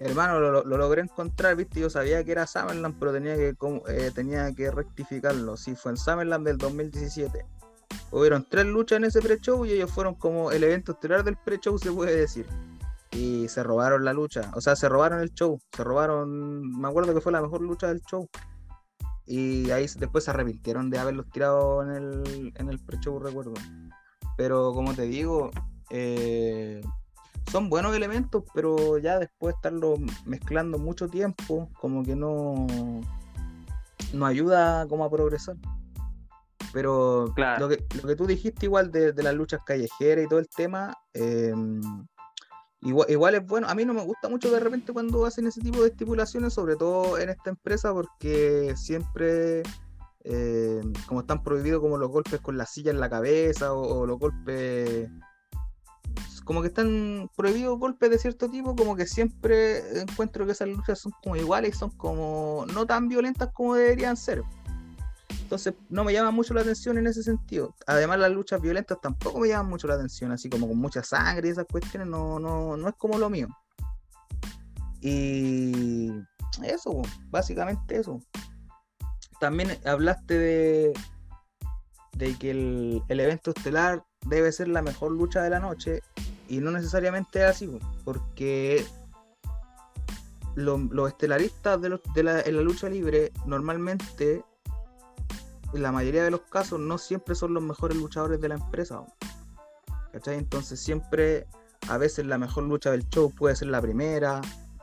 Hermano, 0.00 0.38
lo, 0.38 0.50
lo- 0.52 0.64
lo 0.64 0.76
logré 0.78 1.02
encontrar, 1.02 1.56
viste, 1.56 1.80
yo 1.80 1.90
sabía 1.90 2.22
que 2.22 2.30
era 2.32 2.46
Summerland, 2.46 2.96
pero 3.00 3.12
tenía 3.12 3.34
que, 3.34 3.56
eh, 3.88 4.10
tenía 4.14 4.52
que 4.54 4.70
rectificarlo. 4.70 5.56
Sí, 5.56 5.74
fue 5.74 5.90
en 5.92 5.96
Summerland 5.96 6.46
del 6.46 6.56
2017. 6.58 7.44
Hubieron 8.12 8.46
tres 8.48 8.66
luchas 8.66 8.98
en 8.98 9.04
ese 9.04 9.20
pre-show 9.20 9.64
y 9.66 9.72
ellos 9.72 9.90
fueron 9.90 10.14
como 10.14 10.52
el 10.52 10.62
evento 10.62 10.92
estelar 10.92 11.24
del 11.24 11.36
pre-show, 11.36 11.76
se 11.78 11.90
puede 11.90 12.14
decir. 12.16 12.46
Y 13.18 13.48
se 13.48 13.64
robaron 13.64 14.04
la 14.04 14.12
lucha, 14.12 14.52
o 14.54 14.60
sea, 14.60 14.76
se 14.76 14.88
robaron 14.88 15.20
el 15.20 15.34
show, 15.34 15.60
se 15.72 15.82
robaron, 15.82 16.60
me 16.80 16.86
acuerdo 16.86 17.12
que 17.12 17.20
fue 17.20 17.32
la 17.32 17.42
mejor 17.42 17.62
lucha 17.62 17.88
del 17.88 18.00
show. 18.02 18.28
Y 19.26 19.72
ahí 19.72 19.86
después 19.98 20.22
se 20.22 20.30
arrepintieron 20.30 20.88
de 20.88 20.98
haberlos 20.98 21.28
tirado 21.30 21.82
en 21.82 21.90
el, 21.90 22.52
en 22.54 22.68
el 22.68 22.78
pre-show, 22.78 23.18
recuerdo. 23.18 23.54
Pero 24.36 24.72
como 24.72 24.94
te 24.94 25.02
digo, 25.02 25.50
eh, 25.90 26.80
son 27.50 27.68
buenos 27.68 27.96
elementos, 27.96 28.44
pero 28.54 28.98
ya 28.98 29.18
después 29.18 29.54
de 29.54 29.56
estarlo 29.56 29.96
mezclando 30.24 30.78
mucho 30.78 31.08
tiempo, 31.08 31.68
como 31.80 32.04
que 32.04 32.14
no, 32.14 32.68
no 34.12 34.26
ayuda 34.26 34.86
como 34.86 35.04
a 35.04 35.10
progresar. 35.10 35.56
Pero 36.72 37.34
lo, 37.58 37.68
que, 37.68 37.84
lo 38.00 38.08
que 38.08 38.14
tú 38.14 38.26
dijiste 38.26 38.66
igual 38.66 38.92
de, 38.92 39.12
las 39.12 39.34
luchas 39.34 39.60
callejeras 39.66 40.24
y 40.24 40.28
todo 40.28 40.38
el 40.38 40.48
tema, 40.48 40.96
em, 41.14 41.80
igual, 42.82 43.34
es 43.34 43.46
bueno. 43.46 43.68
A 43.68 43.74
mí 43.74 43.84
no 43.84 43.94
me 43.94 44.02
gusta 44.02 44.28
mucho 44.28 44.50
de 44.50 44.60
repente 44.60 44.92
cuando 44.92 45.24
hacen 45.26 45.46
ese 45.46 45.60
tipo 45.60 45.82
de 45.82 45.88
estipulaciones, 45.88 46.52
sobre 46.52 46.76
todo 46.76 47.18
en 47.18 47.28
esta 47.28 47.50
empresa, 47.50 47.92
porque 47.92 48.74
siempre, 48.76 49.62
em, 50.24 50.92
como 51.06 51.20
están 51.20 51.42
prohibidos 51.42 51.80
como 51.80 51.98
los 51.98 52.10
golpes 52.10 52.40
con 52.40 52.56
la 52.56 52.66
silla 52.66 52.90
en 52.90 53.00
la 53.00 53.10
cabeza 53.10 53.72
o, 53.72 54.06
los 54.06 54.18
golpes 54.18 55.10
como 56.44 56.62
que 56.62 56.68
están 56.68 57.30
prohibidos 57.36 57.78
golpes 57.78 58.08
de 58.08 58.18
cierto 58.18 58.48
tipo, 58.48 58.74
como 58.74 58.96
que 58.96 59.06
siempre 59.06 60.00
encuentro 60.00 60.46
que 60.46 60.52
esas 60.52 60.68
luchas 60.68 60.98
son 60.98 61.12
como 61.22 61.36
iguales 61.36 61.76
son 61.76 61.90
como 61.90 62.64
no 62.72 62.86
tan 62.86 63.06
violentas 63.06 63.50
como 63.52 63.74
deberían 63.74 64.16
ser. 64.16 64.42
Entonces 65.28 65.74
no 65.88 66.04
me 66.04 66.12
llama 66.12 66.30
mucho 66.30 66.54
la 66.54 66.60
atención 66.60 66.98
en 66.98 67.06
ese 67.06 67.22
sentido. 67.22 67.74
Además 67.86 68.18
las 68.18 68.30
luchas 68.30 68.60
violentas 68.60 69.00
tampoco 69.00 69.40
me 69.40 69.48
llaman 69.48 69.70
mucho 69.70 69.86
la 69.86 69.94
atención, 69.94 70.32
así 70.32 70.48
como 70.50 70.68
con 70.68 70.78
mucha 70.78 71.02
sangre 71.02 71.48
y 71.48 71.52
esas 71.52 71.66
cuestiones, 71.66 72.08
no, 72.08 72.38
no, 72.38 72.76
no 72.76 72.88
es 72.88 72.94
como 72.96 73.18
lo 73.18 73.30
mío. 73.30 73.48
Y 75.00 76.12
eso, 76.62 77.02
básicamente 77.30 77.96
eso. 77.96 78.20
También 79.40 79.78
hablaste 79.84 80.38
de, 80.38 80.92
de 82.14 82.36
que 82.36 82.50
el, 82.50 83.02
evento 83.08 83.52
estelar 83.56 84.04
debe 84.26 84.50
ser 84.52 84.68
la 84.68 84.82
mejor 84.82 85.12
lucha 85.12 85.42
de 85.42 85.50
la 85.50 85.60
noche 85.60 86.02
y 86.48 86.58
no 86.58 86.70
necesariamente 86.70 87.38
es 87.40 87.44
así, 87.44 87.78
porque 88.04 88.84
los, 90.56 91.08
estelaristas 91.08 91.80
de, 91.80 92.00
de 92.14 92.22
la, 92.22 92.40
en 92.40 92.56
la 92.56 92.62
lucha 92.62 92.88
libre 92.88 93.32
normalmente 93.46 94.44
en 95.72 95.82
la 95.82 95.92
mayoría 95.92 96.24
de 96.24 96.30
los 96.30 96.42
casos 96.42 96.80
no 96.80 96.98
siempre 96.98 97.34
son 97.34 97.54
los 97.54 97.62
mejores 97.62 97.96
luchadores 97.96 98.40
de 98.40 98.48
la 98.48 98.54
empresa. 98.54 99.04
¿Cachai? 100.12 100.36
Entonces 100.36 100.80
siempre, 100.80 101.46
a 101.88 101.98
veces 101.98 102.26
la 102.26 102.38
mejor 102.38 102.64
lucha 102.64 102.90
del 102.90 103.08
show 103.08 103.30
puede 103.34 103.56
ser 103.56 103.68
la 103.68 103.80
primera, 103.80 104.40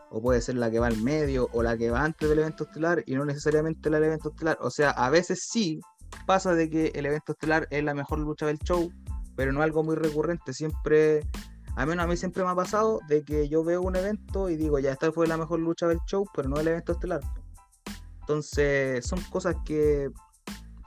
o 0.09 0.21
puede 0.21 0.41
ser 0.41 0.55
la 0.55 0.69
que 0.69 0.79
va 0.79 0.87
al 0.87 1.01
medio, 1.01 1.49
o 1.51 1.63
la 1.63 1.77
que 1.77 1.89
va 1.89 2.03
antes 2.03 2.29
del 2.29 2.39
evento 2.39 2.65
estelar, 2.65 3.03
y 3.05 3.15
no 3.15 3.25
necesariamente 3.25 3.89
el 3.89 3.95
evento 3.95 4.29
estelar. 4.29 4.57
O 4.61 4.69
sea, 4.69 4.91
a 4.91 5.09
veces 5.09 5.47
sí 5.49 5.81
pasa 6.25 6.53
de 6.53 6.69
que 6.69 6.87
el 6.95 7.05
evento 7.05 7.33
estelar 7.33 7.67
es 7.71 7.83
la 7.83 7.93
mejor 7.93 8.19
lucha 8.19 8.45
del 8.45 8.59
show, 8.59 8.91
pero 9.35 9.51
no 9.51 9.61
algo 9.61 9.83
muy 9.83 9.95
recurrente. 9.95 10.53
Siempre, 10.53 11.21
a 11.75 11.85
menos 11.85 12.05
a 12.05 12.07
mí 12.07 12.15
siempre 12.15 12.43
me 12.43 12.51
ha 12.51 12.55
pasado 12.55 12.99
de 13.07 13.23
que 13.23 13.49
yo 13.49 13.63
veo 13.63 13.81
un 13.81 13.95
evento 13.95 14.49
y 14.49 14.55
digo, 14.55 14.79
ya 14.79 14.91
esta 14.91 15.11
fue 15.11 15.27
la 15.27 15.37
mejor 15.37 15.59
lucha 15.59 15.87
del 15.87 15.99
show, 16.07 16.25
pero 16.33 16.47
no 16.47 16.59
el 16.59 16.67
evento 16.67 16.93
estelar. 16.93 17.21
Entonces, 18.21 19.05
son 19.05 19.19
cosas 19.29 19.55
que 19.65 20.09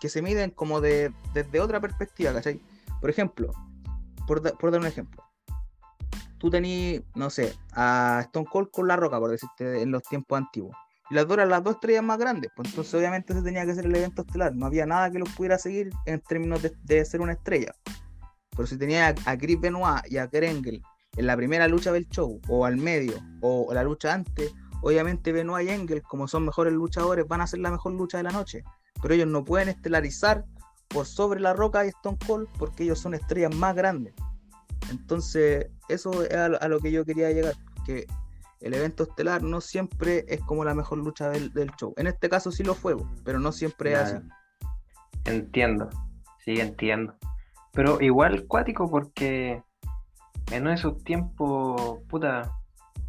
que 0.00 0.08
se 0.08 0.22
miden 0.22 0.50
como 0.50 0.80
de, 0.80 1.12
desde 1.34 1.60
otra 1.60 1.80
perspectiva, 1.80 2.32
¿cachai? 2.32 2.60
Por 3.00 3.10
ejemplo, 3.10 3.52
por, 4.26 4.42
dar 4.42 4.80
un 4.80 4.86
ejemplo, 4.86 5.24
tú 6.38 6.50
tenías, 6.50 7.02
no 7.14 7.30
sé, 7.30 7.54
a 7.72 8.20
Stone 8.26 8.46
Cold 8.50 8.70
con 8.70 8.86
La 8.88 8.96
Roca, 8.96 9.18
por 9.18 9.30
decirte, 9.30 9.82
en 9.82 9.90
los 9.90 10.02
tiempos 10.02 10.38
antiguos. 10.38 10.76
Y 11.10 11.14
las 11.14 11.26
dos 11.26 11.38
eran 11.38 11.48
las 11.48 11.64
dos 11.64 11.76
estrellas 11.76 12.02
más 12.02 12.18
grandes, 12.18 12.50
pues 12.54 12.68
entonces 12.68 12.92
obviamente 12.94 13.32
ese 13.32 13.42
tenía 13.42 13.64
que 13.64 13.74
ser 13.74 13.86
el 13.86 13.96
evento 13.96 14.22
estelar. 14.22 14.54
No 14.54 14.66
había 14.66 14.84
nada 14.84 15.10
que 15.10 15.18
los 15.18 15.30
pudiera 15.30 15.56
seguir 15.58 15.90
en 16.04 16.20
términos 16.20 16.60
de, 16.62 17.04
ser 17.04 17.20
una 17.22 17.32
estrella. 17.32 17.74
Pero 18.50 18.66
si 18.66 18.76
tenía 18.76 19.14
a, 19.24 19.38
Chris 19.38 19.58
Benoit 19.58 20.02
y 20.10 20.18
a 20.18 20.28
Kerengel 20.28 20.82
en 21.16 21.26
la 21.26 21.36
primera 21.36 21.66
lucha 21.66 21.92
del 21.92 22.08
show, 22.08 22.40
o 22.48 22.66
al 22.66 22.76
medio, 22.76 23.14
o 23.40 23.72
la 23.72 23.82
lucha 23.82 24.12
antes, 24.12 24.52
obviamente 24.82 25.32
Benoit 25.32 25.66
y 25.66 25.72
Engel, 25.72 26.02
como 26.02 26.28
son 26.28 26.44
mejores 26.44 26.74
luchadores, 26.74 27.26
van 27.26 27.40
a 27.40 27.46
ser 27.46 27.60
la 27.60 27.70
mejor 27.70 27.92
lucha 27.92 28.18
de 28.18 28.24
la 28.24 28.30
noche 28.30 28.64
pero 29.00 29.14
ellos 29.14 29.28
no 29.28 29.44
pueden 29.44 29.68
estelarizar 29.68 30.44
por 30.88 31.06
sobre 31.06 31.40
La 31.40 31.52
Roca 31.52 31.84
y 31.84 31.88
Stone 31.88 32.18
Cold 32.26 32.48
porque 32.58 32.84
ellos 32.84 32.98
son 32.98 33.14
estrellas 33.14 33.54
más 33.54 33.74
grandes. 33.74 34.14
Entonces, 34.90 35.68
eso 35.88 36.22
es 36.22 36.34
a, 36.34 36.68
lo 36.68 36.80
que 36.80 36.90
yo 36.90 37.04
quería 37.04 37.30
llegar, 37.30 37.54
que 37.84 38.06
el 38.60 38.74
evento 38.74 39.04
estelar 39.04 39.42
no 39.42 39.60
siempre 39.60 40.24
es 40.28 40.40
como 40.40 40.64
la 40.64 40.74
mejor 40.74 40.98
lucha 40.98 41.30
del, 41.30 41.52
show. 41.78 41.94
En 41.96 42.06
este 42.06 42.28
caso 42.28 42.50
sí 42.50 42.64
lo 42.64 42.74
fue, 42.74 42.96
pero 43.24 43.38
no 43.38 43.52
siempre 43.52 43.92
es 43.92 43.98
así. 43.98 44.16
Entiendo, 45.24 45.90
sí, 46.44 46.58
entiendo. 46.58 47.14
Pero 47.72 48.00
igual 48.00 48.46
cuático 48.46 48.90
porque 48.90 49.62
en 50.50 50.66
esos 50.68 51.02
tiempos, 51.04 51.98
puta, 52.08 52.50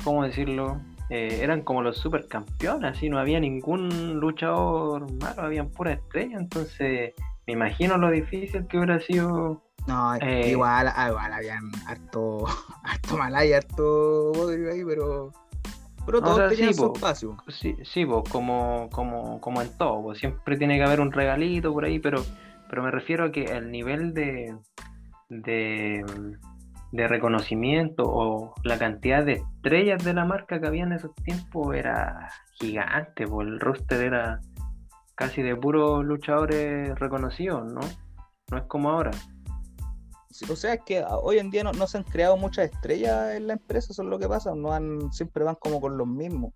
¿cómo 0.04 0.24
decirlo? 0.24 0.82
Eh, 1.10 1.40
eran 1.42 1.62
como 1.62 1.82
los 1.82 1.98
supercampeones, 1.98 2.92
así 2.92 3.10
no 3.10 3.18
había 3.18 3.40
ningún 3.40 4.20
luchador 4.20 5.12
malo, 5.20 5.42
habían 5.42 5.70
pura 5.70 5.94
estrella, 5.94 6.38
entonces 6.38 7.14
me 7.48 7.54
imagino 7.54 7.98
lo 7.98 8.12
difícil 8.12 8.68
que 8.68 8.78
hubiera 8.78 9.00
sido. 9.00 9.64
No, 9.88 10.16
eh, 10.18 10.52
igual, 10.52 10.88
ah, 10.96 11.10
igual 11.10 11.34
habían 11.34 11.72
harto, 11.88 12.46
harto 12.84 13.18
malay, 13.18 13.54
harto 13.54 14.34
ahí, 14.72 14.86
pero. 14.86 15.32
Pero 16.06 16.22
todos 16.22 16.50
tenían 16.50 16.76
su 16.76 16.94
espacio. 16.94 17.38
Sí, 17.48 17.76
sí 17.84 18.06
como, 18.32 18.88
como, 18.92 19.42
como 19.42 19.62
en 19.64 19.76
todo, 19.78 20.14
siempre 20.14 20.58
tiene 20.58 20.78
que 20.78 20.84
haber 20.84 21.02
un 21.02 21.12
regalito 21.12 21.74
por 21.74 21.86
ahí, 21.86 21.98
pero, 21.98 22.24
pero 22.70 22.84
me 22.84 22.92
refiero 22.92 23.26
a 23.26 23.32
que 23.32 23.46
el 23.46 23.72
nivel 23.72 24.14
de, 24.14 24.56
de 25.30 26.04
de 26.92 27.08
reconocimiento 27.08 28.04
o 28.06 28.54
la 28.64 28.78
cantidad 28.80 29.24
de 29.24 29.34
estrellas 29.34 30.04
de 30.04 30.14
la 30.14 30.26
marca 30.26 30.60
que 30.60 30.68
había 30.68 30.84
en 30.84 30.94
esos 30.94 31.14
tiempos 31.16 31.76
era 31.76 32.30
gigante, 32.54 33.28
pues 33.28 33.48
el 33.48 33.60
roster 33.60 34.02
era 34.02 34.40
casi 35.16 35.42
de 35.42 35.56
puros 35.56 36.04
luchadores 36.04 36.98
reconocidos, 36.98 37.66
¿no? 37.72 37.82
No 38.52 38.58
es 38.58 38.64
como 38.64 38.90
ahora. 38.90 39.12
o 40.50 40.56
sea, 40.56 40.74
es 40.76 40.82
que 40.86 41.04
hoy 41.04 41.38
en 41.38 41.52
día 41.52 41.64
no, 41.64 41.88
se 41.88 41.98
han 41.98 42.04
creado 42.04 42.38
muchas 42.38 42.72
estrellas 42.72 43.36
en 43.36 43.48
la 43.48 43.54
empresa, 43.54 43.92
eso 43.92 44.02
es 44.02 44.08
lo 44.10 44.18
que 44.18 44.28
pasa, 44.28 44.56
no 44.56 44.72
han, 44.72 45.12
siempre 45.12 45.44
van 45.44 45.56
como 45.56 45.82
con 45.82 45.98
los 45.98 46.08
mismos. 46.08 46.54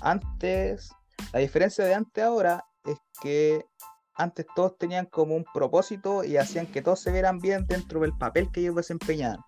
Antes, 0.00 0.94
la 1.32 1.40
diferencia 1.40 1.84
de 1.84 1.94
antes 1.94 2.22
ahora 2.22 2.64
es 2.84 2.98
que 3.20 3.64
antes 4.14 4.46
todos 4.54 4.76
tenían 4.78 5.06
como 5.06 5.34
un 5.34 5.44
propósito 5.52 6.22
y 6.22 6.36
hacían 6.36 6.66
que 6.66 6.82
todos 6.82 7.00
se 7.00 7.10
vieran 7.10 7.38
bien 7.38 7.66
dentro 7.66 8.00
del 8.00 8.12
papel 8.16 8.50
que 8.52 8.60
ellos 8.60 8.76
desempeñaban. 8.76 9.40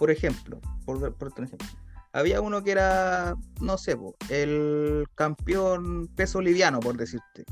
Por 0.00 0.10
ejemplo, 0.10 0.58
por, 0.86 0.96
ejemplo, 0.96 1.68
había 2.14 2.40
uno 2.40 2.64
que 2.64 2.70
era, 2.70 3.36
no 3.60 3.76
sé, 3.76 3.98
el 4.30 5.04
campeón 5.14 6.08
peso 6.16 6.40
liviano, 6.40 6.80
por 6.80 6.96
decirte. 6.96 7.44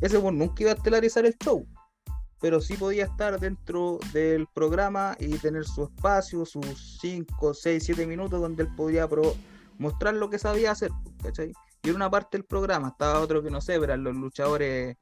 Ese 0.00 0.22
nunca 0.22 0.62
iba 0.62 0.70
a 0.70 0.74
estelarizar 0.74 1.26
el 1.26 1.36
show, 1.42 1.66
pero 2.40 2.60
sí 2.60 2.74
podía 2.74 3.06
estar 3.06 3.40
dentro 3.40 3.98
del 4.12 4.46
programa 4.54 5.16
y 5.18 5.38
tener 5.38 5.64
su 5.64 5.86
espacio, 5.86 6.46
sus 6.46 6.98
5, 7.00 7.52
6, 7.52 7.82
7 7.84 8.06
minutos 8.06 8.40
donde 8.40 8.62
él 8.62 8.68
podía 8.76 9.08
mostrar 9.78 10.14
lo 10.14 10.30
que 10.30 10.38
sabía 10.38 10.70
hacer, 10.70 10.92
¿cachai? 11.20 11.52
Y 11.82 11.88
en 11.88 11.96
una 11.96 12.08
parte 12.08 12.36
del 12.36 12.44
programa 12.44 12.90
estaba 12.90 13.18
otro 13.18 13.42
que 13.42 13.50
no 13.50 13.60
sé, 13.60 13.74
eran 13.74 14.04
los 14.04 14.14
luchadores 14.14 14.96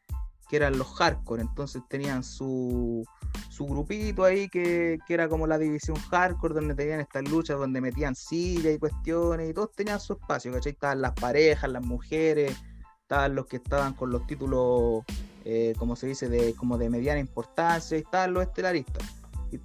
que 0.48 0.56
eran 0.56 0.78
los 0.78 0.86
hardcore, 0.94 1.42
entonces 1.42 1.82
tenían 1.88 2.22
su, 2.22 3.04
su 3.48 3.66
grupito 3.66 4.24
ahí 4.24 4.48
que, 4.48 4.98
era 5.08 5.28
como 5.28 5.46
la 5.46 5.58
división 5.58 5.96
hardcore, 5.96 6.54
donde 6.54 6.74
tenían 6.74 7.00
estas 7.00 7.28
luchas, 7.28 7.58
donde 7.58 7.80
metían 7.80 8.14
sillas 8.14 8.74
y 8.74 8.78
cuestiones, 8.78 9.50
y 9.50 9.54
todos 9.54 9.72
tenían 9.72 9.98
su 9.98 10.14
espacio, 10.14 10.52
¿cachai? 10.52 10.72
Estaban 10.72 11.00
las 11.00 11.12
parejas, 11.12 11.70
las 11.70 11.84
mujeres, 11.84 12.56
estaban 13.02 13.34
los 13.34 13.46
que 13.46 13.56
estaban 13.56 13.94
con 13.94 14.10
los 14.10 14.26
títulos, 14.26 15.04
eh, 15.44 15.74
como 15.78 15.96
se 15.96 16.06
dice, 16.06 16.28
de, 16.28 16.54
como 16.54 16.78
de 16.78 16.90
mediana 16.90 17.18
importancia, 17.18 17.96
y 17.96 18.02
estaban 18.02 18.32
los 18.32 18.44
estelaristas. 18.44 19.04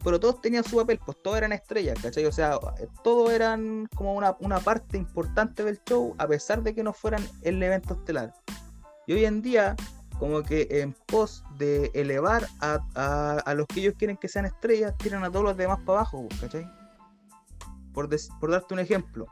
pero 0.04 0.20
todos 0.20 0.42
tenían 0.42 0.64
su 0.64 0.78
papel, 0.78 1.00
pues 1.06 1.18
todos 1.22 1.38
eran 1.38 1.52
estrellas, 1.52 2.00
¿cachai? 2.02 2.26
O 2.26 2.32
sea, 2.32 2.58
todos 3.04 3.32
eran 3.32 3.88
como 3.96 4.16
una, 4.16 4.36
una 4.40 4.60
parte 4.60 4.98
importante 4.98 5.64
del 5.64 5.80
show, 5.84 6.16
a 6.18 6.28
pesar 6.28 6.64
de 6.64 6.74
que 6.74 6.84
no 6.84 6.92
fueran 6.92 7.24
el 7.44 7.62
evento 7.62 7.94
estelar. 7.94 8.34
Y 9.06 9.14
hoy 9.14 9.26
en 9.26 9.42
día 9.42 9.76
como 10.22 10.44
que 10.44 10.68
en 10.70 10.94
pos 11.08 11.44
de 11.58 11.90
elevar 11.96 12.48
a, 12.60 13.54
los 13.56 13.66
que 13.66 13.80
ellos 13.80 13.96
quieren 13.98 14.18
que 14.18 14.28
sean 14.28 14.46
estrellas, 14.46 14.96
tiran 15.00 15.24
a 15.24 15.32
todos 15.32 15.44
los 15.44 15.58
demás 15.58 15.80
para 15.80 16.02
abajo, 16.02 16.28
¿cachai? 16.40 16.72
Por, 17.92 18.08
por 18.40 18.52
darte 18.52 18.76
un 18.76 18.82
ejemplo, 18.82 19.26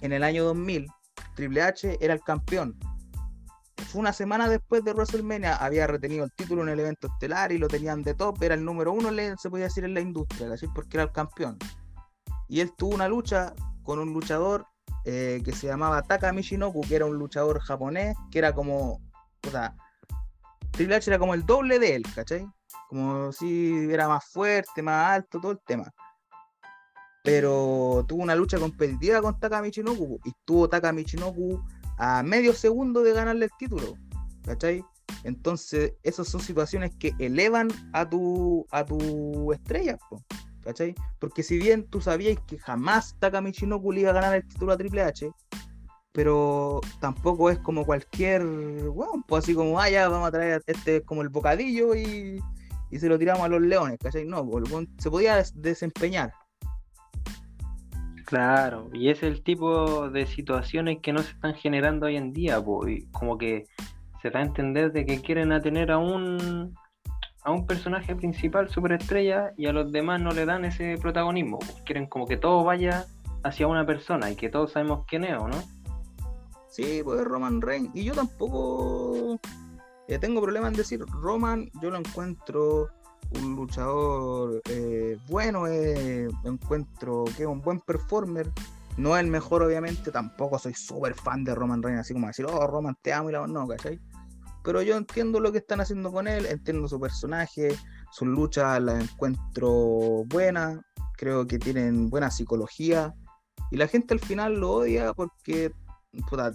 en 0.00 0.12
el 0.12 0.24
año 0.24 0.42
2000, 0.42 0.88
Triple 1.36 1.62
H 1.62 1.98
era 2.00 2.14
el 2.14 2.20
campeón. 2.20 2.76
Fue 3.86 4.00
una 4.00 4.12
semana 4.12 4.48
después 4.48 4.82
de 4.82 4.92
WrestleMania, 4.92 5.54
había 5.54 5.86
retenido 5.86 6.24
el 6.24 6.32
título 6.32 6.62
en 6.62 6.70
el 6.70 6.80
evento 6.80 7.06
estelar 7.06 7.52
y 7.52 7.58
lo 7.58 7.68
tenían 7.68 8.02
de 8.02 8.14
top, 8.14 8.42
era 8.42 8.56
el 8.56 8.64
número 8.64 8.92
uno, 8.92 9.10
se 9.38 9.50
podía 9.50 9.66
decir, 9.66 9.84
en 9.84 9.94
la 9.94 10.00
industria, 10.00 10.48
¿cachai? 10.48 10.68
Porque 10.74 10.96
era 10.96 11.04
el 11.04 11.12
campeón. 11.12 11.58
Y 12.48 12.58
él 12.58 12.72
tuvo 12.76 12.92
una 12.92 13.06
lucha 13.06 13.54
con 13.84 14.00
un 14.00 14.12
luchador 14.12 14.66
eh, 15.04 15.40
que 15.44 15.52
se 15.52 15.68
llamaba 15.68 16.02
Taka 16.02 16.32
Michinoku, 16.32 16.80
que 16.80 16.96
era 16.96 17.06
un 17.06 17.16
luchador 17.16 17.60
japonés, 17.60 18.16
que 18.32 18.40
era 18.40 18.52
como 18.52 19.05
o 19.46 19.50
sea, 19.50 19.74
Triple 20.72 20.96
H 20.96 21.10
era 21.10 21.18
como 21.18 21.34
el 21.34 21.46
doble 21.46 21.78
de 21.78 21.96
él, 21.96 22.02
¿cachai? 22.14 22.46
Como 22.88 23.32
si 23.32 23.88
era 23.90 24.08
más 24.08 24.24
fuerte, 24.26 24.82
más 24.82 25.12
alto, 25.12 25.40
todo 25.40 25.52
el 25.52 25.60
tema. 25.66 25.92
pero 27.22 28.04
tuvo 28.06 28.22
una 28.22 28.36
lucha 28.36 28.56
competitiva 28.58 29.20
con 29.20 29.38
Taka 29.40 29.60
Michinoku 29.60 30.20
y 30.24 30.32
tuvo 30.44 30.68
Taka 30.68 30.92
Michinoku 30.92 31.60
a 31.98 32.22
medio 32.22 32.52
segundo 32.52 33.02
de 33.02 33.12
ganarle 33.12 33.46
el 33.46 33.50
título, 33.58 33.94
¿cachai? 34.44 34.84
Entonces, 35.24 35.94
esas 36.04 36.28
son 36.28 36.40
situaciones 36.40 36.92
que 37.00 37.14
elevan 37.18 37.68
a 37.92 38.08
tu, 38.08 38.64
a 38.70 38.84
tu 38.84 39.52
estrella, 39.52 39.98
¿cachai? 40.62 40.94
Porque 41.18 41.42
si 41.42 41.58
bien 41.58 41.88
tú 41.90 42.00
sabías 42.00 42.38
que 42.46 42.58
jamás 42.58 43.16
Taka 43.18 43.40
Michinoku 43.40 43.90
le 43.90 44.02
iba 44.02 44.10
a 44.10 44.14
ganar 44.14 44.34
el 44.36 44.46
título 44.46 44.72
a 44.72 44.76
Triple 44.76 45.02
H, 45.02 45.28
pero 46.16 46.80
tampoco 46.98 47.50
es 47.50 47.58
como 47.58 47.84
cualquier, 47.84 48.42
bueno, 48.42 49.22
pues 49.28 49.44
así 49.44 49.54
como, 49.54 49.78
ah, 49.78 49.90
ya 49.90 50.08
vamos 50.08 50.28
a 50.28 50.32
traer 50.32 50.62
este 50.66 51.02
como 51.02 51.20
el 51.20 51.28
bocadillo 51.28 51.94
y, 51.94 52.40
y 52.90 52.98
se 52.98 53.10
lo 53.10 53.18
tiramos 53.18 53.42
a 53.42 53.48
los 53.48 53.60
leones, 53.60 53.98
¿cachai? 54.02 54.24
No, 54.24 54.48
pues, 54.48 54.64
se 54.96 55.10
podía 55.10 55.42
desempeñar. 55.56 56.32
Claro, 58.24 58.88
y 58.94 59.10
es 59.10 59.22
el 59.22 59.42
tipo 59.42 60.08
de 60.08 60.26
situaciones 60.26 61.00
que 61.02 61.12
no 61.12 61.18
se 61.18 61.32
están 61.32 61.52
generando 61.52 62.06
hoy 62.06 62.16
en 62.16 62.32
día, 62.32 62.64
pues, 62.64 63.04
como 63.12 63.36
que 63.36 63.66
se 64.22 64.30
da 64.30 64.38
a 64.38 64.42
entender 64.42 64.92
de 64.92 65.04
que 65.04 65.20
quieren 65.20 65.50
tener 65.60 65.92
a 65.92 65.98
un 65.98 66.74
a 67.44 67.52
un 67.52 67.66
personaje 67.66 68.16
principal 68.16 68.70
superestrella 68.70 69.52
y 69.58 69.66
a 69.66 69.72
los 69.72 69.92
demás 69.92 70.20
no 70.22 70.30
le 70.30 70.46
dan 70.46 70.64
ese 70.64 70.96
protagonismo, 70.96 71.58
pues, 71.58 71.82
quieren 71.84 72.06
como 72.06 72.26
que 72.26 72.38
todo 72.38 72.64
vaya 72.64 73.04
hacia 73.44 73.66
una 73.66 73.84
persona 73.84 74.30
y 74.30 74.34
que 74.34 74.48
todos 74.48 74.72
sabemos 74.72 75.04
quién 75.06 75.22
es, 75.22 75.38
¿o 75.38 75.46
no? 75.46 75.75
Sí, 76.76 77.00
pues 77.02 77.24
Roman 77.24 77.62
Reigns. 77.62 77.88
Y 77.94 78.04
yo 78.04 78.12
tampoco 78.12 79.40
eh, 80.08 80.18
tengo 80.18 80.42
problema 80.42 80.68
en 80.68 80.74
decir 80.74 81.00
Roman, 81.06 81.70
yo 81.80 81.90
lo 81.90 81.96
encuentro 81.96 82.90
un 83.30 83.56
luchador 83.56 84.60
eh, 84.68 85.16
bueno, 85.26 85.66
eh, 85.66 86.28
encuentro 86.44 87.24
que 87.34 87.44
es 87.44 87.48
un 87.48 87.62
buen 87.62 87.80
performer. 87.80 88.52
No 88.98 89.16
es 89.16 89.24
el 89.24 89.30
mejor, 89.30 89.62
obviamente, 89.62 90.10
tampoco 90.10 90.58
soy 90.58 90.74
súper 90.74 91.14
fan 91.14 91.44
de 91.44 91.54
Roman 91.54 91.82
Reigns, 91.82 92.00
así 92.00 92.12
como 92.12 92.26
decir, 92.26 92.44
oh, 92.44 92.66
Roman, 92.66 92.94
te 93.00 93.10
amo 93.10 93.30
y 93.30 93.32
la 93.32 93.46
no, 93.46 93.66
¿cachai? 93.66 93.98
Pero 94.62 94.82
yo 94.82 94.98
entiendo 94.98 95.40
lo 95.40 95.52
que 95.52 95.58
están 95.58 95.80
haciendo 95.80 96.12
con 96.12 96.28
él, 96.28 96.44
entiendo 96.44 96.88
su 96.88 97.00
personaje, 97.00 97.74
sus 98.12 98.28
luchas 98.28 98.82
las 98.82 99.02
encuentro 99.02 100.24
buenas, 100.26 100.78
creo 101.16 101.46
que 101.46 101.58
tienen 101.58 102.10
buena 102.10 102.30
psicología. 102.30 103.14
Y 103.70 103.78
la 103.78 103.88
gente 103.88 104.12
al 104.12 104.20
final 104.20 104.60
lo 104.60 104.72
odia 104.72 105.14
porque 105.14 105.72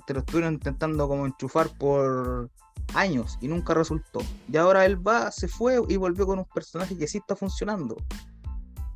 te 0.05 0.13
lo 0.13 0.19
estuvieron 0.19 0.53
intentando 0.53 1.07
como 1.07 1.25
enchufar 1.25 1.69
por 1.77 2.49
años 2.93 3.37
y 3.41 3.47
nunca 3.47 3.73
resultó. 3.73 4.21
Y 4.51 4.57
ahora 4.57 4.85
él 4.85 5.05
va, 5.05 5.31
se 5.31 5.47
fue 5.47 5.79
y 5.87 5.97
volvió 5.97 6.25
con 6.25 6.39
un 6.39 6.45
personaje 6.45 6.97
que 6.97 7.07
sí 7.07 7.19
está 7.19 7.35
funcionando. 7.35 7.97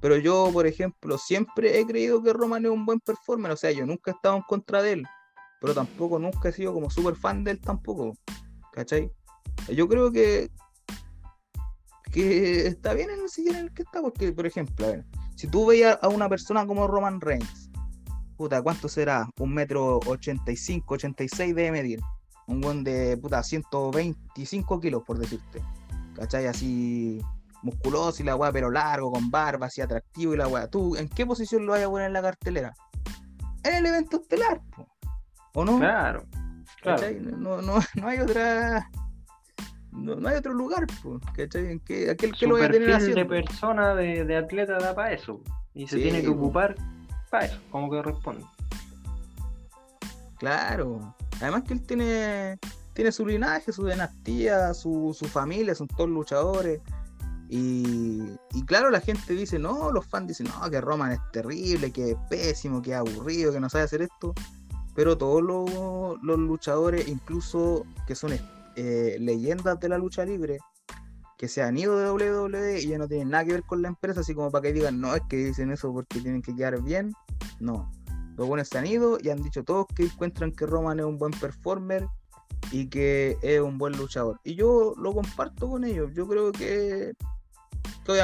Pero 0.01 0.17
yo, 0.17 0.49
por 0.53 0.67
ejemplo, 0.67 1.17
siempre 1.17 1.79
he 1.79 1.85
creído 1.85 2.21
que 2.21 2.33
Roman 2.33 2.65
es 2.65 2.71
un 2.71 2.85
buen 2.85 2.99
performer. 2.99 3.51
O 3.51 3.57
sea, 3.57 3.71
yo 3.71 3.85
nunca 3.85 4.11
he 4.11 4.13
estado 4.13 4.37
en 4.37 4.43
contra 4.43 4.81
de 4.81 4.93
él. 4.93 5.03
Pero 5.59 5.73
tampoco 5.73 6.19
nunca 6.19 6.49
he 6.49 6.51
sido 6.51 6.73
como 6.73 6.89
súper 6.89 7.15
fan 7.15 7.43
de 7.43 7.51
él 7.51 7.61
tampoco. 7.61 8.15
¿Cachai? 8.71 9.11
Yo 9.69 9.87
creo 9.87 10.11
que, 10.11 10.51
que 12.11 12.67
está 12.67 12.93
bien 12.93 13.09
en 13.09 13.21
el 13.21 13.29
sitio 13.29 13.53
en 13.53 13.59
el 13.59 13.73
que 13.73 13.83
está. 13.83 14.01
Porque, 14.01 14.31
por 14.31 14.45
ejemplo, 14.45 14.85
a 14.85 14.89
ver, 14.89 15.05
si 15.35 15.47
tú 15.47 15.65
veías 15.65 15.97
a 16.01 16.07
una 16.09 16.29
persona 16.29 16.67
como 16.67 16.87
Roman 16.87 17.19
Reigns, 17.19 17.64
puta, 18.35 18.61
¿cuánto 18.61 18.87
será? 18.87 19.29
Un 19.39 19.53
metro 19.53 19.99
85, 20.05 20.93
86 20.93 21.55
debe 21.55 21.71
medir. 21.71 21.99
Un 22.47 22.61
buen 22.61 22.83
de, 22.83 23.17
puta, 23.17 23.41
125 23.41 24.79
kilos, 24.79 25.03
por 25.03 25.17
decirte. 25.17 25.61
¿Cachai? 26.15 26.47
Así 26.47 27.21
musculoso 27.61 28.21
y 28.21 28.25
la 28.25 28.35
weá, 28.35 28.51
pero 28.51 28.69
largo, 28.69 29.11
con 29.11 29.31
barba, 29.31 29.65
así 29.65 29.81
atractivo 29.81 30.33
y 30.33 30.37
la 30.37 30.47
weá. 30.47 30.67
¿Tú 30.67 30.95
en 30.95 31.09
qué 31.09 31.25
posición 31.25 31.65
lo 31.65 31.71
vas 31.71 31.83
a 31.83 31.89
poner 31.89 32.07
en 32.07 32.13
la 32.13 32.21
cartelera? 32.21 32.73
En 33.63 33.73
el 33.73 33.85
evento 33.87 34.17
estelar, 34.17 34.61
¿o 35.53 35.65
no? 35.65 35.79
Claro. 35.79 36.25
¿Cachai? 36.83 37.19
No, 37.19 37.61
no, 37.61 37.79
no 37.95 38.07
hay 38.07 38.19
otra 38.19 38.89
no, 39.91 40.27
hay 40.27 40.35
otro 40.35 40.53
lugar, 40.53 40.85
¿cachai? 41.35 41.71
¿En 41.71 41.79
qué, 41.79 42.09
aquel 42.09 42.33
que 42.33 42.45
lo 42.45 42.55
vaya 42.55 42.67
a 42.67 42.71
tener 42.71 42.93
haciendo? 42.93 43.15
de 43.15 43.25
persona, 43.25 43.95
de, 43.95 44.25
de, 44.25 44.37
atleta 44.37 44.77
da 44.77 44.93
para 44.93 45.13
eso. 45.13 45.41
Y 45.73 45.87
se 45.87 45.97
tiene 45.97 46.21
que 46.21 46.27
ocupar 46.27 46.75
para 47.29 47.59
como 47.71 47.89
que 47.89 48.01
responde. 48.01 48.45
Claro. 50.37 51.15
Además 51.41 51.63
que 51.63 51.73
él 51.73 51.81
tiene, 51.81 52.59
tiene 52.93 53.11
su 53.11 53.25
linaje, 53.25 53.71
su 53.71 53.85
dinastía, 53.85 54.73
su, 54.73 55.15
su 55.17 55.25
familia, 55.25 55.75
son 55.75 55.87
todos 55.87 56.09
luchadores. 56.09 56.81
Y, 57.49 58.23
y, 58.53 58.65
claro, 58.65 58.89
la 58.89 59.01
gente 59.01 59.33
dice, 59.33 59.59
no, 59.59 59.91
los 59.91 60.05
fans 60.05 60.27
dicen, 60.27 60.47
no, 60.47 60.69
que 60.69 60.81
Roman 60.81 61.11
es 61.11 61.19
terrible, 61.31 61.91
que 61.91 62.11
es 62.11 62.17
pésimo, 62.29 62.81
que 62.81 62.91
es 62.91 62.97
aburrido, 62.97 63.51
que 63.51 63.59
no 63.59 63.69
sabe 63.69 63.83
hacer 63.83 64.01
esto. 64.01 64.33
Pero 64.95 65.17
todos 65.17 65.43
los, 65.43 66.17
los 66.23 66.39
luchadores, 66.39 67.07
incluso 67.07 67.85
que 68.07 68.15
son 68.15 68.31
eh, 68.75 69.17
leyendas 69.19 69.79
de 69.79 69.89
la 69.89 69.97
lucha 69.97 70.25
libre, 70.25 70.59
que 71.37 71.47
se 71.47 71.61
han 71.61 71.77
ido 71.77 71.97
de 71.97 72.11
WWE 72.11 72.81
y 72.81 72.87
ya 72.87 72.97
no 72.97 73.07
tienen 73.07 73.29
nada 73.29 73.45
que 73.45 73.53
ver 73.53 73.63
con 73.63 73.81
la 73.81 73.89
empresa, 73.89 74.21
así 74.21 74.33
como 74.33 74.51
para 74.51 74.63
que 74.63 74.73
digan, 74.73 74.99
no, 74.99 75.15
es 75.15 75.21
que 75.29 75.37
dicen 75.37 75.71
eso 75.71 75.91
porque 75.91 76.21
tienen 76.21 76.41
que 76.41 76.55
quedar 76.55 76.81
bien. 76.81 77.13
No. 77.59 77.91
Los 78.37 78.47
buenos 78.47 78.67
se 78.67 78.77
han 78.77 78.85
ido 78.85 79.17
y 79.21 79.29
han 79.29 79.41
dicho 79.41 79.63
todos 79.63 79.85
que 79.95 80.03
encuentran 80.03 80.51
que 80.51 80.65
Roman 80.65 80.99
es 80.99 81.05
un 81.05 81.17
buen 81.17 81.31
performer 81.31 82.07
y 82.71 82.87
que 82.87 83.37
es 83.41 83.61
un 83.61 83.77
buen 83.77 83.97
luchador. 83.97 84.39
Y 84.43 84.55
yo 84.55 84.93
lo 84.97 85.13
comparto 85.13 85.69
con 85.69 85.83
ellos. 85.83 86.11
Yo 86.13 86.27
creo 86.27 86.51
que, 86.51 87.13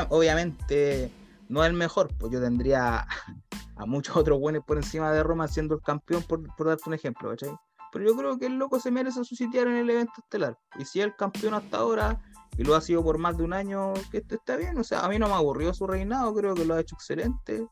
obviamente 0.09 1.11
no 1.49 1.63
es 1.63 1.69
el 1.69 1.75
mejor, 1.75 2.09
pues 2.17 2.31
yo 2.31 2.41
tendría 2.41 3.07
a 3.75 3.85
muchos 3.85 4.15
otros 4.15 4.39
buenos 4.39 4.63
por 4.65 4.77
encima 4.77 5.11
de 5.11 5.23
Roman 5.23 5.49
siendo 5.49 5.75
el 5.75 5.81
campeón, 5.81 6.23
por, 6.23 6.41
darte 6.65 6.83
un 6.87 6.93
ejemplo, 6.93 7.29
¿cachai? 7.29 7.55
Pero 7.91 8.05
yo 8.05 8.15
creo 8.15 8.37
que 8.37 8.45
el 8.45 8.57
loco 8.57 8.79
se 8.79 8.89
merece 8.89 9.23
su 9.25 9.35
sitiar 9.35 9.67
en 9.67 9.75
el 9.75 9.89
evento 9.89 10.13
estelar. 10.17 10.57
Y 10.79 10.85
si 10.85 10.99
es 10.99 11.05
el 11.05 11.15
campeón 11.15 11.53
hasta 11.53 11.77
ahora 11.77 12.21
y 12.61 12.63
lo 12.63 12.75
ha 12.75 12.81
sido 12.81 13.03
por 13.03 13.17
más 13.17 13.37
de 13.37 13.43
un 13.43 13.53
año, 13.53 13.93
que 14.11 14.19
esto 14.19 14.35
está 14.35 14.55
bien. 14.55 14.77
O 14.77 14.83
sea, 14.83 14.99
a 14.99 15.09
mí 15.09 15.17
no 15.17 15.27
me 15.27 15.33
aburrió 15.33 15.73
su 15.73 15.87
reinado, 15.87 16.31
creo 16.35 16.53
que 16.53 16.63
lo 16.63 16.75
ha 16.75 16.79
hecho 16.79 16.95
excelente. 16.95 17.65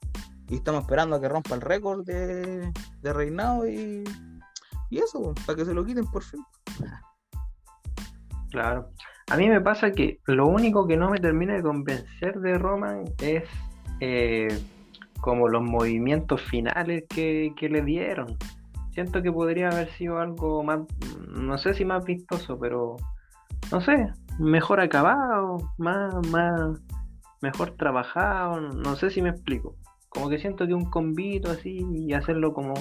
Y 0.48 0.56
estamos 0.56 0.82
esperando 0.82 1.16
a 1.16 1.22
que 1.22 1.30
rompa 1.30 1.54
el 1.54 1.62
récord 1.62 2.04
de, 2.04 2.74
reinado 3.04 3.70
y, 3.70 4.04
y 4.90 4.98
eso, 4.98 5.36
para 5.46 5.58
que 5.58 5.66
se 5.66 5.76
lo 5.76 5.86
quiten 5.86 6.08
por 6.08 6.24
fin. 6.24 6.44
Claro. 8.50 8.90
A 9.30 9.38
mí 9.38 9.48
me 9.48 9.62
pasa 9.62 9.92
que 9.92 10.22
lo 10.26 10.48
único 10.48 10.88
que 10.88 10.98
no 10.98 11.12
me 11.12 11.20
termina 11.20 11.54
de 11.54 11.62
convencer 11.62 12.40
de 12.40 12.58
Roman 12.58 13.04
es 13.22 13.44
eh, 14.00 14.48
como 15.22 15.50
los 15.50 15.62
movimientos 15.62 16.42
finales 16.42 17.04
que, 17.08 17.54
que, 17.56 17.70
le 17.70 17.84
dieron. 17.84 18.40
Siento 18.94 19.22
que 19.22 19.32
podría 19.32 19.70
haber 19.70 19.92
sido 19.92 20.18
algo 20.18 20.64
más, 20.64 20.80
no 21.28 21.60
sé 21.60 21.76
si 21.76 21.86
más 21.86 22.04
vistoso, 22.06 22.58
pero 22.60 22.96
no 23.72 23.82
sé, 23.82 24.12
mejor 24.40 24.80
acabado, 24.80 25.58
más, 25.78 26.16
más, 26.30 26.80
mejor 27.42 27.72
trabajado, 27.72 28.60
no 28.62 28.96
sé 28.96 29.10
si 29.10 29.22
me 29.22 29.30
explico. 29.30 29.76
Como 30.10 30.30
que 30.30 30.40
siento 30.40 30.66
que 30.66 30.74
un 30.74 30.90
convito 30.90 31.52
así 31.52 31.86
y 31.94 32.14
hacerlo 32.14 32.54
como, 32.54 32.74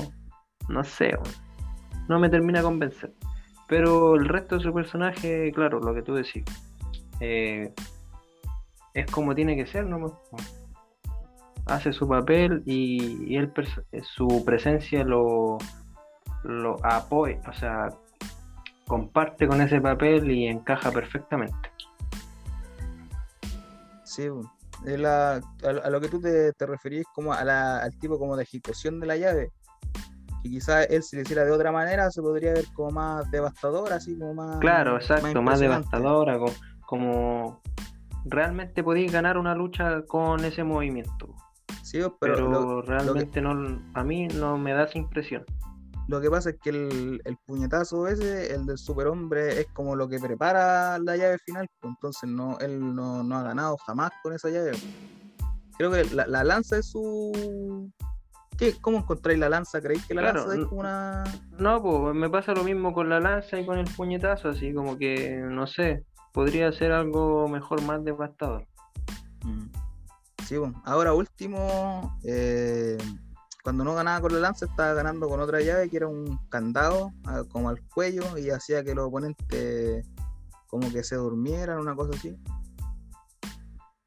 no 0.69 0.85
sé, 0.85 1.17
no 2.09 2.19
me 2.19 2.31
termina 2.31 2.61
de 2.61 2.65
convencer. 2.65 3.13
Pero 3.69 4.15
el 4.15 4.27
resto 4.27 4.57
de 4.57 4.65
su 4.65 4.73
personaje, 4.73 5.53
claro, 5.53 5.81
lo 5.81 5.95
que 5.95 6.03
tú 6.03 6.15
decís, 6.15 6.45
eh, 7.21 7.75
es 8.95 9.11
como 9.11 9.35
tiene 9.35 9.57
que 9.57 9.67
ser, 9.67 9.85
¿no? 9.87 10.21
Hace 11.67 11.93
su 11.93 12.09
papel 12.09 12.63
y, 12.65 13.37
él, 13.37 13.53
su 14.03 14.43
presencia 14.45 15.05
lo, 15.05 15.59
lo 16.45 16.77
apoya, 16.83 17.41
o 17.47 17.53
sea, 17.53 17.91
comparte 18.89 19.47
con 19.47 19.61
ese 19.61 19.81
papel 19.81 20.29
y 20.31 20.49
encaja 20.49 20.91
perfectamente. 20.91 21.71
Sí, 24.03 24.29
a, 25.07 25.41
lo 25.91 26.01
que 26.01 26.09
tú 26.09 26.21
te, 26.21 26.53
te 26.55 26.67
referís 26.67 27.05
como 27.15 27.33
a 27.33 27.45
la, 27.45 27.79
al 27.79 27.97
tipo 27.99 28.19
como 28.19 28.37
de 28.37 28.43
ejecución 28.43 28.99
de 28.99 29.07
la 29.07 29.17
llave. 29.17 29.53
Que 30.43 30.51
quizás 30.51 30.87
él 30.91 31.03
si 31.03 31.17
lo 31.17 31.23
hiciera 31.23 31.45
de 31.45 31.51
otra 31.51 31.71
manera 31.71 32.11
se 32.11 32.23
podría 32.23 32.53
ver 32.55 32.65
como 32.73 32.91
más 32.91 33.31
devastadora, 33.31 33.97
así 33.97 34.17
como 34.19 34.35
más... 34.35 34.59
Claro, 34.59 34.97
exacto, 34.97 35.43
más, 35.43 35.61
devastadora, 35.61 36.39
como, 36.87 37.61
realmente 38.25 38.83
podéis 38.83 39.13
ganar 39.13 39.37
una 39.37 39.55
lucha 39.55 40.03
con 40.03 40.45
ese 40.45 40.65
movimiento. 40.65 41.35
Sí, 41.83 42.01
pero, 42.21 42.83
realmente 42.83 43.41
no, 43.41 43.81
a 43.95 44.05
mí 44.05 44.29
no 44.29 44.59
me 44.59 44.73
da 44.73 44.85
esa 44.85 44.99
impresión. 44.99 45.45
Lo 46.09 46.23
que 46.23 46.31
pasa 46.31 46.51
es 46.51 46.57
que 46.57 46.71
el, 46.71 47.39
puñetazo 47.47 48.09
ese, 48.09 48.55
el 48.55 48.65
del 48.65 48.79
superhombre, 48.79 49.61
es 49.61 49.67
como 49.75 49.95
lo 49.95 50.09
que 50.09 50.19
prepara 50.19 50.99
la 50.99 51.17
llave 51.19 51.37
final, 51.45 51.69
pues, 51.79 51.93
entonces 51.95 52.31
no, 52.31 52.59
él 52.61 52.95
no, 52.95 53.37
ha 53.37 53.43
ganado 53.43 53.77
jamás 53.87 54.11
con 54.23 54.33
esa 54.33 54.49
llave. 54.49 54.73
Creo 55.77 55.93
que 55.93 56.05
la, 56.15 56.45
lanza 56.45 56.79
es 56.79 56.87
su... 56.87 57.93
¿Qué? 58.57 58.75
¿Cómo 58.81 58.99
encontráis 58.99 59.39
la 59.39 59.51
lanza? 59.51 59.83
¿Creéis 59.83 60.07
que 60.07 60.15
la 60.15 60.33
lanza 60.33 60.55
es 60.55 60.65
como 60.65 60.81
una...? 60.81 61.25
No, 61.59 61.83
pues 61.83 62.15
me 62.15 62.31
pasa 62.31 62.55
lo 62.55 62.65
mismo 62.65 62.95
con 62.95 63.11
la 63.11 63.21
lanza 63.21 63.61
y 63.61 63.67
con 63.67 63.79
el 63.79 63.87
puñetazo, 63.95 64.49
así 64.49 64.73
como 64.73 64.97
que, 64.97 65.37
no 65.37 65.67
sé, 65.67 66.07
podría 66.33 66.73
ser 66.73 66.93
algo 66.93 67.49
mejor, 67.49 67.83
más 67.83 68.03
devastador. 68.03 68.67
Mm. 69.45 69.67
Sí, 70.47 70.57
bueno. 70.57 70.83
ahora 70.87 71.13
último, 71.13 72.19
eh, 72.25 72.97
cuando 73.69 73.85
no 73.85 73.95
ganaba 73.95 74.23
con 74.23 74.33
la 74.33 74.39
lanza, 74.39 74.65
estaba 74.65 74.95
ganando 74.95 75.29
con 75.29 75.41
otra 75.41 75.61
llave 75.61 75.91
que 75.91 75.99
era 75.99 76.09
un 76.09 76.39
candado, 76.49 77.13
como 77.51 77.69
al 77.69 77.83
cuello, 77.89 78.39
y 78.39 78.49
hacía 78.49 78.83
que 78.83 78.95
los 78.95 79.09
oponentes 79.09 80.07
como 80.69 80.91
que 80.91 81.05
se 81.05 81.17
durmieran, 81.17 81.79
una 81.79 81.95
cosa 81.95 82.17
así. 82.17 82.35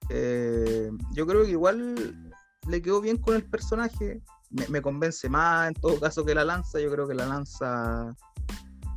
Eh, 0.10 0.90
yo 1.12 1.28
creo 1.28 1.44
que 1.44 1.52
igual 1.52 2.34
le 2.68 2.82
quedó 2.82 3.02
bien 3.02 3.18
con 3.18 3.36
el 3.36 3.48
personaje. 3.48 4.24
Me, 4.50 4.82
convence 4.82 5.30
más 5.30 5.68
en 5.68 5.76
todo 5.76 6.00
caso 6.00 6.26
que 6.26 6.34
la 6.34 6.44
lanza. 6.44 6.80
Yo 6.80 6.90
creo 6.90 7.08
que 7.08 7.14
la 7.14 7.28
lanza, 7.28 8.16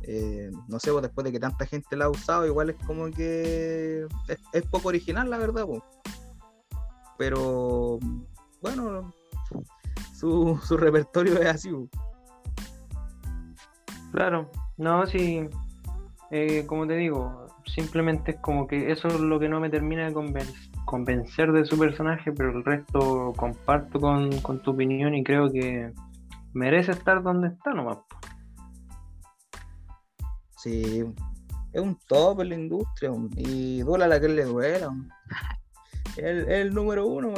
eh, 0.01 0.49
no 0.67 0.79
sé, 0.79 0.91
pues, 0.91 1.03
después 1.03 1.25
de 1.25 1.31
que 1.31 1.39
tanta 1.39 1.67
gente 1.67 1.95
la 1.95 2.05
ha 2.05 2.09
usado, 2.09 2.47
igual 2.47 2.71
es 2.71 2.75
como 2.87 3.11
que 3.11 4.07
es, 4.51 4.63
poco 4.63 4.87
original, 4.87 5.29
la 5.29 5.37
verdad. 5.37 5.67
Pues. 5.67 5.83
Pero 7.19 7.99
bueno, 8.63 9.13
su, 10.17 10.59
su 10.63 10.77
repertorio 10.77 11.39
es 11.39 11.47
así. 11.47 11.69
Claro, 14.11 14.49
no, 14.77 15.05
sí, 15.05 15.47
eh, 16.31 16.65
como 16.65 16.87
te 16.87 16.95
digo, 16.95 17.47
simplemente 17.65 18.31
es 18.31 18.37
como 18.39 18.67
que 18.67 18.91
eso 18.91 19.07
es 19.07 19.19
lo 19.19 19.39
que 19.39 19.49
no 19.49 19.59
me 19.59 19.69
termina 19.69 20.05
de 20.05 20.13
convencer 20.13 20.75
convencer 20.85 21.51
de 21.51 21.65
su 21.65 21.77
personaje, 21.77 22.31
pero 22.31 22.51
el 22.51 22.63
resto 22.63 23.33
comparto 23.35 23.99
con, 23.99 24.29
tu 24.61 24.71
opinión 24.71 25.15
y 25.15 25.23
creo 25.23 25.51
que 25.51 25.91
merece 26.53 26.91
estar 26.91 27.21
donde 27.21 27.49
está 27.49 27.73
nomás. 27.73 27.97
Sí, 30.57 31.03
es 31.73 31.81
un 31.81 31.97
top 32.07 32.41
en 32.41 32.49
la 32.49 32.55
industria 32.55 33.11
y 33.35 33.81
duela 33.81 34.07
la 34.07 34.19
que 34.19 34.29
le 34.29 34.45
duela. 34.45 34.95
Es 36.15 36.23
el, 36.47 36.73
número 36.73 37.05
uno, 37.05 37.33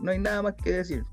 no 0.00 0.10
hay 0.10 0.18
nada 0.18 0.42
más 0.42 0.54
que 0.54 0.70
decir. 0.70 1.04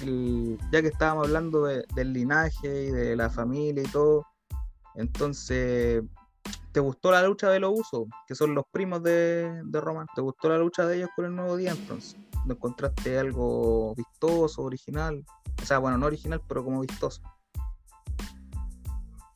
Ya 0.00 0.82
que 0.82 0.88
estábamos 0.88 1.26
hablando 1.26 1.64
del 1.64 2.12
linaje 2.12 2.84
y 2.84 2.90
de 2.90 3.16
la 3.16 3.30
familia 3.30 3.82
y 3.82 3.90
todo, 3.90 4.26
entonces 4.94 6.02
¿Te 6.72 6.78
gustó 6.78 7.10
la 7.10 7.24
lucha 7.24 7.50
de 7.50 7.58
los 7.58 7.80
usos, 7.80 8.06
que 8.28 8.36
son 8.36 8.54
los 8.54 8.64
primos 8.70 9.02
de, 9.02 9.60
de 9.64 9.80
Roman? 9.80 10.06
¿Te 10.14 10.20
gustó 10.20 10.48
la 10.48 10.58
lucha 10.58 10.86
de 10.86 10.98
ellos 10.98 11.10
con 11.16 11.24
el 11.24 11.34
nuevo 11.34 11.56
día 11.56 11.72
entonces? 11.72 12.16
¿No 12.46 12.54
encontraste 12.54 13.18
algo 13.18 13.92
vistoso, 13.96 14.62
original? 14.62 15.24
O 15.60 15.66
sea, 15.66 15.78
bueno, 15.78 15.98
no 15.98 16.06
original, 16.06 16.40
pero 16.46 16.62
como 16.62 16.80
vistoso. 16.80 17.22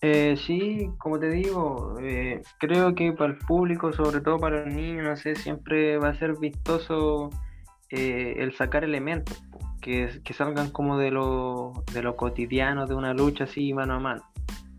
Eh, 0.00 0.36
sí, 0.36 0.90
como 0.98 1.18
te 1.18 1.28
digo, 1.28 1.96
eh, 2.00 2.40
creo 2.60 2.94
que 2.94 3.12
para 3.12 3.32
el 3.32 3.38
público, 3.38 3.92
sobre 3.92 4.20
todo 4.20 4.38
para 4.38 4.62
el 4.62 4.76
niño, 4.76 5.02
no 5.02 5.16
sé, 5.16 5.34
siempre 5.34 5.98
va 5.98 6.10
a 6.10 6.18
ser 6.18 6.38
vistoso 6.38 7.30
eh, 7.90 8.34
el 8.38 8.54
sacar 8.54 8.84
elementos 8.84 9.42
que, 9.84 10.32
salgan 10.32 10.70
como 10.70 10.96
de 10.96 11.10
lo, 11.10 11.84
de 11.92 12.02
lo 12.02 12.16
cotidiano 12.16 12.86
de 12.86 12.94
una 12.94 13.12
lucha 13.12 13.44
así 13.44 13.74
mano 13.74 13.94
a 13.94 14.00
mano 14.00 14.22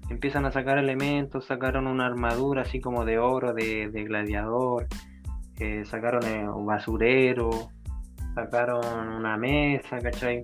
empiezan 0.09 0.45
a 0.45 0.51
sacar 0.51 0.77
elementos, 0.77 1.45
sacaron 1.45 1.87
una 1.87 2.05
armadura 2.05 2.63
así 2.63 2.79
como 2.79 3.05
de 3.05 3.17
oro, 3.19 3.53
de, 3.53 3.89
gladiador, 4.07 4.87
eh, 5.59 5.83
sacaron 5.85 6.23
eh, 6.25 6.47
un 6.47 6.65
basurero, 6.65 7.49
sacaron 8.33 9.09
una 9.09 9.37
mesa, 9.37 9.99
¿cachai? 9.99 10.43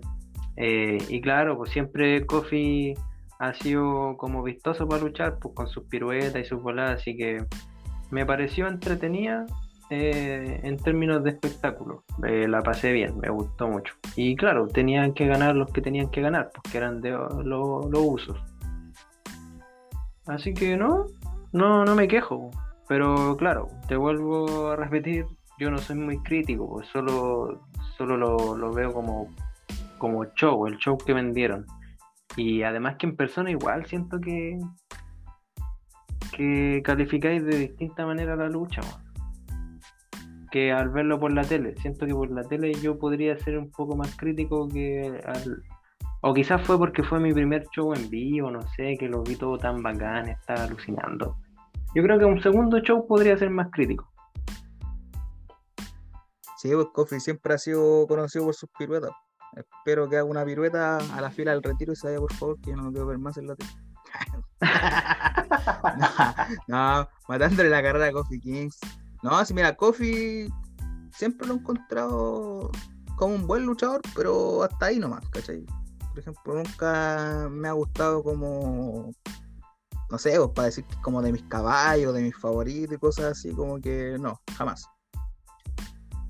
Eh, 0.58 0.98
y 1.10 1.22
claro, 1.22 1.58
pues 1.58 1.72
siempre 1.72 2.26
Kofi 2.26 2.94
ha 3.40 3.54
sido 3.54 4.18
como 4.18 4.44
vistoso 4.44 4.88
para 4.88 5.04
luchar, 5.04 5.38
pues 5.40 5.54
con 5.56 5.68
sus 5.68 5.84
piruetas 5.86 6.42
y 6.42 6.46
sus 6.46 6.62
voladas, 6.62 7.02
así 7.02 7.16
que 7.16 7.46
me 8.10 8.26
pareció 8.26 8.68
entretenida 8.68 9.46
en 9.92 10.78
términos 10.78 11.24
de 11.24 11.32
espectáculo. 11.32 12.04
la 12.20 12.62
pasé 12.62 12.94
bien, 12.94 13.20
me 13.20 13.30
gustó 13.30 13.68
mucho. 13.68 13.94
Y 14.16 14.36
claro, 14.36 14.68
tenían 14.68 15.14
que 15.14 15.28
ganar 15.28 15.56
los 15.56 15.72
que 15.72 15.82
tenían 15.82 16.10
que 16.10 16.22
ganar, 16.22 16.50
porque 16.54 16.78
eran 16.78 17.02
de 17.02 17.12
los 17.12 17.92
usos. 17.94 18.42
Así 20.28 20.54
que 20.54 20.78
no, 20.78 21.08
no, 21.52 21.84
no 21.84 21.96
me 21.96 22.08
quejo. 22.08 22.52
Pero 22.88 23.36
claro, 23.38 23.68
te 23.88 23.96
vuelvo 23.96 24.72
a 24.72 24.76
repetir, 24.76 25.26
yo 25.60 25.72
no 25.72 25.78
soy 25.78 25.98
muy 25.98 26.18
crítico, 26.20 26.70
pues 26.70 26.88
solo, 26.88 27.62
solo 27.98 28.18
lo, 28.18 28.74
veo 28.74 28.94
como, 28.94 29.30
como 29.98 30.26
show, 30.36 30.68
el 30.68 30.78
show 30.78 30.98
que 30.98 31.14
vendieron. 31.14 31.66
Y 32.36 32.64
además 32.64 32.96
que 32.98 33.08
en 33.08 33.16
persona 33.16 33.52
igual 33.52 33.86
siento 33.86 34.20
que, 34.20 34.58
que 36.36 36.82
calificáis 36.84 37.46
de 37.46 37.60
distinta 37.60 38.06
manera 38.06 38.36
la 38.36 38.50
lucha, 38.50 38.82
que 40.52 40.72
al 40.72 40.90
verlo 40.90 41.20
por 41.20 41.34
la 41.34 41.44
tele. 41.44 41.76
Siento 41.78 42.06
que 42.06 42.14
por 42.14 42.30
la 42.30 42.44
tele 42.44 42.74
yo 42.74 43.00
podría 43.00 43.38
ser 43.40 43.58
un 43.58 43.72
poco 43.72 43.96
más 43.96 44.16
crítico 44.16 44.68
que 44.68 45.22
al, 45.26 45.64
o 46.22 46.34
quizás 46.34 46.62
fue 46.66 46.78
porque 46.78 47.04
fue 47.04 47.20
mi 47.20 47.34
primer 47.34 47.66
show 47.70 47.94
en 47.94 48.10
vivo, 48.10 48.52
no 48.52 48.62
sé, 48.76 48.96
que 49.00 49.08
lo 49.08 49.24
vi 49.24 49.36
todo 49.36 49.58
tan 49.58 49.82
bacán, 49.82 50.30
estaba 50.30 50.64
alucinando. 50.64 51.38
Yo 51.96 52.04
creo 52.04 52.20
que 52.20 52.26
un 52.26 52.42
segundo 52.42 52.80
show 52.80 53.08
podría 53.08 53.38
ser 53.38 53.50
más 53.50 53.70
crítico. 53.72 54.08
Sí, 56.58 56.70
pues 56.74 56.88
Kofi 56.94 57.20
siempre 57.20 57.56
ha 57.56 57.58
sido 57.58 58.06
conocido 58.08 58.46
por 58.46 58.54
sus 58.54 58.70
piruetas. 58.78 59.12
Espero 59.56 60.08
que 60.08 60.18
haga 60.18 60.26
una 60.26 60.46
pirueta 60.46 60.98
a 60.98 61.22
la 61.22 61.32
fila 61.32 61.52
del 61.52 61.64
retiro 61.64 61.94
y 61.94 61.96
se 61.96 62.08
vaya, 62.08 62.20
por 62.20 62.34
favor, 62.34 62.62
que 62.62 62.70
yo 62.70 62.76
no 62.76 62.84
lo 62.84 62.92
quiero 62.92 63.08
ver 63.08 63.18
más 63.18 63.38
en 63.38 63.48
la 63.48 63.56
tele. 63.56 63.72
no, 66.68 67.10
matándole 67.28 67.70
la 67.70 67.82
carrera 67.82 68.08
a 68.08 68.12
Kofi 68.12 68.40
Kings. 68.40 68.80
No, 69.24 69.46
sí, 69.46 69.54
mira, 69.54 69.76
Kofi 69.76 70.50
siempre 71.16 71.48
lo 71.48 71.54
he 71.54 71.58
encontrado 71.58 72.72
como 73.18 73.36
un 73.36 73.48
buen 73.48 73.66
luchador, 73.66 74.02
pero 74.16 74.64
hasta 74.64 74.88
ahí 74.88 75.00
nomás, 75.00 75.28
¿cachai? 75.30 75.66
por 76.12 76.20
ejemplo, 76.20 76.56
nunca 76.56 77.48
me 77.50 77.70
ha 77.70 77.72
gustado 77.72 78.22
como, 78.22 79.14
no 80.10 80.18
sé, 80.18 80.36
pues, 80.38 80.50
para 80.54 80.66
decir 80.66 80.86
como 81.02 81.22
de 81.22 81.32
mis 81.32 81.44
caballos, 81.44 82.14
de 82.14 82.22
mis 82.22 82.36
favoritos 82.36 82.96
y 82.96 83.00
cosas 83.00 83.26
así, 83.38 83.52
como 83.54 83.80
que 83.80 84.18
no, 84.20 84.40
jamás. 84.58 84.86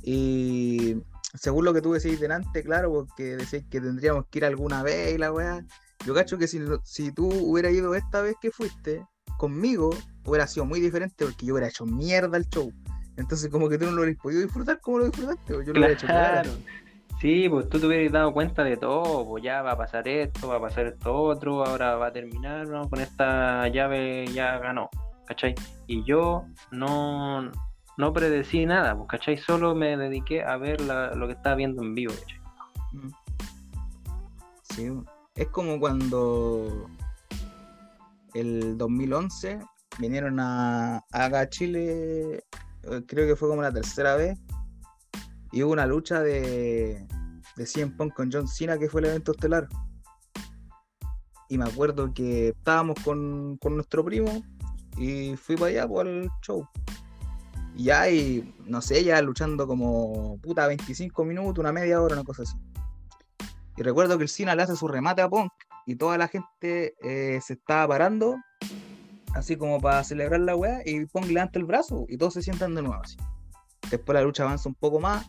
Y 0.03 0.97
según 1.33 1.65
lo 1.65 1.73
que 1.73 1.81
tú 1.81 1.93
decís 1.93 2.19
delante, 2.19 2.63
claro, 2.63 2.91
porque 2.91 3.37
decís 3.37 3.65
que 3.69 3.81
tendríamos 3.81 4.25
que 4.29 4.39
ir 4.39 4.45
alguna 4.45 4.83
vez 4.83 5.15
y 5.15 5.17
la 5.17 5.31
weá. 5.31 5.65
Yo 6.05 6.13
cacho 6.13 6.37
que 6.37 6.47
si, 6.47 6.59
si 6.83 7.11
tú 7.11 7.27
hubieras 7.27 7.73
ido 7.73 7.93
esta 7.95 8.21
vez 8.21 8.35
que 8.41 8.51
fuiste 8.51 9.05
conmigo, 9.41 9.89
hubiera 10.23 10.45
sido 10.45 10.67
muy 10.67 10.79
diferente 10.79 11.25
porque 11.25 11.47
yo 11.47 11.55
hubiera 11.55 11.67
hecho 11.67 11.83
mierda 11.83 12.37
el 12.37 12.47
show. 12.47 12.71
Entonces, 13.17 13.49
como 13.49 13.69
que 13.69 13.79
tú 13.79 13.85
no 13.85 13.91
lo 13.93 14.03
hubieras 14.03 14.21
podido 14.21 14.41
disfrutar 14.43 14.79
como 14.79 14.99
lo 14.99 15.05
disfrutaste, 15.05 15.53
yo 15.53 15.73
lo 15.73 15.79
hubiera 15.79 15.93
hecho 15.93 16.05
claro. 16.05 16.51
Sí, 17.19 17.49
pues 17.49 17.67
tú 17.67 17.79
te 17.79 17.87
hubieras 17.87 18.11
dado 18.11 18.33
cuenta 18.33 18.63
de 18.63 18.77
todo, 18.77 19.27
pues 19.27 19.43
ya 19.43 19.63
va 19.63 19.71
a 19.71 19.77
pasar 19.77 20.07
esto, 20.07 20.47
va 20.47 20.57
a 20.57 20.61
pasar 20.61 20.85
esto 20.85 21.11
otro, 21.11 21.65
ahora 21.65 21.95
va 21.95 22.07
a 22.07 22.13
terminar, 22.13 22.67
¿no? 22.67 22.87
Con 22.87 23.01
esta 23.01 23.67
llave 23.69 24.27
ya 24.27 24.59
ganó, 24.59 24.91
¿cachai? 25.25 25.55
Y 25.87 26.03
yo 26.03 26.45
no, 26.69 27.51
no 27.97 28.13
predecí 28.13 28.67
nada, 28.67 28.95
pues, 28.95 29.07
¿cachai? 29.09 29.37
Solo 29.39 29.73
me 29.73 29.97
dediqué 29.97 30.43
a 30.43 30.57
ver 30.57 30.81
lo 30.81 31.25
que 31.25 31.33
estaba 31.33 31.55
viendo 31.55 31.81
en 31.81 31.95
vivo, 31.95 32.13
¿cachai? 32.13 32.39
Mm. 32.93 33.11
Sí, 34.61 34.87
es 35.35 35.47
como 35.47 35.79
cuando 35.79 36.87
el 38.33 38.77
2011 38.77 39.59
vinieron 39.99 40.39
a, 40.39 41.03
a 41.11 41.49
Chile, 41.49 42.43
eh, 42.83 43.01
creo 43.07 43.27
que 43.27 43.35
fue 43.35 43.49
como 43.49 43.61
la 43.61 43.71
tercera 43.71 44.15
vez, 44.15 44.37
y 45.51 45.63
hubo 45.63 45.73
una 45.73 45.85
lucha 45.85 46.21
de, 46.21 47.05
de 47.55 47.65
CM 47.65 47.91
Punk 47.97 48.13
con 48.13 48.31
John 48.31 48.47
Cena 48.47 48.77
que 48.77 48.89
fue 48.89 49.01
el 49.01 49.07
evento 49.07 49.31
estelar. 49.33 49.67
Y 51.49 51.57
me 51.57 51.65
acuerdo 51.65 52.13
que 52.13 52.49
estábamos 52.49 52.97
con, 53.03 53.59
nuestro 53.61 54.05
primo 54.05 54.41
y 54.97 55.35
fui 55.35 55.57
para 55.57 55.67
allá 55.67 55.87
por 55.87 56.07
el 56.07 56.29
show. 56.41 56.65
Y 57.75 57.91
y 57.91 58.55
no 58.65 58.81
sé, 58.81 59.03
ya 59.03 59.21
luchando 59.21 59.67
como 59.67 60.37
puta 60.41 60.67
25 60.67 61.25
minutos, 61.25 61.59
una 61.59 61.73
media 61.73 62.01
hora, 62.01 62.15
una 62.15 62.23
cosa 62.23 62.43
así. 62.43 62.55
Y 63.75 63.83
recuerdo 63.83 64.17
que 64.17 64.23
el 64.23 64.29
Cena 64.29 64.55
le 64.55 64.63
hace 64.63 64.75
su 64.75 64.87
remate 64.87 65.21
a 65.21 65.29
Punk 65.29 65.51
y 65.85 65.95
toda 65.95 66.17
la 66.17 66.27
gente 66.27 66.95
eh, 67.01 67.39
se 67.41 67.53
estaba 67.53 67.87
parando, 67.87 68.37
así 69.33 69.55
como 69.55 69.79
para 69.79 70.03
celebrar 70.03 70.41
la 70.41 70.55
weá, 70.55 70.81
y 70.85 71.05
Punk 71.05 71.25
levanta 71.27 71.59
el 71.59 71.65
brazo 71.65 72.05
y 72.09 72.17
todos 72.17 72.33
se 72.33 72.41
sientan 72.41 72.75
de 72.75 72.81
nuevo 72.81 73.01
así. 73.03 73.17
Después 73.89 74.13
la 74.13 74.21
lucha 74.21 74.43
avanza 74.43 74.69
un 74.69 74.75
poco 74.75 74.99
más 74.99 75.27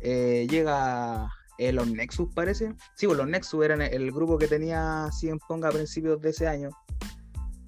eh, 0.00 0.46
llega 0.48 1.28
eh, 1.58 1.72
los 1.72 1.88
Nexus, 1.88 2.32
parece. 2.34 2.74
Sí, 2.94 3.06
pues 3.06 3.18
los 3.18 3.26
Nexus 3.26 3.64
eran 3.64 3.82
el 3.82 4.12
grupo 4.12 4.38
que 4.38 4.46
tenía 4.46 5.08
CM 5.18 5.40
Pong 5.48 5.64
a 5.64 5.70
principios 5.70 6.20
de 6.20 6.30
ese 6.30 6.46
año. 6.46 6.70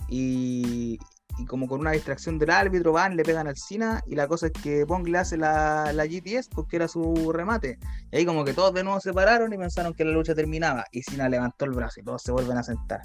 Y, 0.08 0.98
como 1.46 1.66
con 1.68 1.80
una 1.80 1.92
distracción 1.92 2.38
del 2.38 2.50
árbitro 2.50 2.92
van, 2.92 3.16
le 3.16 3.22
pegan 3.22 3.46
al 3.46 3.56
Cina 3.56 4.02
y 4.06 4.14
la 4.14 4.26
cosa 4.26 4.46
es 4.46 4.52
que 4.52 4.84
Pong 4.86 5.06
le 5.08 5.18
hace 5.18 5.36
la, 5.36 5.92
la 5.92 6.06
GTS 6.06 6.48
porque 6.48 6.76
era 6.76 6.88
su 6.88 7.32
remate. 7.32 7.78
Y 8.10 8.16
ahí 8.16 8.26
como 8.26 8.44
que 8.44 8.54
todos 8.54 8.74
de 8.74 8.84
nuevo 8.84 9.00
se 9.00 9.12
pararon 9.12 9.52
y 9.52 9.58
pensaron 9.58 9.94
que 9.94 10.04
la 10.04 10.12
lucha 10.12 10.34
terminaba. 10.34 10.84
Y 10.92 11.02
Cina 11.02 11.28
levantó 11.28 11.64
el 11.64 11.72
brazo 11.72 12.00
y 12.00 12.04
todos 12.04 12.22
se 12.22 12.32
vuelven 12.32 12.58
a 12.58 12.62
sentar. 12.62 13.02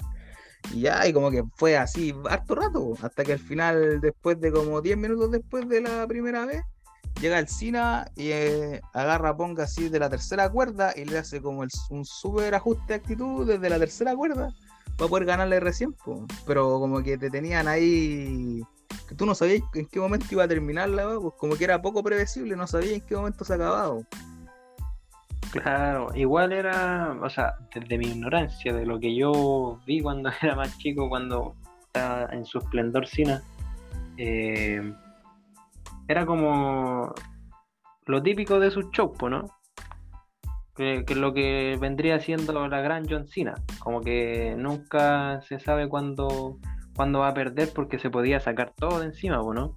Y 0.72 0.82
ya, 0.82 1.06
y 1.06 1.12
como 1.12 1.30
que 1.30 1.44
fue 1.56 1.76
así 1.76 2.14
harto 2.28 2.54
rato, 2.54 2.94
hasta 3.02 3.22
que 3.22 3.34
al 3.34 3.38
final, 3.38 4.00
después 4.00 4.40
de 4.40 4.50
como 4.50 4.80
10 4.80 4.96
minutos 4.96 5.30
después 5.30 5.68
de 5.68 5.82
la 5.82 6.06
primera 6.06 6.46
vez, 6.46 6.62
llega 7.20 7.38
el 7.38 7.48
Cina 7.48 8.06
y 8.16 8.30
eh, 8.30 8.80
agarra 8.92 9.36
Ponga 9.36 9.64
así 9.64 9.88
de 9.88 9.98
la 9.98 10.08
tercera 10.08 10.48
cuerda 10.50 10.92
y 10.96 11.04
le 11.04 11.18
hace 11.18 11.40
como 11.40 11.64
un 11.90 12.04
súper 12.04 12.54
ajuste 12.54 12.84
de 12.88 12.94
actitud 12.94 13.46
desde 13.46 13.68
la 13.70 13.78
tercera 13.78 14.16
cuerda 14.16 14.52
para 14.96 15.08
poder 15.08 15.24
ganarle 15.24 15.60
recién, 15.60 15.94
pero 16.46 16.78
como 16.78 17.02
que 17.02 17.18
te 17.18 17.30
tenían 17.30 17.68
ahí 17.68 18.62
que 19.08 19.14
tú 19.14 19.26
no 19.26 19.34
sabías 19.34 19.62
en 19.74 19.86
qué 19.86 20.00
momento 20.00 20.26
iba 20.30 20.44
a 20.44 20.48
terminar 20.48 20.88
la 20.88 21.18
pues 21.20 21.34
como 21.36 21.56
que 21.56 21.64
era 21.64 21.82
poco 21.82 22.02
previsible, 22.02 22.56
no 22.56 22.66
sabías 22.66 22.94
en 22.94 23.00
qué 23.02 23.16
momento 23.16 23.44
se 23.44 23.54
acababa. 23.54 24.00
Claro, 25.50 26.10
igual 26.14 26.52
era, 26.52 27.16
o 27.22 27.30
sea, 27.30 27.54
desde 27.72 27.96
mi 27.98 28.06
ignorancia, 28.06 28.72
de 28.72 28.84
lo 28.84 28.98
que 28.98 29.14
yo 29.14 29.80
vi 29.86 30.00
cuando 30.00 30.30
era 30.42 30.56
más 30.56 30.76
chico, 30.78 31.08
cuando 31.08 31.54
estaba 31.86 32.32
en 32.32 32.44
su 32.44 32.58
esplendor 32.58 33.06
Cina, 33.06 33.42
eh, 34.16 34.92
era 36.08 36.26
como 36.26 37.14
lo 38.06 38.22
típico 38.22 38.58
de 38.58 38.70
sus 38.70 38.90
shows, 38.90 39.16
¿no? 39.22 39.48
Que, 40.76 41.04
que, 41.06 41.14
lo 41.14 41.32
que 41.32 41.78
vendría 41.80 42.18
siendo 42.18 42.66
la 42.66 42.80
gran 42.80 43.06
John 43.08 43.28
Cena, 43.28 43.54
como 43.78 44.00
que 44.00 44.56
nunca 44.58 45.40
se 45.42 45.60
sabe 45.60 45.88
cuándo, 45.88 46.58
cuándo 46.96 47.20
va 47.20 47.28
a 47.28 47.34
perder 47.34 47.72
porque 47.72 48.00
se 48.00 48.10
podía 48.10 48.40
sacar 48.40 48.72
todo 48.76 48.98
de 48.98 49.06
encima, 49.06 49.36
¿no? 49.36 49.76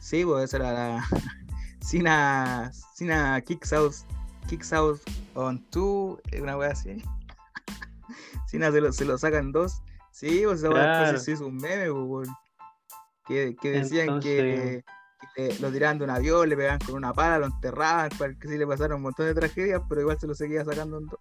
Sí, 0.00 0.24
pues 0.24 0.44
esa 0.44 0.58
era 0.58 0.72
la 0.72 1.04
Cena, 1.80 2.70
Cena 2.94 3.40
Kicks 3.40 3.72
Out, 3.72 3.94
Kicks 4.48 4.72
Out 4.72 5.00
on 5.34 5.58
two, 5.70 6.20
una 6.40 6.56
wea 6.56 6.70
así. 6.70 7.02
Cena 8.46 8.70
se 8.70 8.80
lo, 8.80 8.92
se 8.92 9.04
lo 9.04 9.18
sacan 9.18 9.50
dos. 9.50 9.82
Sí, 10.12 10.42
pues 10.44 10.60
esa 10.60 10.70
claro. 10.70 11.18
se 11.18 11.32
hizo 11.32 11.46
un 11.46 11.56
meme, 11.56 11.92
pues, 11.92 12.28
que, 13.26 13.56
que 13.60 13.70
decían 13.70 14.20
que 14.20 14.84
lo 15.60 15.70
tiraban 15.70 15.98
de 15.98 16.04
un 16.04 16.10
avión, 16.10 16.48
le 16.48 16.56
pegaban 16.56 16.80
con 16.80 16.96
una 16.96 17.12
pala, 17.12 17.38
lo 17.38 17.46
enterraban, 17.46 18.10
que 18.40 18.48
sí 18.48 18.58
le 18.58 18.66
pasaron 18.66 18.96
un 18.96 19.02
montón 19.02 19.26
de 19.26 19.34
tragedias, 19.34 19.82
pero 19.88 20.00
igual 20.00 20.18
se 20.18 20.26
lo 20.26 20.34
seguía 20.34 20.64
sacando 20.64 20.98
en 20.98 21.06
dos. 21.06 21.20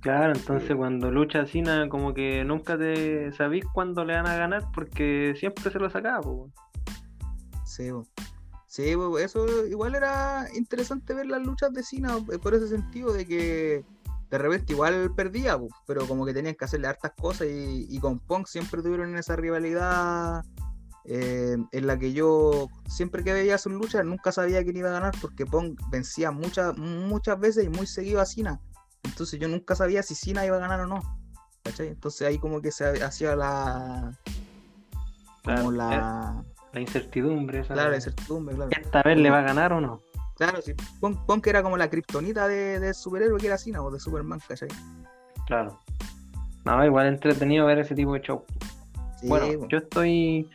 Claro, 0.00 0.32
entonces 0.34 0.74
cuando 0.74 1.10
lucha 1.10 1.44
Cina 1.44 1.86
como 1.90 2.14
que 2.14 2.42
nunca 2.42 2.78
te 2.78 3.32
sabís 3.32 3.64
cuándo 3.74 4.02
le 4.04 4.14
van 4.14 4.26
a 4.26 4.36
ganar 4.36 4.64
porque 4.74 5.34
siempre 5.38 5.70
se 5.70 5.78
lo 5.78 5.90
sacaba, 5.90 6.22
pues. 6.22 6.52
Sí, 7.66 7.90
sí, 8.66 8.94
eso 9.20 9.66
igual 9.66 9.94
era 9.94 10.46
interesante 10.54 11.12
ver 11.12 11.26
las 11.26 11.42
luchas 11.42 11.72
de 11.74 11.82
Cina 11.82 12.16
eh, 12.32 12.38
por 12.38 12.54
ese 12.54 12.68
sentido 12.68 13.12
de 13.12 13.26
que 13.26 13.84
de 14.30 14.38
repente 14.38 14.72
igual 14.72 15.12
perdía, 15.14 15.58
pero 15.86 16.06
como 16.06 16.24
que 16.24 16.32
tenían 16.32 16.54
que 16.54 16.64
hacerle 16.64 16.86
hartas 16.86 17.12
cosas 17.20 17.48
y, 17.48 17.86
y 17.90 17.98
con 17.98 18.20
Punk 18.20 18.46
siempre 18.46 18.80
tuvieron 18.80 19.14
esa 19.16 19.36
rivalidad 19.36 20.42
eh, 21.12 21.56
en 21.72 21.86
la 21.88 21.98
que 21.98 22.12
yo 22.12 22.68
siempre 22.86 23.24
que 23.24 23.32
veía 23.32 23.58
sus 23.58 23.72
luchas 23.72 24.04
nunca 24.04 24.30
sabía 24.30 24.62
quién 24.62 24.76
iba 24.76 24.90
a 24.90 24.92
ganar 24.92 25.12
porque 25.20 25.44
Pong 25.44 25.76
vencía 25.90 26.30
muchas 26.30 26.78
muchas 26.78 27.40
veces 27.40 27.64
y 27.64 27.68
muy 27.68 27.88
seguido 27.88 28.20
a 28.20 28.26
Cena. 28.26 28.60
Entonces 29.02 29.40
yo 29.40 29.48
nunca 29.48 29.74
sabía 29.74 30.04
si 30.04 30.14
Cena 30.14 30.46
iba 30.46 30.56
a 30.56 30.60
ganar 30.60 30.78
o 30.78 30.86
no. 30.86 31.00
Entonces 31.64 32.28
ahí 32.28 32.38
como 32.38 32.62
que 32.62 32.70
se 32.70 33.02
hacía 33.02 33.34
la... 33.34 34.16
Como 35.42 35.72
la... 35.72 36.44
La 36.72 36.80
incertidumbre. 36.80 37.62
Claro, 37.62 37.90
la 37.90 37.96
incertidumbre, 37.96 38.54
claro. 38.54 38.70
¿Esta 38.70 39.02
vez 39.02 39.18
le 39.18 39.30
va 39.30 39.40
a 39.40 39.42
ganar 39.42 39.72
o 39.72 39.80
no? 39.80 40.00
Claro, 40.36 40.62
sí. 40.62 40.74
Pong, 41.00 41.44
era 41.44 41.60
como 41.64 41.76
la 41.76 41.90
kriptonita 41.90 42.46
de, 42.46 42.78
de, 42.78 42.94
superhéroe 42.94 43.40
que 43.40 43.48
era 43.48 43.58
Cena 43.58 43.82
o 43.82 43.90
de 43.90 43.98
Superman, 43.98 44.40
¿cachai? 44.46 44.68
Claro. 45.48 45.80
No, 46.64 46.84
igual 46.84 47.08
entretenido 47.08 47.66
ver 47.66 47.80
ese 47.80 47.96
tipo 47.96 48.14
de 48.14 48.20
show. 48.20 48.44
bueno, 49.24 49.66
yo 49.68 49.78
estoy 49.78 50.48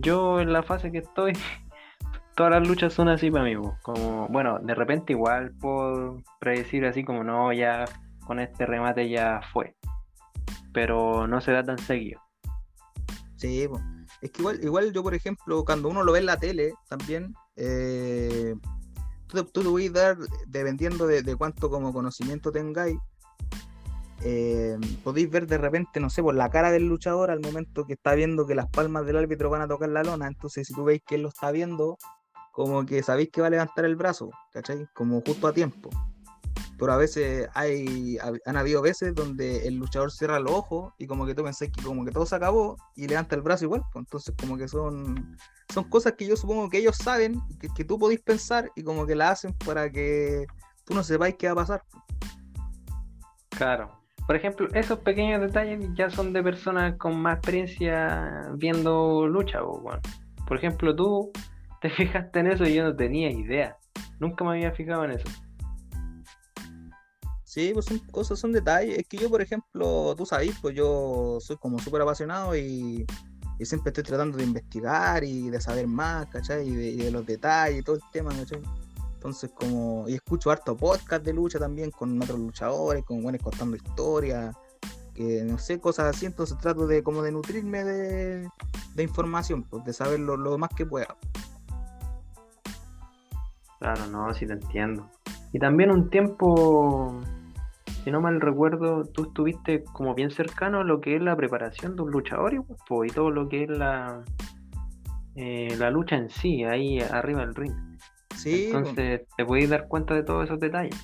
yo 0.00 0.40
en 0.40 0.52
la 0.52 0.62
fase 0.62 0.90
que 0.90 0.98
estoy, 0.98 1.32
todas 2.36 2.52
las 2.52 2.66
luchas 2.66 2.92
son 2.92 3.08
así 3.08 3.30
para 3.30 3.44
mí, 3.44 3.54
como, 3.82 4.28
bueno, 4.28 4.58
de 4.60 4.74
repente 4.74 5.12
igual 5.12 5.52
puedo 5.60 6.22
predecir 6.40 6.84
así 6.84 7.04
como, 7.04 7.24
no, 7.24 7.52
ya 7.52 7.84
con 8.26 8.38
este 8.40 8.66
remate 8.66 9.08
ya 9.08 9.40
fue, 9.52 9.74
pero 10.72 11.26
no 11.26 11.40
se 11.40 11.52
da 11.52 11.62
tan 11.62 11.78
seguido. 11.78 12.20
Sí, 13.36 13.68
es 14.20 14.30
que 14.30 14.40
igual, 14.40 14.62
igual 14.62 14.92
yo, 14.92 15.02
por 15.02 15.14
ejemplo, 15.14 15.64
cuando 15.64 15.88
uno 15.88 16.04
lo 16.04 16.12
ve 16.12 16.20
en 16.20 16.26
la 16.26 16.36
tele 16.36 16.74
también, 16.88 17.34
eh, 17.56 18.54
tú, 19.26 19.44
tú, 19.44 19.68
voy 19.68 19.88
a 19.88 19.90
dar, 19.90 20.16
dependiendo 20.46 21.08
de, 21.08 21.22
de 21.22 21.34
cuánto 21.34 21.68
como 21.68 21.92
conocimiento 21.92 22.52
tengáis, 22.52 22.96
eh, 24.24 24.78
podéis 25.02 25.30
ver 25.30 25.46
de 25.46 25.58
repente, 25.58 25.98
no 26.00 26.08
sé, 26.10 26.22
por 26.22 26.34
la 26.34 26.50
cara 26.50 26.70
del 26.70 26.86
luchador 26.86 27.30
al 27.30 27.40
momento 27.40 27.84
que 27.84 27.94
está 27.94 28.14
viendo 28.14 28.46
que 28.46 28.54
las 28.54 28.68
palmas 28.68 29.04
del 29.06 29.16
árbitro 29.16 29.50
van 29.50 29.62
a 29.62 29.68
tocar 29.68 29.88
la 29.88 30.02
lona. 30.02 30.26
Entonces, 30.26 30.66
si 30.66 30.74
tú 30.74 30.84
veis 30.84 31.02
que 31.06 31.16
él 31.16 31.22
lo 31.22 31.28
está 31.28 31.50
viendo, 31.50 31.98
como 32.52 32.84
que 32.86 33.02
sabéis 33.02 33.30
que 33.30 33.40
va 33.40 33.48
a 33.48 33.50
levantar 33.50 33.84
el 33.84 33.96
brazo, 33.96 34.30
¿cachai? 34.52 34.86
Como 34.94 35.20
justo 35.22 35.48
a 35.48 35.52
tiempo. 35.52 35.90
Pero 36.78 36.92
a 36.92 36.96
veces 36.96 37.48
hay, 37.54 38.18
han 38.44 38.56
habido 38.56 38.82
veces 38.82 39.14
donde 39.14 39.66
el 39.66 39.76
luchador 39.76 40.10
cierra 40.10 40.40
los 40.40 40.52
ojos 40.52 40.92
y 40.98 41.06
como 41.06 41.26
que 41.26 41.34
tú 41.34 41.44
pensás 41.44 41.68
que 41.70 41.82
como 41.82 42.04
que 42.04 42.10
todo 42.10 42.26
se 42.26 42.34
acabó 42.34 42.76
y 42.96 43.06
levanta 43.06 43.36
el 43.36 43.42
brazo 43.42 43.64
igual. 43.64 43.82
Pues. 43.92 44.04
Entonces, 44.04 44.34
como 44.38 44.56
que 44.56 44.68
son, 44.68 45.36
son 45.72 45.84
cosas 45.84 46.14
que 46.14 46.26
yo 46.26 46.36
supongo 46.36 46.68
que 46.68 46.78
ellos 46.78 46.96
saben, 46.96 47.40
que, 47.60 47.68
que 47.68 47.84
tú 47.84 47.98
podéis 47.98 48.20
pensar 48.20 48.70
y 48.76 48.82
como 48.82 49.06
que 49.06 49.14
la 49.14 49.30
hacen 49.30 49.54
para 49.64 49.90
que 49.90 50.46
tú 50.84 50.94
no 50.94 51.02
sepáis 51.02 51.36
qué 51.36 51.46
va 51.46 51.52
a 51.52 51.56
pasar. 51.56 51.84
Claro, 53.50 54.01
por 54.26 54.36
ejemplo, 54.36 54.68
esos 54.74 55.00
pequeños 55.00 55.40
detalles 55.40 55.88
ya 55.94 56.08
son 56.08 56.32
de 56.32 56.42
personas 56.42 56.96
con 56.96 57.20
más 57.20 57.38
experiencia 57.38 58.48
viendo 58.54 59.26
lucha. 59.26 59.60
Por 60.46 60.56
ejemplo, 60.56 60.94
tú 60.94 61.32
te 61.80 61.90
fijaste 61.96 62.40
en 62.40 62.46
eso 62.48 62.64
y 62.64 62.74
yo 62.74 62.84
no 62.84 62.94
tenía 62.94 63.30
idea. 63.30 63.76
Nunca 64.20 64.44
me 64.44 64.52
había 64.52 64.72
fijado 64.72 65.04
en 65.04 65.12
eso. 65.12 65.28
Sí, 67.44 67.72
pues 67.74 67.86
son 67.86 67.98
cosas, 67.98 68.38
son 68.38 68.52
detalles. 68.52 68.98
Es 68.98 69.06
que 69.06 69.18
yo, 69.18 69.28
por 69.28 69.42
ejemplo, 69.42 70.14
tú 70.16 70.24
sabes, 70.24 70.56
pues 70.62 70.74
yo 70.74 71.38
soy 71.40 71.56
como 71.56 71.78
súper 71.78 72.02
apasionado 72.02 72.56
y, 72.56 73.04
siempre 73.60 73.90
estoy 73.90 74.02
tratando 74.02 74.38
de 74.38 74.44
investigar 74.44 75.22
y 75.22 75.48
de 75.48 75.60
saber 75.60 75.86
más, 75.86 76.26
¿cachai? 76.26 76.66
Y 76.66 76.74
de, 76.74 76.86
y 76.88 76.96
de 76.96 77.10
los 77.12 77.24
detalles 77.24 77.78
y 77.78 77.82
todo 77.84 77.94
el 77.96 78.02
tema, 78.10 78.30
¿cachai? 78.30 78.60
Entonces, 79.22 79.52
como, 79.54 80.08
y 80.08 80.14
escucho 80.14 80.50
harto 80.50 80.76
podcast 80.76 81.24
de 81.24 81.32
lucha 81.32 81.60
también 81.60 81.92
con 81.92 82.20
otros 82.20 82.40
luchadores, 82.40 83.04
con 83.04 83.22
buenos 83.22 83.40
contando 83.40 83.76
historias, 83.76 84.52
que 85.14 85.44
no 85.44 85.58
sé, 85.58 85.78
cosas 85.78 86.16
así. 86.16 86.26
Entonces 86.26 86.58
trato 86.58 86.88
de 86.88 87.04
como 87.04 87.22
de 87.22 87.30
nutrirme 87.30 87.84
de, 87.84 88.50
información, 88.98 89.62
pues, 89.62 89.84
de 89.84 89.92
saber 89.92 90.18
lo, 90.18 90.58
más 90.58 90.70
que 90.70 90.86
pueda. 90.86 91.16
Claro, 93.78 94.08
no, 94.08 94.34
sí 94.34 94.44
te 94.44 94.54
entiendo. 94.54 95.08
Y 95.52 95.60
también 95.60 95.92
un 95.92 96.10
tiempo, 96.10 97.20
si 98.02 98.10
no 98.10 98.20
mal 98.20 98.40
recuerdo, 98.40 99.04
tú 99.04 99.26
estuviste 99.26 99.84
como 99.84 100.16
bien 100.16 100.32
cercano 100.32 100.80
a 100.80 100.84
lo 100.84 101.00
que 101.00 101.14
es 101.14 101.22
la 101.22 101.36
preparación 101.36 101.94
de 101.94 102.02
un 102.02 102.10
luchador 102.10 102.54
y, 102.54 102.58
pues, 102.58 103.14
todo 103.14 103.30
lo 103.30 103.48
que 103.48 103.62
es 103.62 103.70
la, 103.70 104.24
eh, 105.36 105.76
la 105.78 105.92
lucha 105.92 106.16
en 106.16 106.28
sí, 106.28 106.64
ahí 106.64 106.98
arriba 106.98 107.42
del 107.42 107.54
ring. 107.54 107.91
Entonces 108.44 109.22
te 109.36 109.44
podéis 109.44 109.70
dar 109.70 109.88
cuenta 109.88 110.14
de 110.14 110.22
todos 110.22 110.44
esos 110.44 110.60
detalles. 110.60 110.96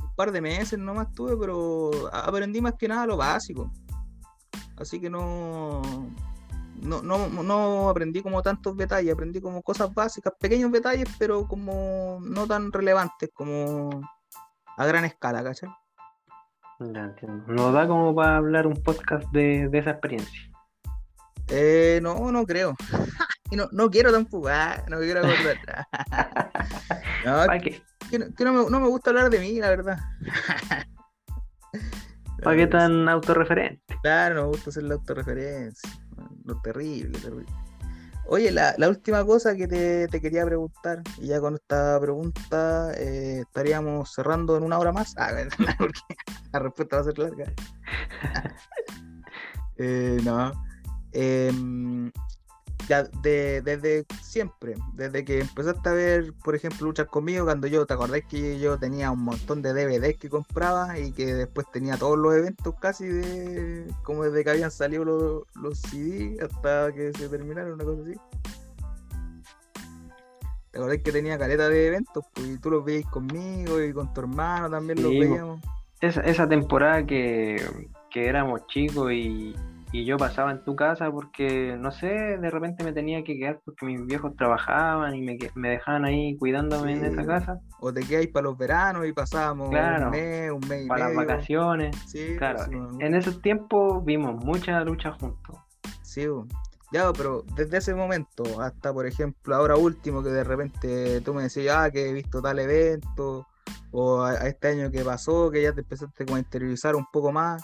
Un 0.00 0.14
par 0.14 0.32
de 0.32 0.40
meses 0.40 0.78
nomás 0.78 1.12
tuve, 1.12 1.36
pero 1.36 1.90
aprendí 2.12 2.60
más 2.60 2.74
que 2.74 2.88
nada 2.88 3.06
lo 3.06 3.16
básico. 3.16 3.70
Así 4.76 5.00
que 5.00 5.08
no, 5.08 5.82
no, 6.82 7.02
no, 7.02 7.88
aprendí 7.88 8.22
como 8.22 8.42
tantos 8.42 8.76
detalles, 8.76 9.12
aprendí 9.12 9.40
como 9.40 9.62
cosas 9.62 9.92
básicas, 9.94 10.32
pequeños 10.38 10.72
detalles, 10.72 11.08
pero 11.18 11.46
como 11.46 12.18
no 12.22 12.46
tan 12.46 12.72
relevantes 12.72 13.30
como 13.32 13.90
a 14.76 14.86
gran 14.86 15.04
escala, 15.04 15.44
¿cachai? 15.44 15.70
Ya 16.80 17.04
entiendo. 17.04 17.44
¿Nos 17.46 17.72
da 17.72 17.86
como 17.86 18.14
para 18.14 18.36
hablar 18.36 18.66
un 18.66 18.82
podcast 18.82 19.30
de, 19.30 19.68
de 19.68 19.78
esa 19.78 19.90
experiencia? 19.90 20.50
Eh, 21.48 22.00
no, 22.02 22.32
no 22.32 22.44
creo. 22.44 22.74
y 23.52 23.56
no, 23.56 23.68
no 23.70 23.90
quiero 23.90 24.10
tampoco, 24.10 24.48
ah, 24.48 24.82
no 24.88 24.98
quiero 24.98 25.20
acordar. 25.20 25.86
no, 27.26 27.60
que, 27.60 27.82
que, 28.10 28.44
no, 28.46 28.52
me, 28.54 28.70
no, 28.70 28.80
me, 28.80 28.88
gusta 28.88 29.10
hablar 29.10 29.28
de 29.28 29.40
mí, 29.40 29.60
la 29.60 29.68
verdad. 29.68 29.98
¿Para 32.42 32.56
qué 32.56 32.66
tan 32.66 33.06
autorreferente? 33.10 33.94
Claro, 34.00 34.36
no 34.36 34.42
me 34.44 34.48
gusta 34.48 34.70
hacer 34.70 34.84
la 34.84 34.94
autorreferencia. 34.94 35.90
Lo 36.46 36.62
terrible, 36.62 37.18
terrible. 37.18 37.52
Oye, 38.24 38.50
la, 38.52 38.74
la 38.78 38.88
última 38.88 39.22
cosa 39.22 39.54
que 39.54 39.68
te, 39.68 40.08
te, 40.08 40.22
quería 40.22 40.46
preguntar, 40.46 41.02
y 41.18 41.26
ya 41.26 41.38
con 41.38 41.56
esta 41.56 42.00
pregunta 42.00 42.94
eh, 42.96 43.40
estaríamos 43.42 44.14
cerrando 44.14 44.56
en 44.56 44.62
una 44.62 44.78
hora 44.78 44.92
más. 44.92 45.14
Ah, 45.18 45.30
porque 45.78 46.00
la 46.54 46.58
respuesta 46.58 46.96
va 46.96 47.02
a 47.02 47.04
ser 47.04 47.18
larga. 47.18 47.52
eh, 49.76 50.18
no. 50.24 50.52
Eh, 51.12 51.52
ya 52.88 53.04
de, 53.04 53.62
desde 53.62 54.06
siempre, 54.22 54.74
desde 54.94 55.24
que 55.24 55.40
empezaste 55.40 55.88
a 55.88 55.92
ver, 55.92 56.32
por 56.44 56.54
ejemplo, 56.54 56.86
luchas 56.86 57.06
conmigo, 57.06 57.44
cuando 57.44 57.66
yo, 57.66 57.86
¿te 57.86 57.94
acordás 57.94 58.22
que 58.28 58.58
yo 58.58 58.78
tenía 58.78 59.10
un 59.10 59.22
montón 59.22 59.62
de 59.62 59.72
DVDs 59.72 60.16
que 60.18 60.28
compraba 60.28 60.98
y 60.98 61.12
que 61.12 61.34
después 61.34 61.66
tenía 61.72 61.96
todos 61.96 62.18
los 62.18 62.34
eventos 62.34 62.74
casi 62.80 63.06
de, 63.06 63.86
como 64.02 64.24
desde 64.24 64.44
que 64.44 64.50
habían 64.50 64.70
salido 64.70 65.04
los, 65.04 65.42
los 65.54 65.78
CD 65.78 66.36
hasta 66.42 66.92
que 66.92 67.12
se 67.12 67.28
terminaron, 67.28 67.74
una 67.74 67.84
cosa 67.84 68.02
así? 68.02 68.14
¿Te 70.70 70.78
acordás 70.78 70.98
que 70.98 71.12
tenía 71.12 71.38
caleta 71.38 71.68
de 71.68 71.86
eventos? 71.88 72.24
Pues, 72.32 72.46
y 72.46 72.58
tú 72.58 72.70
los 72.70 72.84
veías 72.84 73.08
conmigo 73.10 73.82
y 73.82 73.92
con 73.92 74.12
tu 74.14 74.20
hermano 74.22 74.70
también 74.70 75.02
los 75.02 75.10
Sí, 75.10 75.20
veíamos. 75.20 75.60
Esa, 76.00 76.22
esa 76.22 76.48
temporada 76.48 77.06
que, 77.06 77.62
que 78.10 78.26
éramos 78.26 78.66
chicos 78.66 79.12
y, 79.12 79.54
y 79.92 80.04
yo 80.06 80.16
pasaba 80.16 80.50
en 80.52 80.64
tu 80.64 80.74
casa 80.74 81.10
porque, 81.10 81.76
no 81.78 81.90
sé, 81.92 82.06
de 82.08 82.50
repente 82.50 82.82
me 82.82 82.92
tenía 82.92 83.22
que 83.24 83.36
quedar 83.36 83.60
porque 83.64 83.84
mis 83.86 84.04
viejos 84.06 84.34
trabajaban 84.36 85.14
y 85.14 85.20
me, 85.22 85.36
me 85.54 85.68
dejaban 85.70 86.04
ahí 86.06 86.36
cuidándome 86.38 86.92
en 86.94 87.04
esa 87.04 87.24
casa 87.26 87.60
O 87.80 87.92
te 87.92 88.00
quedáis 88.00 88.28
para 88.28 88.44
los 88.44 88.56
veranos 88.56 89.06
y 89.06 89.12
pasábamos 89.12 89.68
Claro. 89.70 90.06
un 90.06 90.10
mes, 90.12 90.50
un 90.50 90.68
mes 90.68 90.84
y 90.84 90.88
para 90.88 91.06
las 91.08 91.14
vacaciones. 91.16 91.94
Sí, 92.06 92.36
Claro, 92.38 92.56
pues, 92.58 92.68
me 92.70 92.76
acuerdo. 92.78 93.00
en 93.00 93.14
esos 93.14 93.42
tiempos 93.42 94.04
vimos 94.04 94.42
mucha 94.44 94.80
lucha 94.82 95.12
juntos. 95.12 95.56
Sí, 96.02 96.26
bo. 96.26 96.46
ya, 96.92 97.12
pero 97.12 97.42
desde 97.54 97.78
ese 97.78 97.94
momento 97.94 98.44
hasta, 98.60 98.92
por 98.92 99.06
ejemplo, 99.06 99.54
ahora 99.54 99.76
último, 99.76 100.22
que 100.22 100.30
de 100.30 100.44
repente 100.44 101.20
tú 101.22 101.34
me 101.34 101.42
decías, 101.44 101.76
ah, 101.78 101.90
que 101.90 102.08
he 102.08 102.12
visto 102.12 102.40
tal 102.42 102.58
evento, 102.58 103.46
o 103.90 104.22
a, 104.22 104.30
a 104.30 104.48
este 104.48 104.68
año 104.68 104.90
que 104.90 105.04
pasó, 105.04 105.50
que 105.50 105.62
ya 105.62 105.72
te 105.72 105.80
empezaste 105.82 106.24
como 106.24 106.36
a 106.36 106.40
interiorizar 106.40 106.96
un 106.96 107.06
poco 107.12 107.30
más, 107.32 107.62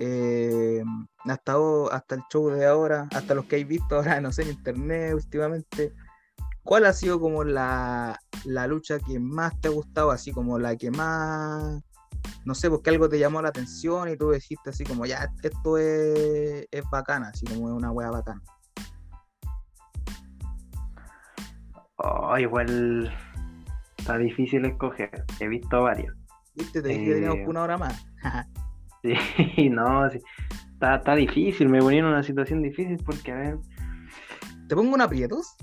eh, 0.00 0.82
hasta, 1.24 1.54
hasta 1.92 2.14
el 2.14 2.22
show 2.32 2.50
de 2.50 2.66
ahora, 2.66 3.08
hasta 3.12 3.34
los 3.34 3.46
que 3.46 3.56
hay 3.56 3.64
visto 3.64 3.96
ahora, 3.96 4.20
no 4.20 4.32
sé, 4.32 4.42
en 4.42 4.50
internet 4.50 5.14
últimamente, 5.14 5.92
¿cuál 6.62 6.86
ha 6.86 6.92
sido 6.92 7.20
como 7.20 7.44
la, 7.44 8.18
la 8.44 8.66
lucha 8.66 8.98
que 8.98 9.18
más 9.18 9.60
te 9.60 9.68
ha 9.68 9.70
gustado, 9.70 10.10
así 10.10 10.32
como 10.32 10.58
la 10.58 10.76
que 10.76 10.90
más 10.90 11.82
no 12.44 12.54
sé, 12.54 12.70
porque 12.70 12.90
algo 12.90 13.08
te 13.08 13.18
llamó 13.18 13.40
la 13.42 13.48
atención 13.48 14.08
y 14.08 14.16
tú 14.16 14.30
dijiste 14.30 14.70
así 14.70 14.84
como, 14.84 15.06
ya, 15.06 15.30
esto 15.42 15.78
es, 15.78 16.66
es 16.70 16.84
bacana, 16.90 17.28
así 17.28 17.46
como 17.46 17.68
es 17.68 17.74
una 17.74 17.90
wea 17.90 18.10
bacana. 18.10 18.42
Oh, 21.96 22.36
igual 22.36 23.12
está 23.96 24.18
difícil 24.18 24.64
escoger. 24.66 25.24
He 25.40 25.48
visto 25.48 25.82
varios. 25.82 26.14
¿Viste? 26.54 26.82
Te 26.82 26.88
dije 26.88 27.04
que 27.04 27.14
teníamos 27.14 27.38
Eh, 27.38 27.46
una 27.46 27.62
hora 27.62 27.78
más. 27.78 28.06
Sí, 29.04 29.68
no, 29.70 30.10
sí. 30.10 30.18
Está, 30.72 30.96
está 30.96 31.14
difícil. 31.14 31.68
Me 31.68 31.80
ponía 31.80 32.00
en 32.00 32.06
una 32.06 32.22
situación 32.22 32.62
difícil 32.62 32.98
porque, 33.04 33.32
a 33.32 33.36
ver, 33.36 33.58
¿Te 34.68 34.74
pongo 34.74 34.94
un 34.94 35.02
aprietos? 35.02 35.56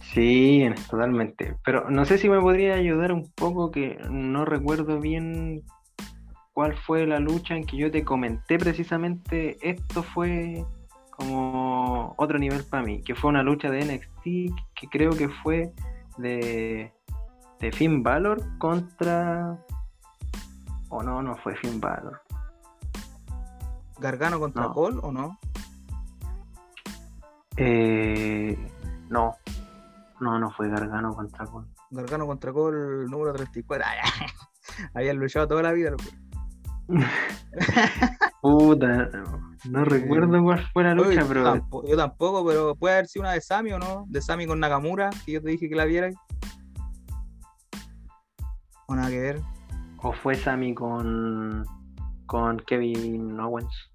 Sí, 0.00 0.64
totalmente. 0.88 1.56
Pero 1.64 1.90
no 1.90 2.04
sé 2.04 2.18
si 2.18 2.28
me 2.28 2.40
podría 2.40 2.74
ayudar 2.74 3.12
un 3.12 3.30
poco, 3.32 3.70
que 3.70 3.98
no 4.10 4.44
recuerdo 4.44 5.00
bien 5.00 5.62
cuál 6.52 6.76
fue 6.76 7.06
la 7.06 7.18
lucha 7.18 7.56
en 7.56 7.64
que 7.64 7.76
yo 7.76 7.90
te 7.90 8.04
comenté 8.04 8.58
precisamente. 8.58 9.58
Esto 9.60 10.02
fue 10.02 10.64
como 11.10 12.14
otro 12.16 12.38
nivel 12.38 12.64
para 12.64 12.84
mí, 12.84 13.02
que 13.02 13.16
fue 13.16 13.30
una 13.30 13.42
lucha 13.42 13.70
de 13.70 13.84
NXT 13.84 14.22
que 14.74 14.88
creo 14.88 15.10
que 15.10 15.28
fue 15.28 15.72
de, 16.16 16.92
de 17.60 17.72
Finn 17.72 18.02
Balor 18.02 18.40
contra... 18.58 19.58
O 20.90 21.02
no, 21.02 21.22
no 21.22 21.36
fue 21.36 21.56
Finn 21.56 21.80
Balor. 21.80 22.20
¿Gargano 23.98 24.38
contra 24.38 24.62
No. 24.64 24.72
Cole 24.74 24.98
o 25.02 25.12
no? 25.12 25.38
Eh, 27.56 28.56
no, 29.08 29.36
no, 30.20 30.38
no 30.38 30.50
fue 30.52 30.68
Gargano 30.68 31.14
contra 31.14 31.44
Cole. 31.46 31.66
Gargano 31.90 32.26
contra 32.26 32.52
Cole 32.52 33.06
número 33.08 33.32
34. 33.32 33.86
Ah, 33.86 33.94
ya. 33.96 34.02
Habían 34.94 35.18
luchado 35.18 35.48
toda 35.48 35.62
la 35.62 35.72
vida. 35.72 35.92
Puta, 38.40 38.86
no, 39.06 39.52
no 39.64 39.84
recuerdo 39.84 40.42
cuál 40.42 40.66
fue 40.72 40.84
la 40.84 40.94
lucha, 40.94 41.22
Uy, 41.22 41.28
pero 41.28 41.84
yo 41.86 41.96
tampoco, 41.96 42.46
pero 42.46 42.76
puede 42.76 42.94
haber 42.94 43.08
sido 43.08 43.24
una 43.24 43.32
de 43.32 43.40
Sami 43.40 43.72
o 43.72 43.78
no? 43.78 44.04
De 44.08 44.22
Sami 44.22 44.46
con 44.46 44.60
Nakamura, 44.60 45.10
que 45.26 45.32
yo 45.32 45.42
te 45.42 45.50
dije 45.50 45.68
que 45.68 45.74
la 45.74 45.84
vieras. 45.84 46.14
O 48.86 48.94
nada 48.94 49.10
que 49.10 49.20
ver. 49.20 49.42
o 49.98 50.12
fue 50.12 50.34
Sammy 50.36 50.72
con, 50.74 51.66
con 52.28 52.58
Kevin 52.60 53.40
Owens. 53.40 53.90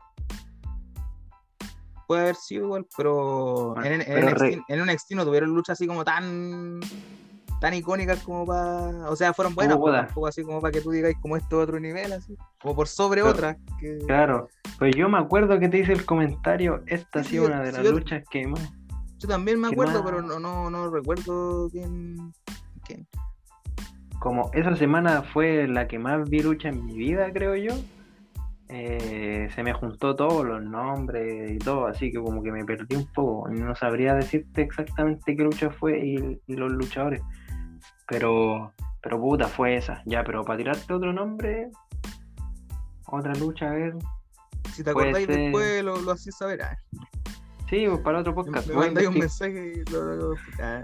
Puede 2.08 2.22
haber 2.24 2.36
sido 2.36 2.66
igual, 2.66 2.86
pero, 2.98 3.74
Bueno, 3.76 3.86
en, 3.86 4.02
en 4.02 4.06
pero 4.08 4.30
NXT, 4.32 4.40
re- 4.42 4.62
en 4.68 4.86
NXT 4.86 5.12
no 5.14 5.24
tuvieron 5.26 5.50
luchas 5.52 5.80
así 5.80 5.88
como 5.88 6.04
tan 6.04 6.82
tan 7.62 7.74
icónicas 7.74 8.20
como 8.24 8.46
para. 8.46 9.10
O 9.10 9.16
sea, 9.16 9.34
fueron 9.34 9.56
buenas, 9.56 9.78
pero 9.78 9.94
tampoco 9.94 10.28
así 10.28 10.44
como 10.44 10.60
para 10.60 10.74
que 10.74 10.82
tú 10.82 10.92
digáis 10.92 11.16
como 11.22 11.38
esto 11.38 11.62
es 11.62 11.64
otro 11.70 11.80
nivel, 11.80 12.12
así. 12.12 12.36
Como 12.62 12.76
por 12.76 12.88
sobre 12.90 13.22
Pero- 13.22 13.32
otras. 13.32 13.56
Que... 13.80 14.00
Claro, 14.06 14.50
pues 14.78 14.94
yo 14.98 15.08
me 15.08 15.18
acuerdo 15.18 15.58
que 15.60 15.70
te 15.70 15.78
hice 15.80 15.94
el 15.94 16.06
comentario, 16.06 16.84
esta 16.88 17.22
ha 17.22 17.24
Sí, 17.24 17.30
sido 17.32 17.46
sí, 17.46 17.52
una 17.54 17.62
de 17.62 17.72
sí, 17.72 17.78
las 17.78 17.86
yo- 17.86 17.92
luchas 17.94 18.24
que 18.30 18.48
más... 18.48 18.70
Yo 19.18 19.30
también 19.30 19.58
me 19.62 19.70
¿Qué 19.70 19.76
acuerdo, 19.76 20.04
más? 20.04 20.12
pero 20.12 20.22
no, 20.22 20.40
no, 20.40 20.70
no 20.70 20.90
recuerdo 20.90 21.70
quién. 21.72 22.34
quién. 22.86 23.08
Como 24.20 24.52
esa 24.54 24.76
semana 24.76 25.22
fue 25.34 25.66
la 25.70 25.88
que 25.88 25.98
más 25.98 26.30
vi 26.30 26.42
lucha 26.42 26.68
en 26.68 26.86
mi 26.86 26.98
vida, 26.98 27.32
creo 27.32 27.56
yo. 27.56 27.74
Eh, 28.70 29.50
se 29.54 29.64
me 29.64 29.74
juntó 29.74 30.16
todos 30.16 30.46
los 30.46 30.62
nombres 30.64 31.52
y 31.52 31.58
todo, 31.60 31.88
así 31.88 32.12
que 32.12 32.20
como 32.22 32.42
que 32.42 32.52
me 32.52 32.66
perdí 32.66 32.96
un 32.96 33.06
poco. 33.14 33.50
y 33.52 33.60
No 33.60 33.76
sabría 33.76 34.14
decirte 34.16 34.62
exactamente 34.62 35.36
qué 35.36 35.44
lucha 35.44 35.70
fue 35.70 36.00
y, 36.06 36.42
y 36.48 36.56
los 36.56 36.72
luchadores. 36.72 37.22
Pero, 38.08 38.74
pero 39.02 39.20
puta, 39.20 39.48
fue 39.48 39.76
esa. 39.78 40.02
Ya, 40.06 40.24
pero 40.24 40.44
para 40.44 40.58
tirarte 40.58 40.94
otro 40.94 41.14
nombre, 41.14 41.70
otra 43.08 43.34
lucha, 43.36 43.70
a 43.70 43.74
ver. 43.74 43.96
Si 44.74 44.84
te 44.84 44.90
acordáis 44.90 45.26
ser. 45.28 45.36
después, 45.38 45.84
lo, 45.84 46.00
lo 46.02 46.12
hacís 46.12 46.36
saber. 46.36 46.62
Ah, 46.64 46.78
Sí, 47.70 47.86
pues 47.88 48.02
para 48.02 48.20
otro 48.20 48.36
podcast. 48.36 48.68
me 48.68 48.76
mandáis 48.76 49.08
un 49.08 49.18
mensaje 49.20 49.74
y 49.86 49.92
lo. 49.92 50.16
lo- 50.16 50.36
ah, 50.62 50.84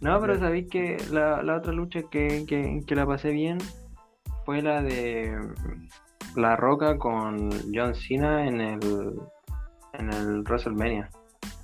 No, 0.00 0.20
pero 0.20 0.38
sabéis 0.38 0.68
que 0.70 0.98
la, 1.10 1.42
la 1.42 1.56
otra 1.56 1.72
lucha 1.72 2.02
que, 2.10 2.44
que, 2.46 2.80
que 2.86 2.94
la 2.94 3.06
pasé 3.06 3.30
bien 3.30 3.58
fue 4.44 4.62
la 4.62 4.82
de 4.82 5.38
La 6.36 6.56
Roca 6.56 6.96
con 6.98 7.50
John 7.74 7.94
Cena 7.94 8.46
en 8.46 8.60
el 8.60 9.14
en 9.94 10.12
el 10.12 10.42
WrestleMania, 10.42 11.08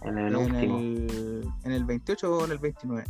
en 0.03 0.19
el 0.19 0.29
en, 0.29 0.37
último. 0.37 0.79
el, 0.79 1.45
¿En 1.65 1.73
el 1.73 1.85
28 1.85 2.33
o 2.39 2.45
en 2.45 2.53
el 2.53 2.59
29? 2.59 3.05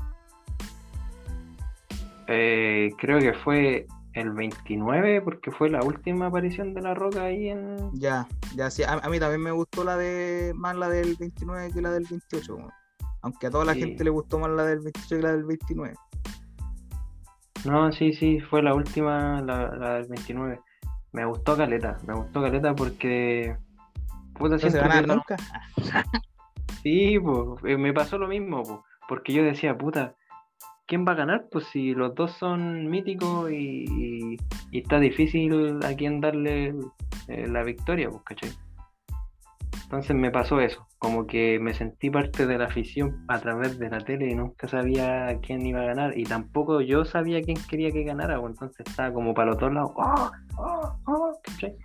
Eh, 2.29 2.91
creo 2.99 3.19
que 3.19 3.35
fue 3.35 3.87
el 4.15 4.31
29 4.33 5.21
porque 5.23 5.51
fue 5.51 5.69
la 5.69 5.83
última 5.83 6.27
aparición 6.27 6.75
de 6.75 6.81
La 6.83 6.95
Roca 6.95 7.25
ahí 7.25 7.49
en... 7.49 7.91
Ya, 7.93 8.27
ya, 8.57 8.71
sí. 8.71 8.83
A, 8.83 8.95
a 8.95 9.09
mí 9.09 9.19
también 9.19 9.43
me 9.43 9.51
gustó 9.51 9.85
la 9.85 9.97
de. 9.97 10.53
Más 10.57 10.77
la 10.77 10.89
del 10.89 11.17
29 11.17 11.71
que 11.73 11.83
la 11.83 11.91
del 11.91 12.07
28. 12.09 12.55
weón. 12.57 12.71
Aunque 13.23 13.47
a 13.49 13.51
toda 13.51 13.65
la 13.65 13.75
Sí. 13.75 13.81
gente 13.81 14.03
le 14.05 14.11
gustó 14.11 14.39
más 14.39 14.51
la 14.51 14.65
del 14.65 14.81
28 14.81 15.17
que 15.17 15.23
la 15.23 15.33
del 15.33 15.45
29. 15.45 15.95
No, 17.65 17.93
sí, 17.93 18.13
sí, 18.13 18.41
fue 18.41 18.63
la 18.63 18.75
última, 18.75 19.41
la, 19.43 19.69
la 19.77 19.95
del 19.95 20.07
29. 20.09 20.61
Me 21.13 21.25
gustó 21.25 21.57
Caleta, 21.57 21.97
me 22.07 22.15
gustó 22.15 22.41
Caleta 22.43 22.75
porque... 22.75 23.57
Puta, 24.35 24.55
No 24.55 24.59
se 24.59 24.71
no- 25.07 25.15
nunca. 25.15 25.37
Sí, 26.83 27.19
pues, 27.19 27.79
me 27.79 27.93
pasó 27.93 28.17
lo 28.17 28.27
mismo, 28.27 28.63
po, 28.63 28.85
porque 29.07 29.35
yo 29.35 29.43
decía, 29.43 29.77
puta, 29.77 30.15
¿quién 30.87 31.05
va 31.07 31.13
a 31.13 31.17
ganar? 31.17 31.47
Pues 31.53 31.67
si 31.67 31.93
los 31.93 32.15
dos 32.15 32.33
son 32.33 32.89
míticos 32.89 33.51
y, 33.51 33.85
y- 33.87 34.37
y 34.71 34.79
está 34.79 34.99
difícil 34.99 35.79
a 35.85 35.95
quién 35.95 36.23
darle 36.23 36.75
eh, 37.29 37.47
la 37.49 37.63
victoria, 37.65 38.09
pues, 38.09 38.23
¿cachai? 38.25 38.51
Entonces 39.91 40.15
me 40.15 40.31
pasó 40.31 40.61
eso, 40.61 40.87
como 40.99 41.27
que 41.27 41.59
me 41.59 41.75
sentí 41.75 42.11
parte 42.11 42.47
de 42.47 42.57
la 42.57 42.67
afición 42.67 43.25
a 43.27 43.41
través 43.41 43.77
de 43.77 43.91
la 43.91 43.99
tele 43.99 44.31
y 44.31 44.37
nunca 44.37 44.69
sabía 44.69 45.37
quién 45.43 45.67
iba 45.67 45.81
a 45.81 45.87
ganar 45.87 46.17
y 46.17 46.23
tampoco 46.23 46.81
yo 46.81 47.05
sabía 47.05 47.43
quién 47.43 47.59
quería 47.69 47.91
que 47.91 48.05
ganara, 48.05 48.41
pues, 48.41 48.53
entonces 48.53 48.87
estaba 48.87 49.13
como 49.13 49.35
para 49.35 49.51
los 49.51 49.59
dos 49.59 49.73
lados, 49.73 49.91
¡oh! 49.97 50.31
¡oh! 50.59 50.97
¡oh! 51.07 51.41
¿cachai? 51.43 51.77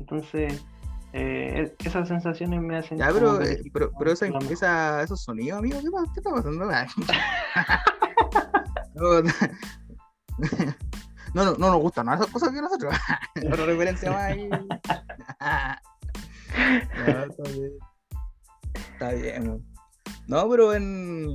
Entonces, 0.00 0.66
eh, 1.12 1.72
e- 1.80 1.86
esas 1.86 2.08
sensaciones 2.08 2.60
me 2.60 2.78
hacen... 2.78 2.98
Ya, 2.98 3.10
pero, 3.12 3.38
que 3.38 3.44
eh, 3.44 3.52
equipo 3.52 3.78
pero, 3.78 3.92
pero 3.96 4.10
esa, 4.10 5.00
esos 5.00 5.22
sonidos, 5.22 5.60
amigo, 5.60 5.78
¿qué, 5.78 5.86
está 6.18 6.32
pasando? 6.32 6.64
no, 6.64 6.72
no, 11.32 11.44
no, 11.44 11.52
no 11.52 11.70
nos 11.70 11.80
gustan 11.80 12.06
nada 12.06 12.18
esas 12.18 12.32
cosas 12.32 12.50
que 12.50 12.60
nosotros. 12.60 12.92
Otra 13.52 13.66
referencia 13.66 14.10
más 14.10 14.32
ahí. 14.32 14.50
No, 17.06 17.24
está 17.24 17.42
bien. 17.50 17.72
Está 18.74 19.12
bien. 19.12 19.48
weón. 19.48 19.72
No, 20.26 20.48
pero 20.48 20.74
en. 20.74 21.34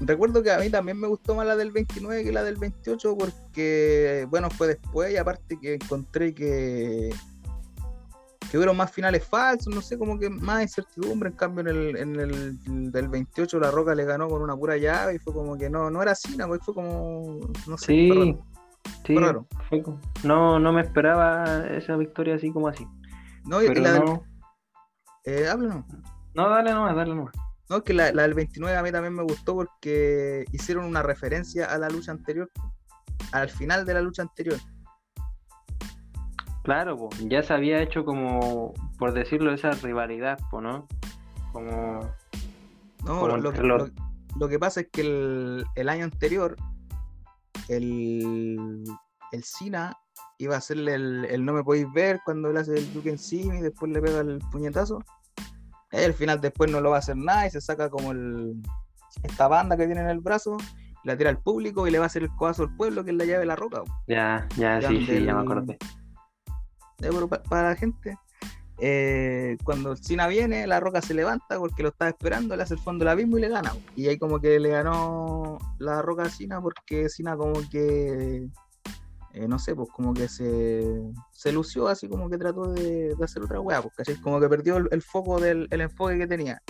Recuerdo 0.00 0.42
que 0.42 0.50
a 0.50 0.58
mí 0.58 0.70
también 0.70 0.98
me 0.98 1.06
gustó 1.06 1.34
más 1.34 1.46
la 1.46 1.56
del 1.56 1.70
29 1.70 2.24
que 2.24 2.32
la 2.32 2.42
del 2.42 2.56
28 2.56 3.16
porque, 3.16 4.26
bueno, 4.28 4.50
fue 4.50 4.68
después 4.68 5.12
y 5.12 5.16
aparte 5.16 5.58
que 5.60 5.74
encontré 5.74 6.34
que, 6.34 7.14
que 8.50 8.56
hubieron 8.56 8.76
más 8.76 8.90
finales 8.90 9.24
falsos, 9.24 9.72
no 9.72 9.80
sé, 9.82 9.96
como 9.96 10.18
que 10.18 10.30
más 10.30 10.62
incertidumbre. 10.62 11.30
En 11.30 11.36
cambio, 11.36 11.60
en 11.60 11.68
el, 11.68 11.96
en 11.96 12.18
el 12.18 12.92
del 12.92 13.08
28 13.08 13.60
La 13.60 13.70
Roca 13.70 13.94
le 13.94 14.04
ganó 14.04 14.28
con 14.28 14.42
una 14.42 14.56
pura 14.56 14.76
llave 14.76 15.14
y 15.14 15.18
fue 15.18 15.32
como 15.32 15.56
que 15.56 15.70
no, 15.70 15.90
no 15.90 16.02
era 16.02 16.12
así, 16.12 16.36
pues 16.36 16.60
fue 16.64 16.74
como, 16.74 17.40
no 17.66 17.78
sé. 17.78 17.86
Sí, 17.86 18.38
sí 19.06 19.16
no, 20.24 20.58
no 20.58 20.72
me 20.72 20.80
esperaba 20.80 21.66
esa 21.68 21.96
victoria 21.96 22.34
así 22.34 22.50
como 22.50 22.68
así. 22.68 22.86
No, 23.44 23.62
y 23.62 23.72
la 23.74 24.00
no... 24.00 24.33
Eh, 25.24 25.48
háblanos. 25.48 25.84
No, 26.34 26.48
dale 26.48 26.72
nomás, 26.72 26.96
dale 26.96 27.14
nomás. 27.14 27.34
No, 27.70 27.82
que 27.82 27.94
la, 27.94 28.12
la, 28.12 28.22
del 28.22 28.34
29 28.34 28.76
a 28.76 28.82
mí 28.82 28.92
también 28.92 29.14
me 29.14 29.22
gustó 29.22 29.54
porque 29.54 30.44
hicieron 30.52 30.84
una 30.84 31.02
referencia 31.02 31.66
a 31.66 31.78
la 31.78 31.88
lucha 31.88 32.12
anterior, 32.12 32.50
al 33.32 33.48
final 33.48 33.86
de 33.86 33.94
la 33.94 34.02
lucha 34.02 34.22
anterior. 34.22 34.58
Claro, 36.62 37.08
ya 37.20 37.42
se 37.42 37.52
había 37.52 37.80
hecho 37.82 38.04
como, 38.04 38.74
por 38.98 39.12
decirlo, 39.12 39.52
esa 39.52 39.70
rivalidad, 39.72 40.38
¿no? 40.52 40.88
Como... 41.52 42.00
No, 43.04 43.36
lo, 43.36 44.48
que 44.48 44.58
pasa 44.58 44.80
es 44.80 44.88
que 44.90 45.02
el, 45.02 45.88
año 45.88 46.04
anterior, 46.04 46.56
el, 47.68 48.82
el 49.30 49.44
Cena 49.44 49.94
iba 50.38 50.54
a 50.54 50.58
hacerle 50.58 50.94
el, 50.94 51.44
no 51.44 51.52
me 51.52 51.64
podéis 51.64 51.90
ver 51.92 52.20
cuando 52.24 52.52
le 52.52 52.60
hace 52.60 52.74
el 52.74 52.92
Duke 52.92 53.10
encima 53.10 53.56
y 53.58 53.62
después 53.62 53.90
le 53.92 54.00
pega 54.00 54.20
el 54.20 54.38
puñetazo. 54.50 55.02
Y 55.92 55.96
al 55.98 56.14
final 56.14 56.40
después 56.40 56.70
no 56.70 56.80
lo 56.80 56.90
va 56.90 56.96
a 56.96 56.98
hacer 56.98 57.16
nada 57.16 57.46
y 57.46 57.50
se 57.50 57.60
saca 57.60 57.88
como 57.88 58.12
el, 58.12 58.60
esta 59.22 59.48
banda 59.48 59.76
que 59.76 59.86
tiene 59.86 60.00
en 60.00 60.08
el 60.08 60.20
brazo, 60.20 60.56
la 61.04 61.16
tira 61.16 61.30
al 61.30 61.38
público 61.38 61.86
y 61.86 61.90
le 61.90 61.98
va 61.98 62.04
a 62.04 62.06
hacer 62.06 62.24
el 62.24 62.30
codazo 62.36 62.64
al 62.64 62.76
pueblo 62.76 63.04
que 63.04 63.10
es 63.10 63.16
la 63.16 63.24
llave 63.24 63.40
de 63.40 63.46
la 63.46 63.56
roca. 63.56 63.82
Ya, 64.08 64.48
ya, 64.56 64.80
sí, 64.82 65.06
sí, 65.06 65.24
ya 65.24 65.34
me 65.34 65.42
acordé 65.42 65.78
para 67.48 67.70
la 67.70 67.76
gente. 67.76 68.18
Eh, 68.78 69.56
cuando 69.62 69.92
el 69.92 69.98
Cina 69.98 70.26
viene, 70.26 70.66
la 70.66 70.80
roca 70.80 71.00
se 71.00 71.14
levanta 71.14 71.58
porque 71.58 71.82
lo 71.82 71.90
estaba 71.90 72.10
esperando, 72.10 72.56
le 72.56 72.64
hace 72.64 72.74
el 72.74 72.80
fondo 72.80 73.04
del 73.04 73.12
abismo 73.12 73.38
y 73.38 73.42
le 73.42 73.48
gana. 73.48 73.72
Y 73.94 74.08
ahí 74.08 74.18
como 74.18 74.40
que 74.40 74.58
le 74.58 74.70
ganó 74.70 75.58
la 75.78 76.02
roca 76.02 76.24
a 76.24 76.30
Cina 76.30 76.60
porque 76.60 77.08
Cina 77.08 77.36
como 77.36 77.60
que, 77.70 78.48
eh, 79.34 79.48
no 79.48 79.58
sé, 79.58 79.74
pues 79.74 79.88
como 79.90 80.14
que 80.14 80.28
se, 80.28 81.02
se 81.32 81.50
lució 81.50 81.88
así 81.88 82.08
como 82.08 82.30
que 82.30 82.38
trató 82.38 82.72
de, 82.72 83.16
hacer 83.20 83.42
otra 83.42 83.60
weá, 83.60 83.82
pues, 83.82 84.18
Como 84.20 84.38
que 84.38 84.48
perdió 84.48 84.76
el, 84.76 85.02
foco 85.02 85.40
del 85.40 85.66
enfoque 85.72 86.18
que 86.18 86.28
tenía. 86.28 86.62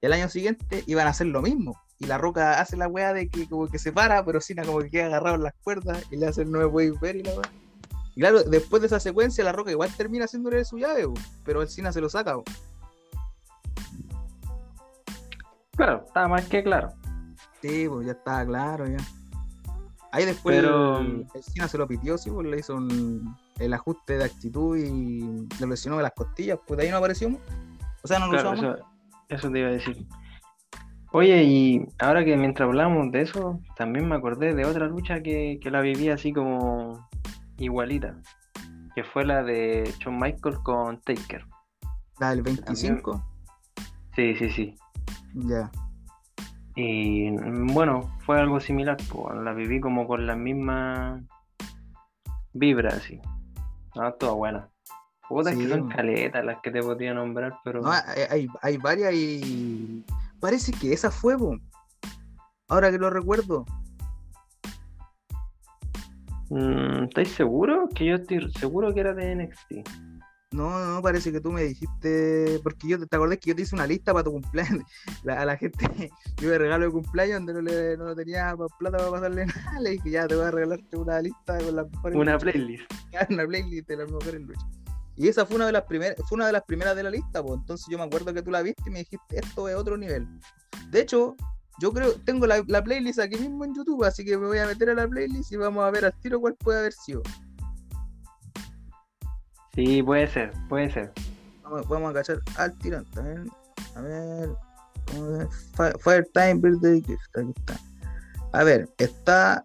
Y 0.00 0.06
el 0.06 0.14
año 0.14 0.28
siguiente 0.30 0.84
iban 0.86 1.06
a 1.06 1.10
hacer 1.10 1.26
lo 1.26 1.42
mismo. 1.42 1.78
Y 1.98 2.06
la 2.06 2.16
roca 2.16 2.60
hace 2.60 2.78
la 2.78 2.88
weá 2.88 3.12
de 3.12 3.28
que 3.28 3.46
como 3.46 3.68
que 3.68 3.78
se 3.78 3.92
para, 3.92 4.24
pero 4.24 4.40
Cina 4.40 4.64
como 4.64 4.78
que 4.78 4.88
queda 4.88 5.06
agarrado 5.06 5.36
en 5.36 5.42
las 5.42 5.54
cuerdas 5.62 6.02
y 6.10 6.16
le 6.16 6.28
hace 6.28 6.42
el 6.42 6.50
nuevo 6.50 6.78
ver 7.00 7.16
y 7.16 7.22
la 7.22 7.32
weá. 7.32 7.52
Y 8.14 8.20
claro, 8.20 8.42
después 8.42 8.80
de 8.80 8.86
esa 8.86 9.00
secuencia, 9.00 9.44
la 9.44 9.52
Roca 9.52 9.70
igual 9.70 9.94
termina 9.94 10.24
haciéndole 10.24 10.64
su 10.64 10.78
llave, 10.78 11.06
pero 11.44 11.60
el 11.60 11.68
Cina 11.68 11.92
se 11.92 12.00
lo 12.00 12.08
saca. 12.08 12.36
Claro, 15.76 16.04
estaba 16.06 16.28
más 16.28 16.46
que 16.46 16.62
claro. 16.62 16.88
Sí, 17.60 17.86
pues 17.88 18.06
ya 18.06 18.12
estaba 18.12 18.46
claro, 18.46 18.86
ya. 18.86 18.96
Ahí 20.10 20.24
después 20.24 20.56
el, 20.56 21.26
Cina 21.42 21.68
se 21.68 21.76
lo 21.76 21.86
pitió, 21.86 22.16
sí, 22.16 22.30
pues 22.30 22.46
le 22.46 22.58
hizo 22.58 22.78
el 23.58 23.74
ajuste 23.74 24.16
de 24.16 24.24
actitud 24.24 24.76
y 24.76 25.46
le 25.60 25.66
lesionó 25.66 25.98
de 25.98 26.04
las 26.04 26.12
costillas, 26.12 26.58
pues 26.66 26.78
de 26.78 26.84
ahí 26.84 26.90
no 26.90 26.96
apareció. 26.96 27.28
O 28.02 28.08
sea, 28.08 28.18
no 28.18 28.28
lo 28.28 28.38
usamos. 28.38 28.76
Eso, 29.28 29.50
te 29.50 29.58
iba 29.58 29.68
a 29.68 29.72
decir. 29.72 30.06
Oye, 31.12 31.42
y 31.44 31.86
ahora 31.98 32.24
que 32.24 32.36
mientras 32.36 32.66
hablamos 32.66 33.12
de 33.12 33.22
eso, 33.22 33.60
también 33.76 34.08
me 34.08 34.14
acordé 34.14 34.54
de 34.54 34.64
otra 34.64 34.86
lucha 34.86 35.22
que, 35.22 35.58
que 35.60 35.70
la 35.70 35.80
viví 35.80 36.08
así 36.08 36.32
como 36.32 37.08
igualita, 37.58 38.20
que 38.94 39.04
fue 39.04 39.24
la 39.24 39.42
de 39.42 39.92
Shawn 39.98 40.18
Michaels 40.18 40.58
con 40.60 41.00
Taker. 41.00 41.44
¿La 42.18 42.30
del 42.30 42.42
25? 42.42 43.24
Sí, 44.16 44.34
sí, 44.36 44.50
sí. 44.50 44.74
Ya. 45.34 45.70
Y 46.80 47.30
bueno, 47.72 48.08
fue 48.20 48.38
algo 48.38 48.60
similar, 48.60 48.96
pues, 49.10 49.36
la 49.36 49.52
viví 49.52 49.80
como 49.80 50.06
con 50.06 50.28
la 50.28 50.36
misma 50.36 51.20
vibra, 52.52 52.90
así. 52.90 53.20
No, 53.96 54.12
toda 54.12 54.34
buena. 54.34 54.68
Puta 55.28 55.56
que 55.56 55.68
son 55.68 55.88
caletas 55.88 56.44
las 56.44 56.60
que 56.62 56.70
te 56.70 56.80
podía 56.80 57.12
nombrar, 57.12 57.54
pero. 57.64 57.82
No, 57.82 57.90
hay, 57.90 58.46
hay 58.62 58.76
varias 58.76 59.12
y. 59.12 60.04
Parece 60.38 60.70
que 60.70 60.92
esa 60.92 61.10
fue, 61.10 61.36
ahora 62.68 62.92
que 62.92 62.98
lo 62.98 63.10
recuerdo. 63.10 63.66
Mm, 66.50 67.04
¿Estáis 67.08 67.30
seguro? 67.30 67.88
Que 67.92 68.06
yo 68.06 68.14
estoy 68.14 68.52
seguro 68.52 68.94
que 68.94 69.00
era 69.00 69.14
de 69.14 69.34
NXT. 69.34 69.88
No, 70.50 70.94
no, 70.94 71.02
parece 71.02 71.30
que 71.30 71.40
tú 71.40 71.52
me 71.52 71.62
dijiste, 71.62 72.58
porque 72.62 72.88
yo 72.88 72.98
te 73.06 73.16
acordás 73.16 73.38
que 73.38 73.50
yo 73.50 73.56
te 73.56 73.62
hice 73.62 73.74
una 73.74 73.86
lista 73.86 74.12
para 74.14 74.24
tu 74.24 74.32
cumpleaños. 74.32 74.84
a 75.28 75.44
la 75.44 75.56
gente, 75.56 76.10
yo 76.40 76.48
me 76.48 76.58
regalo 76.58 76.86
de 76.86 76.92
cumpleaños 76.92 77.44
donde 77.44 77.52
no, 77.54 77.60
le, 77.60 77.96
no 77.98 78.14
tenía 78.14 78.56
plata 78.78 78.96
para 78.96 79.10
pasarle 79.10 79.46
nada. 79.46 79.80
Le 79.80 79.90
dije, 79.90 80.10
ya 80.10 80.26
te 80.26 80.36
voy 80.36 80.46
a 80.46 80.50
regalarte 80.50 80.96
una 80.96 81.20
lista 81.20 81.58
con 81.58 81.76
las 81.76 81.90
mejores. 81.90 82.18
Una 82.18 82.38
playlist. 82.38 82.90
Una 83.30 83.46
playlist 83.46 83.88
de 83.88 83.96
las 83.96 84.10
mejores 84.10 84.40
luchas. 84.40 84.66
Y 85.16 85.28
esa 85.28 85.44
fue 85.44 85.56
una 85.56 85.66
de 85.66 85.72
las 85.72 85.82
primeras, 85.82 86.16
fue 86.28 86.36
una 86.36 86.46
de 86.46 86.52
las 86.52 86.62
primeras 86.62 86.96
de 86.96 87.02
la 87.02 87.10
lista, 87.10 87.42
pues. 87.42 87.58
Entonces 87.60 87.86
yo 87.90 87.98
me 87.98 88.04
acuerdo 88.04 88.32
que 88.32 88.40
tú 88.40 88.50
la 88.50 88.62
viste 88.62 88.84
y 88.86 88.90
me 88.90 89.00
dijiste, 89.00 89.38
esto 89.38 89.68
es 89.68 89.74
otro 89.74 89.96
nivel. 89.96 90.26
De 90.90 91.00
hecho, 91.00 91.36
yo 91.80 91.92
creo, 91.92 92.14
tengo 92.24 92.46
la, 92.46 92.62
playlist 92.82 93.18
aquí 93.18 93.36
mismo 93.36 93.64
en 93.64 93.74
YouTube, 93.74 94.04
así 94.04 94.24
que 94.24 94.38
me 94.38 94.46
voy 94.46 94.58
a 94.58 94.66
meter 94.66 94.90
a 94.90 94.94
la 94.94 95.08
playlist 95.08 95.52
y 95.52 95.56
vamos 95.56 95.84
a 95.84 95.90
ver 95.90 96.04
al 96.04 96.18
tiro 96.20 96.40
cuál 96.40 96.54
puede 96.54 96.78
haber 96.78 96.92
sido. 96.92 97.22
Sí, 99.78 100.02
puede 100.02 100.26
ser, 100.26 100.50
puede 100.68 100.90
ser. 100.90 101.12
Vamos, 101.62 102.10
a 102.10 102.12
cachar 102.12 102.40
al 102.56 102.76
tiro 102.78 103.04
también. 103.14 103.48
A 103.94 104.00
ver. 104.00 104.50
Fire, 106.00 106.28
Time 106.34 106.54
Birthday 106.54 107.00
Gift. 107.00 107.38
Aquí 107.38 107.52
está. 107.56 107.78
A 108.54 108.64
ver, 108.64 108.88
está 108.98 109.62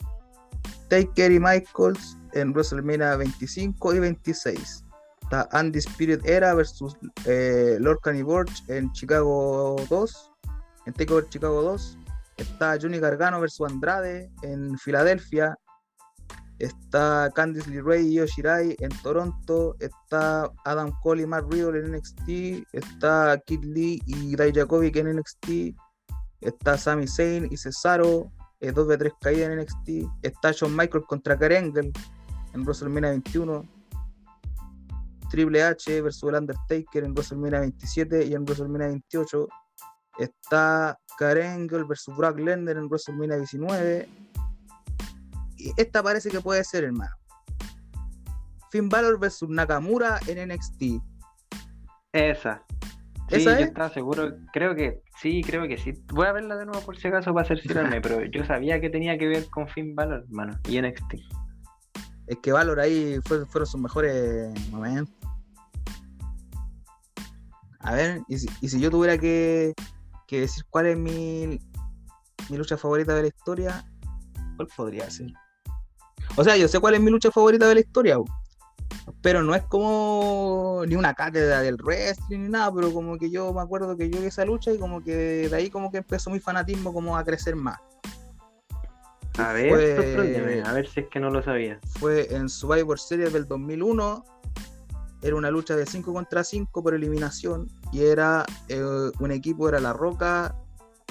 Taker 0.87 1.31
y 1.31 1.39
Michaels 1.39 2.15
en 2.33 2.53
WrestleMania 2.53 3.15
25 3.15 3.95
y 3.95 3.99
26. 4.01 4.85
Está 5.23 5.49
Undisputed 5.51 6.23
Era 6.27 6.53
versus 6.53 6.95
eh, 7.25 7.77
Lord 7.79 8.01
Borch 8.23 8.63
en 8.67 8.91
Chicago 8.91 9.77
2. 9.89 10.31
En 10.85 10.93
Takeover 10.93 11.27
Chicago 11.29 11.59
2. 11.63 11.97
Está 12.37 12.77
Johnny 12.79 12.99
Gargano 12.99 13.41
versus 13.41 13.67
Andrade 13.67 14.29
en 14.43 14.77
Filadelfia. 14.77 15.57
Está 16.63 17.29
Candice 17.35 17.69
LeRae 17.69 18.03
y 18.03 18.13
Yoshirai 18.13 18.77
en 18.79 18.89
Toronto. 19.01 19.75
Está 19.81 20.49
Adam 20.63 20.93
Cole 21.01 21.23
y 21.23 21.25
Matt 21.25 21.51
Riddle 21.51 21.77
en 21.77 21.91
NXT. 21.91 22.65
Está 22.71 23.37
Kid 23.45 23.65
Lee 23.65 24.01
y 24.05 24.37
Dijakovic 24.37 24.95
en 24.95 25.17
NXT. 25.17 25.75
Está 26.39 26.77
Sami 26.77 27.05
Zayn 27.05 27.49
y 27.51 27.57
Cesaro. 27.57 28.31
2v3 28.61 29.07
eh, 29.07 29.11
caída 29.19 29.45
en 29.47 29.59
NXT. 29.59 30.09
Está 30.21 30.53
Shawn 30.53 30.73
Michaels 30.73 31.05
contra 31.05 31.37
Karengel 31.37 31.91
en 32.53 32.63
WrestleMania 32.63 33.09
21. 33.09 33.67
Triple 35.29 35.63
H 35.63 36.01
versus 36.01 36.29
el 36.29 36.35
Undertaker 36.35 37.03
en 37.03 37.13
WrestleMania 37.13 37.59
27 37.59 38.25
y 38.25 38.35
en 38.35 38.45
WrestleMania 38.45 38.87
28. 38.87 39.47
Está 40.17 40.97
Karen 41.19 41.67
versus 41.67 42.15
Brock 42.15 42.39
Lesnar 42.39 42.77
en 42.77 42.87
WrestleMania 42.87 43.35
19. 43.35 44.07
Y 45.63 45.71
esta 45.77 46.03
parece 46.03 46.29
que 46.29 46.41
puede 46.41 46.61
ser, 46.65 46.83
hermano. 46.83 47.15
Finn 48.69 48.89
Balor 48.89 49.17
versus 49.17 49.47
Nakamura 49.47 50.19
en 50.27 50.49
NXT. 50.49 51.01
Esa. 52.11 52.65
Sí, 53.29 53.45
yo 53.45 53.51
estaba 53.51 53.89
seguro, 53.89 54.35
creo 54.51 54.75
que 54.75 55.01
sí, 55.21 55.41
creo 55.41 55.65
que 55.65 55.77
sí. 55.77 55.93
Voy 56.11 56.27
a 56.27 56.33
verla 56.33 56.57
de 56.57 56.65
nuevo 56.65 56.81
por 56.81 56.97
si 56.97 57.07
acaso 57.07 57.33
para 57.33 57.47
cerciorarme, 57.47 58.01
pero 58.01 58.25
yo 58.25 58.43
sabía 58.43 58.81
que 58.81 58.89
tenía 58.89 59.17
que 59.17 59.27
ver 59.27 59.49
con 59.49 59.69
Finn 59.69 59.95
Balor, 59.95 60.25
hermano, 60.27 60.59
y 60.67 60.81
NXT. 60.81 61.13
Es 62.27 62.37
que 62.43 62.51
Balor 62.51 62.81
ahí 62.81 63.19
fueron 63.23 63.65
sus 63.65 63.79
mejores 63.79 64.69
momentos. 64.69 65.15
A 67.79 67.93
ver, 67.93 68.21
y 68.27 68.37
si 68.37 68.81
yo 68.81 68.91
tuviera 68.91 69.17
que, 69.17 69.73
que 70.27 70.41
decir 70.41 70.65
cuál 70.69 70.87
es 70.87 70.97
mi, 70.97 71.57
mi 72.49 72.57
lucha 72.57 72.75
favorita 72.75 73.15
de 73.15 73.21
la 73.21 73.27
historia, 73.29 73.85
¿cuál 74.57 74.67
podría 74.75 75.09
ser? 75.09 75.31
O 76.35 76.43
sea, 76.43 76.57
yo 76.57 76.67
sé 76.67 76.79
cuál 76.79 76.95
es 76.95 77.01
mi 77.01 77.11
lucha 77.11 77.31
favorita 77.31 77.67
de 77.67 77.75
la 77.75 77.79
historia, 77.79 78.17
pero 79.21 79.43
no 79.43 79.53
es 79.55 79.63
como 79.63 80.83
ni 80.87 80.95
una 80.95 81.13
cátedra 81.13 81.61
del 81.61 81.77
wrestling 81.77 82.39
ni 82.39 82.49
nada, 82.49 82.73
pero 82.73 82.91
como 82.91 83.17
que 83.17 83.29
yo 83.29 83.53
me 83.53 83.61
acuerdo 83.61 83.95
que 83.95 84.09
yo 84.09 84.19
vi 84.19 84.27
esa 84.27 84.45
lucha 84.45 84.71
y 84.71 84.79
como 84.79 85.03
que 85.03 85.49
de 85.49 85.55
ahí 85.55 85.69
como 85.69 85.91
que 85.91 85.97
empezó 85.97 86.29
mi 86.29 86.39
fanatismo 86.39 86.93
como 86.93 87.17
a 87.17 87.23
crecer 87.23 87.55
más. 87.55 87.79
A 89.37 89.51
ver, 89.53 90.63
a 90.65 90.73
ver 90.73 90.87
si 90.87 90.99
es 91.01 91.07
que 91.09 91.19
no 91.19 91.31
lo 91.31 91.41
sabía. 91.43 91.79
Fue 91.99 92.33
en 92.33 92.49
Survivor 92.49 92.99
Series 92.99 93.33
del 93.33 93.47
2001 93.47 94.23
era 95.23 95.37
una 95.37 95.49
lucha 95.49 95.75
de 95.75 95.85
5 95.85 96.13
contra 96.13 96.43
5 96.43 96.83
por 96.83 96.93
eliminación 96.93 97.69
y 97.93 98.03
era 98.03 98.45
eh, 98.67 98.83
un 99.19 99.31
equipo, 99.31 99.69
era 99.69 99.79
La 99.79 99.93
Roca, 99.93 100.53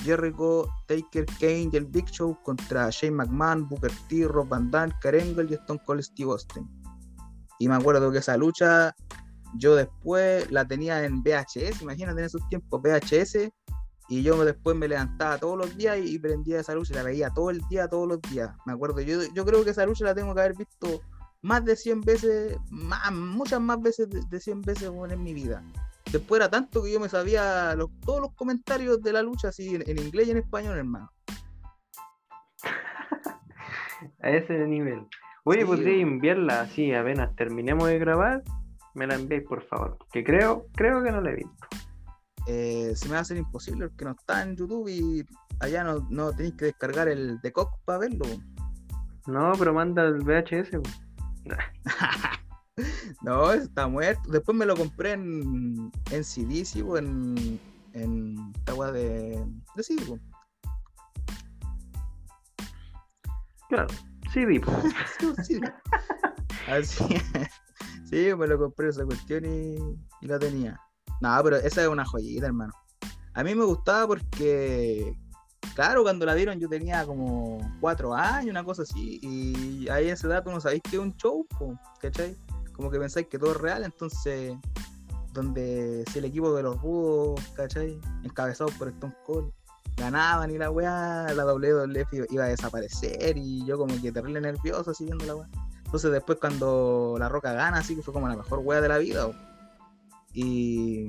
Jericho, 0.02 0.68
Taker, 0.86 1.26
Kane 1.40 1.70
y 1.72 1.76
el 1.76 1.86
Big 1.86 2.06
Show 2.06 2.38
contra 2.42 2.90
Shane 2.90 3.16
McMahon, 3.16 3.68
Booker 3.68 3.92
T, 4.08 4.26
Rob 4.26 4.48
Van 4.48 4.70
Damme, 4.70 4.92
Karen 5.00 5.36
y 5.48 5.54
Stone 5.54 5.80
Cold 5.84 6.02
Steve 6.02 6.30
Austin. 6.30 6.68
Y 7.58 7.68
me 7.68 7.74
acuerdo 7.74 8.10
que 8.10 8.18
esa 8.18 8.36
lucha 8.36 8.94
yo 9.54 9.76
después 9.76 10.50
la 10.50 10.66
tenía 10.66 11.04
en 11.04 11.22
VHS, 11.22 11.82
imagínate 11.82 12.20
en 12.20 12.26
esos 12.26 12.48
tiempos, 12.48 12.80
VHS, 12.82 13.50
y 14.08 14.22
yo 14.22 14.44
después 14.44 14.76
me 14.76 14.88
levantaba 14.88 15.38
todos 15.38 15.56
los 15.56 15.76
días 15.76 15.98
y 16.02 16.18
prendía 16.18 16.60
esa 16.60 16.74
lucha 16.74 16.94
la 16.94 17.02
veía 17.02 17.30
todo 17.30 17.50
el 17.50 17.60
día, 17.70 17.88
todos 17.88 18.08
los 18.08 18.20
días. 18.22 18.50
Me 18.66 18.72
acuerdo, 18.72 19.00
yo, 19.00 19.22
yo 19.34 19.44
creo 19.44 19.64
que 19.64 19.70
esa 19.70 19.86
lucha 19.86 20.04
la 20.04 20.14
tengo 20.14 20.34
que 20.34 20.40
haber 20.40 20.56
visto 20.56 21.00
más 21.42 21.64
de 21.64 21.76
100 21.76 22.00
veces, 22.02 22.56
muchas 23.12 23.60
más 23.60 23.80
veces 23.80 24.08
de, 24.10 24.40
100 24.40 24.62
veces 24.62 24.90
en 25.10 25.22
mi 25.22 25.34
vida. 25.34 25.62
Después 26.10 26.40
era 26.40 26.50
tanto 26.50 26.82
que 26.82 26.92
yo 26.92 27.00
me 27.00 27.08
sabía 27.08 27.76
todos 28.04 28.20
los 28.20 28.34
comentarios 28.34 29.02
de 29.02 29.12
la 29.12 29.22
lucha 29.22 29.48
así 29.48 29.74
en, 29.74 29.98
inglés 29.98 30.28
y 30.28 30.32
en 30.32 30.38
español, 30.38 30.78
hermano. 30.78 31.10
A 34.22 34.30
ese 34.30 34.66
nivel. 34.66 35.06
Oye, 35.44 35.64
podría 35.64 36.02
enviarla 36.02 36.62
así 36.62 36.92
apenas 36.92 37.34
terminemos 37.36 37.88
de 37.88 37.98
grabar. 37.98 38.42
Me 38.94 39.06
la 39.06 39.14
enviéis, 39.14 39.44
por 39.44 39.62
favor. 39.64 39.98
Que 40.12 40.22
creo, 40.22 40.66
creo 40.74 41.02
que 41.02 41.10
no 41.10 41.20
la 41.20 41.30
he 41.30 41.36
visto. 41.36 41.66
Eh, 42.46 42.92
se 42.94 43.06
me 43.06 43.12
va 43.12 43.18
a 43.18 43.22
hacer 43.22 43.36
imposible 43.36 43.88
porque 43.88 44.04
no 44.04 44.10
está 44.12 44.42
en 44.42 44.56
YouTube 44.56 44.88
y 44.88 45.24
allá 45.60 45.84
no, 45.84 46.06
no 46.10 46.32
tenéis 46.32 46.54
que 46.54 46.66
descargar 46.66 47.08
el 47.08 47.40
de 47.40 47.52
Coq 47.52 47.78
para 47.84 48.00
verlo. 48.00 48.26
No, 49.26 49.52
pero 49.58 49.72
manda 49.72 50.04
el 50.04 50.18
VHS. 50.18 50.80
no, 53.22 53.52
está 53.52 53.88
muerto. 53.88 54.30
Después 54.30 54.56
me 54.56 54.66
lo 54.66 54.76
compré 54.76 55.12
en, 55.12 55.92
en 56.10 56.24
CD, 56.24 56.64
sí, 56.64 56.80
en, 56.80 57.60
en 57.92 58.52
agua 58.66 58.92
de, 58.92 59.44
de 59.74 59.82
CD. 59.82 60.20
Claro, 63.68 63.88
CD. 64.32 64.60
sí, 65.42 65.60
Así, 66.68 67.04
sí, 68.04 68.34
me 68.36 68.46
lo 68.46 68.58
compré 68.58 68.88
esa 68.88 69.04
cuestión 69.04 69.44
y, 69.44 69.76
y 70.20 70.26
la 70.26 70.38
tenía. 70.38 70.78
No, 71.20 71.40
pero 71.42 71.56
esa 71.56 71.82
es 71.82 71.88
una 71.88 72.04
joyita, 72.04 72.46
hermano. 72.46 72.72
A 73.34 73.42
mí 73.42 73.54
me 73.54 73.64
gustaba 73.64 74.06
porque, 74.06 75.16
claro, 75.74 76.02
cuando 76.02 76.26
la 76.26 76.34
dieron 76.34 76.60
yo 76.60 76.68
tenía 76.68 77.06
como 77.06 77.58
cuatro 77.80 78.14
años, 78.14 78.50
una 78.50 78.64
cosa 78.64 78.82
así, 78.82 79.18
y 79.22 79.88
ahí 79.88 80.08
en 80.08 80.14
ese 80.14 80.28
dato 80.28 80.50
no 80.50 80.60
sabéis 80.60 80.82
que 80.82 80.96
es 80.96 81.02
un 81.02 81.16
show, 81.16 81.46
¿cachai? 82.00 82.36
Como 82.82 82.90
que 82.90 82.98
pensáis 82.98 83.28
que 83.28 83.38
todo 83.38 83.52
es 83.52 83.58
real, 83.58 83.84
entonces, 83.84 84.56
donde 85.32 86.04
si 86.10 86.18
el 86.18 86.24
equipo 86.24 86.52
de 86.52 86.64
los 86.64 86.82
rudos, 86.82 87.40
¿cachai? 87.54 87.96
Encabezados 88.24 88.74
por 88.74 88.88
Stone 88.88 89.14
Cold, 89.24 89.52
ganaban 89.96 90.50
y 90.50 90.58
la 90.58 90.68
weá, 90.68 91.32
la 91.32 91.44
WWF 91.44 92.12
iba 92.28 92.42
a 92.42 92.48
desaparecer, 92.48 93.38
y 93.38 93.64
yo 93.64 93.78
como 93.78 93.94
que 94.02 94.10
terrible 94.10 94.40
nervioso 94.40 94.90
así 94.90 95.04
viendo 95.04 95.24
la 95.26 95.36
weá. 95.36 95.48
Entonces 95.84 96.10
después 96.10 96.40
cuando 96.40 97.14
La 97.20 97.28
Roca 97.28 97.52
gana, 97.52 97.78
así 97.78 97.94
que 97.94 98.02
fue 98.02 98.12
como 98.12 98.26
la 98.26 98.34
mejor 98.34 98.58
weá 98.58 98.80
de 98.80 98.88
la 98.88 98.98
vida, 98.98 99.30
y, 100.32 101.08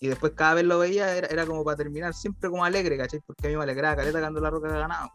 después 0.00 0.32
cada 0.34 0.54
vez 0.54 0.64
lo 0.64 0.80
veía, 0.80 1.16
era, 1.16 1.46
como 1.46 1.62
para 1.62 1.76
terminar 1.76 2.14
siempre 2.14 2.50
como 2.50 2.64
alegre, 2.64 2.98
¿cachai? 2.98 3.20
Porque 3.24 3.46
a 3.46 3.50
mí 3.50 3.56
me 3.56 3.62
alegraba 3.62 3.94
caleta 3.94 4.18
cuando 4.18 4.40
la 4.40 4.50
roca 4.50 4.70
ganado. 4.70 5.12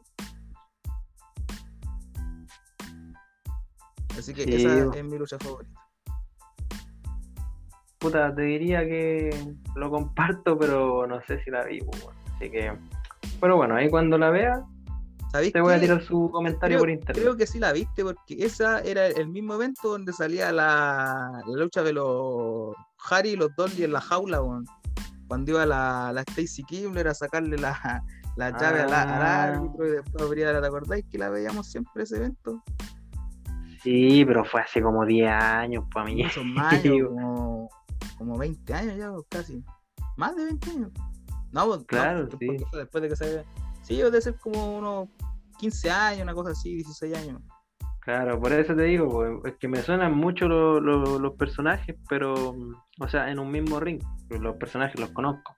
Así 4.17 4.33
que 4.33 4.43
esa 4.43 4.95
es 4.95 5.03
mi 5.03 5.17
lucha 5.17 5.37
favorita. 5.37 5.76
Puta, 7.99 8.33
te 8.33 8.43
diría 8.43 8.81
que 8.81 9.29
lo 9.75 9.89
comparto, 9.89 10.57
pero 10.57 11.07
no 11.07 11.19
sé 11.25 11.43
si 11.43 11.49
la 11.49 11.63
vi, 11.63 11.79
pues, 11.81 12.07
así 12.35 12.49
que. 12.49 12.73
Pero 13.41 13.57
bueno, 13.57 13.75
ahí 13.75 13.89
cuando 13.89 14.17
la 14.17 14.29
vea, 14.29 14.63
te 15.51 15.61
voy 15.61 15.73
a 15.73 15.79
tirar 15.79 16.01
su 16.03 16.29
comentario 16.31 16.79
por 16.79 16.89
internet. 16.89 17.23
Creo 17.23 17.37
que 17.37 17.47
sí 17.47 17.59
la 17.59 17.71
viste, 17.71 18.03
porque 18.03 18.35
esa 18.39 18.79
era 18.81 19.07
el 19.07 19.27
mismo 19.27 19.55
evento 19.55 19.89
donde 19.89 20.13
salía 20.13 20.51
la, 20.51 21.41
la 21.45 21.57
lucha 21.57 21.83
de 21.83 21.93
los 21.93 22.75
Harry 23.09 23.29
y 23.29 23.35
los 23.35 23.55
Dolly 23.55 23.83
en 23.83 23.93
la 23.93 24.01
jaula, 24.01 24.41
cuando 25.27 25.51
iba 25.51 25.65
la, 25.65 26.11
la 26.13 26.21
Stacy 26.21 26.63
Kimler 26.63 27.07
a 27.07 27.13
sacarle 27.13 27.57
la, 27.57 28.03
la 28.37 28.51
llave 28.57 28.81
al, 28.81 28.93
ah. 28.93 29.43
árbitro 29.43 29.87
y 29.87 29.91
después 29.91 30.23
abría, 30.23 30.59
¿te 30.59 30.67
acordáis 30.67 31.05
que 31.11 31.17
la 31.17 31.29
veíamos 31.29 31.67
siempre 31.67 32.03
ese 32.03 32.17
evento? 32.17 32.63
Sí, 33.83 34.23
pero 34.25 34.43
fue 34.45 34.61
hace 34.61 34.81
como 34.81 35.05
10 35.05 35.29
años 35.29 35.85
para 35.93 36.05
mí. 36.05 36.23
como, 37.07 37.69
como 38.17 38.37
20 38.37 38.73
años 38.73 38.97
ya, 38.97 39.11
casi. 39.29 39.63
Más 40.15 40.35
de 40.35 40.45
20 40.45 40.69
años. 40.71 40.91
No, 41.51 41.67
pues, 41.67 41.85
claro, 41.85 42.27
sí. 42.39 42.47
después 42.73 43.01
de 43.01 43.09
que 43.09 43.15
se... 43.15 43.45
Sí, 43.83 43.97
debe 43.97 44.21
ser 44.21 44.35
como 44.35 44.77
unos 44.77 45.09
15 45.59 45.89
años, 45.89 46.23
una 46.23 46.33
cosa 46.33 46.51
así, 46.51 46.75
16 46.75 47.15
años. 47.17 47.41
Claro, 48.01 48.39
por 48.39 48.53
eso 48.53 48.73
te 48.73 48.83
digo, 48.83 49.45
es 49.45 49.55
que 49.57 49.67
me 49.67 49.81
suenan 49.81 50.15
mucho 50.15 50.47
los 50.47 51.33
personajes, 51.33 51.97
pero, 52.07 52.55
o 52.99 53.07
sea, 53.09 53.29
en 53.29 53.37
un 53.37 53.51
mismo 53.51 53.81
ring, 53.81 54.01
los 54.29 54.55
personajes 54.55 54.97
los 54.97 55.09
conozco, 55.09 55.55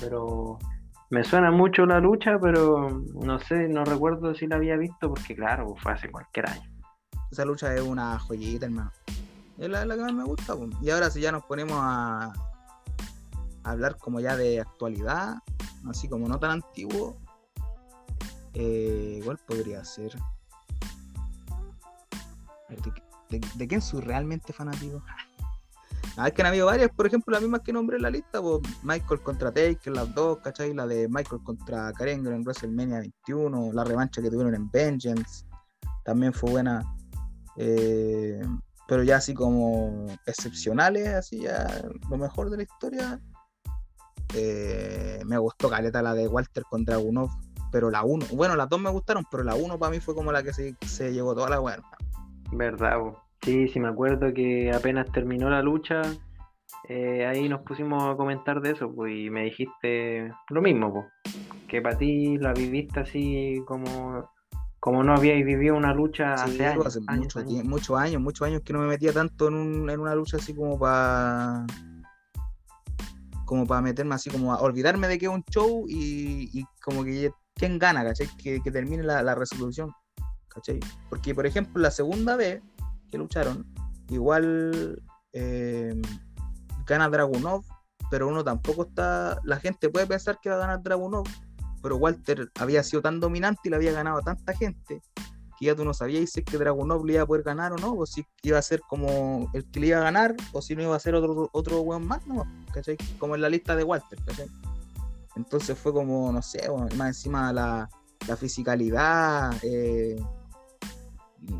pero 0.00 0.58
me 1.10 1.24
suena 1.24 1.50
mucho 1.50 1.84
la 1.84 1.98
lucha, 1.98 2.38
pero 2.40 3.02
no 3.14 3.38
sé, 3.40 3.68
no 3.68 3.84
recuerdo 3.84 4.34
si 4.36 4.46
la 4.46 4.54
había 4.56 4.76
visto, 4.76 5.08
porque 5.08 5.34
claro, 5.34 5.74
fue 5.76 5.92
hace 5.92 6.10
cualquier 6.10 6.48
año. 6.48 6.70
Esa 7.32 7.44
lucha 7.44 7.74
es 7.74 7.82
una 7.82 8.20
joyita, 8.20 8.66
hermano. 8.66 8.92
Es 9.58 9.68
la, 9.68 9.82
que 9.82 10.00
más 10.00 10.12
me 10.12 10.24
gusta. 10.24 10.54
Y 10.80 10.90
ahora 10.90 11.10
si 11.10 11.20
ya 11.20 11.32
nos 11.32 11.44
ponemos 11.44 11.78
a, 11.80 12.32
hablar 13.62 13.96
como 13.96 14.20
ya 14.20 14.36
de 14.36 14.60
actualidad, 14.60 15.36
así 15.88 16.08
como 16.08 16.28
no 16.28 16.38
tan 16.38 16.50
antiguo, 16.50 17.16
eh, 18.52 19.18
igual 19.20 19.38
podría 19.46 19.84
ser 19.84 20.14
de, 23.56 23.68
quién 23.68 23.80
soy 23.80 24.00
realmente 24.00 24.52
fanático. 24.52 25.02
Ah, 26.16 26.28
es 26.28 26.34
que 26.34 26.42
han 26.42 26.46
habido 26.46 26.66
varias, 26.66 26.90
por 26.94 27.08
ejemplo, 27.08 27.32
las 27.32 27.42
mismas 27.42 27.62
que 27.62 27.72
nombré 27.72 27.96
en 27.96 28.02
la 28.04 28.10
lista, 28.10 28.40
Michael 28.84 29.20
contra 29.20 29.50
Taker, 29.50 29.92
las 29.92 30.14
dos, 30.14 30.38
¿cachai? 30.38 30.72
La 30.72 30.86
de 30.86 31.08
Michael 31.08 31.42
contra 31.42 31.92
Karen 31.92 32.24
en 32.28 32.44
WrestleMania 32.44 33.00
21, 33.00 33.72
la 33.72 33.82
revancha 33.82 34.22
que 34.22 34.30
tuvieron 34.30 34.54
en 34.54 34.70
Vengeance, 34.70 35.44
también 36.04 36.32
fue 36.32 36.52
buena. 36.52 36.84
Eh, 37.56 38.40
pero 38.88 39.02
ya 39.02 39.16
así 39.16 39.34
como 39.34 40.06
excepcionales, 40.26 41.08
así 41.08 41.42
ya 41.42 41.66
lo 42.10 42.16
mejor 42.16 42.50
de 42.50 42.58
la 42.58 42.62
historia. 42.62 43.20
Eh, 44.34 45.20
me 45.26 45.38
gustó 45.38 45.70
Caleta 45.70 46.02
la 46.02 46.14
de 46.14 46.26
Walter 46.26 46.64
contra 46.68 46.96
Dragunov, 46.96 47.30
pero 47.70 47.90
la 47.90 48.04
1, 48.04 48.26
bueno, 48.32 48.56
las 48.56 48.68
dos 48.68 48.80
me 48.80 48.90
gustaron, 48.90 49.24
pero 49.30 49.44
la 49.44 49.54
1 49.54 49.78
para 49.78 49.90
mí 49.90 50.00
fue 50.00 50.14
como 50.14 50.32
la 50.32 50.42
que 50.42 50.52
se, 50.52 50.76
se 50.86 51.12
llevó 51.12 51.34
toda 51.34 51.50
la 51.50 51.58
buena. 51.60 51.82
Verdad, 52.52 52.98
sí, 53.42 53.68
sí 53.68 53.80
me 53.80 53.88
acuerdo 53.88 54.32
que 54.34 54.72
apenas 54.72 55.10
terminó 55.12 55.50
la 55.50 55.62
lucha, 55.62 56.02
eh, 56.88 57.24
ahí 57.26 57.48
nos 57.48 57.62
pusimos 57.62 58.02
a 58.02 58.16
comentar 58.16 58.60
de 58.60 58.72
eso, 58.72 58.92
pues, 58.92 59.14
y 59.16 59.30
me 59.30 59.44
dijiste 59.44 60.30
lo 60.50 60.60
mismo, 60.60 60.92
pues, 60.92 61.06
que 61.68 61.80
para 61.80 61.96
ti 61.96 62.36
la 62.38 62.52
viviste 62.52 63.00
así 63.00 63.62
como, 63.66 64.30
como 64.84 65.02
no 65.02 65.14
habíais 65.14 65.46
vivido 65.46 65.76
una 65.76 65.94
lucha 65.94 66.34
hace, 66.34 66.74
pues, 66.76 67.00
años, 67.06 67.34
hace 67.34 67.64
muchos 67.64 67.98
años, 67.98 68.20
muchos 68.20 68.46
años 68.46 68.60
que 68.62 68.74
no 68.74 68.80
me 68.80 68.86
metía 68.86 69.14
tanto 69.14 69.48
en, 69.48 69.54
un, 69.54 69.88
en 69.88 69.98
una 69.98 70.14
lucha 70.14 70.36
así 70.36 70.54
como 70.54 70.78
para 70.78 71.64
como 73.46 73.66
para 73.66 73.80
meterme 73.80 74.14
así 74.14 74.28
como 74.28 74.52
a 74.52 74.58
olvidarme 74.58 75.08
de 75.08 75.18
que 75.18 75.24
es 75.24 75.32
un 75.32 75.42
show 75.44 75.86
y, 75.88 76.66
como 76.82 77.02
que 77.02 77.32
quién 77.54 77.78
gana, 77.78 78.04
¿cachai? 78.04 78.28
Que, 78.36 78.60
que 78.60 78.70
termine 78.70 79.02
la, 79.02 79.22
la 79.22 79.34
resolución. 79.34 79.90
Porque, 81.08 81.34
por 81.34 81.46
ejemplo, 81.46 81.80
la 81.80 81.90
segunda 81.90 82.36
vez 82.36 82.62
que 83.10 83.16
lucharon, 83.16 83.66
igual 84.10 85.02
eh, 85.32 85.94
gana 86.84 87.08
Dragunov, 87.08 87.64
pero 88.10 88.28
uno 88.28 88.44
tampoco 88.44 88.82
está. 88.82 89.40
La 89.44 89.58
gente 89.58 89.88
puede 89.88 90.06
pensar 90.06 90.38
que 90.42 90.50
va 90.50 90.56
a 90.56 90.58
ganar 90.58 90.82
Dragunov, 90.82 91.24
pero 91.84 91.98
Walter 91.98 92.50
había 92.58 92.82
sido 92.82 93.02
tan 93.02 93.20
dominante 93.20 93.60
y 93.64 93.68
le 93.68 93.76
había 93.76 93.92
ganado 93.92 94.16
a 94.16 94.22
tanta 94.22 94.54
gente 94.54 95.02
que 95.58 95.66
ya 95.66 95.76
tú 95.76 95.84
no 95.84 95.92
sabías 95.92 96.30
si 96.30 96.40
es 96.40 96.46
que 96.46 96.56
Dragunov 96.56 97.04
le 97.04 97.12
iba 97.12 97.24
a 97.24 97.26
poder 97.26 97.42
ganar 97.42 97.74
o 97.74 97.76
no, 97.76 97.92
o 97.92 98.06
si 98.06 98.24
iba 98.42 98.58
a 98.58 98.62
ser 98.62 98.80
como 98.88 99.50
el 99.52 99.70
que 99.70 99.80
le 99.80 99.88
iba 99.88 99.98
a 99.98 100.04
ganar, 100.04 100.34
o 100.52 100.62
si 100.62 100.74
no 100.74 100.82
iba 100.82 100.96
a 100.96 100.98
ser 100.98 101.14
otro, 101.14 101.50
otro 101.52 101.82
weón 101.82 102.06
más, 102.06 102.26
¿no? 102.26 102.42
Como 103.18 103.34
en 103.34 103.42
la 103.42 103.50
lista 103.50 103.76
de 103.76 103.84
Walter, 103.84 104.18
Entonces 105.36 105.78
fue 105.78 105.92
como, 105.92 106.32
no 106.32 106.40
sé, 106.40 106.66
más 106.96 107.08
encima 107.08 107.52
la, 107.52 107.90
la 108.26 108.36
fisicalidad, 108.38 109.54
eh, 109.62 110.16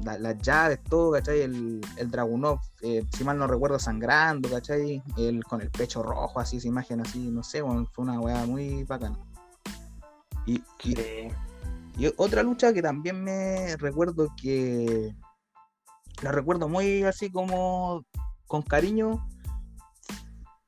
las 0.05 0.39
llaves, 0.39 0.83
todo, 0.85 1.13
¿cachai? 1.13 1.43
El, 1.43 1.83
el 1.99 2.11
Dragunov, 2.11 2.61
eh, 2.81 3.05
si 3.15 3.25
mal 3.25 3.37
no 3.37 3.47
recuerdo, 3.47 3.79
sangrando, 3.79 4.49
¿cachai? 4.49 5.03
El, 5.19 5.45
con 5.45 5.61
el 5.61 5.71
pecho 5.71 6.03
rojo, 6.03 6.41
así, 6.41 6.57
esa 6.57 6.69
imagen 6.69 7.03
así, 7.03 7.31
no 7.31 7.43
sé, 7.43 7.63
fue 7.93 8.05
una 8.05 8.19
weá 8.19 8.47
muy 8.47 8.85
bacana. 8.85 9.19
Y, 10.47 10.63
y, 10.85 12.07
otra 12.17 12.43
lucha 12.43 12.73
que 12.73 12.83
también 12.83 13.23
me 13.23 13.77
recuerdo 13.77 14.29
que 14.41 15.15
la 16.23 16.33
recuerdo 16.33 16.69
muy 16.69 17.03
así 17.05 17.31
como 17.31 18.05
con 18.47 18.63
cariño 18.63 19.27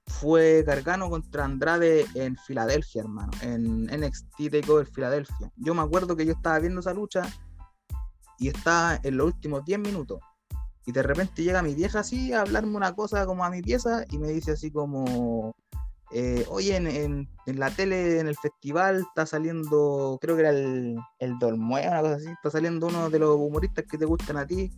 fue 0.07 0.63
Gargano 0.63 1.11
contra 1.11 1.45
Andrade 1.45 2.07
en 2.15 2.37
Filadelfia, 2.37 3.03
hermano, 3.03 3.33
en 3.43 3.85
NXT 3.85 4.51
Takeover 4.51 4.87
Filadelfia. 4.87 5.53
Yo 5.57 5.75
me 5.75 5.83
acuerdo 5.83 6.17
que 6.17 6.25
yo 6.25 6.33
estaba 6.33 6.59
viendo 6.59 6.81
esa 6.81 6.95
lucha 6.95 7.23
y 8.39 8.49
está 8.49 8.99
en 9.03 9.17
los 9.17 9.27
últimos 9.27 9.65
10 9.65 9.81
minutos. 9.81 10.21
Y 10.87 10.93
de 10.93 11.03
repente 11.03 11.43
llega 11.43 11.63
mi 11.63 11.75
vieja 11.75 12.01
así 12.01 12.33
a 12.33 12.43
hablarme 12.43 12.77
una 12.77 12.95
cosa 12.95 13.27
como 13.27 13.45
a 13.45 13.51
mi 13.51 13.61
pieza 13.61 14.05
y 14.11 14.19
me 14.19 14.29
dice 14.29 14.53
así 14.53 14.71
como, 14.71 15.55
eh, 16.13 16.45
oye, 16.49 16.77
en, 16.77 16.87
en, 17.47 17.59
la 17.59 17.71
tele, 17.71 18.21
en 18.21 18.29
el 18.29 18.37
festival, 18.37 19.01
está 19.01 19.27
saliendo, 19.27 20.19
creo 20.21 20.37
que 20.37 20.43
era 20.43 20.51
el, 20.51 20.97
el 21.19 21.39
Dolmue, 21.39 21.87
una 21.89 22.01
cosa 22.01 22.15
así, 22.15 22.29
está 22.29 22.51
saliendo 22.51 22.87
uno 22.87 23.11
de 23.11 23.19
los 23.19 23.37
humoristas 23.37 23.85
que 23.91 23.99
te 23.99 24.05
gustan 24.05 24.37
a 24.37 24.47
ti. 24.47 24.71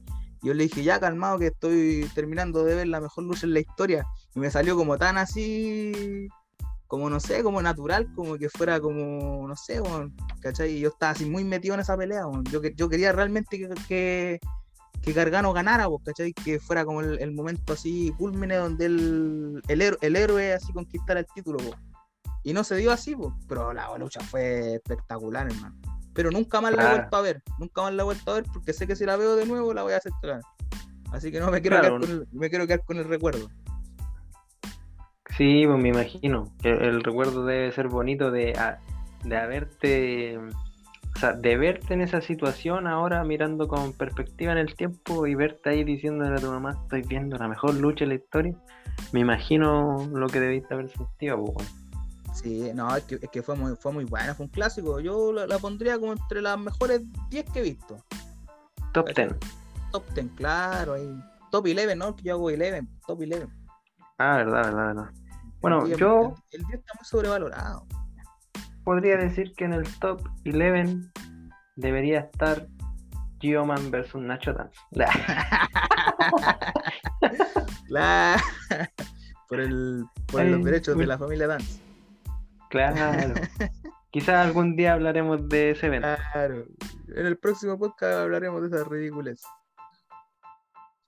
Yo 0.42 0.55
le 0.55 0.64
dije, 0.64 0.84
ya 0.84 1.00
calmado, 1.00 1.38
que 1.38 1.48
estoy 1.48 2.09
terminando 2.14 2.64
de 2.64 2.76
ver 2.76 2.86
la 2.86 3.00
mejor 3.00 3.24
lucha 3.24 3.46
en 3.46 3.55
la 3.55 3.60
historia. 3.60 4.06
Y 4.34 4.40
me 4.40 4.50
salió 4.50 4.76
como 4.76 4.96
tan 4.96 5.18
así, 5.18 6.28
como 6.86 7.10
no 7.10 7.18
sé, 7.18 7.42
como 7.42 7.60
natural, 7.60 8.09
como 8.14 8.38
que 8.38 8.48
fuera 8.48 8.80
como, 8.80 9.46
no 9.48 9.56
sé, 9.56 9.82
¿cachai? 10.40 10.76
Y 10.76 10.80
yo 10.80 10.90
estaba 10.90 11.12
así 11.12 11.28
muy 11.28 11.44
metido 11.44 11.74
en 11.74 11.80
esa 11.80 11.96
pelea. 11.96 12.22
Yo, 12.50 12.62
yo 12.62 12.88
quería 12.88 13.12
realmente 13.12 13.68
que 13.88 14.38
que 15.02 15.12
Gargano 15.12 15.52
ganara, 15.52 15.86
¿cachai? 16.04 16.32
Que 16.32 16.58
fuera 16.58 16.84
como 16.84 17.00
el, 17.00 17.32
momento 17.32 17.72
así 17.72 18.12
culmine 18.18 18.56
donde 18.56 18.86
el, 18.86 19.62
el, 19.68 20.16
héroe 20.16 20.52
así 20.52 20.72
conquistara 20.72 21.20
el 21.20 21.26
título, 21.34 21.58
Y 22.42 22.52
no 22.52 22.64
se 22.64 22.76
dio 22.76 22.92
así, 22.92 23.16
pero 23.48 23.72
la 23.72 23.96
lucha 23.98 24.20
fue 24.20 24.74
espectacular, 24.74 25.46
hermano. 25.50 25.76
Pero 26.14 26.30
nunca 26.30 26.60
más 26.60 26.74
la 26.74 26.84
he 26.84 26.96
vuelto 26.96 27.16
a 27.16 27.20
ver, 27.20 27.42
nunca 27.58 27.82
más 27.82 27.94
la 27.94 28.02
he 28.02 28.04
vuelto 28.04 28.30
a 28.30 28.34
ver 28.34 28.44
porque 28.52 28.72
sé 28.72 28.86
que 28.86 28.96
si 28.96 29.04
la 29.04 29.16
veo 29.16 29.36
de 29.36 29.46
nuevo 29.46 29.72
la 29.72 29.82
voy 29.82 29.92
a 29.92 29.98
hacer 29.98 30.12
Así 31.12 31.30
que 31.30 31.40
no 31.40 31.50
me 31.50 31.62
quiero, 31.62 31.80
quedar, 31.80 31.92
con 31.92 32.02
el, 32.02 32.28
me 32.32 32.50
quiero 32.50 32.66
quedar 32.66 32.84
con 32.84 32.98
el 32.98 33.04
recuerdo. 33.04 33.48
Sí, 35.36 35.64
pues 35.66 35.78
me 35.78 35.88
imagino. 35.88 36.52
El, 36.62 36.82
el 36.82 37.04
recuerdo 37.04 37.46
debe 37.46 37.72
ser 37.72 37.88
bonito 37.88 38.30
de, 38.30 38.52
de 39.24 39.36
haberte 39.36 40.38
o 41.19 41.20
sea, 41.20 41.32
de 41.32 41.57
verte 41.57 41.95
en 41.95 42.01
esa 42.01 42.20
situación 42.20 42.86
ahora 42.86 43.24
mirando 43.24 43.66
con 43.66 43.93
perspectiva 43.93 44.53
en 44.53 44.59
el 44.59 44.77
tiempo 44.77 45.27
y 45.27 45.35
verte 45.35 45.70
ahí 45.70 45.82
diciéndole 45.82 46.36
a 46.36 46.40
tu 46.40 46.47
mamá, 46.47 46.78
estoy 46.81 47.03
viendo 47.03 47.36
la 47.36 47.49
mejor 47.49 47.74
lucha 47.74 48.05
de 48.05 48.11
la 48.11 48.15
historia, 48.15 48.55
me 49.11 49.19
imagino 49.19 50.09
lo 50.12 50.28
que 50.28 50.39
debiste 50.39 50.74
haber 50.74 50.89
sentido, 50.90 51.45
pues, 51.45 51.74
Sí, 52.35 52.70
no, 52.73 52.95
es 52.95 53.03
que, 53.03 53.43
fue, 53.43 53.57
muy, 53.57 53.74
fue 53.74 53.90
muy 53.90 54.05
buena, 54.05 54.32
fue 54.32 54.47
un 54.47 54.53
clásico. 54.53 55.01
Yo 55.01 55.32
la, 55.32 55.59
pondría 55.59 55.99
como 55.99 56.12
entre 56.12 56.40
las 56.40 56.57
mejores 56.57 57.01
10 57.31 57.51
que 57.51 57.59
he 57.59 57.62
visto. 57.62 57.97
Top 58.93 59.09
10. 59.12 59.35
Top 59.90 60.05
10, 60.15 60.27
claro. 60.36 60.95
Top 61.51 61.65
11, 61.66 61.97
¿no? 61.97 62.16
Yo 62.19 62.35
hago 62.35 62.45
11, 62.47 62.86
top 63.09 63.20
11. 63.23 63.49
Ah, 64.19 64.36
verdad, 64.36 64.62
verdad, 64.66 64.86
verdad. 64.86 65.11
Bueno, 65.61 65.89
yo... 65.89 66.36
El, 66.53 66.61
el 66.61 66.66
día 66.69 66.77
está 66.77 66.93
muy 66.97 67.05
sobrevalorado 67.05 67.89
podría 68.89 69.19
decir 69.19 69.52
que 69.52 69.66
en 69.66 69.74
el 69.74 69.85
top 69.98 70.27
11 70.47 71.10
debería 71.77 72.20
estar 72.20 72.66
Geoman 73.39 73.90
versus 73.90 74.23
Nacho 74.23 74.55
Dance. 74.55 74.81
por 79.51 79.60
el, 79.60 80.06
por 80.28 80.43
los 80.43 80.65
derechos 80.65 80.97
de 80.97 81.05
la 81.05 81.19
familia 81.19 81.48
Dance. 81.48 81.82
Claro. 82.70 83.35
Quizás 84.10 84.47
algún 84.47 84.74
día 84.74 84.94
hablaremos 84.94 85.47
de 85.51 85.73
ese 85.73 85.89
evento. 85.89 86.09
Claro. 86.32 86.65
En 87.09 87.27
el 87.27 87.36
próximo 87.36 87.78
podcast 87.78 88.20
hablaremos 88.20 88.62
de 88.62 88.69
esas 88.69 88.89
ridículas. 88.89 89.43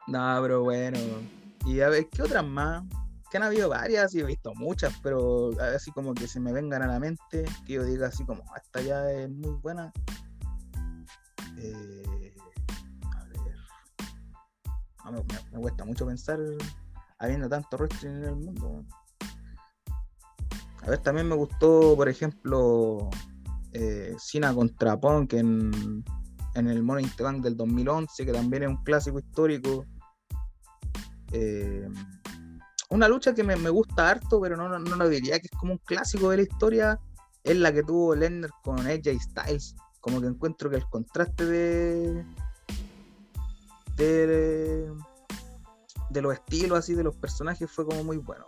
No, 0.07 0.39
pero 0.43 0.65
bueno. 0.65 0.99
Y 1.65 1.81
a 1.81 1.89
ver, 1.89 2.11
¿qué 2.11 2.25
otras 2.25 2.45
más? 2.45 2.85
Que 3.31 3.37
han 3.37 3.45
habido 3.45 3.69
varias 3.69 4.15
y 4.15 4.21
he 4.21 4.25
visto 4.25 4.53
muchas, 4.55 4.93
pero 5.03 5.51
así 5.61 5.93
como 5.93 6.15
que 6.15 6.27
se 6.27 6.41
me 6.41 6.53
vengan 6.53 6.83
a 6.83 6.89
la 6.89 6.99
mente, 6.99 7.45
que 7.65 7.75
yo 7.75 7.85
diga 7.85 8.09
así 8.09 8.25
como, 8.25 8.43
esta 8.57 8.83
ya 8.83 9.11
es 9.11 9.31
muy 9.31 9.53
buena. 9.63 9.93
Eh, 11.57 12.35
a 15.05 15.11
ver. 15.11 15.25
me, 15.53 15.61
cuesta 15.61 15.85
mucho 15.85 16.07
pensar 16.07 16.39
habiendo 17.19 17.49
tanto 17.49 17.77
wrestling 17.77 18.11
en 18.11 18.25
el 18.25 18.37
mundo. 18.37 18.85
A 20.83 20.91
ver, 20.91 20.99
también 20.99 21.29
me 21.29 21.37
gustó, 21.37 21.95
por 21.95 22.09
ejemplo, 22.09 23.11
eh, 23.73 24.17
contra 24.55 24.99
Punk 24.99 25.35
en, 25.35 26.05
en 26.55 26.69
el 26.69 26.83
Money 26.83 27.09
Bank 27.19 27.43
del 27.43 27.57
2011, 27.57 28.25
que 28.25 28.33
también 28.33 28.65
es 28.65 28.69
un 28.71 28.83
clásico 28.83 29.19
histórico. 29.19 29.87
Eh, 31.33 31.89
una 32.91 33.09
lucha 33.09 33.35
que 33.35 33.43
me, 33.45 33.55
gusta 33.71 34.11
harto, 34.11 34.41
pero 34.41 34.57
no, 34.57 34.69
no, 34.69 34.97
lo 34.97 35.09
diría 35.09 35.39
que 35.39 35.47
es 35.47 35.59
como 35.59 35.73
un 35.73 35.79
clásico 35.79 36.31
de 36.31 36.39
la 36.39 36.43
historia, 36.43 37.01
es 37.45 37.57
la 37.57 37.73
que 37.73 37.83
tuvo 37.83 38.15
Lennon 38.15 38.51
con 38.63 38.81
AJ 38.81 39.21
Styles. 39.21 39.77
Como 40.01 40.21
que 40.21 40.27
encuentro 40.27 40.71
que 40.71 40.77
el 40.77 40.89
contraste 40.89 41.45
de, 41.45 42.25
de, 43.97 44.93
de 46.11 46.23
los 46.23 46.33
estilos 46.33 46.79
así 46.79 46.95
de 46.95 47.05
los 47.05 47.15
personajes 47.17 47.71
fue 47.71 47.87
como 47.87 48.03
muy 48.03 48.17
bueno. 48.17 48.47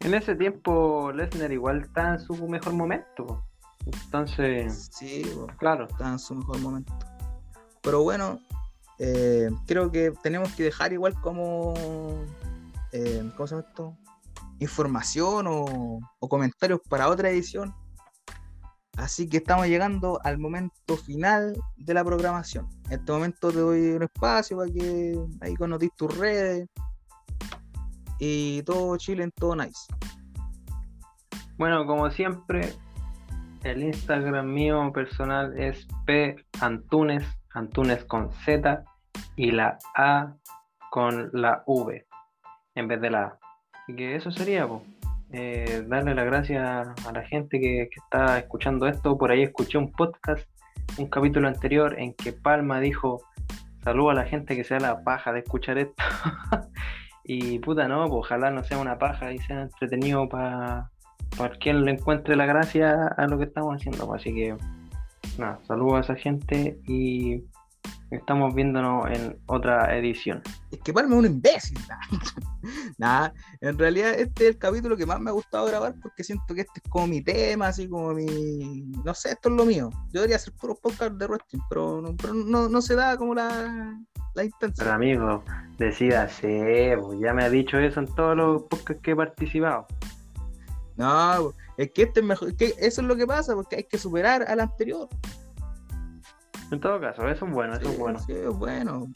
En 0.00 0.14
ese 0.14 0.34
tiempo 0.34 1.12
Lesnar 1.12 1.52
igual 1.52 1.82
está 1.82 2.14
en 2.14 2.20
su 2.20 2.34
mejor 2.48 2.72
momento. 2.72 3.44
Entonces, 3.84 4.88
sí, 4.92 5.22
claro, 5.58 5.86
está 5.86 6.08
en 6.08 6.18
su 6.18 6.34
mejor 6.34 6.58
momento. 6.60 6.92
Pero 7.82 8.02
bueno, 8.02 8.40
eh, 9.02 9.48
creo 9.66 9.90
que 9.90 10.12
tenemos 10.22 10.54
que 10.54 10.64
dejar 10.64 10.92
igual 10.92 11.14
como, 11.22 11.72
eh, 12.92 13.30
¿cómo 13.34 13.46
se 13.46 13.54
llama 13.54 13.66
esto? 13.66 13.96
Información 14.58 15.46
o, 15.48 16.00
comentarios 16.28 16.80
para 16.86 17.08
otra 17.08 17.30
edición. 17.30 17.74
Así 18.98 19.26
que 19.26 19.38
estamos 19.38 19.68
llegando 19.68 20.20
al 20.22 20.36
momento 20.36 20.98
final 20.98 21.56
de 21.78 21.94
la 21.94 22.04
programación. 22.04 22.68
En 22.90 23.00
este 23.00 23.10
momento 23.10 23.50
te 23.50 23.58
doy 23.60 23.92
un 23.92 24.02
espacio 24.02 24.58
para 24.58 24.70
que 24.70 25.18
ahí 25.40 25.54
conozcas 25.54 25.88
tus 25.96 26.18
redes 26.18 26.68
y 28.18 28.62
todo 28.64 28.98
chile 28.98 29.24
en 29.24 29.30
todo 29.30 29.56
nice. 29.56 29.86
Bueno, 31.56 31.86
como 31.86 32.10
siempre, 32.10 32.74
el 33.64 33.82
Instagram 33.82 34.52
mío 34.52 34.92
personal 34.92 35.58
es 35.58 35.86
P 36.04 36.36
Antunes, 36.60 37.24
Antunes 37.54 38.04
con 38.04 38.30
Z 38.44 38.84
y 39.40 39.52
la 39.52 39.78
A 39.96 40.34
con 40.90 41.30
la 41.32 41.62
V 41.66 42.04
en 42.74 42.88
vez 42.88 43.00
de 43.00 43.08
la 43.08 43.22
A. 43.22 43.38
Así 43.72 43.96
que 43.96 44.14
eso 44.14 44.30
sería, 44.30 44.68
eh, 45.32 45.82
darle 45.88 46.14
las 46.14 46.26
gracias 46.26 46.62
a 47.06 47.12
la 47.12 47.22
gente 47.22 47.58
que, 47.58 47.88
está 48.04 48.38
escuchando 48.38 48.86
esto. 48.86 49.16
Por 49.16 49.30
ahí 49.30 49.42
escuché 49.42 49.78
un 49.78 49.92
podcast, 49.92 50.46
un 50.98 51.06
capítulo 51.06 51.48
anterior 51.48 51.98
en 51.98 52.12
que 52.12 52.34
Palma 52.34 52.80
dijo, 52.80 53.22
saludo 53.82 54.10
a 54.10 54.14
la 54.14 54.26
gente 54.26 54.56
que 54.56 54.64
sea 54.64 54.78
la 54.78 55.02
paja 55.04 55.32
de 55.32 55.38
escuchar 55.38 55.78
esto. 55.78 56.04
y 57.24 57.60
puta, 57.60 57.88
no, 57.88 58.08
pues 58.08 58.26
ojalá 58.26 58.50
no 58.50 58.62
sea 58.62 58.76
una 58.76 58.98
paja 58.98 59.32
y 59.32 59.38
sea 59.38 59.62
entretenido 59.62 60.28
para 60.28 60.90
quien 61.60 61.86
le 61.86 61.92
encuentre 61.92 62.36
la 62.36 62.44
gracia 62.44 63.06
a 63.16 63.26
lo 63.26 63.38
que 63.38 63.44
estamos 63.44 63.74
haciendo. 63.74 64.12
Así 64.12 64.34
que, 64.34 64.54
nada, 65.38 65.60
saludo 65.66 65.96
a 65.96 66.00
esa 66.00 66.14
gente 66.14 66.78
y 66.86 67.42
Estamos 68.10 68.52
viéndonos 68.54 69.08
en 69.10 69.38
otra 69.46 69.96
edición. 69.96 70.42
Es 70.72 70.80
que 70.80 70.92
Palma 70.92 71.14
es 71.14 71.18
un 71.20 71.26
imbécil. 71.26 71.78
Nada, 72.98 73.32
en 73.60 73.78
realidad 73.78 74.14
este 74.14 74.44
es 74.44 74.50
el 74.50 74.58
capítulo 74.58 74.96
que 74.96 75.06
más 75.06 75.20
me 75.20 75.30
ha 75.30 75.32
gustado 75.32 75.66
grabar 75.66 75.94
porque 76.02 76.24
siento 76.24 76.52
que 76.54 76.62
este 76.62 76.80
es 76.82 76.90
como 76.90 77.06
mi 77.06 77.22
tema, 77.22 77.68
así 77.68 77.88
como 77.88 78.12
mi. 78.12 78.82
No 79.04 79.14
sé, 79.14 79.30
esto 79.30 79.48
es 79.48 79.54
lo 79.54 79.64
mío. 79.64 79.90
Yo 80.06 80.20
debería 80.20 80.36
hacer 80.36 80.52
puros 80.54 80.78
podcasts 80.80 81.16
de 81.18 81.26
wrestling, 81.26 81.60
pero, 81.68 82.02
no, 82.02 82.68
no, 82.68 82.82
se 82.82 82.96
da 82.96 83.16
como 83.16 83.34
la, 83.34 83.96
la 84.34 84.44
instancia. 84.44 84.82
Pero 84.82 84.94
amigo, 84.94 85.44
decídase, 85.78 86.96
ya 87.20 87.32
me 87.32 87.44
ha 87.44 87.50
dicho 87.50 87.78
eso 87.78 88.00
en 88.00 88.06
todos 88.14 88.36
los 88.36 88.62
podcasts 88.62 89.02
que 89.02 89.12
he 89.12 89.16
participado. 89.16 89.86
No, 90.96 91.54
es 91.78 91.92
que 91.92 92.02
este 92.02 92.20
es 92.20 92.26
mejor, 92.26 92.54
que 92.56 92.74
eso 92.78 93.00
es 93.00 93.06
lo 93.06 93.16
que 93.16 93.26
pasa, 93.26 93.54
porque 93.54 93.76
hay 93.76 93.84
que 93.84 93.98
superar 93.98 94.44
al 94.48 94.60
anterior. 94.60 95.08
En 96.70 96.80
todo 96.80 97.00
caso, 97.00 97.28
eso 97.28 97.46
es 97.46 97.52
bueno, 97.52 97.74
eso 97.74 97.90
es 97.90 97.98
bueno. 97.98 98.18
Sí, 98.20 98.32
es 98.32 98.48
bueno. 98.48 99.08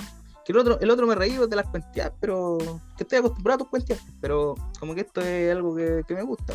Que 0.44 0.52
el 0.52 0.58
otro, 0.58 0.78
el 0.80 0.90
otro 0.90 1.06
me 1.06 1.14
reí 1.14 1.36
de 1.36 1.56
las 1.56 1.66
cuentas, 1.68 2.12
pero 2.20 2.58
que 2.96 3.04
estoy 3.04 3.18
acostumbrado 3.18 3.56
a 3.56 3.58
tus 3.58 3.68
cuentas, 3.68 4.04
pero 4.20 4.54
como 4.78 4.94
que 4.94 5.02
esto 5.02 5.20
es 5.20 5.52
algo 5.52 5.74
que, 5.74 6.04
me 6.10 6.22
gusta. 6.22 6.54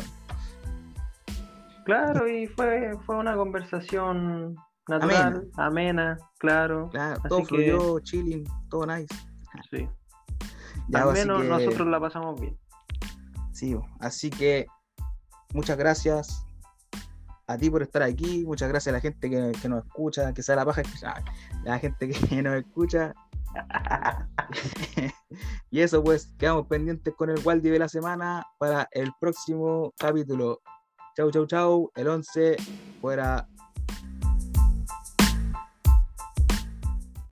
Claro, 1.84 2.28
y 2.28 2.46
fue, 2.46 2.92
fue 3.04 3.16
una 3.16 3.34
conversación 3.34 4.54
natural, 4.86 5.48
amena, 5.56 6.18
claro. 6.38 6.88
Claro, 6.90 7.20
todo 7.28 7.44
fluyó, 7.44 7.98
chilling, 8.00 8.46
todo 8.68 8.86
nice. 8.86 9.14
Sí. 9.70 9.88
Al 10.92 11.12
menos 11.12 11.44
nosotros 11.44 11.88
la 11.88 11.98
pasamos 11.98 12.40
bien. 12.40 12.56
Sí, 13.52 13.76
así 13.98 14.30
que 14.30 14.66
muchas 15.52 15.76
gracias 15.76 16.44
a 17.50 17.58
ti 17.58 17.68
por 17.68 17.82
estar 17.82 18.02
aquí, 18.02 18.44
muchas 18.46 18.68
gracias 18.68 18.92
a 18.92 18.96
la 18.96 19.00
gente 19.00 19.28
que, 19.28 19.68
nos 19.68 19.84
escucha, 19.84 20.32
que 20.32 20.42
sea 20.42 20.54
la 20.54 20.64
paja, 20.64 20.82
la 21.64 21.78
gente 21.80 22.08
que 22.08 22.42
nos 22.42 22.54
escucha. 22.54 23.12
y 25.70 25.80
eso 25.80 26.04
pues, 26.04 26.32
quedamos 26.38 26.68
pendientes 26.68 27.12
con 27.16 27.28
el 27.28 27.40
Waldi 27.44 27.70
de 27.70 27.80
la 27.80 27.88
semana 27.88 28.46
para 28.58 28.88
el 28.92 29.10
próximo 29.20 29.92
capítulo. 29.98 30.60
Chau, 31.16 31.32
chau, 31.32 31.46
chau. 31.46 31.90
El 31.96 32.06
11 32.06 32.56
fuera 33.00 33.48